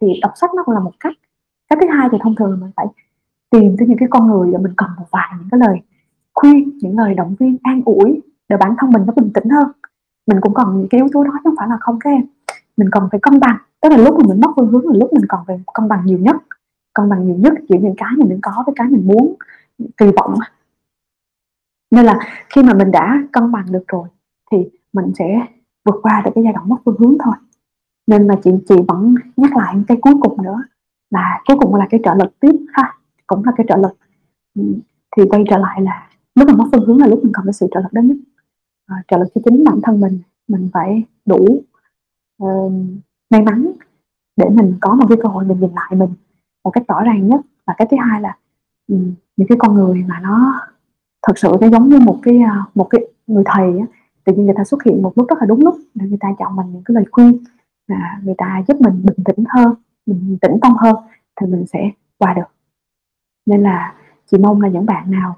Thì 0.00 0.06
đọc 0.22 0.32
sách 0.36 0.50
nó 0.54 0.62
cũng 0.64 0.74
là 0.74 0.80
một 0.80 0.92
cách 1.00 1.12
cái 1.80 1.88
thứ 1.88 1.98
hai 1.98 2.08
thì 2.12 2.18
thông 2.22 2.34
thường 2.34 2.60
mình 2.60 2.70
phải 2.76 2.86
tìm 3.50 3.76
tới 3.78 3.88
những 3.88 3.98
cái 3.98 4.08
con 4.10 4.26
người 4.26 4.52
để 4.52 4.58
mình 4.58 4.72
cần 4.76 4.90
một 4.98 5.06
vài 5.10 5.28
những 5.38 5.48
cái 5.50 5.60
lời 5.60 5.80
khuyên, 6.34 6.78
những 6.82 6.98
lời 6.98 7.14
động 7.14 7.34
viên 7.40 7.56
an 7.62 7.82
ủi 7.84 8.20
để 8.48 8.56
bản 8.56 8.74
thân 8.78 8.90
mình 8.92 9.02
nó 9.06 9.12
bình 9.16 9.30
tĩnh 9.34 9.48
hơn. 9.48 9.68
Mình 10.26 10.40
cũng 10.40 10.54
cần 10.54 10.78
những 10.78 10.88
cái 10.90 10.98
yếu 10.98 11.08
tố 11.12 11.24
đó 11.24 11.30
chứ 11.32 11.40
không 11.44 11.54
phải 11.58 11.68
là 11.68 11.76
không 11.80 11.98
các 12.00 12.10
em. 12.10 12.22
Mình 12.76 12.88
cần 12.92 13.08
phải 13.10 13.20
cân 13.20 13.40
bằng, 13.40 13.56
tức 13.80 13.88
là 13.88 13.96
lúc 13.96 14.18
mà 14.18 14.24
mình 14.28 14.40
mất 14.40 14.50
phương 14.56 14.68
hướng 14.68 14.86
là 14.86 14.98
lúc 14.98 15.12
mình 15.12 15.24
còn 15.28 15.44
phải 15.46 15.60
cân 15.74 15.88
bằng 15.88 16.06
nhiều 16.06 16.18
nhất. 16.18 16.36
Cân 16.94 17.08
bằng 17.08 17.26
nhiều 17.26 17.36
nhất 17.36 17.54
giữa 17.68 17.78
những 17.78 17.94
cái 17.96 18.10
mình 18.16 18.28
đang 18.28 18.40
có 18.42 18.62
với 18.66 18.74
cái 18.76 18.88
mình 18.88 19.06
muốn, 19.06 19.34
kỳ 19.96 20.06
vọng. 20.16 20.34
Nên 21.90 22.04
là 22.04 22.18
khi 22.48 22.62
mà 22.62 22.74
mình 22.74 22.90
đã 22.90 23.22
cân 23.32 23.52
bằng 23.52 23.72
được 23.72 23.84
rồi 23.88 24.08
thì 24.52 24.58
mình 24.92 25.12
sẽ 25.18 25.46
vượt 25.84 25.94
qua 26.02 26.22
được 26.24 26.30
cái 26.34 26.44
giai 26.44 26.52
đoạn 26.52 26.68
mất 26.68 26.76
phương 26.84 26.96
hướng 26.98 27.16
thôi. 27.24 27.34
Nên 28.06 28.28
mà 28.28 28.34
chị 28.44 28.50
chị 28.68 28.74
vẫn 28.88 29.14
nhắc 29.36 29.56
lại 29.56 29.74
cái 29.88 29.98
cuối 30.00 30.14
cùng 30.20 30.42
nữa 30.42 30.62
là 31.12 31.42
cuối 31.46 31.56
cùng 31.60 31.74
là 31.74 31.86
cái 31.90 32.00
trợ 32.04 32.14
lực 32.14 32.40
tiếp 32.40 32.66
ha 32.72 32.94
cũng 33.26 33.44
là 33.44 33.52
cái 33.56 33.66
trợ 33.68 33.76
lực. 33.76 33.96
Ừ, 34.54 34.62
thì 35.16 35.22
quay 35.30 35.44
trở 35.50 35.58
lại 35.58 35.80
là 35.82 36.08
lúc 36.34 36.48
mà 36.48 36.54
mất 36.54 36.64
phương 36.72 36.86
hướng 36.86 36.98
là 36.98 37.06
lúc 37.06 37.20
mình 37.22 37.32
cần 37.32 37.44
cái 37.44 37.52
sự 37.52 37.66
trợ 37.74 37.80
lực 37.80 37.92
đó 37.92 38.00
nhất. 38.02 38.16
À, 38.86 38.96
trợ 39.08 39.16
lực 39.18 39.28
cho 39.34 39.40
chính 39.44 39.64
bản 39.64 39.80
thân 39.82 40.00
mình 40.00 40.18
mình 40.48 40.70
phải 40.72 41.04
đủ 41.26 41.62
uh, 42.42 42.72
may 43.30 43.42
mắn 43.42 43.72
để 44.36 44.48
mình 44.48 44.74
có 44.80 44.94
một 44.94 45.04
cái 45.08 45.18
cơ 45.22 45.28
hội 45.28 45.44
mình 45.44 45.60
nhìn 45.60 45.70
lại 45.74 45.90
mình 45.96 46.10
một 46.64 46.70
cách 46.70 46.84
rõ 46.88 47.02
ràng 47.04 47.28
nhất. 47.28 47.40
Và 47.66 47.74
cái 47.78 47.88
thứ 47.90 47.96
hai 48.00 48.20
là 48.20 48.36
um, 48.88 49.14
những 49.36 49.48
cái 49.48 49.58
con 49.60 49.74
người 49.74 50.04
mà 50.08 50.20
nó 50.22 50.60
thật 51.26 51.38
sự 51.38 51.52
nó 51.60 51.68
giống 51.68 51.88
như 51.88 51.98
một 51.98 52.18
cái 52.22 52.36
uh, 52.36 52.76
một 52.76 52.86
cái 52.90 53.00
người 53.26 53.42
thầy 53.46 53.78
á, 53.78 53.86
tự 54.24 54.32
nhiên 54.32 54.44
người 54.44 54.54
ta 54.56 54.64
xuất 54.64 54.84
hiện 54.84 55.02
một 55.02 55.12
lúc 55.16 55.28
rất 55.28 55.38
là 55.40 55.46
đúng 55.46 55.64
lúc 55.64 55.74
để 55.94 56.06
người 56.06 56.18
ta 56.20 56.28
chọn 56.38 56.56
mình 56.56 56.72
những 56.72 56.82
cái 56.84 56.94
lời 56.94 57.04
khuyên 57.10 57.38
à, 57.86 58.20
người 58.24 58.34
ta 58.38 58.62
giúp 58.68 58.80
mình 58.80 59.04
bình 59.04 59.24
tĩnh 59.24 59.44
hơn 59.48 59.74
mình 60.06 60.38
tĩnh 60.40 60.58
tâm 60.62 60.72
hơn 60.76 60.96
thì 61.40 61.46
mình 61.46 61.66
sẽ 61.66 61.90
qua 62.18 62.34
được. 62.34 62.54
Nên 63.46 63.62
là 63.62 63.94
chị 64.26 64.38
mong 64.38 64.60
là 64.60 64.68
những 64.68 64.86
bạn 64.86 65.10
nào 65.10 65.36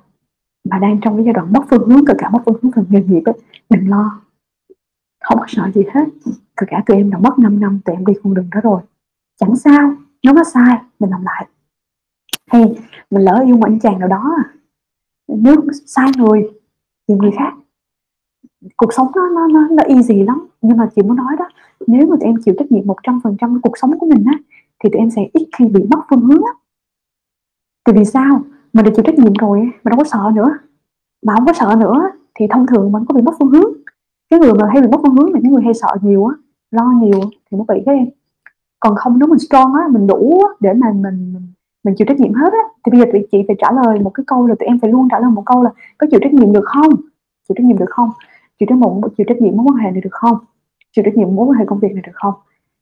mà 0.65 0.79
đang 0.79 1.01
trong 1.01 1.17
cái 1.17 1.25
giai 1.25 1.33
đoạn 1.33 1.53
mất 1.53 1.61
phương 1.71 1.89
hướng 1.89 2.05
kể 2.07 2.15
cả 2.19 2.31
mất 2.31 2.43
phương 2.47 2.59
hướng 2.63 2.73
về 2.73 2.83
nghề 2.89 3.03
nghiệp 3.03 3.23
ấy, 3.25 3.35
đừng 3.71 3.89
lo. 3.89 4.21
Không 5.21 5.39
có 5.39 5.45
sợ 5.49 5.71
gì 5.75 5.83
hết. 5.95 6.05
Kể 6.57 6.67
cả 6.71 6.83
tụi 6.87 6.97
em 6.97 7.11
đã 7.11 7.19
mất 7.19 7.39
5 7.39 7.61
năm 7.61 7.81
tụi 7.85 7.97
em 7.97 8.07
đi 8.07 8.13
con 8.23 8.35
đường 8.35 8.49
đó 8.51 8.61
rồi. 8.61 8.83
Chẳng 9.37 9.57
sao 9.57 9.95
nếu 10.23 10.35
nó 10.35 10.45
sai 10.45 10.79
mình 10.99 11.11
làm 11.11 11.23
lại. 11.23 11.49
Hay 12.47 12.63
mình 13.11 13.23
lỡ 13.23 13.43
yêu 13.47 13.57
một 13.57 13.67
anh 13.67 13.81
chàng 13.81 13.99
nào 13.99 14.09
đó 14.09 14.37
nếu 15.29 15.57
sai 15.87 16.11
người 16.17 16.51
thì 17.09 17.15
người 17.15 17.31
khác 17.39 17.55
cuộc 18.77 18.93
sống 18.93 19.09
nó 19.17 19.29
nó 19.29 19.47
nó, 19.47 19.69
nó 19.71 19.83
easy 19.83 20.23
lắm. 20.23 20.47
Nhưng 20.63 20.77
mà 20.77 20.89
chị 20.97 21.03
muốn 21.03 21.17
nói 21.17 21.37
đó 21.39 21.49
nếu 21.87 22.07
mà 22.07 22.17
tụi 22.21 22.29
em 22.29 22.35
chịu 22.45 22.55
trách 22.59 22.73
nhiệm 22.73 22.87
một 22.87 22.97
trăm 23.03 23.21
phần 23.25 23.37
trăm 23.41 23.61
cuộc 23.63 23.79
sống 23.79 23.99
của 23.99 24.07
mình 24.07 24.25
á 24.27 24.39
thì 24.85 24.91
tụi 24.93 24.99
em 24.99 25.11
sẽ 25.11 25.23
ít 25.33 25.49
khi 25.59 25.65
bị 25.65 25.83
mất 25.91 26.01
phương 26.11 26.21
hướng 26.21 26.43
á. 26.43 26.53
Thì 27.87 27.93
vì 27.93 28.05
sao? 28.05 28.43
Mình 28.73 28.85
đã 28.85 28.91
chịu 28.95 29.05
trách 29.07 29.19
nhiệm 29.19 29.33
rồi 29.33 29.71
mà 29.85 29.91
đâu 29.91 29.99
có 29.99 30.05
sợ 30.05 30.31
nữa. 30.35 30.59
Mà 31.27 31.35
không 31.35 31.47
có 31.47 31.53
sợ 31.53 31.77
nữa 31.81 32.11
thì 32.35 32.47
thông 32.51 32.67
thường 32.67 32.93
mình 32.93 33.05
có 33.09 33.15
bị 33.15 33.23
mất 33.23 33.33
phương 33.39 33.51
hướng. 33.51 33.73
Cái 34.31 34.41
người 34.41 34.53
mà 34.55 34.69
hay 34.73 34.83
bị 34.83 34.89
mất 34.89 34.99
phương 35.03 35.17
hướng 35.17 35.33
là 35.33 35.41
những 35.43 35.53
người 35.53 35.63
hay 35.63 35.75
sợ 35.75 35.89
nhiều 36.03 36.27
á 36.27 36.35
lo 36.71 36.93
nhiều 37.03 37.21
thì 37.51 37.59
nó 37.59 37.65
bị 37.69 37.83
cái 37.87 37.95
em. 37.95 38.09
Còn 38.81 38.95
không 38.97 39.19
nếu 39.19 39.29
mình 39.29 39.39
strong 39.39 39.75
á 39.75 39.89
mình 39.91 40.07
đủ 40.07 40.41
á 40.49 40.49
để 40.61 40.73
mà 40.73 40.93
mình 40.93 41.35
mình 41.85 41.95
chịu 41.95 42.07
trách 42.09 42.21
nhiệm 42.21 42.35
hết 42.35 42.53
á 42.53 42.59
thì 42.85 42.91
bây 42.91 43.01
giờ 43.01 43.07
tụi 43.13 43.27
chị 43.33 43.39
phải 43.47 43.57
trả 43.59 43.73
lời 43.73 44.01
một 44.01 44.11
cái 44.11 44.25
câu 44.27 44.47
là 44.47 44.55
tụi 44.59 44.67
em 44.67 44.79
phải 44.81 44.91
luôn 44.91 45.09
trả 45.11 45.19
lời 45.19 45.31
một 45.31 45.43
câu 45.47 45.63
là 45.63 45.71
có 45.99 46.07
chịu 46.11 46.21
trách 46.23 46.33
nhiệm 46.33 46.53
được 46.53 46.65
không? 46.65 46.91
Chịu 47.49 47.55
trách 47.59 47.65
nhiệm 47.65 47.79
được 47.79 47.91
không? 47.91 48.11
Chịu 48.59 48.67
trách 48.69 48.79
nhiệm, 48.79 49.11
chịu 49.17 49.25
trách 49.29 49.39
nhiệm 49.41 49.57
mối 49.57 49.67
quan 49.69 49.77
hệ 49.77 49.91
này 49.91 50.01
được 50.01 50.13
không? 50.13 50.39
Chịu 50.93 51.03
trách 51.05 51.17
nhiệm 51.17 51.35
mối 51.35 51.47
quan 51.47 51.59
hệ 51.59 51.65
công 51.67 51.79
việc 51.79 51.93
này 51.93 52.03
được 52.07 52.13
không? 52.15 52.35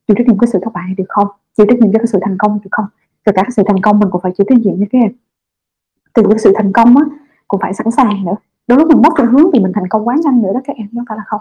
Chịu 0.07 0.14
trách 0.18 0.27
nhiệm 0.27 0.39
cái 0.39 0.49
sự 0.53 0.59
thất 0.62 0.73
bại 0.73 0.85
này 0.87 0.95
được 0.99 1.09
không? 1.09 1.29
Chịu 1.57 1.66
trách 1.66 1.79
nhiệm 1.79 1.93
cho 1.93 1.99
cái 1.99 2.07
sự 2.07 2.18
thành 2.23 2.37
công 2.39 2.59
được 2.64 2.70
không? 2.70 2.87
Kể 3.25 3.33
cả 3.35 3.43
cái 3.43 3.51
sự 3.51 3.62
thành 3.66 3.81
công 3.83 3.99
mình 3.99 4.11
cũng 4.11 4.20
phải 4.20 4.33
chịu 4.39 4.47
trách 4.49 4.59
nhiệm 4.59 4.75
như 4.81 4.87
thế. 4.93 5.01
Từ 6.14 6.23
cái 6.29 6.39
sự 6.39 6.53
thành 6.57 6.73
công 6.73 6.97
á, 6.97 7.05
cũng 7.49 7.61
phải 7.61 7.75
sẵn 7.75 7.91
sàng 7.91 8.25
nữa. 8.25 8.37
Đôi 8.66 8.79
lúc 8.79 8.89
mình 8.89 9.03
mất 9.03 9.12
phương 9.18 9.27
hướng 9.27 9.51
thì 9.53 9.61
mình 9.61 9.73
thành 9.75 9.89
công 9.89 10.09
quá 10.09 10.16
nhanh 10.25 10.43
nữa 10.43 10.51
đó 10.55 10.61
các 10.64 10.77
em 10.77 10.89
không 10.95 11.05
phải 11.09 11.16
là 11.16 11.25
không. 11.27 11.41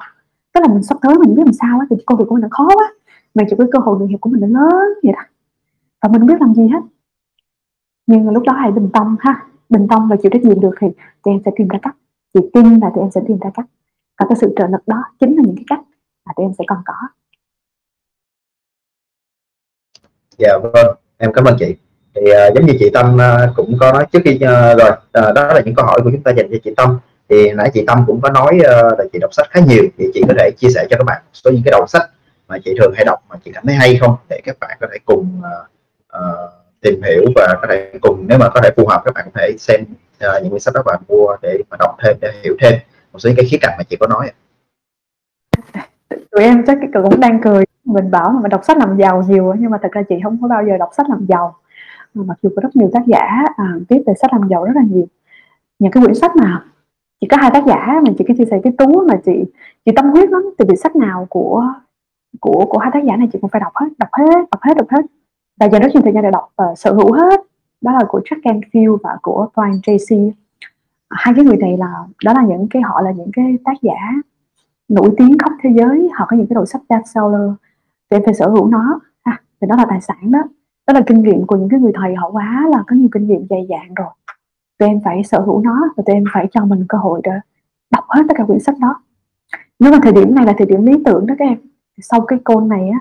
Tức 0.53 0.61
là 0.61 0.67
mình 0.73 0.83
sắp 0.83 0.97
tới 1.01 1.15
mình 1.19 1.35
biết 1.35 1.43
làm 1.45 1.53
sao 1.53 1.79
á, 1.79 1.85
thì 1.89 1.95
công 2.05 2.17
việc 2.19 2.25
của 2.27 2.35
mình 2.35 2.41
nó 2.41 2.47
khó 2.51 2.67
quá. 2.67 2.93
Mà 3.35 3.43
chỉ 3.49 3.55
cái 3.57 3.67
cơ 3.71 3.79
hội 3.79 3.99
nghề 3.99 4.07
nghiệp 4.07 4.17
của 4.21 4.29
mình 4.29 4.53
nó 4.53 4.61
lớn 4.61 4.93
vậy 5.03 5.13
đó. 5.13 5.21
Và 6.01 6.09
mình 6.09 6.21
không 6.21 6.27
biết 6.27 6.41
làm 6.41 6.55
gì 6.55 6.67
hết. 6.67 6.81
Nhưng 8.07 8.25
mà 8.25 8.31
lúc 8.31 8.43
đó 8.43 8.53
hãy 8.53 8.71
bình 8.71 8.89
tâm 8.93 9.15
ha. 9.19 9.45
Bình 9.69 9.87
tâm 9.89 10.07
và 10.09 10.15
chịu 10.15 10.31
trách 10.33 10.43
nhiệm 10.43 10.59
được 10.59 10.75
thì 10.79 10.87
tụi 11.23 11.33
em 11.33 11.41
sẽ 11.45 11.51
tìm 11.55 11.67
ra 11.67 11.79
cách. 11.81 11.95
Chị 12.33 12.39
tin 12.53 12.79
là 12.79 12.91
tụi 12.95 13.03
em 13.03 13.11
sẽ 13.11 13.21
tìm 13.27 13.37
ra 13.41 13.49
cách 13.53 13.65
và 14.21 14.27
cái 14.29 14.35
sự 14.41 14.53
trợ 14.57 14.67
lực 14.71 14.87
đó 14.87 14.97
chính 15.19 15.35
là 15.35 15.43
những 15.45 15.55
cái 15.55 15.65
cách 15.69 15.79
mà 16.25 16.33
tụi 16.35 16.45
em 16.45 16.51
sẽ 16.59 16.63
còn 16.67 16.77
có. 16.85 16.93
Dạ 20.37 20.57
vâng. 20.63 20.95
Em 21.17 21.33
cảm 21.33 21.45
ơn 21.45 21.55
chị. 21.59 21.75
Thì 22.15 22.21
uh, 22.21 22.55
giống 22.55 22.65
như 22.65 22.73
chị 22.79 22.89
Tâm 22.93 23.15
uh, 23.15 23.55
cũng 23.55 23.77
có 23.79 23.91
nói 23.93 24.05
trước 24.11 24.19
khi 24.25 24.35
uh, 24.35 24.79
rồi 24.79 24.91
uh, 24.91 25.33
đó 25.35 25.53
là 25.53 25.61
những 25.65 25.75
câu 25.75 25.85
hỏi 25.85 25.99
của 26.03 26.09
chúng 26.11 26.23
ta 26.23 26.31
dành 26.31 26.47
cho 26.51 26.57
chị 26.63 26.73
Tâm. 26.77 26.99
Thì 27.29 27.51
nãy 27.51 27.71
chị 27.73 27.83
Tâm 27.87 28.03
cũng 28.07 28.21
có 28.21 28.29
nói 28.29 28.59
uh, 28.59 28.99
là 28.99 29.05
chị 29.13 29.19
đọc 29.19 29.33
sách 29.33 29.47
khá 29.49 29.59
nhiều. 29.59 29.83
Thì 29.97 30.05
chị 30.13 30.23
có 30.27 30.33
thể 30.39 30.51
chia 30.57 30.69
sẻ 30.75 30.87
cho 30.89 30.97
các 30.97 31.03
bạn 31.03 31.21
số 31.33 31.51
những 31.51 31.61
cái 31.65 31.71
đầu 31.71 31.85
sách 31.87 32.09
mà 32.47 32.57
chị 32.65 32.75
thường 32.79 32.93
hay 32.95 33.05
đọc 33.05 33.19
mà 33.29 33.35
chị 33.45 33.51
cảm 33.53 33.65
thấy 33.67 33.75
hay 33.75 33.97
không? 34.01 34.15
Để 34.29 34.41
các 34.45 34.57
bạn 34.59 34.77
có 34.81 34.87
thể 34.91 34.97
cùng 35.05 35.39
uh, 35.39 35.67
uh, 36.17 36.51
tìm 36.81 37.01
hiểu 37.03 37.25
và 37.35 37.57
có 37.61 37.67
thể 37.69 37.91
cùng 38.01 38.25
nếu 38.27 38.37
mà 38.37 38.49
có 38.53 38.61
thể 38.63 38.69
phù 38.77 38.87
hợp 38.87 39.01
các 39.05 39.13
bạn 39.13 39.25
có 39.33 39.39
thể 39.41 39.55
xem 39.57 39.81
uh, 39.81 40.43
những 40.43 40.51
cái 40.51 40.59
sách 40.59 40.73
đó 40.73 40.81
và 40.85 40.97
mua 41.07 41.35
để 41.41 41.57
mà 41.69 41.77
đọc 41.79 41.95
thêm 42.03 42.17
để 42.21 42.31
hiểu 42.43 42.55
thêm 42.61 42.73
một 43.13 43.19
số 43.19 43.29
những 43.29 43.37
cái 43.37 43.45
khía 43.49 43.57
cạnh 43.61 43.75
mà 43.77 43.83
chị 43.83 43.97
có 43.99 44.07
nói 44.07 44.31
tụi 46.31 46.43
em 46.43 46.63
chắc 46.67 46.77
cái 46.81 47.03
cũng 47.03 47.19
đang 47.19 47.41
cười. 47.41 47.65
Mình 47.85 48.11
bảo 48.11 48.31
mà 48.31 48.39
mình 48.41 48.49
đọc 48.49 48.65
sách 48.65 48.77
làm 48.77 48.97
giàu 48.97 49.23
nhiều 49.27 49.53
nhưng 49.59 49.71
mà 49.71 49.77
thật 49.81 49.91
ra 49.91 50.01
chị 50.09 50.15
không 50.23 50.37
có 50.41 50.47
bao 50.47 50.65
giờ 50.67 50.77
đọc 50.77 50.89
sách 50.97 51.09
làm 51.09 51.25
giàu. 51.25 51.55
Mặc 52.13 52.37
dù 52.41 52.49
có 52.55 52.61
rất 52.61 52.75
nhiều 52.75 52.89
tác 52.93 53.03
giả 53.05 53.43
à, 53.57 53.73
viết 53.89 54.03
về 54.07 54.13
sách 54.21 54.33
làm 54.33 54.49
giàu 54.49 54.65
rất 54.65 54.73
là 54.75 54.81
nhiều. 54.89 55.05
Những 55.79 55.91
cái 55.91 56.03
quyển 56.03 56.15
sách 56.15 56.35
nào 56.35 56.59
chỉ 57.21 57.27
có 57.27 57.37
hai 57.37 57.51
tác 57.53 57.63
giả 57.65 57.99
mà 58.05 58.11
chị 58.17 58.23
cứ 58.27 58.33
chia 58.37 58.45
sẻ 58.45 58.59
cái 58.63 58.73
tú 58.77 59.07
mà 59.07 59.15
chị 59.25 59.43
chị 59.85 59.91
tâm 59.95 60.09
huyết 60.09 60.29
lắm. 60.29 60.43
Từ 60.57 60.65
vì 60.69 60.75
sách 60.75 60.95
nào 60.95 61.27
của 61.29 61.65
của 62.39 62.65
của 62.69 62.77
hai 62.77 62.91
tác 62.93 63.03
giả 63.03 63.15
này 63.15 63.27
chị 63.33 63.39
cũng 63.41 63.49
phải 63.49 63.61
đọc 63.61 63.73
hết 63.75 63.87
đọc 63.97 64.09
hết 64.13 64.45
đọc 64.51 64.61
hết 64.61 64.77
đọc 64.77 64.87
hết. 64.89 65.05
Và 65.59 65.65
dành 65.65 65.81
rất 65.81 65.89
nhiều 65.93 66.01
thời 66.01 66.13
gian 66.13 66.23
để 66.23 66.31
đọc 66.31 66.49
và 66.55 66.65
sở 66.75 66.93
hữu 66.93 67.13
hết. 67.13 67.41
Đó 67.81 67.91
là 67.91 68.03
của 68.07 68.19
Jack 68.19 68.41
Canfield 68.41 68.97
và 69.03 69.17
của 69.21 69.47
Brian 69.55 69.81
Tracy 69.81 70.31
hai 71.11 71.33
cái 71.35 71.45
người 71.45 71.57
này 71.57 71.77
là, 71.77 71.93
đó 72.25 72.33
là 72.33 72.45
những 72.45 72.67
cái, 72.69 72.81
họ 72.81 73.01
là 73.01 73.11
những 73.11 73.29
cái 73.33 73.57
tác 73.65 73.73
giả 73.81 73.99
nổi 74.89 75.09
tiếng 75.17 75.37
khắp 75.37 75.51
thế 75.63 75.69
giới. 75.75 76.09
Họ 76.13 76.25
có 76.29 76.37
những 76.37 76.47
cái 76.47 76.55
đầu 76.55 76.65
sách 76.65 76.81
bestseller 76.89 77.51
để 78.09 78.19
phải 78.25 78.33
sở 78.33 78.49
hữu 78.49 78.67
nó. 78.67 78.99
Ha 79.25 79.41
thì 79.61 79.67
đó 79.67 79.75
là 79.75 79.85
tài 79.89 80.01
sản 80.01 80.31
đó. 80.31 80.39
Đó 80.87 80.93
là 80.93 81.01
kinh 81.07 81.23
nghiệm 81.23 81.47
của 81.47 81.55
những 81.57 81.69
cái 81.69 81.79
người 81.79 81.91
thầy, 81.95 82.15
họ 82.15 82.29
quá 82.31 82.67
là 82.71 82.83
có 82.87 82.95
nhiều 82.95 83.09
kinh 83.11 83.27
nghiệm 83.27 83.47
dày 83.49 83.67
dạn 83.69 83.93
rồi. 83.93 84.09
Tụi 84.79 84.89
em 84.89 84.99
phải 85.05 85.23
sở 85.23 85.39
hữu 85.39 85.61
nó 85.61 85.93
và 85.97 86.03
tụi 86.05 86.13
em 86.15 86.23
phải 86.33 86.47
cho 86.51 86.65
mình 86.65 86.85
cơ 86.89 86.97
hội 86.97 87.21
để 87.23 87.31
đọc 87.91 88.05
hết 88.09 88.21
tất 88.27 88.33
cả 88.37 88.43
quyển 88.45 88.59
sách 88.59 88.75
đó. 88.79 89.01
Nhưng 89.79 89.91
mà 89.91 89.97
thời 90.03 90.13
điểm 90.13 90.35
này 90.35 90.45
là 90.45 90.53
thời 90.57 90.67
điểm 90.67 90.85
lý 90.85 91.03
tưởng 91.05 91.25
đó 91.25 91.35
các 91.39 91.45
em. 91.45 91.57
Sau 92.01 92.21
cái 92.21 92.39
côn 92.43 92.69
này 92.69 92.89
á, 92.89 92.99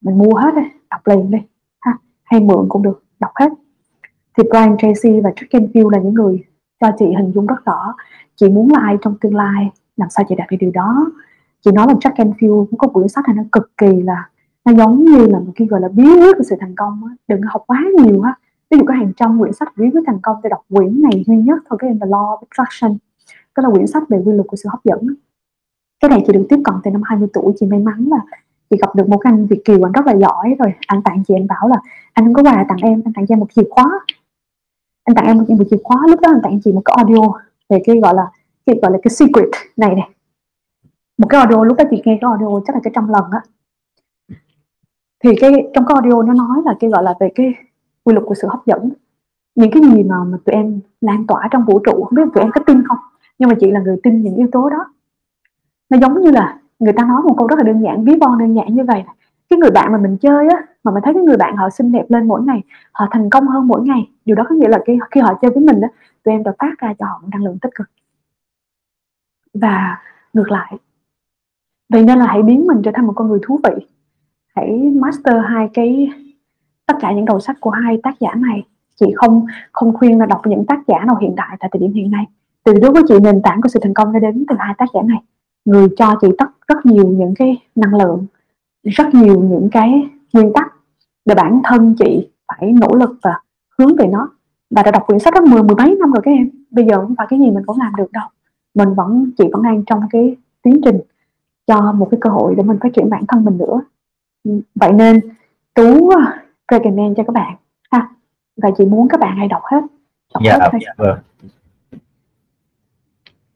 mình 0.00 0.18
mua 0.18 0.34
hết 0.34 0.54
đi, 0.54 0.62
đọc 0.90 1.00
liền 1.04 1.30
đi. 1.30 1.38
Ha, 1.80 1.98
hay 2.24 2.40
mượn 2.40 2.66
cũng 2.68 2.82
được, 2.82 3.04
đọc 3.20 3.30
hết. 3.34 3.52
Thì 4.36 4.42
Brian 4.50 4.76
Tracy 4.78 5.20
và 5.20 5.30
Jack 5.30 5.46
Canfield 5.50 5.90
là 5.90 5.98
những 5.98 6.14
người 6.14 6.44
cho 6.80 6.88
chị 6.98 7.04
hình 7.18 7.32
dung 7.34 7.46
rất 7.46 7.64
rõ, 7.64 7.94
chị 8.36 8.48
muốn 8.48 8.72
là 8.72 8.78
ai 8.80 8.96
trong 9.02 9.14
tương 9.20 9.34
lai, 9.34 9.70
làm 9.96 10.10
sao 10.10 10.24
chị 10.28 10.34
đạt 10.34 10.50
được 10.50 10.56
điều 10.60 10.70
đó. 10.70 11.06
Chị 11.64 11.70
nói 11.74 11.86
là 11.88 11.94
Jack 11.94 12.14
Canfield 12.14 12.66
có 12.78 12.88
quyển 12.88 13.08
sách 13.08 13.24
này 13.26 13.36
nó 13.36 13.42
cực 13.52 13.72
kỳ 13.76 14.02
là, 14.02 14.28
nó 14.64 14.72
giống 14.72 15.04
như 15.04 15.26
là 15.26 15.38
một 15.38 15.52
cái 15.54 15.68
gọi 15.68 15.80
là 15.80 15.88
bí 15.88 16.04
quyết 16.04 16.36
của 16.36 16.42
sự 16.42 16.56
thành 16.60 16.74
công 16.76 17.00
á. 17.08 17.14
Đừng 17.28 17.40
học 17.42 17.62
quá 17.66 17.84
nhiều 17.98 18.22
á. 18.22 18.34
Ví 18.70 18.78
dụ 18.78 18.84
có 18.88 18.94
hàng 18.94 19.12
trăm 19.16 19.38
quyển 19.38 19.52
sách 19.52 19.72
bí 19.76 19.90
quyết 19.92 20.00
thành 20.06 20.18
công 20.22 20.36
thì 20.42 20.48
đọc 20.48 20.60
quyển 20.68 21.02
này 21.02 21.24
duy 21.26 21.36
nhất 21.36 21.58
thôi, 21.68 21.76
cái 21.80 21.90
là 22.00 22.06
Law 22.06 22.36
of 22.36 22.38
Attraction. 22.50 22.98
Đó 23.56 23.62
là 23.62 23.70
quyển 23.70 23.86
sách 23.86 24.02
về 24.08 24.22
quy 24.24 24.32
luật 24.32 24.46
của 24.46 24.56
sự 24.56 24.68
hấp 24.72 24.84
dẫn. 24.84 25.14
Cái 26.00 26.08
này 26.08 26.22
chị 26.26 26.32
được 26.32 26.46
tiếp 26.48 26.58
cận 26.64 26.74
từ 26.84 26.90
năm 26.90 27.02
20 27.04 27.28
tuổi, 27.32 27.52
chị 27.60 27.66
may 27.66 27.78
mắn 27.78 28.08
là 28.10 28.18
chị 28.70 28.76
gặp 28.80 28.94
được 28.94 29.08
một 29.08 29.20
anh 29.20 29.46
Việt 29.46 29.62
kiều, 29.64 29.86
anh 29.86 29.92
rất 29.92 30.06
là 30.06 30.16
giỏi. 30.16 30.54
Rồi 30.58 30.74
anh 30.86 31.02
tặng 31.02 31.22
chị, 31.28 31.34
anh 31.34 31.46
bảo 31.46 31.68
là, 31.68 31.76
anh 32.12 32.24
không 32.24 32.34
có 32.34 32.42
quà 32.42 32.64
tặng 32.68 32.78
em, 32.82 33.02
anh 33.04 33.12
tặng 33.12 33.26
cho 33.26 33.32
em 33.32 33.38
một 33.38 33.52
chìa 33.54 33.64
khóa 33.70 34.00
anh 35.10 35.14
tặng 35.14 35.26
em 35.26 35.38
một, 35.38 35.44
một 35.48 35.64
chìa 35.70 35.76
khóa 35.84 35.96
lúc 36.08 36.20
đó 36.20 36.28
anh 36.30 36.40
tặng 36.42 36.60
chị 36.64 36.72
một 36.72 36.82
cái 36.84 36.94
audio 36.96 37.32
về 37.68 37.82
cái 37.84 38.00
gọi 38.00 38.14
là 38.14 38.30
cái 38.66 38.78
gọi 38.82 38.92
là 38.92 38.98
cái 39.02 39.10
secret 39.10 39.48
này 39.76 39.94
này 39.94 40.10
một 41.18 41.26
cái 41.30 41.40
audio 41.40 41.64
lúc 41.64 41.76
đó 41.76 41.84
chị 41.90 41.96
nghe 42.04 42.18
cái 42.20 42.28
audio 42.30 42.60
chắc 42.66 42.76
là 42.76 42.80
cái 42.84 42.92
trăm 42.94 43.08
lần 43.08 43.24
á. 43.32 43.40
Thì 45.24 45.30
cái 45.40 45.52
trong 45.74 45.86
cái 45.86 45.94
audio 45.94 46.22
nó 46.22 46.34
nói 46.34 46.62
là 46.64 46.74
cái 46.80 46.90
gọi 46.90 47.02
là 47.02 47.14
về 47.20 47.28
cái 47.34 47.54
quy 48.04 48.14
luật 48.14 48.26
của 48.26 48.34
sự 48.34 48.48
hấp 48.48 48.66
dẫn. 48.66 48.90
Những 49.54 49.70
cái 49.70 49.82
gì 49.82 50.02
mà, 50.02 50.24
mà 50.24 50.38
tụi 50.44 50.54
em 50.54 50.80
lan 51.00 51.26
tỏa 51.26 51.48
trong 51.50 51.64
vũ 51.64 51.78
trụ 51.78 52.04
không 52.04 52.14
biết 52.16 52.22
tụi 52.34 52.42
em 52.42 52.50
có 52.54 52.60
tin 52.66 52.84
không 52.88 52.98
nhưng 53.38 53.48
mà 53.48 53.54
chị 53.60 53.70
là 53.70 53.80
người 53.80 53.96
tin 54.02 54.22
những 54.22 54.36
yếu 54.36 54.48
tố 54.52 54.70
đó. 54.70 54.86
Nó 55.90 55.98
giống 55.98 56.20
như 56.20 56.30
là 56.30 56.58
người 56.78 56.92
ta 56.92 57.04
nói 57.04 57.22
một 57.22 57.34
câu 57.38 57.46
rất 57.46 57.58
là 57.58 57.64
đơn 57.64 57.82
giản 57.82 58.04
ví 58.04 58.12
von 58.20 58.38
đơn 58.38 58.54
giản 58.54 58.74
như 58.74 58.84
vậy 58.84 59.04
cái 59.50 59.58
người 59.58 59.70
bạn 59.70 59.92
mà 59.92 59.98
mình 59.98 60.16
chơi 60.20 60.48
á, 60.48 60.66
mà 60.84 60.92
mình 60.92 61.02
thấy 61.04 61.14
cái 61.14 61.22
người 61.22 61.36
bạn 61.36 61.56
họ 61.56 61.70
xinh 61.70 61.92
đẹp 61.92 62.04
lên 62.08 62.28
mỗi 62.28 62.42
ngày, 62.42 62.62
họ 62.92 63.06
thành 63.10 63.30
công 63.30 63.46
hơn 63.48 63.68
mỗi 63.68 63.82
ngày. 63.82 64.10
Điều 64.24 64.36
đó 64.36 64.44
có 64.48 64.54
nghĩa 64.54 64.68
là 64.68 64.78
khi 64.86 64.98
khi 65.10 65.20
họ 65.20 65.38
chơi 65.42 65.50
với 65.50 65.64
mình 65.64 65.80
đó 65.80 65.88
tụi 66.24 66.34
em 66.34 66.42
đã 66.42 66.52
phát 66.58 66.74
ra 66.78 66.94
cho 66.98 67.06
họ 67.06 67.22
năng 67.32 67.44
lượng 67.44 67.58
tích 67.58 67.74
cực. 67.74 67.90
Và 69.54 69.98
ngược 70.32 70.50
lại, 70.50 70.76
vậy 71.88 72.02
nên 72.04 72.18
là 72.18 72.26
hãy 72.26 72.42
biến 72.42 72.66
mình 72.66 72.82
trở 72.84 72.90
thành 72.94 73.06
một 73.06 73.12
con 73.16 73.28
người 73.28 73.40
thú 73.42 73.60
vị. 73.64 73.86
Hãy 74.56 74.92
master 74.94 75.34
hai 75.48 75.68
cái, 75.74 76.10
tất 76.86 76.94
cả 77.00 77.12
những 77.12 77.24
đầu 77.24 77.40
sách 77.40 77.56
của 77.60 77.70
hai 77.70 78.00
tác 78.02 78.20
giả 78.20 78.34
này. 78.34 78.66
Chị 79.00 79.06
không 79.16 79.46
không 79.72 79.96
khuyên 79.96 80.18
là 80.18 80.26
đọc 80.26 80.40
những 80.46 80.66
tác 80.66 80.80
giả 80.86 81.04
nào 81.06 81.16
hiện 81.20 81.34
đại 81.34 81.56
tại 81.60 81.70
thời 81.72 81.80
điểm 81.80 81.92
hiện 81.92 82.10
nay. 82.10 82.26
Từ 82.64 82.72
đối 82.82 82.90
với 82.90 83.02
chị 83.08 83.14
nền 83.22 83.42
tảng 83.42 83.60
của 83.62 83.68
sự 83.68 83.80
thành 83.82 83.94
công 83.94 84.12
đã 84.12 84.18
đến 84.18 84.44
từ 84.48 84.56
hai 84.58 84.74
tác 84.78 84.86
giả 84.94 85.00
này. 85.04 85.18
Người 85.64 85.88
cho 85.96 86.16
chị 86.20 86.28
tất, 86.38 86.46
rất 86.68 86.86
nhiều 86.86 87.04
những 87.04 87.34
cái 87.34 87.58
năng 87.74 87.94
lượng 87.94 88.26
rất 88.82 89.14
nhiều 89.14 89.40
những 89.40 89.68
cái 89.72 90.08
nguyên 90.32 90.52
tắc 90.52 90.66
để 91.24 91.34
bản 91.34 91.60
thân 91.64 91.94
chị 91.98 92.28
phải 92.48 92.72
nỗ 92.72 92.94
lực 92.94 93.10
và 93.22 93.40
hướng 93.78 93.96
về 93.96 94.06
nó. 94.06 94.28
Và 94.70 94.82
đã 94.82 94.90
đọc 94.90 95.02
quyển 95.06 95.18
sách 95.18 95.34
đó 95.34 95.40
mười 95.40 95.62
mười 95.62 95.76
mấy 95.76 95.96
năm 96.00 96.12
rồi 96.12 96.22
các 96.24 96.30
em. 96.30 96.50
Bây 96.70 96.84
giờ 96.84 97.00
không 97.00 97.14
phải 97.18 97.26
cái 97.30 97.38
gì 97.38 97.50
mình 97.50 97.64
cũng 97.66 97.78
làm 97.78 97.92
được 97.96 98.12
đâu. 98.12 98.28
Mình 98.74 98.94
vẫn 98.94 99.30
chị 99.38 99.44
vẫn 99.52 99.62
đang 99.62 99.84
trong 99.84 100.00
cái 100.10 100.36
tiến 100.62 100.80
trình 100.84 101.00
cho 101.66 101.92
một 101.92 102.08
cái 102.10 102.18
cơ 102.20 102.30
hội 102.30 102.54
để 102.56 102.62
mình 102.62 102.78
phát 102.82 102.88
triển 102.96 103.10
bản 103.10 103.26
thân 103.28 103.44
mình 103.44 103.58
nữa. 103.58 103.80
Vậy 104.74 104.92
nên 104.92 105.20
tú 105.74 106.10
recommend 106.70 107.16
cho 107.16 107.22
các 107.26 107.32
bạn 107.32 107.56
ha. 107.90 108.08
Và 108.56 108.70
chị 108.78 108.84
muốn 108.84 109.08
các 109.08 109.20
bạn 109.20 109.36
hãy 109.36 109.48
đọc 109.48 109.62
hết. 109.64 109.80
Đọc 110.34 110.42
dạ, 110.44 110.58
hết 110.60 110.78
dạ 110.86 110.92
vâng. 110.96 111.18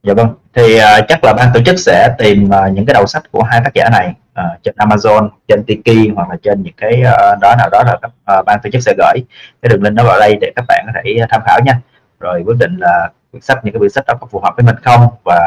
Dạ 0.02 0.14
vâng. 0.14 0.28
Thì 0.52 0.62
uh, 0.62 1.04
chắc 1.08 1.24
là 1.24 1.34
ban 1.34 1.48
tổ 1.54 1.60
chức 1.66 1.78
sẽ 1.78 2.14
tìm 2.18 2.44
uh, 2.44 2.72
những 2.74 2.86
cái 2.86 2.94
đầu 2.94 3.06
sách 3.06 3.32
của 3.32 3.42
hai 3.42 3.60
tác 3.64 3.74
giả 3.74 3.88
này 3.92 4.14
uh, 4.40 4.62
trên 4.62 4.74
Amazon 4.78 5.28
trên 5.48 5.64
Tiki 5.66 6.14
hoặc 6.14 6.28
là 6.30 6.36
trên 6.42 6.62
những 6.62 6.74
cái 6.76 7.02
uh, 7.02 7.38
đó 7.40 7.54
nào 7.58 7.68
đó 7.72 7.82
là 7.86 7.98
uh, 8.38 8.44
ban 8.46 8.58
tổ 8.62 8.70
chức 8.70 8.82
sẽ 8.82 8.94
gửi. 8.98 9.24
Cái 9.62 9.68
đường 9.68 9.82
link 9.82 9.96
đó 9.96 10.04
vào 10.04 10.20
đây 10.20 10.36
để 10.40 10.52
các 10.56 10.64
bạn 10.68 10.84
có 10.86 10.92
thể 10.94 11.16
ờ, 11.20 11.26
tham 11.30 11.40
khảo 11.46 11.60
nha. 11.64 11.80
Rồi 12.20 12.42
quyết 12.46 12.56
định 12.58 12.76
là 12.78 13.10
quyển 13.32 13.42
sách 13.42 13.64
những 13.64 13.74
cái 13.74 13.78
quyển 13.78 13.90
sách 13.90 14.04
đó 14.06 14.14
có 14.20 14.26
phù 14.30 14.40
hợp 14.40 14.54
với 14.56 14.64
mình 14.64 14.76
không? 14.84 15.08
Và 15.24 15.40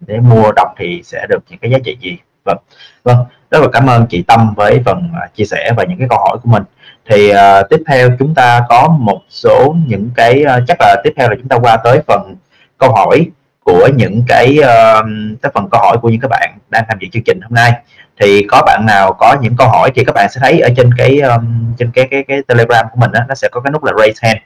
để 0.00 0.20
mua 0.20 0.52
đọc 0.56 0.68
thì 0.78 1.02
sẽ 1.04 1.26
được 1.28 1.44
những 1.50 1.58
cái 1.58 1.70
giá 1.70 1.78
trị 1.84 1.96
gì? 2.00 2.18
Vâng. 2.44 2.58
Vâng 3.04 3.24
rất 3.50 3.60
là 3.60 3.68
cảm 3.72 3.86
ơn 3.86 4.06
chị 4.06 4.22
Tâm 4.22 4.54
với 4.56 4.82
phần 4.84 5.12
chia 5.34 5.44
sẻ 5.44 5.72
và 5.76 5.84
những 5.84 5.98
cái 5.98 6.08
câu 6.10 6.18
hỏi 6.18 6.38
của 6.42 6.50
mình. 6.50 6.62
Thì 7.10 7.30
uh, 7.30 7.68
tiếp 7.70 7.82
theo 7.86 8.08
chúng 8.18 8.34
ta 8.34 8.64
có 8.68 8.88
một 8.88 9.20
số 9.28 9.76
những 9.86 10.10
cái 10.16 10.44
uh, 10.44 10.62
chắc 10.68 10.76
là 10.80 10.96
tiếp 11.04 11.12
theo 11.16 11.30
là 11.30 11.36
chúng 11.38 11.48
ta 11.48 11.56
qua 11.56 11.76
tới 11.76 12.00
phần 12.06 12.36
câu 12.78 12.92
hỏi 12.94 13.26
của 13.64 13.88
những 13.96 14.22
cái 14.28 14.58
uh, 14.58 15.06
cái 15.42 15.52
phần 15.54 15.68
câu 15.70 15.80
hỏi 15.80 15.96
của 16.02 16.08
những 16.08 16.20
các 16.20 16.28
bạn 16.30 16.58
đang 16.68 16.84
tham 16.88 16.98
dự 17.00 17.08
chương 17.12 17.22
trình 17.22 17.40
hôm 17.40 17.54
nay. 17.54 17.72
Thì 18.20 18.46
có 18.48 18.62
bạn 18.66 18.86
nào 18.86 19.12
có 19.12 19.36
những 19.40 19.56
câu 19.58 19.68
hỏi 19.68 19.90
thì 19.94 20.04
các 20.04 20.14
bạn 20.14 20.28
sẽ 20.30 20.40
thấy 20.40 20.60
ở 20.60 20.68
trên 20.76 20.90
cái 20.98 21.20
um, 21.20 21.74
trên 21.78 21.90
cái 21.94 22.08
cái 22.10 22.24
cái 22.28 22.42
telegram 22.48 22.86
của 22.92 22.96
mình 23.00 23.12
đó, 23.12 23.20
nó 23.28 23.34
sẽ 23.34 23.48
có 23.52 23.60
cái 23.60 23.70
nút 23.70 23.84
là 23.84 23.92
raise 23.98 24.28
hand. 24.28 24.38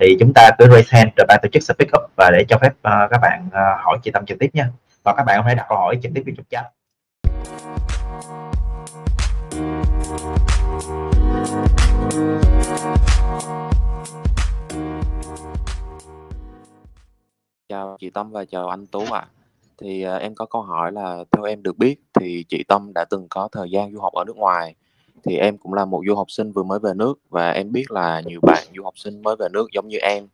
Thì 0.00 0.16
chúng 0.20 0.32
ta 0.34 0.50
cứ 0.58 0.66
raise 0.70 0.98
hand 0.98 1.10
rồi 1.16 1.24
ban 1.28 1.38
tổ 1.42 1.48
chức 1.52 1.62
sẽ 1.62 1.74
pick 1.78 1.92
up 1.96 2.02
và 2.16 2.30
để 2.30 2.44
cho 2.48 2.58
phép 2.58 2.68
uh, 2.68 3.10
các 3.10 3.20
bạn 3.22 3.46
uh, 3.46 3.52
hỏi 3.84 3.98
chị 4.02 4.10
tâm 4.10 4.26
trực 4.26 4.38
tiếp 4.38 4.50
nha. 4.52 4.68
Và 5.04 5.14
các 5.16 5.22
bạn 5.22 5.42
có 5.42 5.48
thể 5.48 5.54
đặt 5.54 5.66
câu 5.68 5.78
hỏi 5.78 5.98
trực 6.02 6.12
tiếp 6.14 6.22
trong 6.36 6.46
chat. 6.50 6.64
Chào 17.76 17.96
chị 18.00 18.10
Tâm 18.10 18.30
và 18.30 18.44
chào 18.44 18.68
anh 18.68 18.86
Tú 18.86 19.04
ạ. 19.12 19.26
Thì, 19.78 20.02
à, 20.02 20.16
em 20.16 20.34
có 20.34 20.46
câu 20.46 20.62
hỏi 20.62 20.92
là 20.92 21.24
theo 21.30 21.44
em 21.44 21.62
được 21.62 21.78
biết 21.78 21.96
thì 22.20 22.44
chị 22.48 22.64
Tâm 22.68 22.92
đã 22.94 23.04
từng 23.10 23.26
có 23.30 23.48
thời 23.52 23.70
gian 23.70 23.92
du 23.92 24.00
học 24.00 24.12
ở 24.12 24.24
nước 24.26 24.36
ngoài. 24.36 24.74
thì 25.24 25.36
em 25.36 25.58
cũng 25.58 25.74
là 25.74 25.84
một 25.84 26.02
du 26.08 26.14
học 26.14 26.30
sinh 26.30 26.52
vừa 26.52 26.62
mới 26.62 26.78
về 26.78 26.92
nước 26.94 27.18
và 27.28 27.50
em 27.50 27.72
biết 27.72 27.90
là 27.90 28.20
nhiều 28.20 28.40
bạn 28.42 28.64
du 28.76 28.82
học 28.82 28.94
sinh 28.96 29.22
mới 29.22 29.36
về 29.38 29.48
nước 29.52 29.66
giống 29.72 29.88
như 29.88 29.98
em 29.98 30.26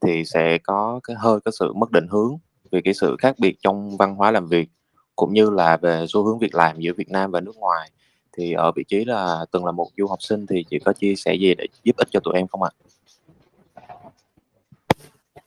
thì 0.00 0.24
sẽ 0.24 0.58
có 0.58 1.00
cái 1.04 1.16
hơi 1.18 1.40
có 1.44 1.50
sự 1.50 1.72
mất 1.72 1.90
định 1.90 2.06
hướng 2.10 2.38
vì 2.70 2.80
cái 2.84 2.94
sự 2.94 3.16
khác 3.18 3.34
biệt 3.38 3.56
trong 3.62 3.96
văn 3.96 4.14
hóa 4.14 4.30
làm 4.30 4.46
việc 4.48 4.68
cũng 5.16 5.32
như 5.32 5.50
là 5.50 5.76
về 5.76 6.04
xu 6.08 6.24
hướng 6.24 6.38
việc 6.38 6.54
làm 6.54 6.80
giữa 6.80 6.92
Việt 6.96 7.10
Nam 7.10 7.30
và 7.30 7.40
nước 7.40 7.56
ngoài 7.56 7.90
thì 8.32 8.52
ở 8.52 8.72
vị 8.76 8.84
trí 8.88 9.04
là 9.04 9.44
từng 9.52 9.64
là 9.64 9.72
một 9.72 9.88
du 9.96 10.06
học 10.06 10.22
sinh 10.22 10.46
thì 10.46 10.64
chị 10.70 10.78
có 10.78 10.92
chia 10.92 11.14
sẻ 11.16 11.34
gì 11.34 11.54
để 11.54 11.66
giúp 11.84 11.96
ích 11.96 12.08
cho 12.10 12.20
tụi 12.20 12.34
em 12.34 12.46
không 12.46 12.62
ạ? 12.62 12.70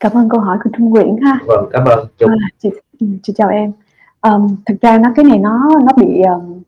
Cảm 0.03 0.11
ơn 0.13 0.29
câu 0.29 0.39
hỏi 0.39 0.57
của 0.63 0.69
Trung 0.77 0.89
Nguyễn 0.89 1.17
ha. 1.17 1.39
Vâng, 1.45 1.69
cảm 1.71 1.85
ơn 1.85 2.07
Trung. 2.17 2.29
À, 2.29 2.47
chị, 2.59 2.69
ừ, 2.99 3.07
chị 3.23 3.33
chào 3.35 3.49
em. 3.49 3.71
Um, 4.21 4.55
thực 4.65 4.81
ra 4.81 4.97
nó 4.97 5.09
cái 5.15 5.25
này 5.25 5.37
nó 5.37 5.69
nó 5.83 5.93
bị 5.97 6.21
um, 6.21 6.61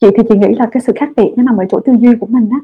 chị 0.00 0.06
thì 0.16 0.22
chị 0.28 0.38
nghĩ 0.38 0.54
là 0.54 0.68
cái 0.72 0.80
sự 0.86 0.92
khác 0.96 1.08
biệt 1.16 1.34
nó 1.36 1.42
nằm 1.42 1.56
ở 1.56 1.64
chỗ 1.70 1.80
tư 1.80 1.92
duy 1.92 2.14
của 2.20 2.26
mình 2.26 2.48
á. 2.50 2.58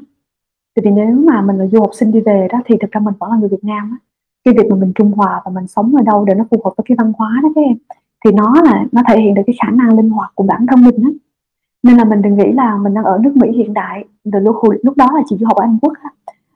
Thì 0.75 0.91
nếu 0.91 1.15
mà 1.15 1.41
mình 1.41 1.57
là 1.57 1.67
du 1.67 1.79
học 1.79 1.89
sinh 1.93 2.11
đi 2.11 2.19
về 2.19 2.47
đó 2.51 2.61
thì 2.65 2.75
thực 2.81 2.91
ra 2.91 3.01
mình 3.01 3.13
vẫn 3.19 3.31
là 3.31 3.37
người 3.37 3.49
Việt 3.49 3.63
Nam 3.63 3.89
á. 3.91 3.97
Cái 4.43 4.53
việc 4.57 4.69
mà 4.69 4.75
mình 4.75 4.91
trung 4.95 5.11
hòa 5.11 5.41
và 5.45 5.51
mình 5.51 5.67
sống 5.67 5.95
ở 5.95 6.03
đâu 6.03 6.25
để 6.25 6.33
nó 6.33 6.43
phù 6.51 6.61
hợp 6.63 6.71
với 6.77 6.83
cái 6.87 6.95
văn 6.99 7.13
hóa 7.17 7.39
đó 7.43 7.49
các 7.55 7.61
em 7.61 7.77
thì 8.25 8.31
nó 8.31 8.61
là 8.63 8.85
nó 8.91 9.01
thể 9.09 9.21
hiện 9.21 9.33
được 9.33 9.41
cái 9.47 9.55
khả 9.61 9.71
năng 9.71 9.97
linh 9.97 10.09
hoạt 10.09 10.31
của 10.35 10.43
bản 10.43 10.65
thân 10.67 10.83
mình 10.83 11.03
á 11.03 11.09
nên 11.83 11.97
là 11.97 12.03
mình 12.03 12.21
đừng 12.21 12.37
nghĩ 12.37 12.51
là 12.51 12.77
mình 12.77 12.93
đang 12.93 13.03
ở 13.03 13.19
nước 13.21 13.35
Mỹ 13.35 13.51
hiện 13.51 13.73
đại 13.73 14.05
từ 14.31 14.39
lúc 14.39 14.55
lúc 14.83 14.97
đó 14.97 15.07
là 15.13 15.21
chị 15.25 15.37
du 15.39 15.45
học 15.45 15.57
ở 15.57 15.63
Anh 15.63 15.77
Quốc 15.81 15.93
á 16.03 16.09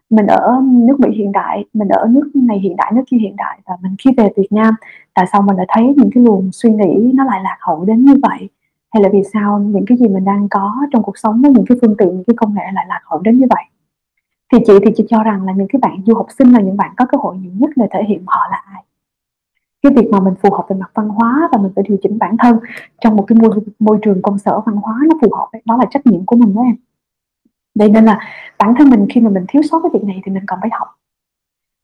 mình 0.09 0.27
ở 0.27 0.61
nước 0.63 0.99
Mỹ 0.99 1.09
hiện 1.17 1.31
đại, 1.31 1.65
mình 1.73 1.87
ở 1.87 2.07
nước 2.07 2.31
này 2.33 2.59
hiện 2.59 2.75
đại, 2.75 2.91
nước 2.95 3.03
kia 3.07 3.17
hiện 3.17 3.35
đại 3.35 3.59
và 3.65 3.77
mình 3.81 3.95
khi 3.99 4.11
về 4.17 4.29
Việt 4.37 4.51
Nam 4.51 4.73
tại 5.13 5.25
sao 5.31 5.41
mình 5.41 5.55
lại 5.55 5.65
thấy 5.69 5.93
những 5.97 6.09
cái 6.13 6.23
luồng 6.23 6.51
suy 6.51 6.69
nghĩ 6.71 7.11
nó 7.13 7.23
lại 7.23 7.41
lạc 7.43 7.57
hậu 7.59 7.85
đến 7.85 8.05
như 8.05 8.15
vậy. 8.21 8.49
Hay 8.91 9.03
là 9.03 9.09
vì 9.13 9.23
sao 9.33 9.59
những 9.59 9.85
cái 9.87 9.97
gì 9.97 10.07
mình 10.07 10.25
đang 10.25 10.49
có 10.49 10.75
trong 10.91 11.03
cuộc 11.03 11.17
sống 11.17 11.41
với 11.41 11.51
những 11.51 11.65
cái 11.65 11.77
phương 11.81 11.95
tiện, 11.97 12.07
những 12.07 12.23
cái 12.27 12.35
công 12.37 12.53
nghệ 12.53 12.63
lại 12.73 12.85
lạc 12.89 13.01
hậu 13.05 13.19
đến 13.19 13.39
như 13.39 13.45
vậy? 13.49 13.63
Thì 14.53 14.59
chị 14.67 14.73
thì 14.85 14.91
chị 14.95 15.05
cho 15.09 15.23
rằng 15.23 15.43
là 15.45 15.53
những 15.53 15.67
cái 15.67 15.79
bạn 15.81 16.01
du 16.05 16.15
học 16.15 16.27
sinh 16.37 16.53
là 16.53 16.59
những 16.59 16.77
bạn 16.77 16.93
có 16.97 17.05
cơ 17.05 17.17
hội 17.21 17.37
nhiều 17.37 17.51
nhất 17.55 17.69
để 17.75 17.87
thể 17.91 18.03
hiện 18.07 18.23
họ 18.27 18.47
là 18.51 18.63
ai. 18.65 18.83
Cái 19.81 19.91
việc 19.95 20.09
mà 20.11 20.19
mình 20.19 20.33
phù 20.41 20.53
hợp 20.53 20.65
về 20.69 20.75
mặt 20.75 20.91
văn 20.93 21.09
hóa 21.09 21.49
và 21.51 21.57
mình 21.57 21.71
phải 21.75 21.85
điều 21.87 21.97
chỉnh 22.01 22.19
bản 22.19 22.37
thân 22.37 22.59
trong 23.01 23.15
một 23.15 23.25
cái 23.27 23.37
môi 23.41 23.49
môi 23.79 23.99
trường 24.01 24.21
công 24.21 24.37
sở 24.37 24.59
văn 24.65 24.75
hóa 24.75 24.99
nó 25.09 25.15
phù 25.21 25.35
hợp 25.35 25.47
đó 25.65 25.77
là 25.77 25.85
trách 25.89 26.07
nhiệm 26.07 26.25
của 26.25 26.35
mình 26.35 26.55
đó 26.55 26.61
em. 26.61 26.75
Vậy 27.75 27.89
nên 27.89 28.05
là 28.05 28.19
bản 28.59 28.73
thân 28.77 28.89
mình 28.89 29.07
khi 29.09 29.21
mà 29.21 29.29
mình 29.29 29.45
thiếu 29.47 29.61
sót 29.61 29.79
cái 29.83 29.89
việc 29.93 30.03
này 30.03 30.21
thì 30.25 30.31
mình 30.31 30.43
còn 30.47 30.59
phải 30.61 30.69
học. 30.73 30.87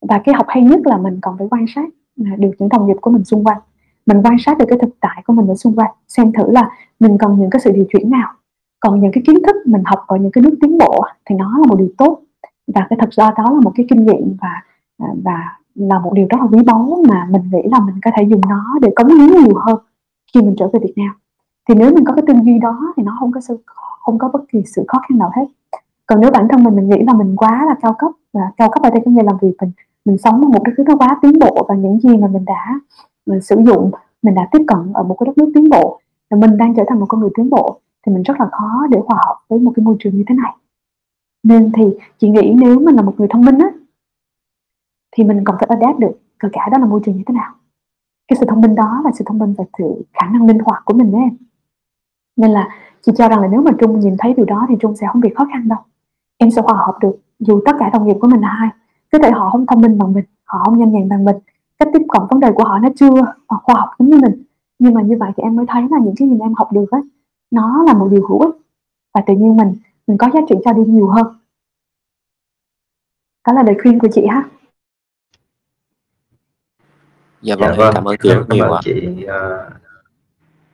Và 0.09 0.21
cái 0.25 0.35
học 0.35 0.45
hay 0.49 0.63
nhất 0.63 0.79
là 0.83 0.97
mình 0.97 1.19
còn 1.21 1.37
phải 1.37 1.47
quan 1.51 1.65
sát 1.75 1.89
à, 2.25 2.31
được 2.37 2.51
những 2.59 2.69
đồng 2.69 2.87
nghiệp 2.87 2.97
của 3.01 3.11
mình 3.11 3.23
xung 3.23 3.43
quanh. 3.43 3.57
Mình 4.05 4.21
quan 4.23 4.35
sát 4.39 4.57
được 4.57 4.65
cái 4.69 4.79
thực 4.81 4.99
tại 4.99 5.23
của 5.25 5.33
mình 5.33 5.47
ở 5.47 5.55
xung 5.55 5.75
quanh, 5.75 5.91
xem 6.07 6.31
thử 6.33 6.51
là 6.51 6.71
mình 6.99 7.17
cần 7.17 7.39
những 7.39 7.49
cái 7.49 7.59
sự 7.59 7.71
điều 7.71 7.85
chuyển 7.89 8.09
nào. 8.09 8.33
Còn 8.79 8.99
những 8.99 9.11
cái 9.11 9.23
kiến 9.27 9.35
thức 9.47 9.55
mình 9.65 9.83
học 9.85 10.03
ở 10.07 10.17
những 10.17 10.31
cái 10.31 10.41
nước 10.41 10.55
tiến 10.61 10.77
bộ 10.77 11.01
thì 11.25 11.35
nó 11.35 11.57
là 11.59 11.67
một 11.67 11.75
điều 11.75 11.89
tốt. 11.97 12.21
Và 12.67 12.87
cái 12.89 12.97
thật 13.01 13.09
ra 13.11 13.31
đó 13.37 13.43
là 13.53 13.59
một 13.59 13.71
cái 13.75 13.85
kinh 13.89 14.05
nghiệm 14.05 14.37
và 14.41 14.61
à, 14.97 15.07
và 15.23 15.57
là 15.75 15.99
một 15.99 16.13
điều 16.13 16.27
rất 16.29 16.37
là 16.39 16.47
quý 16.51 16.63
báu 16.63 17.03
mà 17.09 17.27
mình 17.29 17.41
nghĩ 17.51 17.69
là 17.71 17.79
mình 17.79 17.95
có 18.05 18.11
thể 18.17 18.23
dùng 18.23 18.41
nó 18.49 18.79
để 18.81 18.89
cống 18.95 19.07
hiến 19.07 19.27
nhiều 19.27 19.55
hơn 19.65 19.77
khi 20.33 20.41
mình 20.41 20.55
trở 20.57 20.67
về 20.73 20.79
Việt 20.83 20.93
Nam. 20.95 21.15
Thì 21.69 21.75
nếu 21.75 21.93
mình 21.95 22.05
có 22.05 22.13
cái 22.13 22.23
tư 22.27 22.33
duy 22.43 22.59
đó 22.59 22.93
thì 22.97 23.03
nó 23.03 23.17
không 23.19 23.31
có 23.31 23.41
sự 23.41 23.57
không 24.01 24.19
có 24.19 24.29
bất 24.33 24.41
kỳ 24.51 24.63
sự 24.65 24.83
khó 24.87 24.97
khăn 25.09 25.17
nào 25.17 25.31
hết 25.35 25.45
còn 26.11 26.21
nếu 26.21 26.31
bản 26.31 26.47
thân 26.49 26.63
mình 26.63 26.75
mình 26.75 26.89
nghĩ 26.89 27.03
là 27.07 27.13
mình 27.13 27.35
quá 27.35 27.65
là 27.65 27.75
cao 27.81 27.95
cấp, 27.99 28.11
và 28.33 28.41
cao 28.57 28.69
cấp 28.69 28.83
ở 28.83 28.89
đây 28.89 29.01
có 29.05 29.11
nghĩa 29.11 29.23
là 29.23 29.33
vì 29.41 29.53
mình 29.61 29.71
mình 30.05 30.17
sống 30.17 30.41
ở 30.41 30.47
một 30.47 30.63
đất 30.63 30.71
nước 30.77 30.83
nó 30.87 30.95
quá 30.95 31.19
tiến 31.21 31.39
bộ 31.39 31.65
và 31.69 31.75
những 31.75 31.99
gì 31.99 32.17
mà 32.17 32.27
mình 32.27 32.45
đã, 32.45 32.79
mình 33.25 33.41
sử 33.41 33.55
dụng, 33.65 33.91
mình 34.21 34.35
đã 34.35 34.47
tiếp 34.51 34.59
cận 34.67 34.93
ở 34.93 35.03
một 35.03 35.15
cái 35.19 35.25
đất 35.27 35.37
nước 35.37 35.51
tiến 35.55 35.69
bộ, 35.69 35.99
và 36.29 36.37
mình 36.37 36.57
đang 36.57 36.75
trở 36.75 36.83
thành 36.87 36.99
một 36.99 37.05
con 37.09 37.21
người 37.21 37.29
tiến 37.35 37.49
bộ, 37.49 37.79
thì 38.05 38.13
mình 38.13 38.23
rất 38.23 38.39
là 38.39 38.49
khó 38.51 38.87
để 38.89 38.99
hòa 39.05 39.17
hợp 39.27 39.35
với 39.49 39.59
một 39.59 39.71
cái 39.75 39.83
môi 39.83 39.95
trường 39.99 40.17
như 40.17 40.23
thế 40.27 40.35
này. 40.35 40.55
Nên 41.43 41.71
thì 41.71 41.83
chị 42.17 42.29
nghĩ 42.29 42.55
nếu 42.61 42.79
mình 42.79 42.95
là 42.95 43.01
một 43.01 43.13
người 43.17 43.27
thông 43.27 43.45
minh 43.45 43.57
á, 43.57 43.71
thì 45.11 45.23
mình 45.23 45.43
còn 45.43 45.55
phải 45.59 45.67
adapt 45.69 45.99
được 45.99 46.19
kể 46.39 46.49
cả 46.51 46.69
đó 46.71 46.77
là 46.77 46.85
môi 46.85 47.01
trường 47.05 47.17
như 47.17 47.23
thế 47.27 47.33
nào. 47.33 47.53
Cái 48.27 48.37
sự 48.39 48.45
thông 48.45 48.61
minh 48.61 48.75
đó 48.75 49.01
là 49.05 49.11
sự 49.13 49.23
thông 49.27 49.37
minh 49.37 49.53
và 49.57 49.63
sự 49.77 50.03
khả 50.13 50.27
năng 50.29 50.47
linh 50.47 50.59
hoạt 50.59 50.81
của 50.85 50.93
mình 50.93 51.11
đấy 51.11 51.21
em. 51.21 51.37
Nên 52.37 52.51
là 52.51 52.69
chị 53.01 53.11
cho 53.15 53.29
rằng 53.29 53.41
là 53.41 53.47
nếu 53.47 53.61
mà 53.61 53.71
trung 53.79 53.99
nhìn 53.99 54.15
thấy 54.19 54.33
điều 54.33 54.45
đó 54.45 54.65
thì 54.69 54.75
trung 54.79 54.95
sẽ 54.95 55.07
không 55.11 55.21
bị 55.21 55.29
khó 55.35 55.45
khăn 55.53 55.67
đâu 55.67 55.79
em 56.41 56.51
sẽ 56.51 56.61
hòa 56.61 56.77
hợp 56.85 56.97
được 57.01 57.15
dù 57.39 57.61
tất 57.65 57.71
cả 57.79 57.89
đồng 57.93 58.07
nghiệp 58.07 58.15
của 58.21 58.27
mình 58.27 58.41
là 58.41 58.47
hai 58.47 58.69
có 59.11 59.19
thể 59.19 59.31
họ 59.31 59.49
không 59.49 59.65
thông 59.65 59.81
minh 59.81 59.97
bằng 59.97 60.13
mình 60.13 60.25
họ 60.43 60.63
không 60.65 60.79
nhanh 60.79 60.91
nhẹn 60.91 61.09
bằng 61.09 61.25
mình. 61.25 61.35
Cách 61.79 61.89
tiếp 61.93 62.01
cận 62.09 62.21
vấn 62.29 62.39
đề 62.39 62.51
của 62.55 62.63
họ 62.63 62.79
nó 62.79 62.89
chưa 62.95 63.09
khoa 63.47 63.75
học 63.75 63.89
giống 63.99 64.09
như 64.09 64.17
mình. 64.17 64.43
Nhưng 64.79 64.93
mà 64.93 65.01
như 65.01 65.17
vậy 65.19 65.31
thì 65.37 65.43
em 65.43 65.55
mới 65.55 65.65
thấy 65.69 65.81
là 65.91 65.97
những 66.03 66.15
cái 66.17 66.27
gì 66.29 66.37
em 66.41 66.53
học 66.53 66.71
được 66.71 66.85
á 66.91 66.99
nó 67.51 67.83
là 67.83 67.93
một 67.93 68.07
điều 68.11 68.27
hữu 68.27 68.39
ích. 68.39 68.55
Và 69.13 69.21
tự 69.27 69.33
nhiên 69.33 69.57
mình 69.57 69.75
mình 70.07 70.17
có 70.17 70.27
giá 70.33 70.39
trị 70.49 70.55
cho 70.65 70.73
đi 70.73 70.81
nhiều 70.85 71.07
hơn. 71.07 71.25
Đó 73.47 73.53
là 73.53 73.63
lời 73.63 73.75
khuyên 73.81 73.99
của 73.99 74.07
chị 74.13 74.25
ha. 74.29 74.43
Dạ 77.41 77.55
vâng, 77.55 77.69
dạ, 77.69 77.75
vâng. 77.77 77.93
cảm 77.95 78.05
ơn 78.05 78.15
chị 78.23 78.29
rất 78.29 78.49
nhiều 78.49 78.71
ạ. 78.71 78.81
chị 78.83 79.25
uh... 79.25 79.73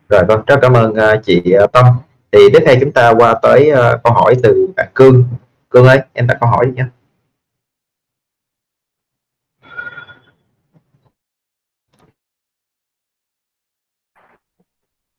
rồi 0.10 0.24
vâng 0.28 0.42
rất 0.48 0.60
cảm 0.62 0.74
ơn 0.74 0.92
uh, 0.92 1.24
chị 1.24 1.44
uh, 1.64 1.72
Tâm. 1.72 1.86
Thì 2.32 2.40
tiếp 2.54 2.60
theo 2.66 2.76
chúng 2.82 2.92
ta 2.92 3.14
qua 3.18 3.36
tới 3.42 3.72
uh, 3.72 4.04
câu 4.04 4.14
hỏi 4.14 4.36
từ 4.44 4.68
bạn 4.76 4.88
Cương 4.94 5.24
Cương 5.78 5.86
ơi 5.86 6.02
em 6.14 6.28
đặt 6.28 6.38
câu 6.40 6.50
hỏi 6.50 6.74
nhé 6.76 6.86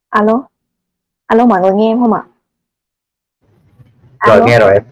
alo? 0.09 0.43
Alo 1.27 1.47
mọi 1.47 1.61
người 1.61 1.73
nghe 1.73 1.91
em 1.91 2.01
không 2.01 2.13
ạ? 2.13 2.23
À? 4.19 4.29
rồi 4.29 4.47
nghe 4.47 4.59
rồi 4.59 4.73
em 4.73 4.83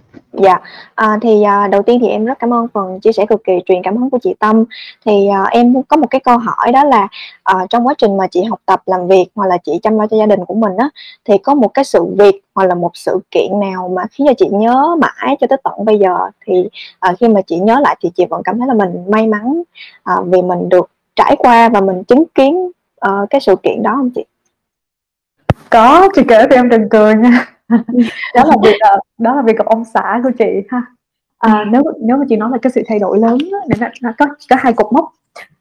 Dạ, 0.42 0.60
à, 0.94 1.18
thì 1.22 1.42
à, 1.42 1.68
đầu 1.68 1.82
tiên 1.82 1.98
thì 2.00 2.08
em 2.08 2.24
rất 2.24 2.38
cảm 2.38 2.54
ơn 2.54 2.68
phần 2.68 3.00
chia 3.00 3.12
sẻ 3.12 3.26
cực 3.26 3.44
kỳ 3.44 3.52
truyền 3.66 3.82
cảm 3.82 3.96
hứng 3.96 4.10
của 4.10 4.18
chị 4.22 4.34
Tâm. 4.38 4.64
Thì 5.06 5.28
à, 5.28 5.44
em 5.50 5.82
có 5.82 5.96
một 5.96 6.06
cái 6.10 6.20
câu 6.20 6.38
hỏi 6.38 6.72
đó 6.72 6.84
là 6.84 7.08
à, 7.42 7.54
trong 7.70 7.86
quá 7.86 7.94
trình 7.98 8.16
mà 8.16 8.26
chị 8.26 8.42
học 8.42 8.60
tập 8.66 8.82
làm 8.86 9.08
việc 9.08 9.26
hoặc 9.34 9.46
là 9.46 9.58
chị 9.64 9.78
chăm 9.82 9.98
lo 9.98 10.06
cho 10.06 10.16
gia 10.16 10.26
đình 10.26 10.44
của 10.44 10.54
mình 10.54 10.76
á, 10.76 10.88
thì 11.24 11.38
có 11.38 11.54
một 11.54 11.68
cái 11.68 11.84
sự 11.84 12.04
việc 12.18 12.40
hoặc 12.54 12.64
là 12.64 12.74
một 12.74 12.90
sự 12.94 13.18
kiện 13.30 13.60
nào 13.60 13.88
mà 13.96 14.02
khiến 14.10 14.26
cho 14.26 14.32
chị 14.38 14.48
nhớ 14.52 14.96
mãi 15.00 15.36
cho 15.40 15.46
tới 15.46 15.58
tận 15.64 15.84
bây 15.84 15.98
giờ 15.98 16.18
thì 16.46 16.68
à, 17.00 17.12
khi 17.20 17.28
mà 17.28 17.40
chị 17.46 17.56
nhớ 17.56 17.80
lại 17.80 17.96
thì 18.02 18.10
chị 18.14 18.24
vẫn 18.30 18.42
cảm 18.42 18.58
thấy 18.58 18.68
là 18.68 18.74
mình 18.74 19.04
may 19.08 19.26
mắn 19.26 19.62
à, 20.02 20.14
vì 20.26 20.42
mình 20.42 20.68
được 20.68 20.90
trải 21.16 21.36
qua 21.38 21.68
và 21.68 21.80
mình 21.80 22.04
chứng 22.04 22.24
kiến 22.34 22.70
uh, 23.06 23.30
cái 23.30 23.40
sự 23.40 23.56
kiện 23.62 23.82
đó 23.82 23.92
không 23.96 24.10
chị? 24.14 24.24
Có, 25.70 26.08
chị 26.14 26.22
kể 26.28 26.46
thì 26.50 26.56
em 26.56 26.68
đừng 26.68 26.88
cười 26.88 27.14
nha 27.14 27.55
đó 28.34 28.44
là 28.44 28.56
việc 28.62 28.76
uh, 28.96 29.00
đó 29.18 29.34
là 29.36 29.42
việc 29.42 29.56
gặp 29.58 29.66
ông 29.66 29.84
xã 29.84 30.20
của 30.22 30.30
chị 30.38 30.62
ha. 30.68 30.82
À, 31.38 31.64
nếu 31.72 31.82
nếu 32.00 32.16
mà 32.16 32.24
chị 32.28 32.36
nói 32.36 32.50
là 32.50 32.58
cái 32.62 32.70
sự 32.74 32.82
thay 32.86 32.98
đổi 32.98 33.18
lớn 33.18 33.38
đó, 33.52 33.58
nó, 33.80 33.86
nó 34.02 34.12
có 34.18 34.26
có 34.50 34.56
hai 34.58 34.72
cột 34.72 34.92
mốc. 34.92 35.12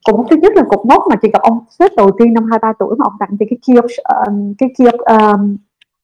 Cột 0.06 0.16
mốc 0.16 0.26
thứ 0.30 0.36
nhất 0.36 0.54
là 0.56 0.64
cột 0.70 0.86
mốc 0.86 1.04
mà 1.10 1.16
chị 1.22 1.30
gặp 1.34 1.42
ông 1.42 1.60
sếp 1.80 1.92
đầu 1.98 2.12
tiên 2.20 2.34
năm 2.34 2.44
23 2.44 2.74
tuổi 2.80 2.96
mà 2.98 3.04
ông 3.04 3.14
tặng 3.20 3.38
chị 3.40 3.46
cái 3.50 3.76
of, 3.76 3.88
um, 4.28 4.54
cái 4.58 4.70
of, 4.78 5.34
um, 5.34 5.58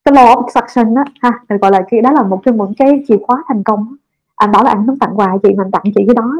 cái 0.05 0.13
law 0.13 0.35
of 0.35 0.47
succession 0.49 0.95
đó 0.95 1.03
ha. 1.21 1.31
Rồi 1.49 1.59
gọi 1.59 1.71
là 1.71 1.81
cái 1.91 2.01
đó 2.01 2.11
là 2.11 2.23
một 2.23 2.41
trong 2.45 2.57
những 2.57 2.73
cái 2.77 3.03
chìa 3.07 3.17
khóa 3.27 3.43
thành 3.47 3.63
công 3.63 3.95
anh 4.35 4.51
bảo 4.51 4.63
là 4.63 4.69
anh 4.71 4.85
muốn 4.85 4.99
tặng 4.99 5.13
quà 5.15 5.37
chị 5.43 5.49
mà 5.57 5.63
anh 5.63 5.71
tặng 5.71 5.81
chị 5.95 6.03
cái 6.07 6.15
đó 6.15 6.31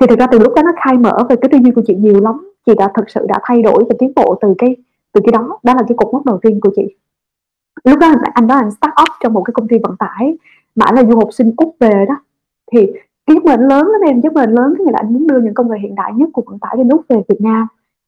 thì 0.00 0.06
thực 0.06 0.18
ra 0.18 0.26
từ 0.30 0.38
lúc 0.38 0.54
đó 0.54 0.62
nó 0.62 0.72
khai 0.84 0.98
mở 0.98 1.26
về 1.28 1.36
cái 1.36 1.48
tư 1.52 1.58
duy 1.58 1.70
của 1.70 1.82
chị 1.86 1.94
nhiều 1.94 2.20
lắm. 2.20 2.52
Chị 2.66 2.72
đã 2.78 2.88
thực 2.96 3.10
sự 3.10 3.26
đã 3.28 3.38
thay 3.42 3.62
đổi 3.62 3.84
và 3.88 3.94
tiến 3.98 4.12
bộ 4.16 4.38
từ 4.40 4.54
cái 4.58 4.76
từ 5.12 5.20
cái 5.24 5.32
đó. 5.32 5.58
Đó 5.62 5.74
là 5.74 5.82
cái 5.88 5.96
cột 5.96 6.12
mốc 6.12 6.26
đầu 6.26 6.38
tiên 6.42 6.60
của 6.60 6.70
chị 6.76 6.96
lúc 7.84 7.98
đó 7.98 8.14
anh 8.34 8.46
đó 8.46 8.54
anh 8.54 8.70
start 8.70 8.92
up 9.02 9.08
trong 9.20 9.32
một 9.32 9.42
cái 9.42 9.52
công 9.54 9.68
ty 9.68 9.76
vận 9.82 9.96
tải, 9.96 10.38
mà 10.74 10.86
anh 10.86 10.94
là 10.94 11.04
du 11.04 11.16
học 11.16 11.28
sinh 11.32 11.52
úc 11.56 11.76
về 11.80 12.04
đó. 12.08 12.16
Thì 12.72 12.86
cái 13.26 13.34
giấc 13.34 13.44
mơ 13.44 13.56
lớn 13.56 13.86
lắm 13.86 14.00
em, 14.06 14.20
giấc 14.20 14.32
mơ 14.32 14.46
lớn 14.46 14.74
tức 14.78 14.84
là 14.84 14.98
anh 14.98 15.12
muốn 15.12 15.26
đưa 15.26 15.40
những 15.40 15.54
công 15.54 15.70
nghệ 15.70 15.78
hiện 15.82 15.94
đại 15.94 16.12
nhất 16.14 16.28
của 16.32 16.42
vận 16.46 16.58
tải 16.58 16.76
lên 16.76 16.88
úc 16.88 17.04
về 17.08 17.22
việt 17.28 17.40
nam. 17.40 17.66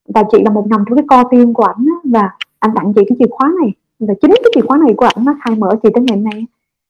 Và 0.09 0.23
chị 0.31 0.43
là 0.45 0.51
một 0.51 0.67
nằm 0.67 0.85
trong 0.89 0.97
cái 0.97 1.05
co 1.09 1.25
tim 1.31 1.55
của 1.55 1.65
ảnh 1.65 1.87
và 2.05 2.31
anh 2.59 2.71
tặng 2.75 2.93
chị 2.97 3.03
cái 3.09 3.17
chìa 3.19 3.31
khóa 3.31 3.53
này. 3.61 3.73
Và 3.99 4.15
chính 4.23 4.31
cái 4.31 4.53
chìa 4.55 4.67
khóa 4.69 4.79
này 4.79 4.95
của 4.97 5.07
ảnh 5.07 5.25
nó 5.25 5.35
khai 5.45 5.57
mở 5.57 5.77
chị 5.83 5.89
tới 5.95 6.03
ngày 6.03 6.17
hôm 6.17 6.25
nay. 6.25 6.47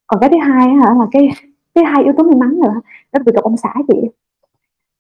Còn 0.07 0.21
cái 0.21 0.31
thứ 0.31 0.37
hai 0.43 0.69
hả, 0.69 0.95
là 0.99 1.07
cái 1.13 1.31
cái 1.75 1.85
hai 1.85 2.05
yếu 2.05 2.13
tố 2.13 2.25
may 2.25 2.37
mắn 2.37 2.61
nữa, 2.61 2.75
đó 3.13 3.19
là 3.19 3.23
việc 3.27 3.35
gặp 3.35 3.43
ông 3.43 3.57
xã 3.57 3.75
chị. 3.89 4.09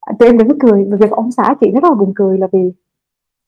À, 0.00 0.12
tụi 0.18 0.28
em 0.28 0.38
đừng 0.38 0.48
có 0.48 0.54
cười 0.60 0.84
vì 0.84 0.96
việc 0.96 1.10
ông 1.10 1.30
xã 1.30 1.54
chị 1.60 1.70
rất 1.70 1.84
là 1.84 1.94
buồn 1.94 2.12
cười 2.16 2.38
là 2.38 2.46
vì 2.52 2.72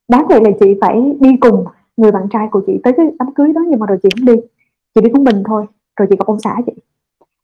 đáng 0.08 0.26
vậy 0.28 0.40
là 0.44 0.50
chị 0.60 0.78
phải 0.80 1.16
đi 1.20 1.36
cùng 1.36 1.64
người 1.96 2.12
bạn 2.12 2.28
trai 2.30 2.48
của 2.50 2.62
chị 2.66 2.80
tới 2.82 2.92
cái 2.96 3.06
đám 3.18 3.34
cưới 3.34 3.52
đó 3.52 3.60
nhưng 3.68 3.80
mà 3.80 3.86
rồi 3.86 3.98
chị 4.02 4.08
không 4.16 4.26
đi. 4.26 4.42
Chị 4.94 5.00
đi 5.00 5.10
cũng 5.10 5.24
mình 5.24 5.42
thôi, 5.46 5.66
rồi 5.96 6.08
chị 6.10 6.16
gặp 6.18 6.26
ông 6.26 6.40
xã 6.40 6.56
chị. 6.66 6.72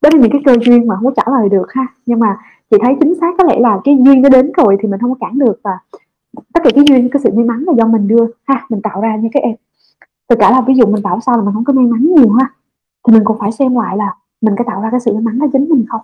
Đó 0.03 0.11
là 0.13 0.21
những 0.21 0.31
cái 0.31 0.41
cơ 0.45 0.57
duyên 0.67 0.87
mà 0.87 0.97
không 0.97 1.05
có 1.05 1.13
trả 1.17 1.33
lời 1.33 1.49
được 1.49 1.67
ha. 1.73 1.87
Nhưng 2.07 2.21
mà 2.21 2.39
chị 2.71 2.77
thấy 2.83 2.97
chính 3.01 3.15
xác 3.15 3.35
có 3.39 3.45
lẽ 3.45 3.59
là 3.61 3.81
cái 3.85 3.99
duyên 4.05 4.23
nó 4.23 4.29
đến 4.29 4.53
rồi 4.57 4.77
thì 4.83 4.89
mình 4.89 5.01
không 5.01 5.11
có 5.11 5.17
cản 5.21 5.39
được 5.39 5.61
và 5.63 5.79
tất 6.55 6.61
cả 6.65 6.71
cái 6.75 6.85
duyên, 6.89 7.09
cái 7.11 7.21
sự 7.25 7.31
may 7.35 7.45
mắn 7.45 7.65
là 7.67 7.73
do 7.77 7.87
mình 7.87 8.09
đưa 8.09 8.27
ha, 8.45 8.67
mình 8.71 8.83
tạo 8.83 9.01
ra 9.01 9.17
như 9.17 9.29
cái 9.33 9.43
em. 9.43 9.55
Tất 10.29 10.37
cả 10.39 10.51
là 10.51 10.61
ví 10.61 10.75
dụ 10.75 10.87
mình 10.87 11.03
bảo 11.03 11.21
sao 11.21 11.37
là 11.37 11.43
mình 11.43 11.55
không 11.55 11.65
có 11.65 11.73
may 11.73 11.87
mắn 11.87 12.15
nhiều 12.17 12.33
ha, 12.33 12.55
thì 13.07 13.13
mình 13.13 13.25
cũng 13.25 13.39
phải 13.39 13.53
xem 13.53 13.75
lại 13.75 13.97
là 13.97 14.15
mình 14.41 14.55
có 14.59 14.65
tạo 14.67 14.81
ra 14.83 14.89
cái 14.91 15.01
sự 15.01 15.13
may 15.13 15.23
mắn 15.23 15.39
đó 15.39 15.47
chính 15.53 15.69
mình 15.69 15.85
không. 15.89 16.01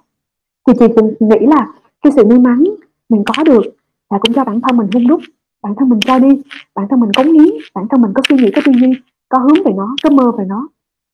Thì 0.66 0.72
chị 0.78 0.86
cũng 0.97 1.14
nghĩ 1.20 1.47
là 1.47 1.68
cái 2.03 2.12
sự 2.12 2.24
may 2.24 2.38
mắn 2.38 2.64
mình 3.09 3.22
có 3.26 3.44
được 3.44 3.62
là 4.11 4.18
cũng 4.18 4.32
cho 4.32 4.44
bản 4.44 4.61
thân 4.61 4.76
mình 4.76 4.88
hung 4.94 5.09
đúc 5.09 5.20
bản 5.66 5.74
thân 5.78 5.88
mình 5.88 6.00
cho 6.00 6.18
đi 6.18 6.42
bản 6.74 6.86
thân 6.90 7.00
mình 7.00 7.10
cống 7.16 7.32
hiến 7.32 7.54
bản 7.74 7.86
thân 7.90 8.02
mình 8.02 8.12
có 8.14 8.22
suy 8.28 8.36
nghĩ 8.36 8.50
có 8.56 8.62
tư 8.64 8.72
duy 8.80 8.92
có 9.28 9.38
hướng 9.38 9.64
về 9.64 9.72
nó 9.76 9.96
có 10.02 10.10
mơ 10.10 10.32
về 10.38 10.44
nó 10.48 10.68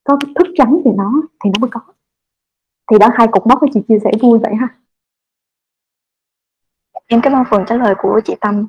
có 0.04 0.18
thức 0.34 0.46
trắng 0.56 0.80
về 0.84 0.92
nó 0.96 1.12
thì 1.44 1.50
nó 1.54 1.58
mới 1.60 1.70
có. 1.70 1.80
Thì 2.90 2.98
đó 2.98 3.08
hai 3.14 3.28
cục 3.32 3.46
mốc 3.46 3.60
của 3.60 3.66
chị 3.74 3.80
chia 3.88 3.98
sẻ 4.04 4.10
vui 4.20 4.38
vậy 4.38 4.54
ha. 4.60 4.68
Em 7.06 7.20
cảm 7.22 7.32
ơn 7.32 7.44
phần 7.50 7.64
trả 7.66 7.76
lời 7.76 7.94
của 8.02 8.20
chị 8.24 8.36
Tâm. 8.40 8.66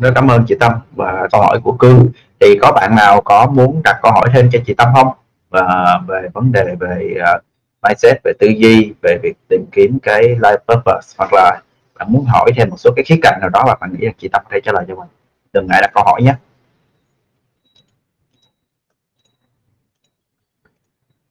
Rất 0.00 0.12
cảm 0.14 0.28
ơn 0.28 0.44
chị 0.48 0.54
Tâm 0.60 0.72
và 0.96 1.28
câu 1.32 1.42
hỏi 1.42 1.60
của 1.64 1.76
Cương 1.78 2.08
thì 2.40 2.58
có 2.62 2.72
bạn 2.72 2.94
nào 2.96 3.20
có 3.24 3.46
muốn 3.54 3.80
đặt 3.84 4.00
câu 4.02 4.12
hỏi 4.12 4.28
thêm 4.34 4.48
cho 4.52 4.58
chị 4.66 4.74
Tâm 4.74 4.88
không? 4.94 5.08
Và 5.50 6.00
về 6.08 6.28
vấn 6.34 6.52
đề 6.52 6.76
về 6.80 7.14
uh, 7.36 7.44
mindset 7.82 8.20
về 8.24 8.32
tư 8.38 8.46
duy 8.46 8.94
về 9.02 9.18
việc 9.22 9.36
tìm 9.48 9.64
kiếm 9.72 9.98
cái 10.02 10.22
life 10.22 10.58
purpose 10.68 11.14
hoặc 11.18 11.30
là 11.32 11.60
bạn 12.00 12.12
muốn 12.12 12.24
hỏi 12.24 12.50
thêm 12.56 12.68
một 12.70 12.76
số 12.78 12.90
cái 12.96 13.04
khía 13.04 13.18
cạnh 13.22 13.38
nào 13.40 13.48
đó 13.48 13.64
và 13.66 13.74
bạn 13.80 13.92
nghĩ 13.92 14.06
là 14.06 14.12
chị 14.18 14.28
Tâm 14.32 14.42
có 14.44 14.50
thể 14.52 14.60
trả 14.64 14.72
lời 14.72 14.84
cho 14.88 14.94
mình. 14.94 15.08
Đừng 15.52 15.66
ngại 15.66 15.80
đặt 15.82 15.90
câu 15.94 16.04
hỏi 16.06 16.22
nhé. 16.22 16.34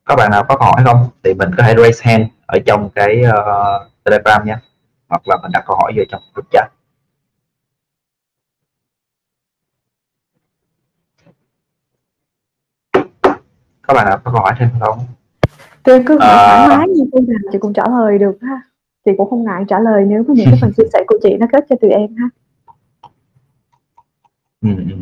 Có 0.03 0.15
bạn 0.15 0.31
nào 0.31 0.45
có 0.49 0.57
câu 0.57 0.67
hỏi 0.67 0.81
không? 0.85 1.09
Thì 1.23 1.33
mình 1.33 1.49
có 1.57 1.63
thể 1.63 1.75
raise 1.77 2.11
hand 2.11 2.27
ở 2.45 2.59
trong 2.65 2.89
cái 2.95 3.21
uh, 3.27 3.91
telegram 4.03 4.45
nhé. 4.45 4.57
Hoặc 5.07 5.27
là 5.27 5.37
mình 5.41 5.51
đặt 5.51 5.63
câu 5.67 5.77
hỏi 5.77 5.93
vô 5.95 6.03
trong 6.09 6.21
group 6.33 6.47
chat. 6.51 6.71
Có 13.81 13.93
bạn 13.93 14.05
nào 14.05 14.17
có 14.23 14.31
câu 14.31 14.41
hỏi 14.41 14.53
thêm 14.59 14.69
không? 14.79 14.99
Tôi 15.83 16.03
cứ 16.07 16.19
hỏi 16.19 16.29
à... 16.29 16.65
thoải 16.65 16.77
mái 16.77 16.87
như 16.87 17.03
cô 17.11 17.19
nào 17.27 17.39
chị 17.51 17.57
cũng 17.61 17.73
trả 17.73 17.83
lời 17.89 18.17
được 18.17 18.37
ha 18.41 18.68
chị 19.09 19.15
cũng 19.17 19.29
không 19.29 19.43
ngại 19.43 19.63
trả 19.67 19.79
lời 19.79 20.03
nếu 20.07 20.23
có 20.27 20.33
những 20.33 20.45
cái 20.45 20.57
phần 20.61 20.71
chia 20.77 20.83
sẻ 20.93 21.03
của 21.07 21.17
chị 21.23 21.37
nó 21.39 21.47
kết 21.51 21.65
cho 21.69 21.75
tụi 21.81 21.91
em 21.91 22.15
ha. 22.17 22.29
Ừ, 24.61 24.69
ừ, 24.75 24.95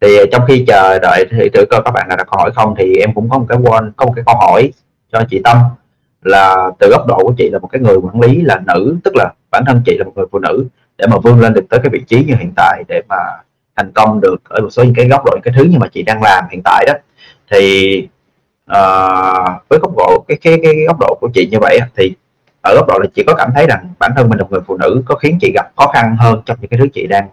thì 0.00 0.08
trong 0.32 0.42
khi 0.48 0.64
chờ 0.66 0.98
đợi 1.02 1.24
thì 1.30 1.48
thử 1.54 1.64
coi 1.70 1.82
các 1.84 1.90
bạn 1.90 2.08
nào 2.08 2.16
đặt 2.16 2.26
câu 2.30 2.38
hỏi 2.38 2.50
không 2.54 2.74
thì 2.78 2.94
em 2.94 3.14
cũng 3.14 3.28
có 3.30 3.38
một 3.38 3.46
cái 3.48 3.58
quan 3.62 3.92
có 3.96 4.06
một 4.06 4.12
cái 4.16 4.24
câu 4.26 4.34
hỏi 4.36 4.72
cho 5.12 5.24
chị 5.30 5.40
Tâm 5.44 5.56
là 6.22 6.70
từ 6.78 6.88
góc 6.90 7.06
độ 7.06 7.18
của 7.22 7.34
chị 7.38 7.50
là 7.50 7.58
một 7.58 7.68
cái 7.72 7.80
người 7.82 7.96
quản 7.96 8.20
lý 8.20 8.40
là 8.40 8.60
nữ 8.66 8.96
tức 9.04 9.16
là 9.16 9.32
bản 9.50 9.64
thân 9.66 9.82
chị 9.86 9.96
là 9.98 10.04
một 10.04 10.12
người 10.16 10.26
phụ 10.32 10.38
nữ 10.38 10.66
để 10.98 11.06
mà 11.06 11.18
vươn 11.18 11.40
lên 11.40 11.52
được 11.52 11.64
tới 11.70 11.80
cái 11.82 11.90
vị 11.92 12.00
trí 12.06 12.24
như 12.24 12.34
hiện 12.34 12.52
tại 12.56 12.84
để 12.88 13.02
mà 13.08 13.16
thành 13.76 13.92
công 13.94 14.20
được 14.20 14.36
ở 14.48 14.60
một 14.60 14.70
số 14.70 14.84
những 14.84 14.94
cái 14.94 15.08
góc 15.08 15.24
độ 15.24 15.32
những 15.34 15.42
cái 15.42 15.54
thứ 15.56 15.64
như 15.64 15.78
mà 15.78 15.88
chị 15.88 16.02
đang 16.02 16.22
làm 16.22 16.44
hiện 16.50 16.60
tại 16.64 16.84
đó. 16.86 16.92
Thì 17.50 18.08
uh, 18.70 19.68
với 19.68 19.78
góc 19.82 19.96
độ 19.96 20.24
cái, 20.28 20.38
cái 20.42 20.58
cái 20.62 20.74
góc 20.86 20.96
độ 21.00 21.18
của 21.20 21.30
chị 21.34 21.48
như 21.50 21.58
vậy 21.60 21.78
thì 21.96 22.14
ở 22.68 22.74
góc 22.74 22.86
độ 22.88 22.98
là 22.98 23.06
chị 23.14 23.24
có 23.26 23.34
cảm 23.34 23.50
thấy 23.54 23.66
rằng 23.66 23.88
bản 23.98 24.12
thân 24.16 24.28
mình 24.28 24.38
là 24.38 24.42
một 24.42 24.52
người 24.52 24.60
phụ 24.66 24.76
nữ 24.76 25.02
có 25.06 25.14
khiến 25.14 25.38
chị 25.40 25.52
gặp 25.54 25.66
khó 25.76 25.86
khăn 25.94 26.16
hơn 26.18 26.42
trong 26.46 26.56
những 26.60 26.70
cái 26.70 26.78
thứ 26.80 26.86
chị 26.94 27.06
đang 27.06 27.28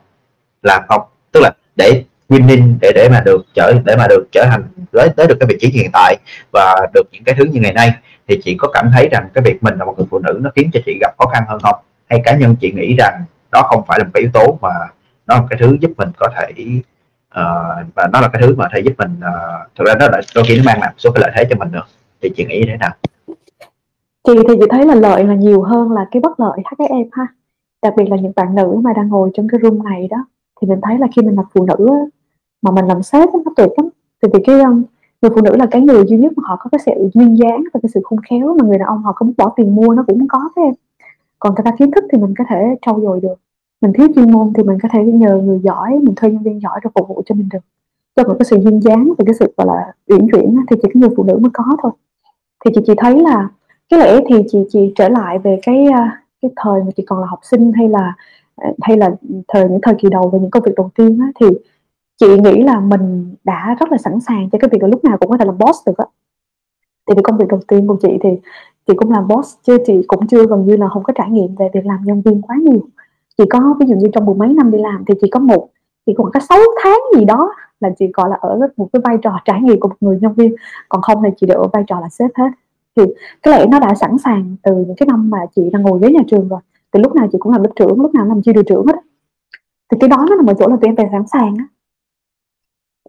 làm 0.64 0.84
không? 0.88 1.02
Tức 1.32 1.40
là 1.44 1.52
để 1.76 2.04
winning 2.30 2.76
để 2.82 2.92
để 2.96 3.10
mà 3.12 3.22
được 3.26 3.46
trở 3.54 3.74
để 3.86 3.96
mà 3.96 4.08
được 4.10 4.26
trở 4.32 4.46
thành 4.52 4.64
tới 4.92 5.10
tới 5.16 5.28
được 5.28 5.36
cái 5.40 5.48
vị 5.48 5.58
trí 5.62 5.68
hiện 5.68 5.90
tại 5.94 6.16
và 6.54 6.88
được 6.94 7.04
những 7.12 7.24
cái 7.24 7.36
thứ 7.38 7.46
như 7.46 7.60
ngày 7.62 7.74
nay 7.74 7.92
thì 8.28 8.42
chị 8.44 8.56
có 8.60 8.68
cảm 8.74 8.90
thấy 8.94 9.10
rằng 9.12 9.30
cái 9.34 9.44
việc 9.44 9.64
mình 9.64 9.78
là 9.78 9.86
một 9.86 9.94
người 9.98 10.08
phụ 10.12 10.20
nữ 10.20 10.40
nó 10.42 10.50
khiến 10.56 10.70
cho 10.74 10.80
chị 10.86 10.98
gặp 11.02 11.12
khó 11.18 11.26
khăn 11.26 11.44
hơn 11.48 11.60
không? 11.64 11.76
Hay 12.10 12.22
cá 12.26 12.36
nhân 12.36 12.56
chị 12.62 12.72
nghĩ 12.72 12.96
rằng 12.98 13.24
đó 13.52 13.62
không 13.62 13.84
phải 13.88 14.00
là 14.00 14.04
một 14.04 14.12
cái 14.14 14.22
yếu 14.22 14.30
tố 14.34 14.58
mà 14.62 14.70
nó 15.28 15.36
là 15.36 15.42
một 15.42 15.48
cái 15.50 15.60
thứ 15.60 15.78
giúp 15.82 15.92
mình 15.98 16.10
có 16.18 16.28
thể 16.38 16.52
uh, 17.40 17.94
và 17.96 18.08
nó 18.14 18.22
là 18.22 18.28
cái 18.28 18.42
thứ 18.42 18.56
mà 18.56 18.68
thể 18.74 18.80
giúp 18.80 18.94
mình 18.98 19.20
uh, 19.20 19.76
thực 19.76 19.88
ra 19.88 19.94
nó 20.00 20.08
là 20.08 20.22
đôi 20.36 20.46
khi 20.48 20.58
nó 20.58 20.64
mang 20.66 20.80
lại 20.82 20.90
một 20.90 20.96
số 20.98 21.12
cái 21.12 21.22
lợi 21.22 21.32
thế 21.36 21.46
cho 21.50 21.56
mình 21.56 21.72
được 21.72 21.88
thì 22.22 22.30
chị 22.36 22.46
nghĩ 22.46 22.60
như 22.60 22.66
thế 22.68 22.78
nào? 22.78 22.92
Chị 24.26 24.34
thì 24.48 24.56
chị 24.60 24.66
thấy 24.70 24.86
là 24.86 24.96
lợi 24.96 25.24
là 25.24 25.36
nhiều 25.36 25.62
hơn 25.62 25.92
là 25.92 26.08
cái 26.12 26.22
bất 26.22 26.40
lợi 26.40 26.60
các 26.78 26.90
em 26.90 27.08
ha. 27.12 27.28
Đặc 27.82 27.94
biệt 27.98 28.10
là 28.10 28.18
những 28.18 28.32
bạn 28.36 28.56
nữ 28.56 28.80
mà 28.84 28.94
đang 28.94 29.08
ngồi 29.08 29.32
trong 29.34 29.48
cái 29.48 29.60
room 29.64 29.84
này 29.84 30.08
đó, 30.08 30.18
thì 30.62 30.68
mình 30.68 30.80
thấy 30.82 30.98
là 30.98 31.08
khi 31.16 31.22
mình 31.22 31.36
là 31.36 31.44
phụ 31.54 31.66
nữ 31.66 31.90
mà 32.62 32.72
mình 32.72 32.86
làm 32.86 33.04
sếp 33.04 33.30
nó 33.34 33.52
tuyệt 33.56 33.70
lắm. 33.78 33.90
Tại 34.22 34.32
vì 34.34 34.40
cái 34.46 34.60
um, 34.60 34.84
người 35.22 35.32
phụ 35.36 35.42
nữ 35.42 35.56
là 35.56 35.66
cái 35.72 35.82
người 35.82 36.06
duy 36.08 36.18
nhất 36.18 36.32
mà 36.36 36.44
họ 36.46 36.56
có 36.60 36.70
cái 36.70 36.80
sự 36.86 36.92
duyên 37.14 37.38
dáng 37.38 37.64
và 37.74 37.80
cái 37.84 37.90
sự 37.94 38.02
khôn 38.04 38.20
khéo 38.30 38.56
mà 38.60 38.68
người 38.68 38.78
đàn 38.78 38.88
ông 38.88 39.04
họ 39.04 39.14
không 39.14 39.34
bỏ 39.38 39.54
tiền 39.56 39.76
mua 39.76 39.94
nó 39.94 40.04
cũng 40.08 40.20
không 40.20 40.28
có 40.28 40.50
thế 40.56 40.62
em. 40.62 40.74
Còn 41.40 41.54
thật 41.56 41.64
ta 41.66 41.72
kiến 41.72 41.92
thức 41.92 42.04
thì 42.12 42.18
mình 42.18 42.34
có 42.38 42.44
thể 42.50 42.76
trau 42.86 43.02
dồi 43.02 43.20
được. 43.20 43.36
Mình 43.82 43.94
thiếu 43.94 44.08
chuyên 44.16 44.32
môn 44.32 44.54
thì 44.56 44.64
mình 44.64 44.78
có 44.84 44.90
thể 44.92 45.04
nhờ 45.04 45.38
người 45.38 45.60
giỏi, 45.60 46.00
mình 46.04 46.16
thuê 46.16 46.32
nhân 46.32 46.44
viên 46.44 46.62
giỏi 46.62 46.80
để 46.84 46.90
phục 46.96 47.08
vụ 47.08 47.22
cho 47.26 47.36
mình 47.36 47.50
được. 47.54 47.60
Cho 48.16 48.24
một 48.24 48.36
cái 48.40 48.46
sự 48.46 48.58
duyên 48.58 48.80
dáng 48.80 49.14
và 49.18 49.24
cái 49.26 49.34
sự, 49.40 49.54
gọi 49.58 49.68
là, 49.68 49.94
uyển 50.08 50.28
chuyển 50.32 50.66
thì 50.70 50.76
chỉ 50.82 50.90
có 50.94 51.00
người 51.00 51.10
phụ 51.18 51.24
nữ 51.24 51.38
mới 51.42 51.50
có 51.54 51.64
thôi. 51.84 51.92
Thì 52.66 52.72
chị 52.76 52.82
chỉ 52.86 52.94
thấy 52.98 53.20
là 53.20 53.50
cái 53.90 54.00
lẽ 54.00 54.20
thì 54.30 54.36
chị 54.48 54.60
chị 54.70 54.94
trở 54.96 55.10
lại 55.10 55.40
về 55.40 55.60
cái 55.64 55.86
à, 55.94 56.22
cái 56.42 56.52
thời 56.56 56.84
mà 56.84 56.92
chị 56.96 57.04
còn 57.08 57.20
là 57.20 57.28
học 57.28 57.40
sinh 57.44 57.72
hay 57.74 57.90
là 57.90 58.14
à, 58.56 58.70
hay 58.82 58.98
là 58.98 59.12
thời 59.48 59.70
những 59.70 59.80
thời 59.82 59.96
kỳ 59.96 60.10
đầu 60.10 60.30
về 60.30 60.40
những 60.40 60.52
công 60.52 60.64
việc 60.64 60.76
đầu 60.78 60.90
tiên 60.96 61.20
á, 61.22 61.28
thì 61.40 61.48
chị 62.18 62.28
nghĩ 62.40 62.64
là 62.64 62.80
mình 62.80 63.36
đã 63.44 63.76
rất 63.80 63.92
là 63.92 63.98
sẵn 63.98 64.20
sàng 64.20 64.50
cho 64.52 64.58
cái 64.62 64.70
việc 64.72 64.82
là 64.82 64.88
lúc 64.88 65.04
nào 65.04 65.18
cũng 65.18 65.30
có 65.30 65.38
thể 65.38 65.46
làm 65.46 65.58
boss 65.58 65.80
được 65.88 65.98
á. 65.98 66.06
Tại 67.06 67.16
vì 67.16 67.22
công 67.24 67.38
việc 67.38 67.48
đầu 67.50 67.60
tiên 67.68 67.88
của 67.88 67.98
chị 68.02 68.18
thì 68.24 68.30
chị 68.88 68.94
cũng 68.98 69.12
làm 69.12 69.28
boss 69.28 69.56
chứ 69.64 69.78
chị 69.86 70.02
cũng 70.08 70.28
chưa 70.28 70.46
gần 70.48 70.66
như 70.66 70.78
là 70.78 70.90
không 70.90 71.04
có 71.04 71.14
trải 71.16 71.30
nghiệm 71.32 71.56
về 71.56 71.70
việc 71.74 71.86
làm 71.86 72.00
nhân 72.04 72.22
viên 72.22 72.42
quá 72.42 72.56
nhiều. 72.62 72.80
Chị 73.38 73.44
có 73.50 73.76
ví 73.80 73.86
dụ 73.86 73.96
như 73.96 74.08
trong 74.14 74.26
mười 74.26 74.36
mấy 74.36 74.48
năm 74.54 74.72
đi 74.72 74.78
làm 74.78 75.04
thì 75.08 75.14
chị 75.22 75.30
có 75.30 75.40
một 75.40 75.70
chị 76.06 76.14
còn 76.18 76.32
có 76.34 76.40
6 76.40 76.60
tháng 76.84 77.00
gì 77.16 77.26
đó 77.26 77.54
là 77.80 77.90
chị 78.00 78.06
gọi 78.14 78.30
là 78.30 78.38
ở 78.42 78.60
một 78.78 78.90
cái 78.94 79.02
vai 79.06 79.18
trò 79.22 79.40
trải 79.46 79.62
nghiệm 79.62 79.80
của 79.80 79.88
một 79.88 79.96
người 80.00 80.20
nhân 80.22 80.34
viên 80.34 80.56
còn 80.90 81.02
không 81.02 81.24
thì 81.24 81.30
chị 81.38 81.48
đều 81.48 81.60
ở 81.60 81.68
vai 81.74 81.84
trò 81.88 82.00
là 82.00 82.10
sếp 82.10 82.32
hết 82.36 82.50
thì 82.96 83.04
cái 83.44 83.60
lẽ 83.60 83.66
nó 83.66 83.80
đã 83.80 83.96
sẵn 83.96 84.18
sàng 84.18 84.56
từ 84.64 84.72
những 84.76 84.96
cái 84.98 85.08
năm 85.08 85.30
mà 85.30 85.38
chị 85.56 85.70
đang 85.74 85.82
ngồi 85.82 86.00
ghế 86.02 86.10
nhà 86.10 86.22
trường 86.28 86.48
rồi. 86.48 86.60
Từ 86.92 87.00
lúc 87.00 87.16
nào 87.16 87.28
chị 87.32 87.38
cũng 87.42 87.52
làm 87.52 87.64
lớp 87.64 87.72
trưởng, 87.76 88.02
lúc 88.02 88.14
nào 88.14 88.26
làm 88.26 88.42
chi 88.42 88.54
đội 88.54 88.64
trưởng 88.68 88.86
hết 88.88 88.96
thì 89.92 89.98
cái 90.02 90.10
đó 90.10 90.26
nó 90.30 90.36
nằm 90.36 90.46
ở 90.46 90.54
chỗ 90.60 90.68
là 90.68 90.78
tụi 90.82 90.90
em 90.90 90.96
phải 90.96 91.10
sẵn 91.12 91.28
sàng 91.28 91.56
á. 91.58 91.66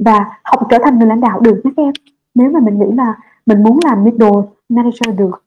Và 0.01 0.41
học 0.45 0.66
trở 0.70 0.78
thành 0.84 0.99
người 0.99 1.09
lãnh 1.09 1.20
đạo 1.20 1.41
được 1.41 1.61
nhé 1.64 1.70
các 1.76 1.82
em. 1.82 1.93
Nếu 2.34 2.51
mà 2.51 2.61
mình 2.61 2.78
nghĩ 2.78 2.97
là 2.97 3.14
mình 3.47 3.62
muốn 3.62 3.78
làm 3.84 4.05
middle 4.05 4.43
manager 4.68 5.16
được, 5.16 5.45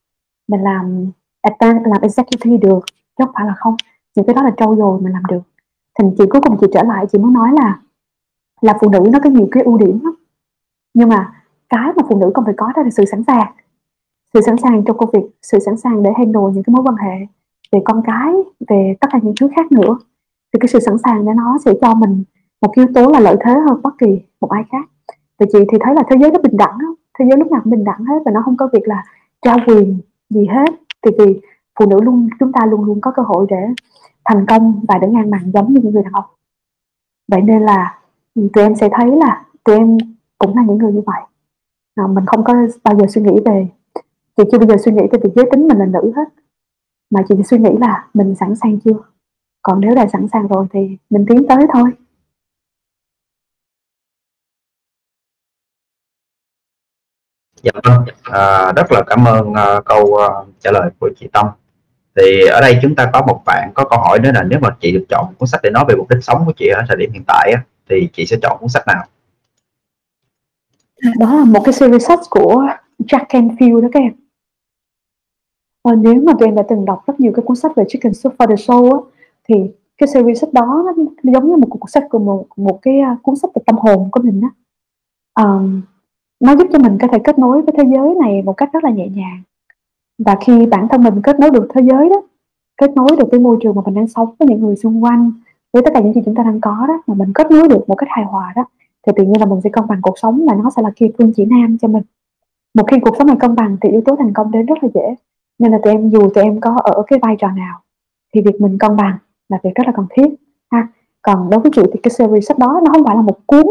mình 0.47 0.61
làm 0.61 1.11
advanced 1.41 1.87
làm 1.87 2.01
executive 2.01 2.57
được, 2.57 2.79
chứ 3.17 3.25
không 3.25 3.33
phải 3.33 3.45
là 3.45 3.53
không 3.57 3.75
những 4.15 4.25
cái 4.25 4.35
đó 4.35 4.43
là 4.43 4.51
trâu 4.57 4.75
dồi 4.75 5.01
mình 5.01 5.13
làm 5.13 5.23
được. 5.29 5.41
Thành 5.99 6.11
chị 6.17 6.23
cuối 6.29 6.41
cùng 6.41 6.57
chị 6.61 6.67
trở 6.73 6.83
lại, 6.83 7.05
chị 7.11 7.17
muốn 7.17 7.33
nói 7.33 7.49
là 7.53 7.79
là 8.61 8.77
phụ 8.81 8.89
nữ 8.89 9.09
nó 9.11 9.19
có 9.23 9.29
nhiều 9.29 9.47
cái 9.51 9.63
ưu 9.63 9.77
điểm 9.77 9.99
lắm. 10.03 10.15
Nhưng 10.93 11.09
mà 11.09 11.33
cái 11.69 11.93
mà 11.95 12.03
phụ 12.09 12.19
nữ 12.19 12.31
cần 12.33 12.45
phải 12.45 12.53
có 12.57 12.71
đó 12.75 12.81
là 12.83 12.89
sự 12.89 13.05
sẵn 13.05 13.23
sàng 13.27 13.53
sự 14.33 14.41
sẵn 14.41 14.57
sàng 14.57 14.83
trong 14.85 14.97
công 14.97 15.09
việc 15.13 15.29
sự 15.41 15.59
sẵn 15.59 15.77
sàng 15.77 16.03
để 16.03 16.11
handle 16.17 16.41
những 16.53 16.63
cái 16.63 16.73
mối 16.73 16.83
quan 16.85 16.95
hệ 16.95 17.27
về 17.71 17.79
con 17.85 18.01
cái 18.05 18.33
về 18.69 18.95
tất 19.01 19.07
cả 19.11 19.19
những 19.21 19.33
thứ 19.41 19.49
khác 19.55 19.71
nữa. 19.71 19.97
Thì 20.53 20.59
cái 20.59 20.67
sự 20.67 20.79
sẵn 20.79 20.97
sàng 20.97 21.25
đó 21.25 21.33
nó 21.33 21.57
sẽ 21.65 21.73
cho 21.81 21.93
mình 21.95 22.23
một 22.61 22.71
yếu 22.75 22.85
tố 22.95 23.11
là 23.11 23.19
lợi 23.19 23.35
thế 23.45 23.53
hơn 23.53 23.81
bất 23.83 23.93
kỳ 23.97 24.21
một 24.41 24.51
ai 24.51 24.63
khác. 24.71 24.89
Và 25.39 25.45
chị 25.53 25.59
thì 25.71 25.77
thấy 25.81 25.95
là 25.95 26.03
thế 26.09 26.15
giới 26.21 26.31
nó 26.31 26.39
bình 26.39 26.57
đẳng 26.57 26.77
thế 27.19 27.25
giới 27.29 27.37
lúc 27.37 27.51
nào 27.51 27.61
cũng 27.63 27.71
bình 27.71 27.83
đẳng 27.83 28.05
hết 28.05 28.19
và 28.25 28.31
nó 28.31 28.41
không 28.45 28.57
có 28.57 28.69
việc 28.73 28.87
là 28.87 29.03
trao 29.41 29.57
quyền 29.67 29.99
gì 30.29 30.47
hết. 30.47 30.69
Thì 31.05 31.11
vì 31.19 31.41
phụ 31.79 31.85
nữ 31.85 32.01
luôn 32.01 32.29
chúng 32.39 32.51
ta 32.51 32.65
luôn 32.65 32.85
luôn 32.85 33.01
có 33.01 33.11
cơ 33.11 33.23
hội 33.23 33.45
để 33.49 33.67
thành 34.25 34.45
công 34.45 34.81
và 34.87 34.97
để 34.97 35.07
ngang 35.07 35.29
bằng 35.29 35.51
giống 35.53 35.73
như 35.73 35.81
những 35.83 35.93
người 35.93 36.03
đàn 36.03 36.13
ông. 36.13 36.25
Vậy 37.31 37.41
nên 37.41 37.61
là 37.61 37.99
tụi 38.35 38.63
em 38.63 38.75
sẽ 38.75 38.89
thấy 38.91 39.11
là 39.11 39.45
tụi 39.63 39.77
em 39.77 39.97
cũng 40.37 40.55
là 40.55 40.63
những 40.67 40.77
người 40.77 40.91
như 40.91 41.01
vậy. 41.05 41.21
À, 41.95 42.07
mình 42.07 42.25
không 42.25 42.43
có 42.43 42.53
bao 42.83 42.99
giờ 42.99 43.05
suy 43.09 43.21
nghĩ 43.21 43.39
về 43.45 43.67
chị 44.37 44.43
chưa 44.51 44.57
bao 44.57 44.67
giờ 44.67 44.75
suy 44.85 44.91
nghĩ 44.91 45.01
về 45.11 45.19
việc 45.23 45.29
giới 45.35 45.45
tính 45.51 45.67
mình 45.67 45.77
là 45.77 45.85
nữ 45.85 46.11
hết 46.15 46.29
mà 47.09 47.19
chị 47.29 47.35
suy 47.49 47.57
nghĩ 47.57 47.69
là 47.79 48.07
mình 48.13 48.35
sẵn 48.39 48.55
sàng 48.55 48.79
chưa? 48.79 48.99
Còn 49.61 49.79
nếu 49.79 49.95
đã 49.95 50.07
sẵn 50.07 50.27
sàng 50.33 50.47
rồi 50.47 50.67
thì 50.73 50.97
mình 51.09 51.25
tiến 51.29 51.47
tới 51.49 51.57
thôi. 51.73 51.91
Dạ 57.61 57.71
vâng 57.83 58.05
à, 58.23 58.73
rất 58.75 58.91
là 58.91 59.03
cảm 59.07 59.25
ơn 59.25 59.49
uh, 59.49 59.85
câu 59.85 60.03
uh, 60.03 60.47
trả 60.59 60.71
lời 60.71 60.89
của 60.99 61.09
chị 61.19 61.29
Tâm. 61.33 61.47
Thì 62.15 62.45
ở 62.45 62.61
đây 62.61 62.79
chúng 62.81 62.95
ta 62.95 63.09
có 63.13 63.21
một 63.27 63.41
bạn 63.45 63.71
có 63.73 63.85
câu 63.89 63.99
hỏi 63.99 64.19
nữa 64.19 64.31
là 64.33 64.43
nếu 64.43 64.59
mà 64.59 64.69
chị 64.79 64.91
được 64.91 65.05
chọn 65.09 65.33
cuốn 65.37 65.47
sách 65.47 65.61
để 65.63 65.69
nói 65.69 65.85
về 65.87 65.95
mục 65.95 66.09
đích 66.09 66.23
sống 66.23 66.45
của 66.45 66.53
chị 66.57 66.67
ở 66.67 66.81
thời 66.87 66.97
điểm 66.97 67.11
hiện 67.11 67.23
tại 67.27 67.53
thì 67.89 68.09
chị 68.13 68.25
sẽ 68.25 68.37
chọn 68.41 68.57
cuốn 68.59 68.69
sách 68.69 68.87
nào? 68.87 69.05
Đó 71.19 71.35
là 71.35 71.43
một 71.43 71.61
cái 71.65 71.73
series 71.73 72.07
sách 72.07 72.19
của 72.29 72.67
Jack 72.99 73.25
Canfield 73.29 73.81
đó 73.81 73.87
các 73.91 73.99
em. 73.99 74.13
Và 75.83 75.95
nếu 75.95 76.21
mà 76.21 76.33
tụi 76.39 76.47
em 76.47 76.55
đã 76.55 76.63
từng 76.69 76.85
đọc 76.85 77.03
rất 77.07 77.19
nhiều 77.19 77.31
cái 77.35 77.43
cuốn 77.45 77.55
sách 77.55 77.75
về 77.75 77.83
Chicken 77.87 78.13
Soup 78.13 78.35
for 78.37 78.47
the 78.47 78.55
Soul 78.55 78.91
á, 78.91 78.97
thì 79.47 79.55
cái 79.97 80.07
series 80.07 80.41
sách 80.41 80.53
đó 80.53 80.83
nó 80.85 81.03
giống 81.23 81.49
như 81.49 81.55
một 81.55 81.67
cuốn 81.69 81.89
sách 81.89 82.03
của 82.09 82.19
một 82.19 82.45
một 82.55 82.79
cái 82.81 82.99
à, 82.99 83.17
cuốn 83.23 83.35
sách 83.35 83.51
về 83.55 83.61
tâm 83.65 83.75
hồn 83.75 84.09
của 84.11 84.21
mình 84.23 84.41
á. 84.41 84.49
Um, 85.43 85.81
nó 86.39 86.55
giúp 86.55 86.67
cho 86.73 86.79
mình 86.79 86.97
có 87.01 87.07
thể 87.11 87.19
kết 87.23 87.39
nối 87.39 87.61
với 87.61 87.73
thế 87.77 87.83
giới 87.95 88.15
này 88.15 88.41
một 88.41 88.53
cách 88.57 88.69
rất 88.73 88.83
là 88.83 88.89
nhẹ 88.89 89.07
nhàng. 89.07 89.41
Và 90.17 90.37
khi 90.41 90.65
bản 90.65 90.87
thân 90.91 91.03
mình 91.03 91.21
kết 91.23 91.39
nối 91.39 91.51
được 91.51 91.67
thế 91.73 91.81
giới 91.81 92.09
đó 92.09 92.21
kết 92.77 92.91
nối 92.95 93.09
được 93.17 93.27
với 93.31 93.39
môi 93.39 93.57
trường 93.61 93.75
mà 93.75 93.81
mình 93.85 93.95
đang 93.95 94.07
sống 94.07 94.35
với 94.39 94.47
những 94.47 94.59
người 94.59 94.75
xung 94.75 95.03
quanh 95.03 95.31
với 95.73 95.83
tất 95.83 95.91
cả 95.93 96.01
những 96.01 96.13
gì 96.13 96.21
chúng 96.25 96.35
ta 96.35 96.43
đang 96.43 96.61
có 96.61 96.85
đó 96.87 97.03
mà 97.07 97.15
mình 97.15 97.31
kết 97.35 97.51
nối 97.51 97.67
được 97.67 97.89
một 97.89 97.95
cách 97.95 98.09
hài 98.11 98.25
hòa 98.25 98.53
đó 98.55 98.65
thì 99.07 99.13
tự 99.15 99.23
nhiên 99.23 99.39
là 99.39 99.45
mình 99.45 99.61
sẽ 99.63 99.69
cân 99.69 99.87
bằng 99.87 99.99
cuộc 100.01 100.19
sống 100.19 100.45
và 100.47 100.55
nó 100.63 100.69
sẽ 100.75 100.81
là 100.81 100.91
kia 100.95 101.07
phương 101.17 101.33
chỉ 101.35 101.45
nam 101.45 101.77
cho 101.81 101.87
mình 101.87 102.03
một 102.73 102.83
khi 102.91 102.97
cuộc 102.99 103.15
sống 103.17 103.27
này 103.27 103.35
công 103.39 103.55
bằng 103.55 103.77
thì 103.81 103.89
yếu 103.89 104.01
tố 104.05 104.15
thành 104.15 104.33
công 104.33 104.51
đến 104.51 104.65
rất 104.65 104.83
là 104.83 104.89
dễ. 104.93 105.15
Nên 105.59 105.71
là 105.71 105.79
tụi 105.83 105.93
em, 105.93 106.09
dù 106.09 106.29
tụi 106.29 106.43
em 106.43 106.59
có 106.59 106.75
ở 106.83 107.03
cái 107.07 107.19
vai 107.21 107.35
trò 107.39 107.47
nào, 107.47 107.79
thì 108.33 108.41
việc 108.41 108.61
mình 108.61 108.77
công 108.77 108.95
bằng 108.95 109.17
là 109.49 109.59
việc 109.63 109.75
rất 109.75 109.87
là 109.87 109.93
cần 109.95 110.05
thiết, 110.09 110.27
ha. 110.71 110.87
Còn 111.21 111.49
đối 111.49 111.59
với 111.59 111.71
chị 111.75 111.81
thì 111.93 111.99
cái 112.03 112.11
series 112.11 112.47
sách 112.47 112.57
đó 112.57 112.81
nó 112.85 112.91
không 112.91 113.05
phải 113.05 113.15
là 113.15 113.21
một 113.21 113.37
cuốn, 113.45 113.65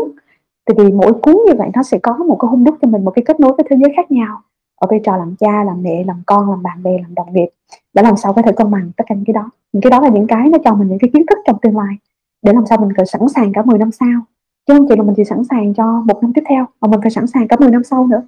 tại 0.66 0.74
vì 0.78 0.92
mỗi 0.92 1.12
cuốn 1.12 1.36
như 1.46 1.52
vậy 1.58 1.70
nó 1.74 1.82
sẽ 1.82 1.98
có 1.98 2.16
một 2.16 2.36
cái 2.40 2.48
hung 2.48 2.64
đúc 2.64 2.76
cho 2.82 2.88
mình, 2.88 3.04
một 3.04 3.10
cái 3.10 3.24
kết 3.24 3.40
nối 3.40 3.52
với 3.52 3.66
thế 3.70 3.76
giới 3.80 3.92
khác 3.96 4.10
nhau. 4.10 4.40
Ở 4.80 4.86
vai 4.90 5.00
trò 5.04 5.16
làm 5.16 5.34
cha, 5.38 5.64
làm 5.64 5.82
mẹ, 5.82 6.04
làm 6.04 6.22
con, 6.26 6.50
làm 6.50 6.62
bạn 6.62 6.82
bè, 6.82 6.98
làm 7.02 7.14
đồng 7.14 7.32
nghiệp, 7.32 7.48
để 7.94 8.02
làm 8.02 8.16
sao 8.16 8.32
có 8.32 8.42
thể 8.42 8.52
cân 8.52 8.70
bằng 8.70 8.90
tất 8.96 9.04
cả 9.06 9.14
những 9.14 9.24
cái 9.24 9.34
đó. 9.34 9.50
Những 9.72 9.82
cái 9.82 9.90
đó 9.90 10.00
là 10.00 10.08
những 10.08 10.26
cái 10.26 10.48
nó 10.48 10.58
cho 10.64 10.74
mình 10.74 10.88
những 10.88 10.98
cái 10.98 11.10
kiến 11.12 11.26
thức 11.26 11.38
trong 11.46 11.58
tương 11.62 11.76
lai, 11.76 11.96
để 12.42 12.52
làm 12.52 12.66
sao 12.66 12.78
mình 12.78 12.92
cần 12.96 13.06
sẵn 13.06 13.28
sàng 13.28 13.52
cả 13.52 13.62
10 13.62 13.78
năm 13.78 13.90
sau. 13.90 14.20
Chứ 14.66 14.74
không 14.74 14.88
chỉ 14.88 14.96
là 14.96 15.02
mình 15.02 15.14
chỉ 15.16 15.24
sẵn 15.24 15.44
sàng 15.44 15.74
cho 15.74 16.02
một 16.06 16.22
năm 16.22 16.32
tiếp 16.32 16.42
theo, 16.48 16.66
mà 16.80 16.88
mình 16.88 17.00
phải 17.00 17.10
sẵn 17.10 17.26
sàng 17.26 17.48
cả 17.48 17.56
10 17.60 17.70
năm 17.70 17.84
sau 17.84 18.06
nữa 18.06 18.22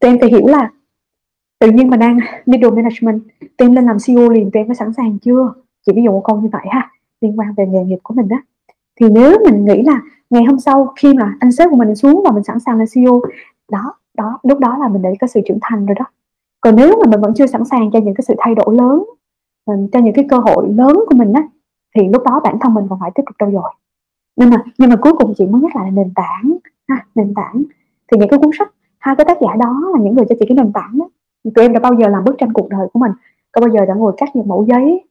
tụi 0.00 0.10
em 0.10 0.18
phải 0.20 0.28
hiểu 0.30 0.46
là 0.46 0.70
tự 1.58 1.70
nhiên 1.70 1.90
mình 1.90 2.00
đang 2.00 2.18
middle 2.46 2.70
management, 2.70 3.22
tụi 3.40 3.68
em 3.68 3.72
lên 3.72 3.86
làm 3.86 3.96
CEO 4.06 4.28
liền, 4.28 4.50
tụi 4.50 4.60
em 4.60 4.66
phải 4.66 4.76
sẵn 4.76 4.92
sàng 4.92 5.18
chưa? 5.18 5.52
Chỉ 5.86 5.92
ví 5.96 6.02
dụ 6.02 6.10
một 6.10 6.22
câu 6.24 6.40
như 6.40 6.48
vậy 6.52 6.66
ha, 6.70 6.90
liên 7.20 7.38
quan 7.38 7.54
về 7.56 7.66
nghề 7.66 7.84
nghiệp 7.84 7.98
của 8.02 8.14
mình 8.14 8.28
đó. 8.28 8.36
Thì 9.00 9.06
nếu 9.10 9.38
mình 9.44 9.64
nghĩ 9.64 9.82
là 9.82 10.02
ngày 10.30 10.44
hôm 10.44 10.58
sau 10.58 10.92
khi 10.96 11.14
mà 11.14 11.36
anh 11.40 11.52
sếp 11.52 11.70
của 11.70 11.76
mình 11.76 11.94
xuống 11.94 12.22
và 12.24 12.30
mình 12.30 12.44
sẵn 12.44 12.60
sàng 12.60 12.78
là 12.78 12.84
CEO 12.94 13.20
đó 13.72 13.94
đó, 14.14 14.38
lúc 14.42 14.58
đó 14.58 14.78
là 14.80 14.88
mình 14.88 15.02
đã 15.02 15.10
có 15.20 15.26
sự 15.26 15.40
trưởng 15.46 15.58
thành 15.62 15.86
rồi 15.86 15.94
đó. 15.98 16.04
Còn 16.60 16.76
nếu 16.76 16.96
mà 16.96 17.10
mình 17.10 17.20
vẫn 17.20 17.34
chưa 17.34 17.46
sẵn 17.46 17.64
sàng 17.64 17.90
cho 17.92 17.98
những 17.98 18.14
cái 18.14 18.24
sự 18.28 18.34
thay 18.38 18.54
đổi 18.54 18.76
lớn 18.76 19.04
ờ, 19.64 19.74
cho 19.92 19.98
những 19.98 20.14
cái 20.14 20.26
cơ 20.28 20.38
hội 20.38 20.68
lớn 20.68 20.96
của 21.06 21.16
mình 21.16 21.32
á, 21.32 21.42
thì 21.96 22.08
lúc 22.08 22.22
đó 22.24 22.40
bản 22.44 22.58
thân 22.60 22.74
mình 22.74 22.86
còn 22.90 23.00
phải 23.00 23.10
tiếp 23.14 23.22
tục 23.26 23.36
trau 23.38 23.50
dồi. 23.50 23.72
Nhưng 24.36 24.50
mà 24.50 24.64
nhưng 24.78 24.90
mà 24.90 24.96
cuối 24.96 25.12
cùng 25.18 25.34
chị 25.36 25.46
muốn 25.46 25.62
nhắc 25.62 25.76
lại 25.76 25.84
là 25.84 25.90
nền 25.90 26.12
tảng 26.14 26.56
ha, 26.88 27.06
nền 27.14 27.34
tảng. 27.34 27.62
Thì 28.12 28.18
những 28.18 28.28
cái 28.28 28.38
cuốn 28.38 28.50
sách 28.58 28.72
hai 29.00 29.16
cái 29.16 29.24
tác 29.24 29.38
giả 29.40 29.56
đó 29.58 29.90
là 29.94 30.00
những 30.00 30.14
người 30.14 30.24
cho 30.28 30.34
chị 30.38 30.46
cái 30.48 30.56
nền 30.56 30.72
tảng 30.72 30.98
đó. 30.98 31.08
Tụi 31.54 31.64
em 31.64 31.72
đã 31.72 31.80
bao 31.80 31.94
giờ 31.94 32.08
làm 32.08 32.24
bức 32.24 32.34
tranh 32.38 32.52
cuộc 32.52 32.68
đời 32.68 32.88
của 32.92 32.98
mình? 32.98 33.12
Có 33.52 33.60
bao 33.60 33.70
giờ 33.70 33.86
đã 33.86 33.94
ngồi 33.94 34.12
cắt 34.16 34.36
những 34.36 34.48
mẫu 34.48 34.64
giấy 34.68 35.04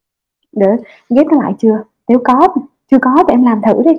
để 0.51 0.67
ghép 1.09 1.27
nó 1.27 1.41
lại 1.41 1.53
chưa? 1.59 1.83
Nếu 2.07 2.19
có, 2.23 2.47
chưa 2.91 2.99
có 2.99 3.23
thì 3.27 3.33
em 3.33 3.43
làm 3.43 3.61
thử 3.61 3.81
đi. 3.85 3.91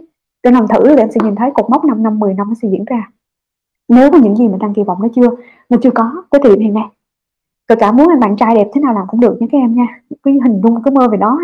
Để 0.42 0.50
làm 0.50 0.66
thử 0.68 0.84
thì 0.84 0.96
em 0.96 1.10
sẽ 1.10 1.20
nhìn 1.24 1.34
thấy 1.36 1.50
cột 1.54 1.70
mốc 1.70 1.84
5 1.84 2.02
năm 2.02 2.18
10 2.18 2.34
năm 2.34 2.48
nó 2.48 2.54
sẽ 2.62 2.68
diễn 2.68 2.84
ra. 2.84 3.10
Nếu 3.88 4.10
có 4.10 4.18
những 4.18 4.36
gì 4.36 4.48
mình 4.48 4.58
đang 4.58 4.74
kỳ 4.74 4.82
vọng 4.82 4.98
nó 5.02 5.08
chưa? 5.14 5.28
Nó 5.68 5.78
chưa 5.82 5.90
có 5.90 6.24
tới 6.30 6.40
thời 6.44 6.52
điểm 6.52 6.64
hiện 6.64 6.74
nay. 6.74 6.84
Kể 7.68 7.74
cả 7.78 7.92
muốn 7.92 8.08
anh 8.08 8.20
bạn 8.20 8.36
trai 8.36 8.54
đẹp 8.54 8.68
thế 8.74 8.80
nào 8.80 8.94
làm 8.94 9.06
cũng 9.08 9.20
được 9.20 9.36
nha 9.40 9.46
các 9.52 9.58
em 9.58 9.74
nha. 9.74 10.00
Cái 10.22 10.34
hình 10.44 10.60
dung 10.62 10.82
cái 10.82 10.92
mơ 10.92 11.08
về 11.08 11.18
đó 11.18 11.38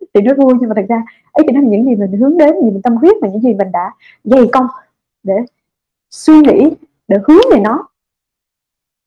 thì 0.14 0.20
nó 0.20 0.34
vui 0.34 0.54
nhưng 0.60 0.68
mà 0.68 0.74
thật 0.76 0.86
ra, 0.88 1.02
ấy 1.32 1.44
thì 1.48 1.52
nó 1.54 1.60
là 1.60 1.68
những 1.68 1.84
gì 1.84 1.96
mình 1.96 2.12
hướng 2.12 2.36
đến, 2.36 2.54
những 2.54 2.64
gì 2.64 2.70
mình 2.70 2.82
tâm 2.82 2.96
huyết 2.96 3.16
và 3.22 3.28
những 3.28 3.40
gì 3.40 3.54
mình 3.54 3.72
đã 3.72 3.92
dày 4.24 4.48
công 4.52 4.66
để 5.22 5.34
suy 6.10 6.40
nghĩ 6.40 6.70
để 7.08 7.16
hướng 7.28 7.52
về 7.52 7.60
nó 7.60 7.88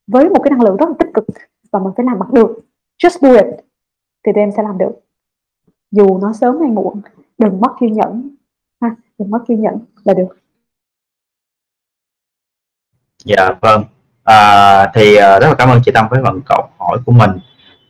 với 0.07 0.29
một 0.29 0.39
cái 0.43 0.51
năng 0.51 0.61
lượng 0.61 0.77
rất 0.77 0.85
là 0.89 0.95
tích 0.99 1.09
cực 1.13 1.25
và 1.71 1.79
mình 1.79 1.93
phải 1.97 2.05
làm 2.05 2.19
bằng 2.19 2.33
được. 2.33 2.59
Just 3.03 3.19
do 3.21 3.33
it 3.33 3.45
thì 4.25 4.31
tụi 4.35 4.41
em 4.43 4.51
sẽ 4.57 4.63
làm 4.63 4.77
được. 4.77 4.91
Dù 5.91 6.17
nó 6.17 6.33
sớm 6.33 6.59
hay 6.59 6.69
muộn 6.69 7.01
đừng 7.37 7.61
mất 7.61 7.71
kiên 7.79 7.93
nhẫn 7.93 8.35
ha 8.81 8.95
đừng 9.17 9.31
mất 9.31 9.39
kiên 9.47 9.61
nhẫn 9.61 9.79
là 10.03 10.13
được. 10.13 10.37
Dạ 13.25 13.51
vâng. 13.61 13.83
À, 14.23 14.91
thì 14.95 15.15
à, 15.15 15.39
rất 15.39 15.47
là 15.47 15.55
cảm 15.57 15.69
ơn 15.69 15.81
chị 15.85 15.91
Tâm 15.91 16.07
với 16.09 16.21
phần 16.25 16.41
câu 16.45 16.69
hỏi 16.77 16.97
của 17.05 17.11
mình. 17.11 17.31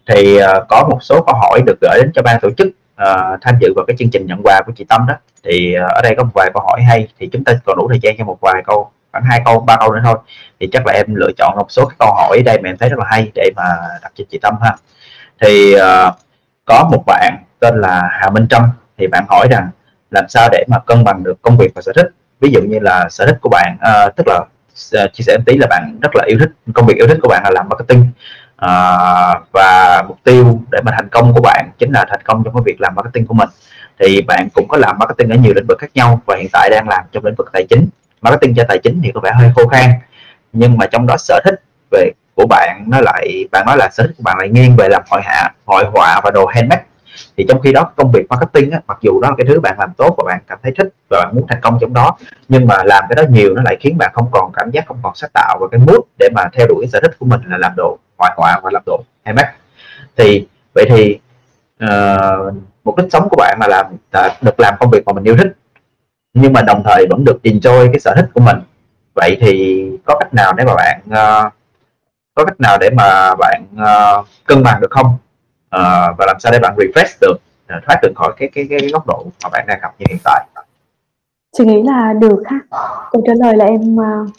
Thì 0.07 0.37
uh, 0.37 0.65
có 0.69 0.87
một 0.89 0.97
số 1.01 1.23
câu 1.27 1.35
hỏi 1.35 1.61
được 1.65 1.77
gửi 1.81 1.97
đến 2.01 2.11
cho 2.15 2.21
ban 2.21 2.39
tổ 2.41 2.49
chức 2.57 2.67
uh, 2.67 3.39
tham 3.41 3.55
dự 3.61 3.73
vào 3.75 3.85
cái 3.87 3.95
chương 3.99 4.09
trình 4.11 4.25
nhận 4.25 4.41
quà 4.43 4.61
của 4.65 4.73
chị 4.75 4.85
Tâm 4.89 5.05
đó. 5.07 5.13
Thì 5.43 5.75
uh, 5.77 5.91
ở 5.95 6.01
đây 6.03 6.13
có 6.17 6.23
một 6.23 6.31
vài 6.33 6.51
câu 6.53 6.63
hỏi 6.63 6.81
hay 6.81 7.07
thì 7.17 7.29
chúng 7.31 7.43
ta 7.43 7.53
còn 7.65 7.77
đủ 7.77 7.87
thời 7.89 7.99
gian 8.01 8.15
cho 8.17 8.25
một 8.25 8.37
vài 8.41 8.63
câu 8.65 8.91
khoảng 9.11 9.23
hai 9.23 9.41
câu 9.45 9.59
ba 9.59 9.77
câu 9.79 9.93
nữa 9.93 10.01
thôi. 10.03 10.17
Thì 10.59 10.69
chắc 10.71 10.85
là 10.85 10.93
em 10.93 11.05
lựa 11.15 11.31
chọn 11.37 11.55
một 11.57 11.71
số 11.71 11.85
cái 11.85 11.95
câu 11.99 12.13
hỏi 12.13 12.41
đây 12.45 12.59
mà 12.63 12.69
em 12.69 12.77
thấy 12.77 12.89
rất 12.89 12.99
là 12.99 13.05
hay 13.09 13.31
để 13.35 13.51
mà 13.55 13.63
đặt 14.01 14.11
cho 14.15 14.23
chị 14.31 14.39
Tâm 14.41 14.55
ha. 14.61 14.75
Thì 15.41 15.75
uh, 15.75 16.13
có 16.65 16.89
một 16.91 17.03
bạn 17.05 17.37
tên 17.59 17.81
là 17.81 18.09
Hà 18.11 18.29
Minh 18.29 18.47
Trâm. 18.47 18.63
Thì 18.97 19.07
bạn 19.07 19.25
hỏi 19.29 19.47
rằng 19.51 19.69
làm 20.11 20.25
sao 20.29 20.49
để 20.51 20.63
mà 20.67 20.79
cân 20.79 21.03
bằng 21.03 21.23
được 21.23 21.41
công 21.41 21.57
việc 21.57 21.71
và 21.75 21.81
sở 21.81 21.91
thích? 21.95 22.07
Ví 22.39 22.51
dụ 22.51 22.61
như 22.61 22.79
là 22.79 23.09
sở 23.09 23.25
thích 23.25 23.37
của 23.41 23.49
bạn 23.49 23.77
uh, 23.77 24.15
tức 24.15 24.27
là 24.27 24.39
uh, 24.39 25.13
chia 25.13 25.23
sẻ 25.23 25.37
một 25.37 25.43
tí 25.45 25.57
là 25.57 25.67
bạn 25.67 25.99
rất 26.01 26.15
là 26.15 26.23
yêu 26.27 26.37
thích 26.39 26.49
công 26.73 26.85
việc 26.85 26.97
yêu 26.97 27.07
thích 27.07 27.17
của 27.21 27.29
bạn 27.29 27.43
là 27.43 27.49
làm 27.53 27.69
marketing. 27.69 28.11
Uh, 28.65 29.47
và 29.51 30.03
mục 30.07 30.17
tiêu 30.23 30.61
để 30.71 30.81
mà 30.85 30.91
thành 30.95 31.09
công 31.09 31.33
của 31.33 31.41
bạn 31.41 31.69
chính 31.77 31.91
là 31.91 32.05
thành 32.09 32.21
công 32.25 32.43
trong 32.43 32.53
cái 32.53 32.61
việc 32.65 32.81
làm 32.81 32.95
marketing 32.95 33.25
của 33.25 33.33
mình. 33.33 33.49
Thì 33.99 34.21
bạn 34.21 34.47
cũng 34.53 34.67
có 34.67 34.77
làm 34.77 34.99
marketing 34.99 35.29
ở 35.29 35.35
nhiều 35.35 35.53
lĩnh 35.53 35.65
vực 35.67 35.77
khác 35.79 35.91
nhau 35.93 36.21
và 36.25 36.35
hiện 36.35 36.47
tại 36.53 36.69
đang 36.69 36.87
làm 36.89 37.03
trong 37.11 37.25
lĩnh 37.25 37.35
vực 37.35 37.49
tài 37.53 37.65
chính 37.69 37.87
marketing 38.21 38.55
cho 38.55 38.63
tài 38.67 38.77
chính 38.77 39.01
thì 39.03 39.11
có 39.11 39.21
vẻ 39.21 39.31
hơi 39.31 39.51
khô 39.55 39.67
khan. 39.67 39.89
Nhưng 40.53 40.77
mà 40.77 40.85
trong 40.87 41.07
đó 41.07 41.17
sở 41.17 41.39
thích 41.45 41.61
về 41.91 42.11
của 42.35 42.45
bạn 42.49 42.83
nó 42.87 43.01
lại 43.01 43.45
bạn 43.51 43.65
nói 43.65 43.77
là 43.77 43.89
sở 43.91 44.03
thích 44.03 44.13
của 44.17 44.23
bạn 44.23 44.37
lại 44.37 44.49
nghiêng 44.49 44.75
về 44.75 44.87
làm 44.89 45.01
hội 45.09 45.21
hạ 45.23 45.53
hội 45.65 45.83
họa 45.93 46.21
và 46.23 46.31
đồ 46.31 46.45
handmade. 46.45 46.83
Thì 47.37 47.45
trong 47.49 47.61
khi 47.61 47.71
đó 47.71 47.91
công 47.95 48.11
việc 48.11 48.25
marketing 48.29 48.71
á, 48.71 48.79
mặc 48.87 48.97
dù 49.01 49.19
đó 49.21 49.29
là 49.29 49.35
cái 49.37 49.45
thứ 49.47 49.59
bạn 49.59 49.75
làm 49.79 49.93
tốt 49.97 50.15
và 50.17 50.23
bạn 50.27 50.41
cảm 50.47 50.59
thấy 50.63 50.71
thích 50.77 50.87
và 51.09 51.25
bạn 51.25 51.35
muốn 51.35 51.47
thành 51.47 51.61
công 51.61 51.77
trong 51.81 51.93
đó 51.93 52.17
nhưng 52.49 52.67
mà 52.67 52.83
làm 52.83 53.03
cái 53.09 53.15
đó 53.15 53.23
nhiều 53.29 53.53
nó 53.55 53.61
lại 53.65 53.77
khiến 53.79 53.97
bạn 53.97 54.11
không 54.13 54.27
còn 54.31 54.51
cảm 54.53 54.71
giác 54.71 54.85
không 54.87 54.97
còn 55.03 55.15
sáng 55.15 55.29
tạo 55.33 55.57
và 55.61 55.67
cái 55.71 55.79
mood 55.79 55.99
để 56.19 56.29
mà 56.35 56.43
theo 56.53 56.67
đuổi 56.67 56.87
sở 56.93 56.99
thích 57.01 57.15
của 57.19 57.25
mình 57.25 57.41
là 57.47 57.57
làm 57.57 57.73
đồ 57.77 57.97
hội 58.17 58.29
họa 58.37 58.59
và 58.63 58.69
làm 58.73 58.83
đồ 58.85 59.03
handmade. 59.25 59.51
Thì 60.17 60.47
vậy 60.75 60.85
thì 60.89 61.19
uh, 61.83 62.53
mục 62.83 62.97
đích 62.97 63.07
sống 63.11 63.29
của 63.29 63.35
bạn 63.37 63.57
mà 63.59 63.67
làm 63.67 63.85
là 64.13 64.35
được 64.41 64.59
làm 64.59 64.75
công 64.79 64.91
việc 64.91 65.05
mà 65.05 65.13
mình 65.13 65.23
yêu 65.23 65.37
thích 65.37 65.47
nhưng 66.33 66.53
mà 66.53 66.61
đồng 66.61 66.81
thời 66.85 67.07
vẫn 67.09 67.23
được 67.25 67.39
enjoy 67.43 67.91
cái 67.91 67.99
sở 67.99 68.13
thích 68.15 68.29
của 68.33 68.41
mình. 68.41 68.57
Vậy 69.15 69.37
thì 69.41 69.83
có 70.05 70.17
cách 70.19 70.33
nào 70.33 70.53
để 70.53 70.63
mà 70.65 70.73
bạn 70.75 71.01
uh, 71.07 71.53
có 72.35 72.45
cách 72.45 72.59
nào 72.59 72.77
để 72.81 72.89
mà 72.89 73.35
bạn 73.35 73.63
uh, 73.73 74.25
cân 74.45 74.63
bằng 74.63 74.81
được 74.81 74.91
không? 74.91 75.05
Uh, 75.05 76.17
và 76.17 76.25
làm 76.27 76.35
sao 76.39 76.51
để 76.51 76.59
bạn 76.59 76.75
refresh 76.77 77.17
được 77.21 77.35
uh, 77.77 77.83
thoát 77.85 77.99
được 78.01 78.11
khỏi 78.15 78.33
cái 78.37 78.49
cái 78.53 78.67
cái 78.69 78.79
góc 78.93 79.07
độ 79.07 79.25
mà 79.43 79.49
bạn 79.49 79.65
đang 79.67 79.79
gặp 79.81 79.93
như 79.99 80.05
hiện 80.09 80.19
tại? 80.23 80.45
Chị 81.57 81.65
nghĩ 81.65 81.83
là 81.83 82.13
được 82.13 82.43
ha. 82.45 82.59
Câu 83.11 83.23
trả 83.25 83.33
lời 83.39 83.57
là 83.57 83.65
em 83.65 83.95
uh, 83.95 84.29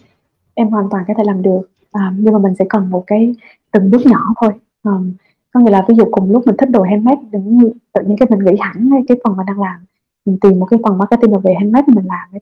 em 0.54 0.68
hoàn 0.68 0.88
toàn 0.90 1.04
có 1.08 1.14
thể 1.18 1.24
làm 1.26 1.42
được. 1.42 1.60
Uh, 1.98 2.12
nhưng 2.16 2.32
mà 2.32 2.38
mình 2.38 2.54
sẽ 2.58 2.64
cần 2.68 2.90
một 2.90 3.04
cái 3.06 3.34
từng 3.72 3.90
bước 3.90 4.06
nhỏ 4.06 4.20
thôi. 4.40 4.52
Um, 4.82 5.12
có 5.54 5.60
nghĩa 5.60 5.70
là 5.70 5.84
ví 5.88 5.94
dụ 5.94 6.04
cùng 6.10 6.32
lúc 6.32 6.46
mình 6.46 6.56
thích 6.56 6.70
đồ 6.70 6.82
handmade 6.82 7.20
đừng 7.32 7.58
như 7.58 7.72
tự 7.92 8.02
nhiên 8.02 8.16
cái 8.18 8.26
mình 8.30 8.44
nghĩ 8.44 8.58
hẳn 8.60 8.90
cái 9.08 9.18
phần 9.24 9.36
mình 9.36 9.46
đang 9.46 9.60
làm 9.60 9.84
mình 10.26 10.38
tìm 10.40 10.60
một 10.60 10.66
cái 10.66 10.80
phần 10.84 10.98
marketing 10.98 11.40
về 11.40 11.54
handmade 11.54 11.84
mình 11.86 12.06
làm 12.06 12.28
ấy, 12.32 12.40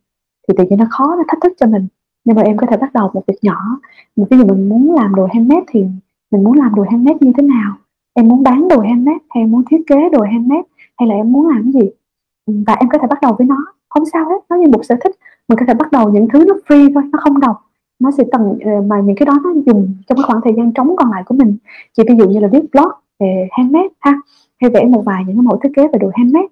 thì 0.48 0.54
tự 0.58 0.64
nhiên 0.64 0.78
nó 0.78 0.86
khó 0.90 1.16
nó 1.16 1.22
thách 1.28 1.38
thức 1.42 1.52
cho 1.60 1.66
mình. 1.66 1.86
Nhưng 2.24 2.36
mà 2.36 2.42
em 2.42 2.56
có 2.56 2.66
thể 2.66 2.76
bắt 2.76 2.92
đầu 2.94 3.10
một 3.14 3.22
việc 3.26 3.38
nhỏ. 3.42 3.58
Một 4.16 4.26
ví 4.30 4.38
dụ 4.38 4.44
mình 4.44 4.68
muốn 4.68 4.94
làm 4.94 5.14
đồ 5.14 5.28
handmade 5.32 5.64
thì 5.68 5.84
mình 6.30 6.44
muốn 6.44 6.58
làm 6.58 6.74
đồ 6.74 6.84
handmade 6.90 7.18
như 7.20 7.32
thế 7.36 7.42
nào? 7.42 7.76
Em 8.14 8.28
muốn 8.28 8.42
bán 8.42 8.68
đồ 8.68 8.80
handmade 8.80 9.18
hay 9.30 9.42
em 9.42 9.50
muốn 9.50 9.62
thiết 9.70 9.80
kế 9.86 10.08
đồ 10.12 10.22
handmade? 10.22 10.62
Hay 10.98 11.08
là 11.08 11.14
em 11.14 11.32
muốn 11.32 11.48
làm 11.48 11.62
cái 11.62 11.82
gì? 11.82 11.90
Ừ, 12.46 12.54
và 12.66 12.74
em 12.74 12.88
có 12.88 12.98
thể 12.98 13.06
bắt 13.10 13.18
đầu 13.22 13.34
với 13.38 13.46
nó. 13.46 13.56
Không 13.88 14.04
sao 14.12 14.24
hết 14.24 14.38
nó 14.48 14.56
như 14.56 14.68
một 14.68 14.84
sở 14.84 14.96
thích. 15.04 15.16
Mình 15.48 15.58
có 15.58 15.66
thể 15.68 15.74
bắt 15.74 15.92
đầu 15.92 16.10
những 16.10 16.28
thứ 16.32 16.44
nó 16.48 16.54
free 16.68 16.94
thôi 16.94 17.02
nó 17.12 17.18
không 17.22 17.40
đọc 17.40 17.70
nó 18.00 18.10
sẽ 18.10 18.24
tầm 18.32 18.40
ờ, 18.64 18.80
mà 18.86 19.00
những 19.00 19.16
cái 19.16 19.26
đó 19.26 19.38
nó 19.44 19.50
dùng 19.66 19.94
trong 20.08 20.16
cái 20.18 20.22
khoảng 20.26 20.40
thời 20.44 20.52
gian 20.56 20.72
trống 20.72 20.96
còn 20.96 21.10
lại 21.10 21.22
của 21.26 21.34
mình. 21.34 21.56
Chỉ 21.96 22.02
ví 22.08 22.14
dụ 22.18 22.28
như 22.28 22.40
là 22.40 22.48
viết 22.48 22.60
blog 22.72 22.88
về 23.20 23.48
handmade 23.50 23.88
ha 24.00 24.20
hay 24.60 24.70
vẽ 24.70 24.84
một 24.84 25.02
vài 25.06 25.24
những 25.26 25.36
cái 25.36 25.42
mẫu 25.42 25.58
thiết 25.62 25.68
kế 25.76 25.82
về 25.82 25.98
đồ 25.98 26.10
handmade 26.14 26.46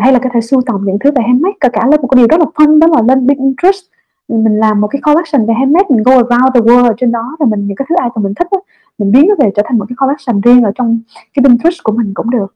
hay 0.00 0.12
là 0.12 0.18
có 0.18 0.30
thể 0.32 0.40
sưu 0.40 0.62
tầm 0.66 0.80
những 0.84 0.98
thứ 0.98 1.10
về 1.10 1.22
handmade 1.26 1.56
cả 1.60 1.68
cả 1.68 1.86
lên 1.86 2.00
một 2.02 2.08
cái 2.08 2.18
điều 2.18 2.26
rất 2.26 2.40
là 2.40 2.46
fun 2.54 2.78
đó 2.78 2.86
là 2.86 3.02
lên 3.08 3.28
Pinterest 3.28 3.84
mình 4.28 4.56
làm 4.56 4.80
một 4.80 4.88
cái 4.88 5.00
collection 5.02 5.46
về 5.46 5.54
handmade 5.54 5.86
mình 5.88 6.02
go 6.02 6.12
around 6.12 6.54
the 6.54 6.60
world 6.60 6.84
ở 6.84 6.94
trên 6.96 7.12
đó 7.12 7.36
rồi 7.38 7.48
mình 7.48 7.66
những 7.66 7.76
cái 7.76 7.86
thứ 7.88 7.94
ai 7.98 8.08
mà 8.14 8.22
mình 8.22 8.34
thích 8.34 8.46
đó, 8.50 8.60
mình 8.98 9.12
biến 9.12 9.28
nó 9.28 9.34
về 9.38 9.50
trở 9.56 9.62
thành 9.66 9.78
một 9.78 9.86
cái 9.88 9.96
collection 10.00 10.40
riêng 10.40 10.62
ở 10.62 10.72
trong 10.74 11.00
cái 11.34 11.42
Pinterest 11.44 11.82
của 11.84 11.92
mình 11.92 12.12
cũng 12.14 12.30
được. 12.30 12.54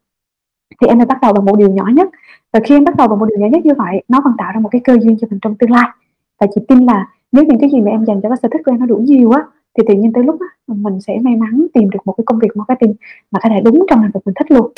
Thì 0.80 0.86
em 0.86 0.98
phải 0.98 1.06
bắt 1.06 1.18
đầu 1.22 1.32
bằng 1.32 1.44
một 1.44 1.56
điều 1.56 1.70
nhỏ 1.70 1.84
nhất. 1.94 2.08
Và 2.52 2.60
khi 2.64 2.76
em 2.76 2.84
bắt 2.84 2.96
đầu 2.96 3.08
bằng 3.08 3.18
một 3.18 3.26
điều 3.26 3.38
nhỏ 3.38 3.46
nhất 3.52 3.64
như 3.64 3.72
vậy 3.78 4.02
nó 4.08 4.20
còn 4.24 4.32
tạo 4.38 4.52
ra 4.54 4.60
một 4.60 4.68
cái 4.72 4.80
cơ 4.84 4.98
duyên 5.02 5.16
cho 5.20 5.26
mình 5.30 5.38
trong 5.42 5.54
tương 5.54 5.70
lai. 5.70 5.88
Và 6.40 6.46
chị 6.54 6.60
tin 6.68 6.86
là 6.86 7.08
nếu 7.32 7.44
những 7.44 7.58
cái 7.60 7.70
gì 7.70 7.80
mà 7.80 7.90
em 7.90 8.04
dành 8.04 8.20
cho 8.22 8.28
cái 8.28 8.38
sở 8.42 8.48
thích 8.52 8.60
của 8.64 8.72
em 8.72 8.80
nó 8.80 8.86
đủ 8.86 8.96
nhiều 8.96 9.30
á 9.30 9.44
thì 9.78 9.84
tự 9.88 9.94
nhiên 9.94 10.12
tới 10.12 10.24
lúc 10.24 10.40
á, 10.40 10.46
mình 10.66 11.00
sẽ 11.00 11.18
may 11.22 11.36
mắn 11.36 11.66
tìm 11.74 11.90
được 11.90 11.98
một 12.04 12.14
cái 12.16 12.24
công 12.24 12.38
việc 12.38 12.56
marketing 12.56 12.94
mà 13.30 13.40
có 13.42 13.48
thể 13.48 13.60
đúng 13.60 13.86
trong 13.88 14.02
ngành 14.02 14.10
vực 14.14 14.22
mình 14.26 14.34
thích 14.34 14.50
luôn 14.50 14.72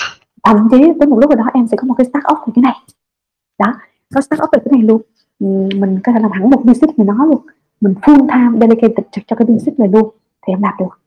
thậm 0.55 0.69
chí 0.71 0.93
tới 1.01 1.09
một 1.09 1.19
lúc 1.19 1.31
nào 1.31 1.37
đó 1.37 1.51
em 1.55 1.67
sẽ 1.67 1.77
có 1.77 1.87
một 1.87 1.95
cái 1.99 2.05
start 2.05 2.25
up 2.33 2.39
về 2.47 2.53
cái 2.57 2.63
này. 2.63 2.77
Đó 3.59 3.75
có 4.15 4.21
start 4.21 4.43
up 4.43 4.49
về 4.53 4.59
cái 4.65 4.73
này 4.73 4.83
luôn. 4.83 5.03
Ừ, 5.39 5.47
mình 5.77 5.99
có 6.05 6.13
thể 6.13 6.21
làm 6.21 6.31
hẳn 6.31 6.51
một 6.51 6.65
business 6.65 6.99
về 6.99 7.05
nó 7.05 7.25
luôn. 7.25 7.41
Mình 7.81 7.95
full 8.03 8.29
time 8.29 8.67
dedicated 8.67 9.07
cho 9.27 9.37
cái 9.37 9.47
business 9.47 9.79
này 9.79 9.89
luôn 9.89 10.11
thì 10.47 10.53
em 10.53 10.63
làm 10.63 10.75
được. 10.79 11.01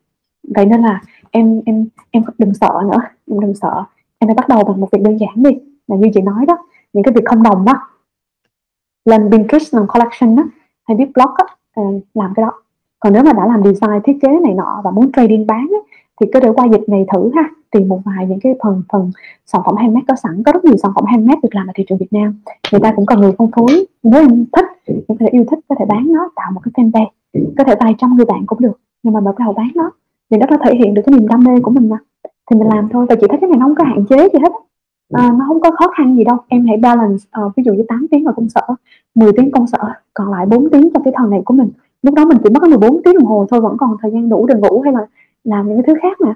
Vậy 0.55 0.65
nên 0.65 0.81
là 0.81 1.01
em 1.31 1.61
em 1.65 1.87
em 2.11 2.23
đừng 2.37 2.53
sợ 2.53 2.81
nữa. 2.83 3.01
Em 3.31 3.39
đừng 3.39 3.55
sợ. 3.55 3.83
Em 4.19 4.27
phải 4.27 4.35
bắt 4.35 4.47
đầu 4.47 4.63
bằng 4.63 4.81
một 4.81 4.91
việc 4.91 5.01
đơn 5.01 5.17
giản 5.19 5.33
đi. 5.35 5.51
Là 5.87 5.95
như 5.95 6.09
chị 6.13 6.21
nói 6.21 6.45
đó 6.45 6.57
những 6.93 7.03
cái 7.03 7.13
việc 7.13 7.25
không 7.25 7.43
đồng 7.43 7.65
đó. 7.65 7.73
Làm 9.05 9.31
Pinterest 9.31 9.75
làm 9.75 9.87
collection 9.87 10.35
đó 10.35 10.43
hay 10.87 10.97
viết 10.97 11.05
blog 11.13 11.33
á 11.37 11.45
ờ, 11.75 11.83
làm 12.13 12.33
cái 12.35 12.45
đó. 12.45 12.51
Còn 12.99 13.13
nếu 13.13 13.23
mà 13.23 13.33
đã 13.33 13.45
làm 13.47 13.63
design 13.63 14.01
thiết 14.03 14.17
kế 14.21 14.27
này 14.27 14.53
nọ 14.53 14.81
và 14.83 14.91
muốn 14.91 15.11
trading 15.11 15.47
bán 15.47 15.67
ấy, 15.71 15.81
thì 16.21 16.27
cứ 16.33 16.39
để 16.39 16.49
qua 16.55 16.65
dịch 16.71 16.89
này 16.89 17.05
thử 17.13 17.31
ha 17.35 17.49
tìm 17.71 17.87
một 17.87 18.01
vài 18.05 18.27
những 18.27 18.39
cái 18.39 18.53
phần 18.63 18.83
phần 18.93 19.11
sản 19.45 19.61
phẩm 19.65 19.75
handmade 19.75 20.05
có 20.07 20.15
sẵn 20.15 20.43
có 20.43 20.51
rất 20.51 20.65
nhiều 20.65 20.77
sản 20.77 20.91
phẩm 20.95 21.05
handmade 21.07 21.39
được 21.43 21.55
làm 21.55 21.67
ở 21.67 21.71
thị 21.75 21.83
trường 21.89 21.97
Việt 21.97 22.13
Nam. 22.13 22.41
Người 22.71 22.81
ta 22.81 22.93
cũng 22.95 23.05
cần 23.05 23.21
người 23.21 23.31
phân 23.37 23.51
phối 23.55 23.85
nếu 24.03 24.21
em 24.21 24.45
thích 24.53 24.65
em 24.87 25.03
có 25.07 25.15
thể 25.19 25.27
yêu 25.31 25.45
thích 25.51 25.59
có 25.69 25.75
thể 25.79 25.85
bán 25.85 26.13
nó 26.13 26.29
tạo 26.35 26.51
một 26.51 26.61
cái 26.63 26.71
fanpage 26.85 27.09
có 27.57 27.63
thể 27.63 27.75
vài 27.79 27.95
trăm 27.97 28.15
người 28.15 28.25
bạn 28.25 28.45
cũng 28.45 28.61
được 28.61 28.79
nhưng 29.03 29.13
mà 29.13 29.19
bắt 29.19 29.35
đầu 29.39 29.53
bán 29.53 29.69
nó 29.75 29.91
thì 30.31 30.37
nó 30.37 30.57
thể 30.65 30.75
hiện 30.75 30.93
được 30.93 31.01
cái 31.05 31.13
niềm 31.19 31.27
đam 31.27 31.43
mê 31.43 31.61
của 31.61 31.71
mình 31.71 31.89
mà. 31.89 31.97
Thì 32.23 32.59
mình 32.59 32.67
làm 32.67 32.89
thôi 32.91 33.05
và 33.09 33.15
chị 33.15 33.27
thấy 33.29 33.37
cái 33.41 33.49
này 33.49 33.59
nó 33.59 33.65
không 33.65 33.75
có 33.75 33.83
hạn 33.83 34.05
chế 34.09 34.17
gì 34.17 34.39
hết 34.41 34.51
À, 35.13 35.31
nó 35.39 35.45
không 35.47 35.61
có 35.61 35.71
khó 35.71 35.87
khăn 35.97 36.15
gì 36.15 36.23
đâu. 36.23 36.37
Em 36.47 36.65
hãy 36.67 36.77
balance 36.77 37.23
uh, 37.45 37.55
ví 37.55 37.63
dụ 37.63 37.73
như 37.73 37.83
8 37.87 38.07
tiếng 38.11 38.25
ở 38.25 38.33
công 38.35 38.49
sở 38.49 38.61
10 39.15 39.31
tiếng 39.37 39.51
công 39.51 39.67
sở 39.67 39.77
còn 40.13 40.31
lại 40.31 40.45
4 40.45 40.69
tiếng 40.69 40.89
cho 40.93 41.01
cái 41.03 41.13
thần 41.17 41.29
này 41.29 41.41
của 41.45 41.53
mình 41.53 41.69
lúc 42.01 42.15
đó 42.15 42.25
mình 42.25 42.37
chỉ 42.43 42.49
mất 42.49 42.63
14 42.69 43.03
tiếng 43.03 43.13
đồng 43.13 43.25
hồ 43.25 43.47
thôi 43.49 43.61
vẫn 43.61 43.77
còn 43.77 43.97
thời 44.01 44.11
gian 44.11 44.29
đủ 44.29 44.45
để 44.45 44.55
ngủ 44.55 44.81
hay 44.81 44.93
là 44.93 45.07
làm 45.43 45.67
những 45.67 45.77
cái 45.77 45.83
thứ 45.87 45.93
khác 46.01 46.21
mà 46.21 46.33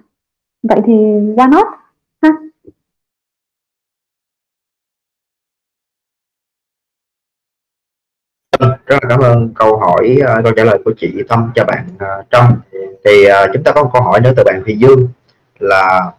vậy 0.63 0.79
thì 0.87 0.93
ra 1.37 1.47
nốt 1.47 1.67
ha. 2.21 2.29
Vâng, 8.59 8.71
rất 8.85 8.97
là 9.01 9.09
cảm 9.09 9.19
ơn 9.19 9.53
câu 9.55 9.77
hỏi 9.77 10.17
uh, 10.21 10.43
câu 10.43 10.53
trả 10.55 10.63
lời 10.63 10.81
của 10.85 10.93
chị 10.97 11.23
Tâm 11.29 11.51
cho 11.55 11.65
bạn 11.65 11.87
à, 11.99 12.17
uh, 12.19 12.25
Trâm 12.31 12.45
thì 13.05 13.25
uh, 13.27 13.49
chúng 13.53 13.63
ta 13.63 13.71
có 13.71 13.83
một 13.83 13.89
câu 13.93 14.01
hỏi 14.01 14.19
nữa 14.21 14.31
từ 14.37 14.43
bạn 14.43 14.61
Thùy 14.65 14.77
Dương 14.77 15.07
là 15.59 16.11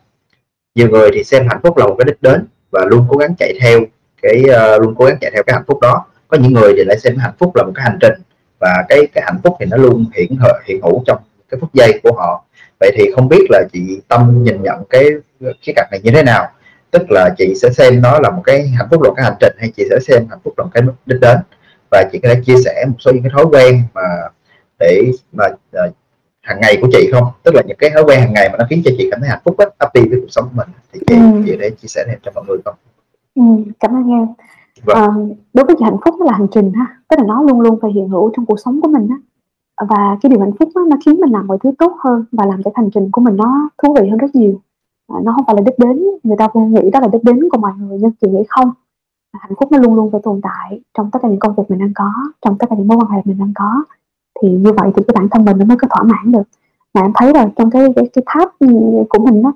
nhiều 0.74 0.88
người 0.90 1.10
thì 1.14 1.24
xem 1.24 1.48
hạnh 1.48 1.60
phúc 1.62 1.76
là 1.76 1.86
một 1.86 1.94
cái 1.98 2.04
đích 2.04 2.22
đến 2.22 2.46
và 2.70 2.84
luôn 2.84 3.06
cố 3.10 3.16
gắng 3.16 3.34
chạy 3.38 3.54
theo 3.60 3.80
cái 4.22 4.42
uh, 4.44 4.82
luôn 4.82 4.94
cố 4.98 5.04
gắng 5.04 5.16
chạy 5.20 5.30
theo 5.34 5.42
cái 5.42 5.54
hạnh 5.54 5.64
phúc 5.66 5.78
đó. 5.80 6.06
Có 6.28 6.36
những 6.38 6.52
người 6.52 6.72
thì 6.76 6.84
lại 6.84 6.98
xem 6.98 7.16
hạnh 7.16 7.34
phúc 7.38 7.56
là 7.56 7.62
một 7.62 7.72
cái 7.74 7.84
hành 7.84 7.98
trình 8.00 8.14
và 8.60 8.84
cái 8.88 9.06
cái 9.12 9.24
hạnh 9.26 9.40
phúc 9.44 9.56
thì 9.60 9.66
nó 9.66 9.76
luôn 9.76 10.06
hiện 10.14 10.36
hiện 10.64 10.80
hữu 10.82 11.02
trong 11.06 11.18
cái 11.48 11.60
phút 11.60 11.70
giây 11.74 12.00
của 12.02 12.12
họ 12.12 12.44
vậy 12.80 12.92
thì 12.94 13.04
không 13.14 13.28
biết 13.28 13.46
là 13.50 13.64
chị 13.72 14.00
Tâm 14.08 14.44
nhìn 14.44 14.62
nhận 14.62 14.84
cái 14.90 15.04
cái 15.40 15.74
cặp 15.76 15.90
này 15.90 16.00
như 16.02 16.10
thế 16.10 16.22
nào? 16.22 16.46
Tức 16.90 17.02
là 17.10 17.30
chị 17.38 17.54
sẽ 17.56 17.70
xem 17.70 18.02
nó 18.02 18.18
là 18.20 18.30
một 18.30 18.42
cái 18.44 18.68
hạnh 18.68 18.86
phúc 18.90 19.02
là 19.02 19.10
cái 19.16 19.24
hành 19.24 19.36
trình 19.40 19.52
hay 19.58 19.72
chị 19.76 19.84
sẽ 19.90 19.98
xem 20.00 20.26
hạnh 20.30 20.38
phúc 20.44 20.54
là 20.56 20.64
cái 20.74 20.82
đích 21.06 21.20
đến? 21.20 21.38
Và 21.90 22.04
chị 22.12 22.18
có 22.22 22.28
thể 22.28 22.40
chia 22.46 22.56
sẻ 22.64 22.84
một 22.88 22.96
số 22.98 23.12
những 23.12 23.22
cái 23.22 23.32
thói 23.34 23.44
quen 23.44 23.82
mà 23.94 24.02
để 24.78 25.02
mà 25.32 25.44
uh, 25.46 25.94
hàng 26.40 26.60
ngày 26.60 26.78
của 26.80 26.88
chị 26.92 27.10
không? 27.12 27.24
Tức 27.42 27.54
là 27.54 27.62
những 27.66 27.76
cái 27.76 27.90
thói 27.90 28.04
quen 28.04 28.20
hàng 28.20 28.32
ngày 28.32 28.48
mà 28.52 28.58
nó 28.58 28.64
khiến 28.70 28.82
cho 28.84 28.90
chị 28.98 29.08
cảm 29.10 29.20
thấy 29.20 29.28
hạnh 29.28 29.42
phúc 29.44 29.58
á 29.58 29.66
happy 29.80 30.08
với 30.08 30.20
cuộc 30.20 30.30
sống 30.30 30.44
của 30.44 30.56
mình. 30.56 30.68
Thì 30.92 31.00
chị, 31.06 31.14
ừ. 31.14 31.42
chị 31.46 31.56
để 31.60 31.70
chia 31.70 31.88
sẻ 31.88 32.04
thêm 32.08 32.18
cho 32.22 32.30
mọi 32.34 32.44
người 32.48 32.58
không? 32.64 32.74
Ừ, 33.34 33.72
cảm 33.80 33.90
ơn 33.90 34.10
em. 34.10 34.26
Vâng. 34.82 34.96
à, 34.96 35.08
đối 35.52 35.64
với 35.64 35.76
chị 35.78 35.84
hạnh 35.84 35.96
phúc 36.04 36.14
là 36.20 36.32
hành 36.32 36.46
trình 36.54 36.72
ha 36.72 36.86
tức 37.08 37.16
là 37.18 37.24
nó 37.26 37.42
luôn 37.42 37.60
luôn 37.60 37.78
phải 37.82 37.90
hiện 37.92 38.08
hữu 38.08 38.32
trong 38.36 38.46
cuộc 38.46 38.56
sống 38.64 38.80
của 38.80 38.88
mình 38.88 39.08
á 39.10 39.16
và 39.76 40.16
cái 40.22 40.30
điều 40.30 40.40
hạnh 40.40 40.52
phúc 40.58 40.68
đó, 40.74 40.84
nó 40.88 40.96
khiến 41.04 41.20
mình 41.20 41.30
làm 41.30 41.46
mọi 41.46 41.58
thứ 41.64 41.72
tốt 41.78 41.92
hơn 41.98 42.24
và 42.32 42.46
làm 42.46 42.62
cái 42.62 42.72
hành 42.76 42.90
trình 42.94 43.08
của 43.12 43.20
mình 43.20 43.36
nó 43.36 43.68
thú 43.82 43.94
vị 43.94 44.08
hơn 44.08 44.18
rất 44.18 44.34
nhiều. 44.34 44.60
À, 45.08 45.16
nó 45.24 45.32
không 45.32 45.44
phải 45.46 45.56
là 45.56 45.62
đích 45.62 45.78
đến 45.78 46.02
người 46.22 46.36
ta 46.36 46.48
cũng 46.48 46.74
nghĩ 46.74 46.90
đó 46.90 47.00
là 47.00 47.08
đích 47.12 47.24
đến 47.24 47.48
của 47.52 47.58
mọi 47.58 47.72
người 47.78 47.98
nhưng 48.00 48.12
chị 48.20 48.28
nghĩ 48.28 48.44
không. 48.48 48.70
Hạnh 49.32 49.52
phúc 49.60 49.72
nó 49.72 49.78
luôn 49.78 49.94
luôn 49.94 50.10
phải 50.10 50.20
tồn 50.24 50.40
tại 50.42 50.80
trong 50.98 51.10
tất 51.10 51.18
cả 51.22 51.28
những 51.28 51.38
công 51.38 51.54
việc 51.54 51.62
mình 51.68 51.78
đang 51.78 51.92
có 51.94 52.12
trong 52.42 52.58
tất 52.58 52.66
cả 52.70 52.76
những 52.76 52.88
mối 52.88 52.98
quan 52.98 53.10
hệ 53.10 53.22
mình 53.24 53.38
đang 53.38 53.52
có. 53.54 53.84
Thì 54.42 54.48
như 54.50 54.72
vậy 54.72 54.92
thì 54.96 55.02
cái 55.06 55.14
bản 55.14 55.28
thân 55.28 55.44
mình 55.44 55.58
nó 55.58 55.64
mới 55.64 55.76
có 55.76 55.88
thỏa 55.90 56.02
mãn 56.02 56.32
được. 56.32 56.42
Mà 56.94 57.00
em 57.00 57.12
thấy 57.14 57.32
rồi 57.32 57.44
trong 57.56 57.70
cái 57.70 57.92
cái, 57.96 58.08
cái 58.12 58.24
tháp 58.26 58.48
của 59.08 59.24
mình 59.24 59.42
đó 59.42 59.52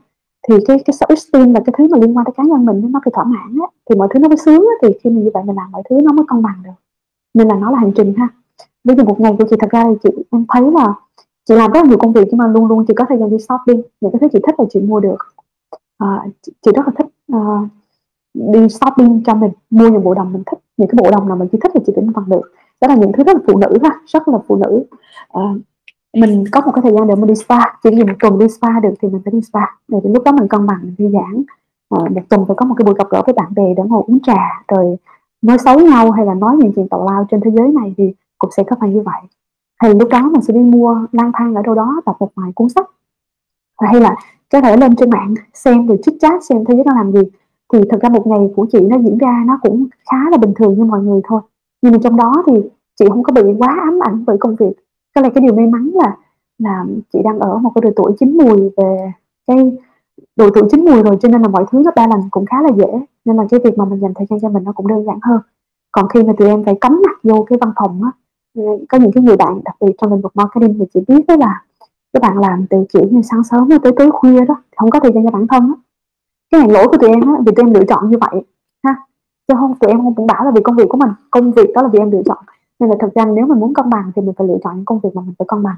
thì 0.48 0.54
cái 0.66 0.78
cái 0.84 0.94
self 0.94 1.06
esteem 1.08 1.54
là 1.54 1.60
cái 1.66 1.74
thứ 1.78 1.88
mà 1.90 1.98
liên 1.98 2.16
quan 2.16 2.24
tới 2.24 2.32
cá 2.36 2.42
nhân 2.42 2.66
mình 2.66 2.92
nó 2.92 3.00
phải 3.04 3.12
thỏa 3.14 3.24
mãn 3.24 3.58
á. 3.60 3.66
Thì 3.90 3.96
mọi 3.96 4.08
thứ 4.14 4.20
nó 4.20 4.28
mới 4.28 4.36
sướng 4.36 4.60
á 4.60 4.74
thì 4.82 4.98
khi 5.02 5.10
mình 5.10 5.24
như 5.24 5.30
vậy 5.34 5.42
mình 5.46 5.56
làm 5.56 5.72
mọi 5.72 5.82
thứ 5.90 5.98
nó 6.04 6.12
mới 6.12 6.24
cân 6.28 6.42
bằng 6.42 6.62
được. 6.64 6.70
Nên 7.34 7.48
là 7.48 7.54
nó 7.54 7.70
là 7.70 7.78
hành 7.78 7.92
trình 7.96 8.14
ha 8.16 8.28
ví 8.88 8.94
dụ 8.96 9.04
một 9.04 9.20
ngày 9.20 9.34
của 9.38 9.44
chị 9.50 9.56
thật 9.60 9.70
ra 9.70 9.84
thì 9.84 9.94
chị 10.02 10.24
em 10.30 10.44
thấy 10.48 10.70
là 10.72 10.94
chị 11.48 11.54
làm 11.54 11.72
rất 11.72 11.80
là 11.80 11.88
nhiều 11.88 11.98
công 11.98 12.12
việc 12.12 12.28
nhưng 12.30 12.38
mà 12.38 12.46
luôn 12.46 12.66
luôn 12.66 12.84
chị 12.88 12.94
có 12.94 13.04
thời 13.08 13.18
gian 13.18 13.30
đi 13.30 13.36
shopping. 13.48 13.82
Những 14.00 14.12
cái 14.12 14.18
thứ 14.20 14.28
chị 14.32 14.38
thích 14.46 14.54
là 14.58 14.64
chị 14.70 14.80
mua 14.80 15.00
được. 15.00 15.16
À, 15.98 16.22
chị, 16.42 16.52
chị 16.62 16.70
rất 16.76 16.86
là 16.86 16.92
thích 16.98 17.06
à, 17.32 17.40
đi 18.34 18.68
shopping 18.68 19.22
cho 19.26 19.34
mình 19.34 19.50
mua 19.70 19.88
những 19.88 20.04
bộ 20.04 20.14
đồng 20.14 20.32
mình 20.32 20.42
thích. 20.46 20.58
Những 20.76 20.88
cái 20.88 20.98
bộ 21.02 21.10
đồng 21.10 21.28
nào 21.28 21.36
mình 21.36 21.48
chỉ 21.52 21.58
thích 21.62 21.70
thì 21.74 21.80
chị 21.86 21.92
cũng 21.94 22.12
bằng 22.14 22.24
được. 22.28 22.52
Đó 22.80 22.88
là 22.88 22.94
những 22.94 23.12
thứ 23.12 23.24
rất 23.24 23.36
là 23.36 23.42
phụ 23.46 23.58
nữ 23.58 23.78
ha 23.82 24.00
rất 24.06 24.28
là 24.28 24.38
phụ 24.48 24.56
nữ. 24.56 24.84
À, 25.32 25.42
mình 26.14 26.44
có 26.52 26.60
một 26.60 26.72
cái 26.74 26.82
thời 26.82 26.92
gian 26.92 27.08
để 27.08 27.14
mình 27.14 27.26
đi 27.26 27.34
spa. 27.34 27.58
Chỉ 27.82 27.90
vì 27.90 28.04
một 28.04 28.12
tuần 28.20 28.38
đi 28.38 28.48
spa 28.48 28.80
được 28.82 28.94
thì 29.02 29.08
mình 29.08 29.20
phải 29.24 29.32
đi 29.32 29.40
spa. 29.40 29.60
Để 29.88 30.00
đến 30.04 30.12
lúc 30.12 30.24
đó 30.24 30.32
mình 30.32 30.48
cân 30.48 30.66
bằng 30.66 30.78
mình 30.82 30.94
thư 30.98 31.08
giãn. 31.12 31.42
À, 31.90 31.98
một 32.14 32.22
tuần 32.28 32.44
phải 32.46 32.56
có 32.56 32.66
một 32.66 32.74
cái 32.78 32.84
buổi 32.84 32.94
gặp 32.98 33.06
gỡ 33.10 33.22
với 33.26 33.32
bạn 33.32 33.54
bè 33.54 33.74
để 33.76 33.82
ngồi 33.86 34.02
uống 34.06 34.20
trà 34.20 34.62
rồi 34.68 34.96
nói 35.42 35.58
xấu 35.58 35.80
nhau 35.80 36.10
hay 36.10 36.26
là 36.26 36.34
nói 36.34 36.56
những 36.56 36.72
chuyện 36.76 36.88
tào 36.88 37.04
lao 37.04 37.26
trên 37.30 37.40
thế 37.40 37.50
giới 37.50 37.68
này 37.68 37.94
thì 37.96 38.12
cũng 38.38 38.50
sẽ 38.56 38.62
có 38.62 38.76
phải 38.80 38.90
như 38.90 39.00
vậy. 39.00 39.20
Thì 39.82 39.94
lúc 39.94 40.08
đó 40.10 40.22
mình 40.32 40.42
sẽ 40.42 40.54
đi 40.54 40.60
mua 40.60 41.06
lang 41.12 41.30
thang 41.34 41.54
ở 41.54 41.62
đâu 41.62 41.74
đó 41.74 42.00
đọc 42.06 42.16
một 42.20 42.30
vài 42.34 42.52
cuốn 42.54 42.68
sách. 42.68 42.86
Hay 43.80 44.00
là 44.00 44.16
có 44.52 44.60
thể 44.60 44.76
lên 44.76 44.96
trên 44.96 45.10
mạng 45.10 45.34
xem 45.54 45.86
rồi 45.86 45.98
chích 46.02 46.14
chat 46.20 46.44
xem 46.44 46.64
thế 46.64 46.74
giới 46.74 46.84
đang 46.84 46.96
làm 46.96 47.12
gì. 47.12 47.22
Thì 47.72 47.78
thật 47.90 47.98
ra 48.02 48.08
một 48.08 48.26
ngày 48.26 48.50
của 48.56 48.66
chị 48.72 48.80
nó 48.80 48.98
diễn 48.98 49.18
ra 49.18 49.44
nó 49.46 49.58
cũng 49.62 49.86
khá 50.10 50.30
là 50.30 50.36
bình 50.36 50.52
thường 50.56 50.78
như 50.78 50.84
mọi 50.84 51.00
người 51.00 51.20
thôi. 51.24 51.40
Nhưng 51.82 51.92
mà 51.92 51.98
trong 52.02 52.16
đó 52.16 52.32
thì 52.46 52.52
chị 52.98 53.04
không 53.08 53.22
có 53.22 53.32
bị 53.32 53.42
quá 53.58 53.76
ám 53.80 53.98
ảnh 54.02 54.24
bởi 54.26 54.36
công 54.40 54.56
việc. 54.56 54.72
Có 55.14 55.20
lẽ 55.20 55.30
cái 55.34 55.42
điều 55.42 55.54
may 55.54 55.66
mắn 55.66 55.90
là 55.94 56.16
là 56.58 56.84
chị 57.12 57.18
đang 57.24 57.38
ở 57.38 57.58
một 57.58 57.72
cái 57.74 57.82
độ 57.82 57.90
tuổi 57.96 58.12
chín 58.20 58.36
mùi 58.36 58.70
về 58.76 59.12
cái 59.46 59.76
độ 60.36 60.50
tuổi 60.54 60.68
chín 60.70 60.84
mùi 60.84 61.02
rồi, 61.02 61.16
cho 61.20 61.28
nên 61.28 61.42
là 61.42 61.48
mọi 61.48 61.64
thứ 61.70 61.78
nó 61.84 61.90
ba 61.96 62.06
lần 62.06 62.20
cũng 62.30 62.46
khá 62.46 62.62
là 62.62 62.70
dễ. 62.76 63.00
Nên 63.24 63.36
là 63.36 63.46
cái 63.50 63.60
việc 63.64 63.78
mà 63.78 63.84
mình 63.84 64.00
dành 64.00 64.14
thời 64.14 64.26
gian 64.30 64.40
cho 64.40 64.48
mình 64.48 64.64
nó 64.64 64.72
cũng 64.72 64.86
đơn 64.86 65.04
giản 65.04 65.18
hơn. 65.22 65.40
Còn 65.92 66.08
khi 66.08 66.22
mà 66.22 66.32
tụi 66.38 66.48
em 66.48 66.64
phải 66.64 66.74
cắm 66.80 67.02
mặt 67.06 67.18
vô 67.22 67.44
cái 67.48 67.58
văn 67.60 67.72
phòng 67.76 68.00
á 68.02 68.10
có 68.88 68.98
những 68.98 69.12
cái 69.14 69.24
người 69.24 69.36
bạn 69.36 69.60
đặc 69.64 69.76
biệt 69.80 69.92
trong 69.98 70.12
lĩnh 70.12 70.20
vực 70.20 70.36
marketing 70.36 70.78
thì 70.78 70.84
chị 70.94 71.00
biết 71.08 71.26
đó 71.28 71.36
là 71.38 71.62
các 72.12 72.22
bạn 72.22 72.38
làm 72.38 72.66
từ 72.70 72.84
kiểu 72.92 73.08
như 73.10 73.22
sáng 73.22 73.44
sớm 73.44 73.68
tới 73.82 73.92
tối 73.96 74.10
khuya 74.12 74.44
đó 74.44 74.62
không 74.76 74.90
có 74.90 75.00
thời 75.00 75.12
gian 75.12 75.24
cho 75.24 75.30
bản 75.30 75.46
thân 75.46 75.62
á. 75.62 75.74
Cái 76.50 76.60
này 76.60 76.70
lỗi 76.70 76.88
của 76.88 76.96
tụi 76.96 77.10
em 77.10 77.20
á, 77.20 77.32
vì 77.46 77.52
tụi 77.56 77.64
em 77.66 77.74
lựa 77.74 77.84
chọn 77.88 78.10
như 78.10 78.18
vậy, 78.20 78.42
ha. 78.82 78.94
Chứ 79.48 79.54
không, 79.58 79.74
tụi 79.78 79.90
em 79.90 80.02
không 80.02 80.14
cũng 80.14 80.26
bảo 80.26 80.44
là 80.44 80.50
vì 80.50 80.60
công 80.64 80.76
việc 80.76 80.88
của 80.88 80.98
mình, 80.98 81.10
công 81.30 81.52
việc 81.52 81.70
đó 81.74 81.82
là 81.82 81.88
vì 81.88 81.98
em 81.98 82.10
lựa 82.10 82.22
chọn. 82.24 82.38
Nên 82.78 82.90
là 82.90 82.96
thật 83.00 83.08
ra 83.14 83.24
nếu 83.24 83.46
mình 83.46 83.60
muốn 83.60 83.74
cân 83.74 83.90
bằng 83.90 84.12
thì 84.16 84.22
mình 84.22 84.34
phải 84.38 84.46
lựa 84.46 84.58
chọn 84.64 84.76
những 84.76 84.84
công 84.84 85.00
việc 85.00 85.10
mà 85.14 85.22
mình 85.22 85.34
phải 85.38 85.46
cân 85.48 85.62
bằng. 85.62 85.76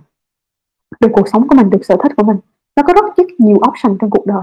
Được 1.01 1.09
cuộc 1.13 1.29
sống 1.29 1.49
của 1.49 1.57
mình, 1.57 1.71
được 1.71 1.85
sở 1.85 1.97
thích 2.03 2.13
của 2.17 2.23
mình, 2.23 2.37
nó 2.77 2.83
có 2.87 2.93
rất 2.93 3.17
rất 3.17 3.27
nhiều 3.39 3.57
option 3.57 3.99
trong 3.99 4.11
cuộc 4.11 4.27
đời. 4.27 4.43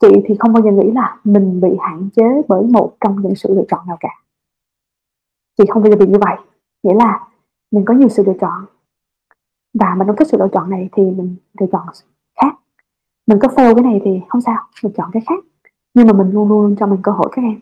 Chị 0.00 0.08
thì 0.26 0.34
không 0.38 0.52
bao 0.52 0.62
giờ 0.62 0.70
nghĩ 0.70 0.90
là 0.90 1.16
mình 1.24 1.60
bị 1.60 1.68
hạn 1.80 2.08
chế 2.16 2.42
bởi 2.48 2.62
một 2.62 2.92
trong 3.00 3.22
những 3.22 3.34
sự 3.34 3.54
lựa 3.54 3.64
chọn 3.68 3.86
nào 3.86 3.96
cả. 4.00 4.10
Chị 5.58 5.64
không 5.68 5.82
bao 5.82 5.90
giờ 5.90 5.96
bị 5.96 6.06
như 6.06 6.18
vậy. 6.20 6.36
Nghĩa 6.82 6.94
là 6.94 7.20
mình 7.70 7.84
có 7.84 7.94
nhiều 7.94 8.08
sự 8.08 8.22
lựa 8.26 8.34
chọn. 8.40 8.64
Và 9.74 9.94
mình 9.98 10.06
không 10.06 10.16
thích 10.16 10.28
sự 10.30 10.36
lựa 10.38 10.48
chọn 10.52 10.70
này 10.70 10.88
thì 10.92 11.02
mình 11.02 11.36
lựa 11.60 11.66
chọn 11.72 11.86
khác. 12.40 12.54
Mình 13.26 13.38
có 13.42 13.48
fail 13.48 13.74
cái 13.74 13.84
này 13.84 14.00
thì 14.04 14.20
không 14.28 14.40
sao 14.40 14.56
mình 14.82 14.92
chọn 14.96 15.10
cái 15.12 15.22
khác. 15.26 15.44
Nhưng 15.94 16.06
mà 16.06 16.12
mình 16.12 16.30
luôn 16.30 16.48
luôn 16.48 16.76
cho 16.80 16.86
mình 16.86 17.02
cơ 17.02 17.12
hội 17.12 17.28
các 17.32 17.42
em. 17.42 17.60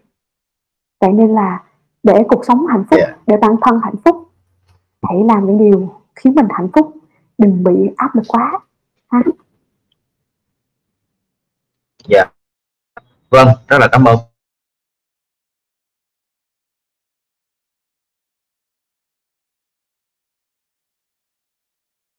Vậy 1.01 1.13
nên 1.13 1.35
là 1.35 1.65
để 2.03 2.25
cuộc 2.29 2.45
sống 2.45 2.67
hạnh 2.67 2.85
phúc 2.91 2.99
yeah. 2.99 3.19
để 3.27 3.37
bản 3.37 3.57
thân 3.63 3.81
hạnh 3.83 3.97
phúc 4.05 4.31
hãy 5.03 5.25
làm 5.25 5.47
những 5.47 5.59
điều 5.59 5.95
khiến 6.15 6.35
mình 6.35 6.47
hạnh 6.51 6.69
phúc. 6.75 6.95
Đừng 7.39 7.65
bị 7.65 7.91
áp 7.97 8.15
lực 8.15 8.23
quá. 8.29 8.61
Ha? 9.09 9.23
Dạ 12.09 12.19
yeah. 12.19 12.33
vâng 13.31 13.49
rất 13.69 13.79
là 13.79 13.89
cảm 13.93 14.05
ơn 14.05 14.19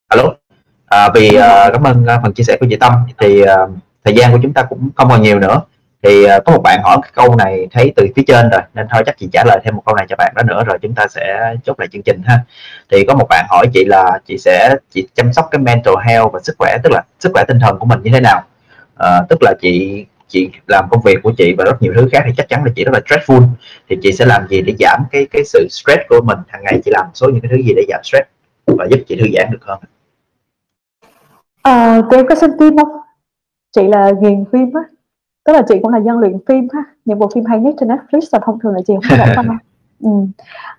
alo? 0.07 0.34
À, 0.85 1.09
vì 1.15 1.27
uh, 1.27 1.73
cảm 1.73 1.84
ơn 1.84 2.03
uh, 2.03 2.21
phần 2.23 2.34
chia 2.34 2.43
sẻ 2.43 2.57
của 2.59 2.67
chị 2.69 2.75
Tâm. 2.75 2.93
Thì 3.17 3.41
uh, 3.41 3.47
thời 4.05 4.15
gian 4.15 4.31
của 4.31 4.39
chúng 4.43 4.53
ta 4.53 4.63
cũng 4.63 4.89
không 4.95 5.09
còn 5.09 5.21
nhiều 5.21 5.39
nữa. 5.39 5.61
Thì 6.03 6.25
uh, 6.25 6.45
có 6.45 6.51
một 6.51 6.61
bạn 6.63 6.79
hỏi 6.84 6.97
cái 7.01 7.11
câu 7.15 7.35
này 7.35 7.67
thấy 7.71 7.93
từ 7.95 8.07
phía 8.15 8.23
trên 8.27 8.49
rồi 8.49 8.61
nên 8.73 8.88
thôi 8.91 9.03
chắc 9.05 9.17
chị 9.17 9.29
trả 9.34 9.43
lời 9.45 9.59
thêm 9.63 9.75
một 9.75 9.81
câu 9.85 9.95
này 9.95 10.05
cho 10.09 10.15
bạn 10.15 10.34
đó 10.35 10.43
nữa 10.43 10.63
rồi 10.67 10.77
chúng 10.81 10.93
ta 10.93 11.07
sẽ 11.07 11.55
chốt 11.63 11.79
lại 11.79 11.88
chương 11.91 12.03
trình 12.03 12.21
ha. 12.25 12.39
Thì 12.91 13.05
có 13.07 13.15
một 13.15 13.25
bạn 13.29 13.45
hỏi 13.49 13.67
chị 13.73 13.85
là 13.85 14.19
chị 14.27 14.38
sẽ 14.38 14.75
chị 14.93 15.07
chăm 15.15 15.34
sóc 15.34 15.47
cái 15.51 15.59
mental 15.59 15.93
health 16.07 16.31
và 16.34 16.39
sức 16.43 16.55
khỏe 16.59 16.77
tức 16.84 16.89
là 16.91 17.01
sức 17.19 17.31
khỏe 17.34 17.43
tinh 17.47 17.59
thần 17.59 17.79
của 17.79 17.85
mình 17.85 17.99
như 18.03 18.11
thế 18.13 18.19
nào? 18.19 18.43
Uh, 18.93 19.29
tức 19.29 19.38
là 19.41 19.53
chị 19.61 20.05
chị 20.29 20.49
làm 20.67 20.85
công 20.91 21.01
việc 21.01 21.17
của 21.23 21.31
chị 21.38 21.55
và 21.57 21.65
rất 21.65 21.81
nhiều 21.81 21.93
thứ 21.95 22.09
khác 22.11 22.23
thì 22.25 22.31
chắc 22.38 22.49
chắn 22.49 22.65
là 22.65 22.71
chị 22.75 22.84
rất 22.84 22.91
là 22.93 22.99
stressful. 23.05 23.47
Thì 23.89 23.97
chị 24.03 24.11
sẽ 24.11 24.25
làm 24.25 24.47
gì 24.47 24.61
để 24.61 24.73
giảm 24.79 25.03
cái 25.11 25.27
cái 25.31 25.41
sự 25.45 25.67
stress 25.69 26.01
của 26.09 26.21
mình? 26.23 26.38
Hàng 26.47 26.63
ngày 26.63 26.81
chị 26.85 26.91
làm 26.93 27.05
số 27.13 27.29
những 27.29 27.41
cái 27.41 27.49
thứ 27.51 27.57
gì 27.57 27.73
để 27.75 27.85
giảm 27.89 27.99
stress 28.03 28.27
và 28.65 28.85
giúp 28.89 28.99
chị 29.07 29.15
thư 29.15 29.25
giãn 29.38 29.51
được 29.51 29.59
hơn? 29.61 29.79
À, 31.68 32.02
tụi 32.10 32.19
em 32.19 32.27
có 32.30 32.35
xem 32.35 32.52
phim 32.60 32.77
không? 32.77 32.89
Chị 33.76 33.88
là 33.88 34.11
ghiền 34.22 34.45
phim 34.52 34.73
á 34.73 34.81
Tức 35.45 35.53
là 35.53 35.61
chị 35.68 35.76
cũng 35.81 35.91
là 35.91 35.99
dân 35.99 36.19
luyện 36.19 36.38
phim 36.48 36.68
ha 36.73 36.84
Những 37.06 37.19
bộ 37.19 37.30
phim 37.35 37.45
hay 37.45 37.60
nhất 37.60 37.76
trên 37.80 37.89
Netflix 37.89 38.19
là 38.31 38.39
thông 38.45 38.60
thường 38.60 38.73
là 38.73 38.80
chị 38.88 38.94
không 38.94 39.03
có 39.10 39.18
rảnh 39.18 39.35
không 39.35 39.57
ừ. 40.03 40.10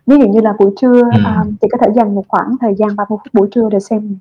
Ví 0.07 0.19
dụ 0.19 0.29
như 0.29 0.41
là 0.41 0.53
buổi 0.59 0.73
trưa 0.81 1.03
ừ. 1.03 1.21
à, 1.25 1.45
Chị 1.61 1.69
có 1.73 1.79
thể 1.81 1.93
dành 1.95 2.15
một 2.15 2.25
khoảng 2.29 2.57
thời 2.61 2.75
gian 2.75 2.97
30 2.97 3.07
phút 3.09 3.21
buổi 3.33 3.49
trưa 3.51 3.69
để 3.71 3.81
xem 3.81 4.17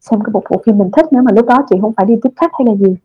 xem 0.00 0.20
cái 0.20 0.30
bộ, 0.32 0.42
bộ 0.50 0.62
phim 0.66 0.78
mình 0.78 0.90
thích 0.96 1.06
Nếu 1.10 1.22
mà 1.22 1.32
lúc 1.32 1.46
đó 1.46 1.58
chị 1.70 1.76
không 1.80 1.92
phải 1.96 2.06
đi 2.06 2.14
tiếp 2.22 2.30
khách 2.36 2.50
hay 2.58 2.66
là 2.66 2.74
gì 2.74 2.96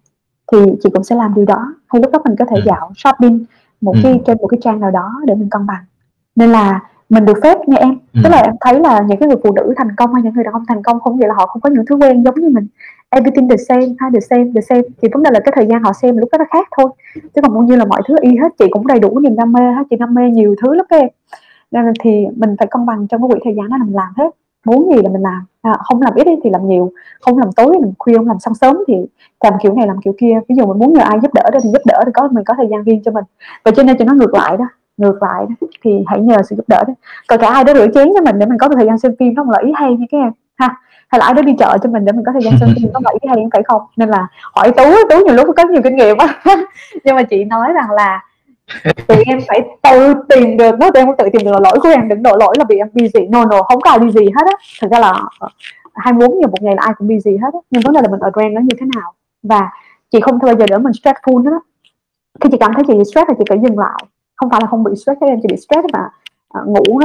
Thì 0.51 0.57
chị 0.83 0.89
cũng 0.93 1.03
sẽ 1.03 1.15
làm 1.15 1.33
điều 1.33 1.45
đó 1.45 1.73
Hay 1.87 2.01
lúc 2.01 2.11
đó 2.11 2.19
mình 2.25 2.35
có 2.39 2.45
thể 2.45 2.55
ừ. 2.55 2.61
dạo 2.65 2.91
shopping 2.95 3.45
một 3.81 3.93
ừ. 3.93 3.99
cái 4.03 4.21
trên 4.25 4.37
một 4.41 4.47
cái 4.47 4.59
trang 4.63 4.79
nào 4.79 4.91
đó 4.91 5.13
để 5.25 5.35
mình 5.35 5.49
cân 5.49 5.65
bằng 5.65 5.83
Nên 6.35 6.49
là 6.49 6.81
mình 7.09 7.25
được 7.25 7.37
phép 7.43 7.57
nha 7.67 7.77
em. 7.77 7.97
Ừ. 8.13 8.19
tức 8.23 8.29
là 8.29 8.41
em 8.41 8.55
thấy 8.61 8.79
là 8.79 9.01
những 9.07 9.17
cái 9.19 9.27
người 9.27 9.37
phụ 9.43 9.51
nữ 9.55 9.73
thành 9.77 9.95
công 9.97 10.13
hay 10.13 10.23
những 10.23 10.33
người 10.33 10.43
đàn 10.43 10.53
ông 10.53 10.63
thành 10.67 10.83
công 10.83 10.99
không 10.99 11.19
nghĩa 11.19 11.27
là 11.27 11.33
họ 11.37 11.45
không 11.45 11.61
có 11.61 11.69
những 11.69 11.85
thứ 11.85 11.95
quen 11.95 12.23
giống 12.23 12.35
như 12.35 12.49
mình. 12.49 12.67
Everything 13.09 13.49
the 13.49 13.57
same 13.57 13.85
ha 13.99 14.09
the 14.13 14.19
same 14.19 14.45
the 14.55 14.61
same. 14.61 14.81
Thì 15.01 15.07
vấn 15.13 15.23
đề 15.23 15.31
là 15.33 15.39
cái 15.39 15.53
thời 15.55 15.65
gian 15.67 15.83
họ 15.83 15.93
xem 15.93 16.17
lúc 16.17 16.29
đó 16.31 16.37
nó 16.37 16.45
khác 16.51 16.67
thôi. 16.77 16.89
Chứ 17.35 17.41
còn 17.41 17.65
như 17.65 17.75
là 17.75 17.85
mọi 17.85 18.01
thứ 18.07 18.15
y 18.21 18.37
hết 18.37 18.49
chị 18.59 18.65
cũng 18.71 18.87
đầy 18.87 18.99
đủ 18.99 19.19
niềm 19.19 19.35
đam 19.35 19.51
mê 19.51 19.61
ha 19.61 19.83
chị 19.89 19.95
đam 19.99 20.13
mê 20.13 20.29
nhiều 20.29 20.55
thứ 20.61 20.73
lắm 20.73 20.85
em. 20.89 21.07
Nên 21.71 21.85
là 21.85 21.91
thì 22.03 22.25
mình 22.35 22.55
phải 22.59 22.67
cân 22.71 22.85
bằng 22.85 23.07
trong 23.07 23.21
cái 23.21 23.29
quỹ 23.31 23.39
thời 23.43 23.55
gian 23.55 23.69
đó 23.69 23.77
là 23.77 23.83
mình 23.83 23.95
làm 23.95 24.13
hết. 24.17 24.29
Muốn 24.65 24.95
gì 24.95 25.01
là 25.01 25.09
mình 25.09 25.21
làm. 25.21 25.45
À, 25.61 25.77
không 25.83 26.01
làm 26.01 26.13
ít 26.15 26.27
thì 26.43 26.49
làm 26.49 26.67
nhiều. 26.67 26.91
Không 27.21 27.37
làm 27.37 27.49
tối 27.55 27.77
làm 27.81 27.91
khuya 27.99 28.17
không 28.17 28.27
làm 28.27 28.39
sáng 28.39 28.53
sớm 28.55 28.77
thì 28.87 28.93
làm 29.43 29.53
kiểu 29.63 29.73
này 29.73 29.87
làm 29.87 30.01
kiểu 30.01 30.13
kia. 30.17 30.39
Ví 30.49 30.55
dụ 30.55 30.65
mình 30.65 30.79
muốn 30.79 30.93
nhờ 30.93 31.01
ai 31.01 31.19
giúp 31.21 31.33
đỡ 31.33 31.43
đó 31.53 31.59
thì 31.63 31.69
giúp 31.69 31.81
đỡ 31.85 32.01
thì 32.05 32.11
có 32.11 32.27
mình 32.31 32.43
có 32.43 32.53
thời 32.57 32.67
gian 32.71 32.83
riêng 32.83 33.01
cho 33.05 33.11
mình. 33.11 33.23
Và 33.65 33.71
cho 33.71 33.83
nên 33.83 33.97
cho 33.97 34.05
nó 34.05 34.13
ngược 34.13 34.33
lại 34.33 34.57
đó 34.57 34.65
ngược 34.97 35.23
lại 35.23 35.45
thì 35.83 36.03
hãy 36.07 36.19
nhờ 36.19 36.37
sự 36.49 36.55
giúp 36.55 36.65
đỡ 36.67 36.83
đó. 36.87 36.93
Còn 37.27 37.39
cả 37.41 37.47
ai 37.47 37.63
đó 37.63 37.73
rửa 37.73 37.87
chén 37.93 38.07
cho 38.15 38.21
mình 38.21 38.39
để 38.39 38.45
mình 38.45 38.57
có 38.57 38.69
thời 38.69 38.85
gian 38.85 38.97
xem 38.97 39.11
phim 39.19 39.33
nó 39.33 39.43
là 39.51 39.57
ý 39.63 39.71
hay 39.75 39.95
nha 39.95 40.05
các 40.11 40.17
em 40.17 40.31
ha. 40.55 40.75
Hay 41.07 41.19
là 41.19 41.25
ai 41.25 41.33
đó 41.33 41.41
đi 41.41 41.53
chợ 41.59 41.77
cho 41.83 41.89
mình 41.89 42.05
để 42.05 42.11
mình 42.11 42.23
có 42.25 42.31
thời 42.31 42.41
gian 42.41 42.53
xem 42.59 42.69
phim 42.75 42.89
có 42.93 42.99
là 43.03 43.11
ý 43.21 43.27
hay 43.27 43.37
không 43.37 43.49
phải 43.51 43.63
không? 43.63 43.81
Nên 43.97 44.09
là 44.09 44.27
hỏi 44.55 44.71
tú 44.77 44.83
tú 45.09 45.25
nhiều 45.25 45.35
lúc 45.35 45.47
có 45.57 45.63
nhiều 45.63 45.81
kinh 45.83 45.95
nghiệm 45.95 46.17
á 46.17 46.27
nhưng 47.03 47.15
mà 47.15 47.23
chị 47.23 47.43
nói 47.43 47.73
rằng 47.73 47.91
là 47.91 48.23
tụi 49.07 49.23
em 49.25 49.39
phải 49.47 49.61
tự 49.83 50.13
tìm 50.29 50.57
được 50.57 50.79
nó 50.79 50.91
tụi 50.91 51.03
em 51.03 51.15
tự 51.17 51.25
tìm 51.33 51.45
được 51.45 51.59
lỗi 51.61 51.79
của 51.81 51.89
em 51.89 52.09
đừng 52.09 52.23
đổ 52.23 52.37
lỗi 52.39 52.55
là 52.57 52.63
bị 52.63 52.77
em 52.77 52.87
busy. 52.93 53.27
No 53.29 53.45
no 53.45 53.63
không 53.63 53.81
có 53.81 53.89
ai 53.89 53.99
busy 53.99 54.25
hết 54.25 54.45
á. 54.45 54.53
Thực 54.81 54.91
ra 54.91 54.99
là 54.99 55.21
24 55.93 56.41
giờ 56.41 56.47
một 56.47 56.61
ngày 56.61 56.75
là 56.75 56.81
ai 56.85 56.93
cũng 56.97 57.07
busy 57.07 57.31
hết 57.31 57.53
á. 57.53 57.59
Nhưng 57.69 57.81
vấn 57.81 57.93
đề 57.93 58.01
là 58.01 58.07
mình 58.11 58.19
ở 58.19 58.29
brand 58.29 58.53
nó 58.53 58.61
như 58.61 58.75
thế 58.79 58.85
nào. 58.95 59.13
Và 59.43 59.69
chị 60.11 60.19
không 60.21 60.39
bao 60.39 60.55
giờ 60.55 60.65
đỡ 60.69 60.77
mình 60.77 60.91
stressful 60.91 61.43
nữa 61.43 61.51
đó 61.51 61.59
khi 62.41 62.49
chị 62.51 62.57
cảm 62.59 62.71
thấy 62.73 62.83
chị 62.87 62.93
stress 63.11 63.27
thì 63.27 63.33
chị 63.37 63.43
phải 63.49 63.59
dừng 63.63 63.79
lại 63.79 64.03
không 64.37 64.49
phải 64.49 64.61
là 64.61 64.67
không 64.67 64.83
bị 64.83 64.91
stress, 64.95 65.19
các 65.19 65.27
em 65.27 65.39
chỉ 65.41 65.47
bị 65.51 65.57
stress 65.57 65.85
mà 65.93 66.09
à, 66.49 66.61
ngủ 66.65 66.99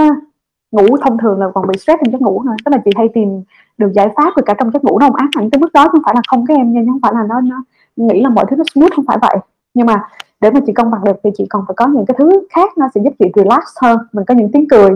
ngủ 0.72 0.96
thông 0.96 1.18
thường 1.18 1.38
là 1.38 1.46
còn 1.54 1.66
bị 1.66 1.78
stress 1.78 2.00
trong 2.04 2.12
giấc 2.12 2.20
ngủ 2.20 2.42
thôi 2.44 2.56
tức 2.64 2.70
là 2.70 2.78
chị 2.84 2.90
hay 2.96 3.08
tìm 3.14 3.42
được 3.78 3.92
giải 3.92 4.08
pháp 4.16 4.32
rồi 4.36 4.42
cả 4.46 4.54
trong 4.58 4.70
giấc 4.70 4.84
ngủ 4.84 4.98
nó 4.98 5.06
không 5.06 5.16
ác 5.16 5.28
hẳn 5.36 5.50
tới 5.50 5.58
mức 5.58 5.72
đó 5.72 5.88
không 5.88 6.00
phải 6.04 6.14
là 6.16 6.22
không 6.28 6.46
các 6.46 6.56
em 6.56 6.72
nha 6.72 6.80
không 6.86 7.00
phải 7.02 7.12
là 7.14 7.22
nó 7.28 7.40
nó 7.40 7.62
nghĩ 7.96 8.20
là 8.20 8.28
mọi 8.28 8.44
thứ 8.50 8.56
nó 8.56 8.64
smooth, 8.74 8.92
không 8.96 9.04
phải 9.08 9.18
vậy. 9.20 9.36
Nhưng 9.74 9.86
mà 9.86 10.04
để 10.40 10.50
mà 10.50 10.60
chị 10.66 10.72
công 10.72 10.90
bằng 10.90 11.04
được 11.04 11.16
thì 11.24 11.30
chị 11.36 11.46
còn 11.50 11.64
phải 11.68 11.74
có 11.76 11.86
những 11.86 12.06
cái 12.06 12.14
thứ 12.18 12.30
khác 12.50 12.78
nó 12.78 12.86
sẽ 12.94 13.00
giúp 13.04 13.14
chị 13.18 13.26
relax 13.34 13.62
hơn. 13.82 13.98
Mình 14.12 14.24
có 14.24 14.34
những 14.34 14.52
tiếng 14.52 14.68
cười, 14.68 14.90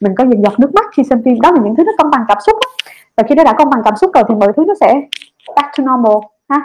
mình 0.00 0.14
có 0.18 0.24
những 0.24 0.42
giọt 0.42 0.60
nước 0.60 0.74
mắt 0.74 0.86
khi 0.92 1.02
xem 1.04 1.22
phim. 1.24 1.40
Đó 1.40 1.50
là 1.50 1.60
những 1.64 1.76
thứ 1.76 1.84
nó 1.84 1.92
công 1.98 2.10
bằng 2.10 2.24
cảm 2.28 2.38
xúc 2.46 2.56
đó. 2.60 2.84
và 3.16 3.22
khi 3.28 3.34
nó 3.34 3.44
đã 3.44 3.52
công 3.58 3.70
bằng 3.70 3.80
cảm 3.84 3.96
xúc 3.96 4.10
rồi 4.14 4.24
thì 4.28 4.34
mọi 4.34 4.52
thứ 4.56 4.64
nó 4.68 4.74
sẽ 4.80 5.02
back 5.56 5.68
to 5.78 5.84
normal, 5.84 6.16
ha. 6.48 6.60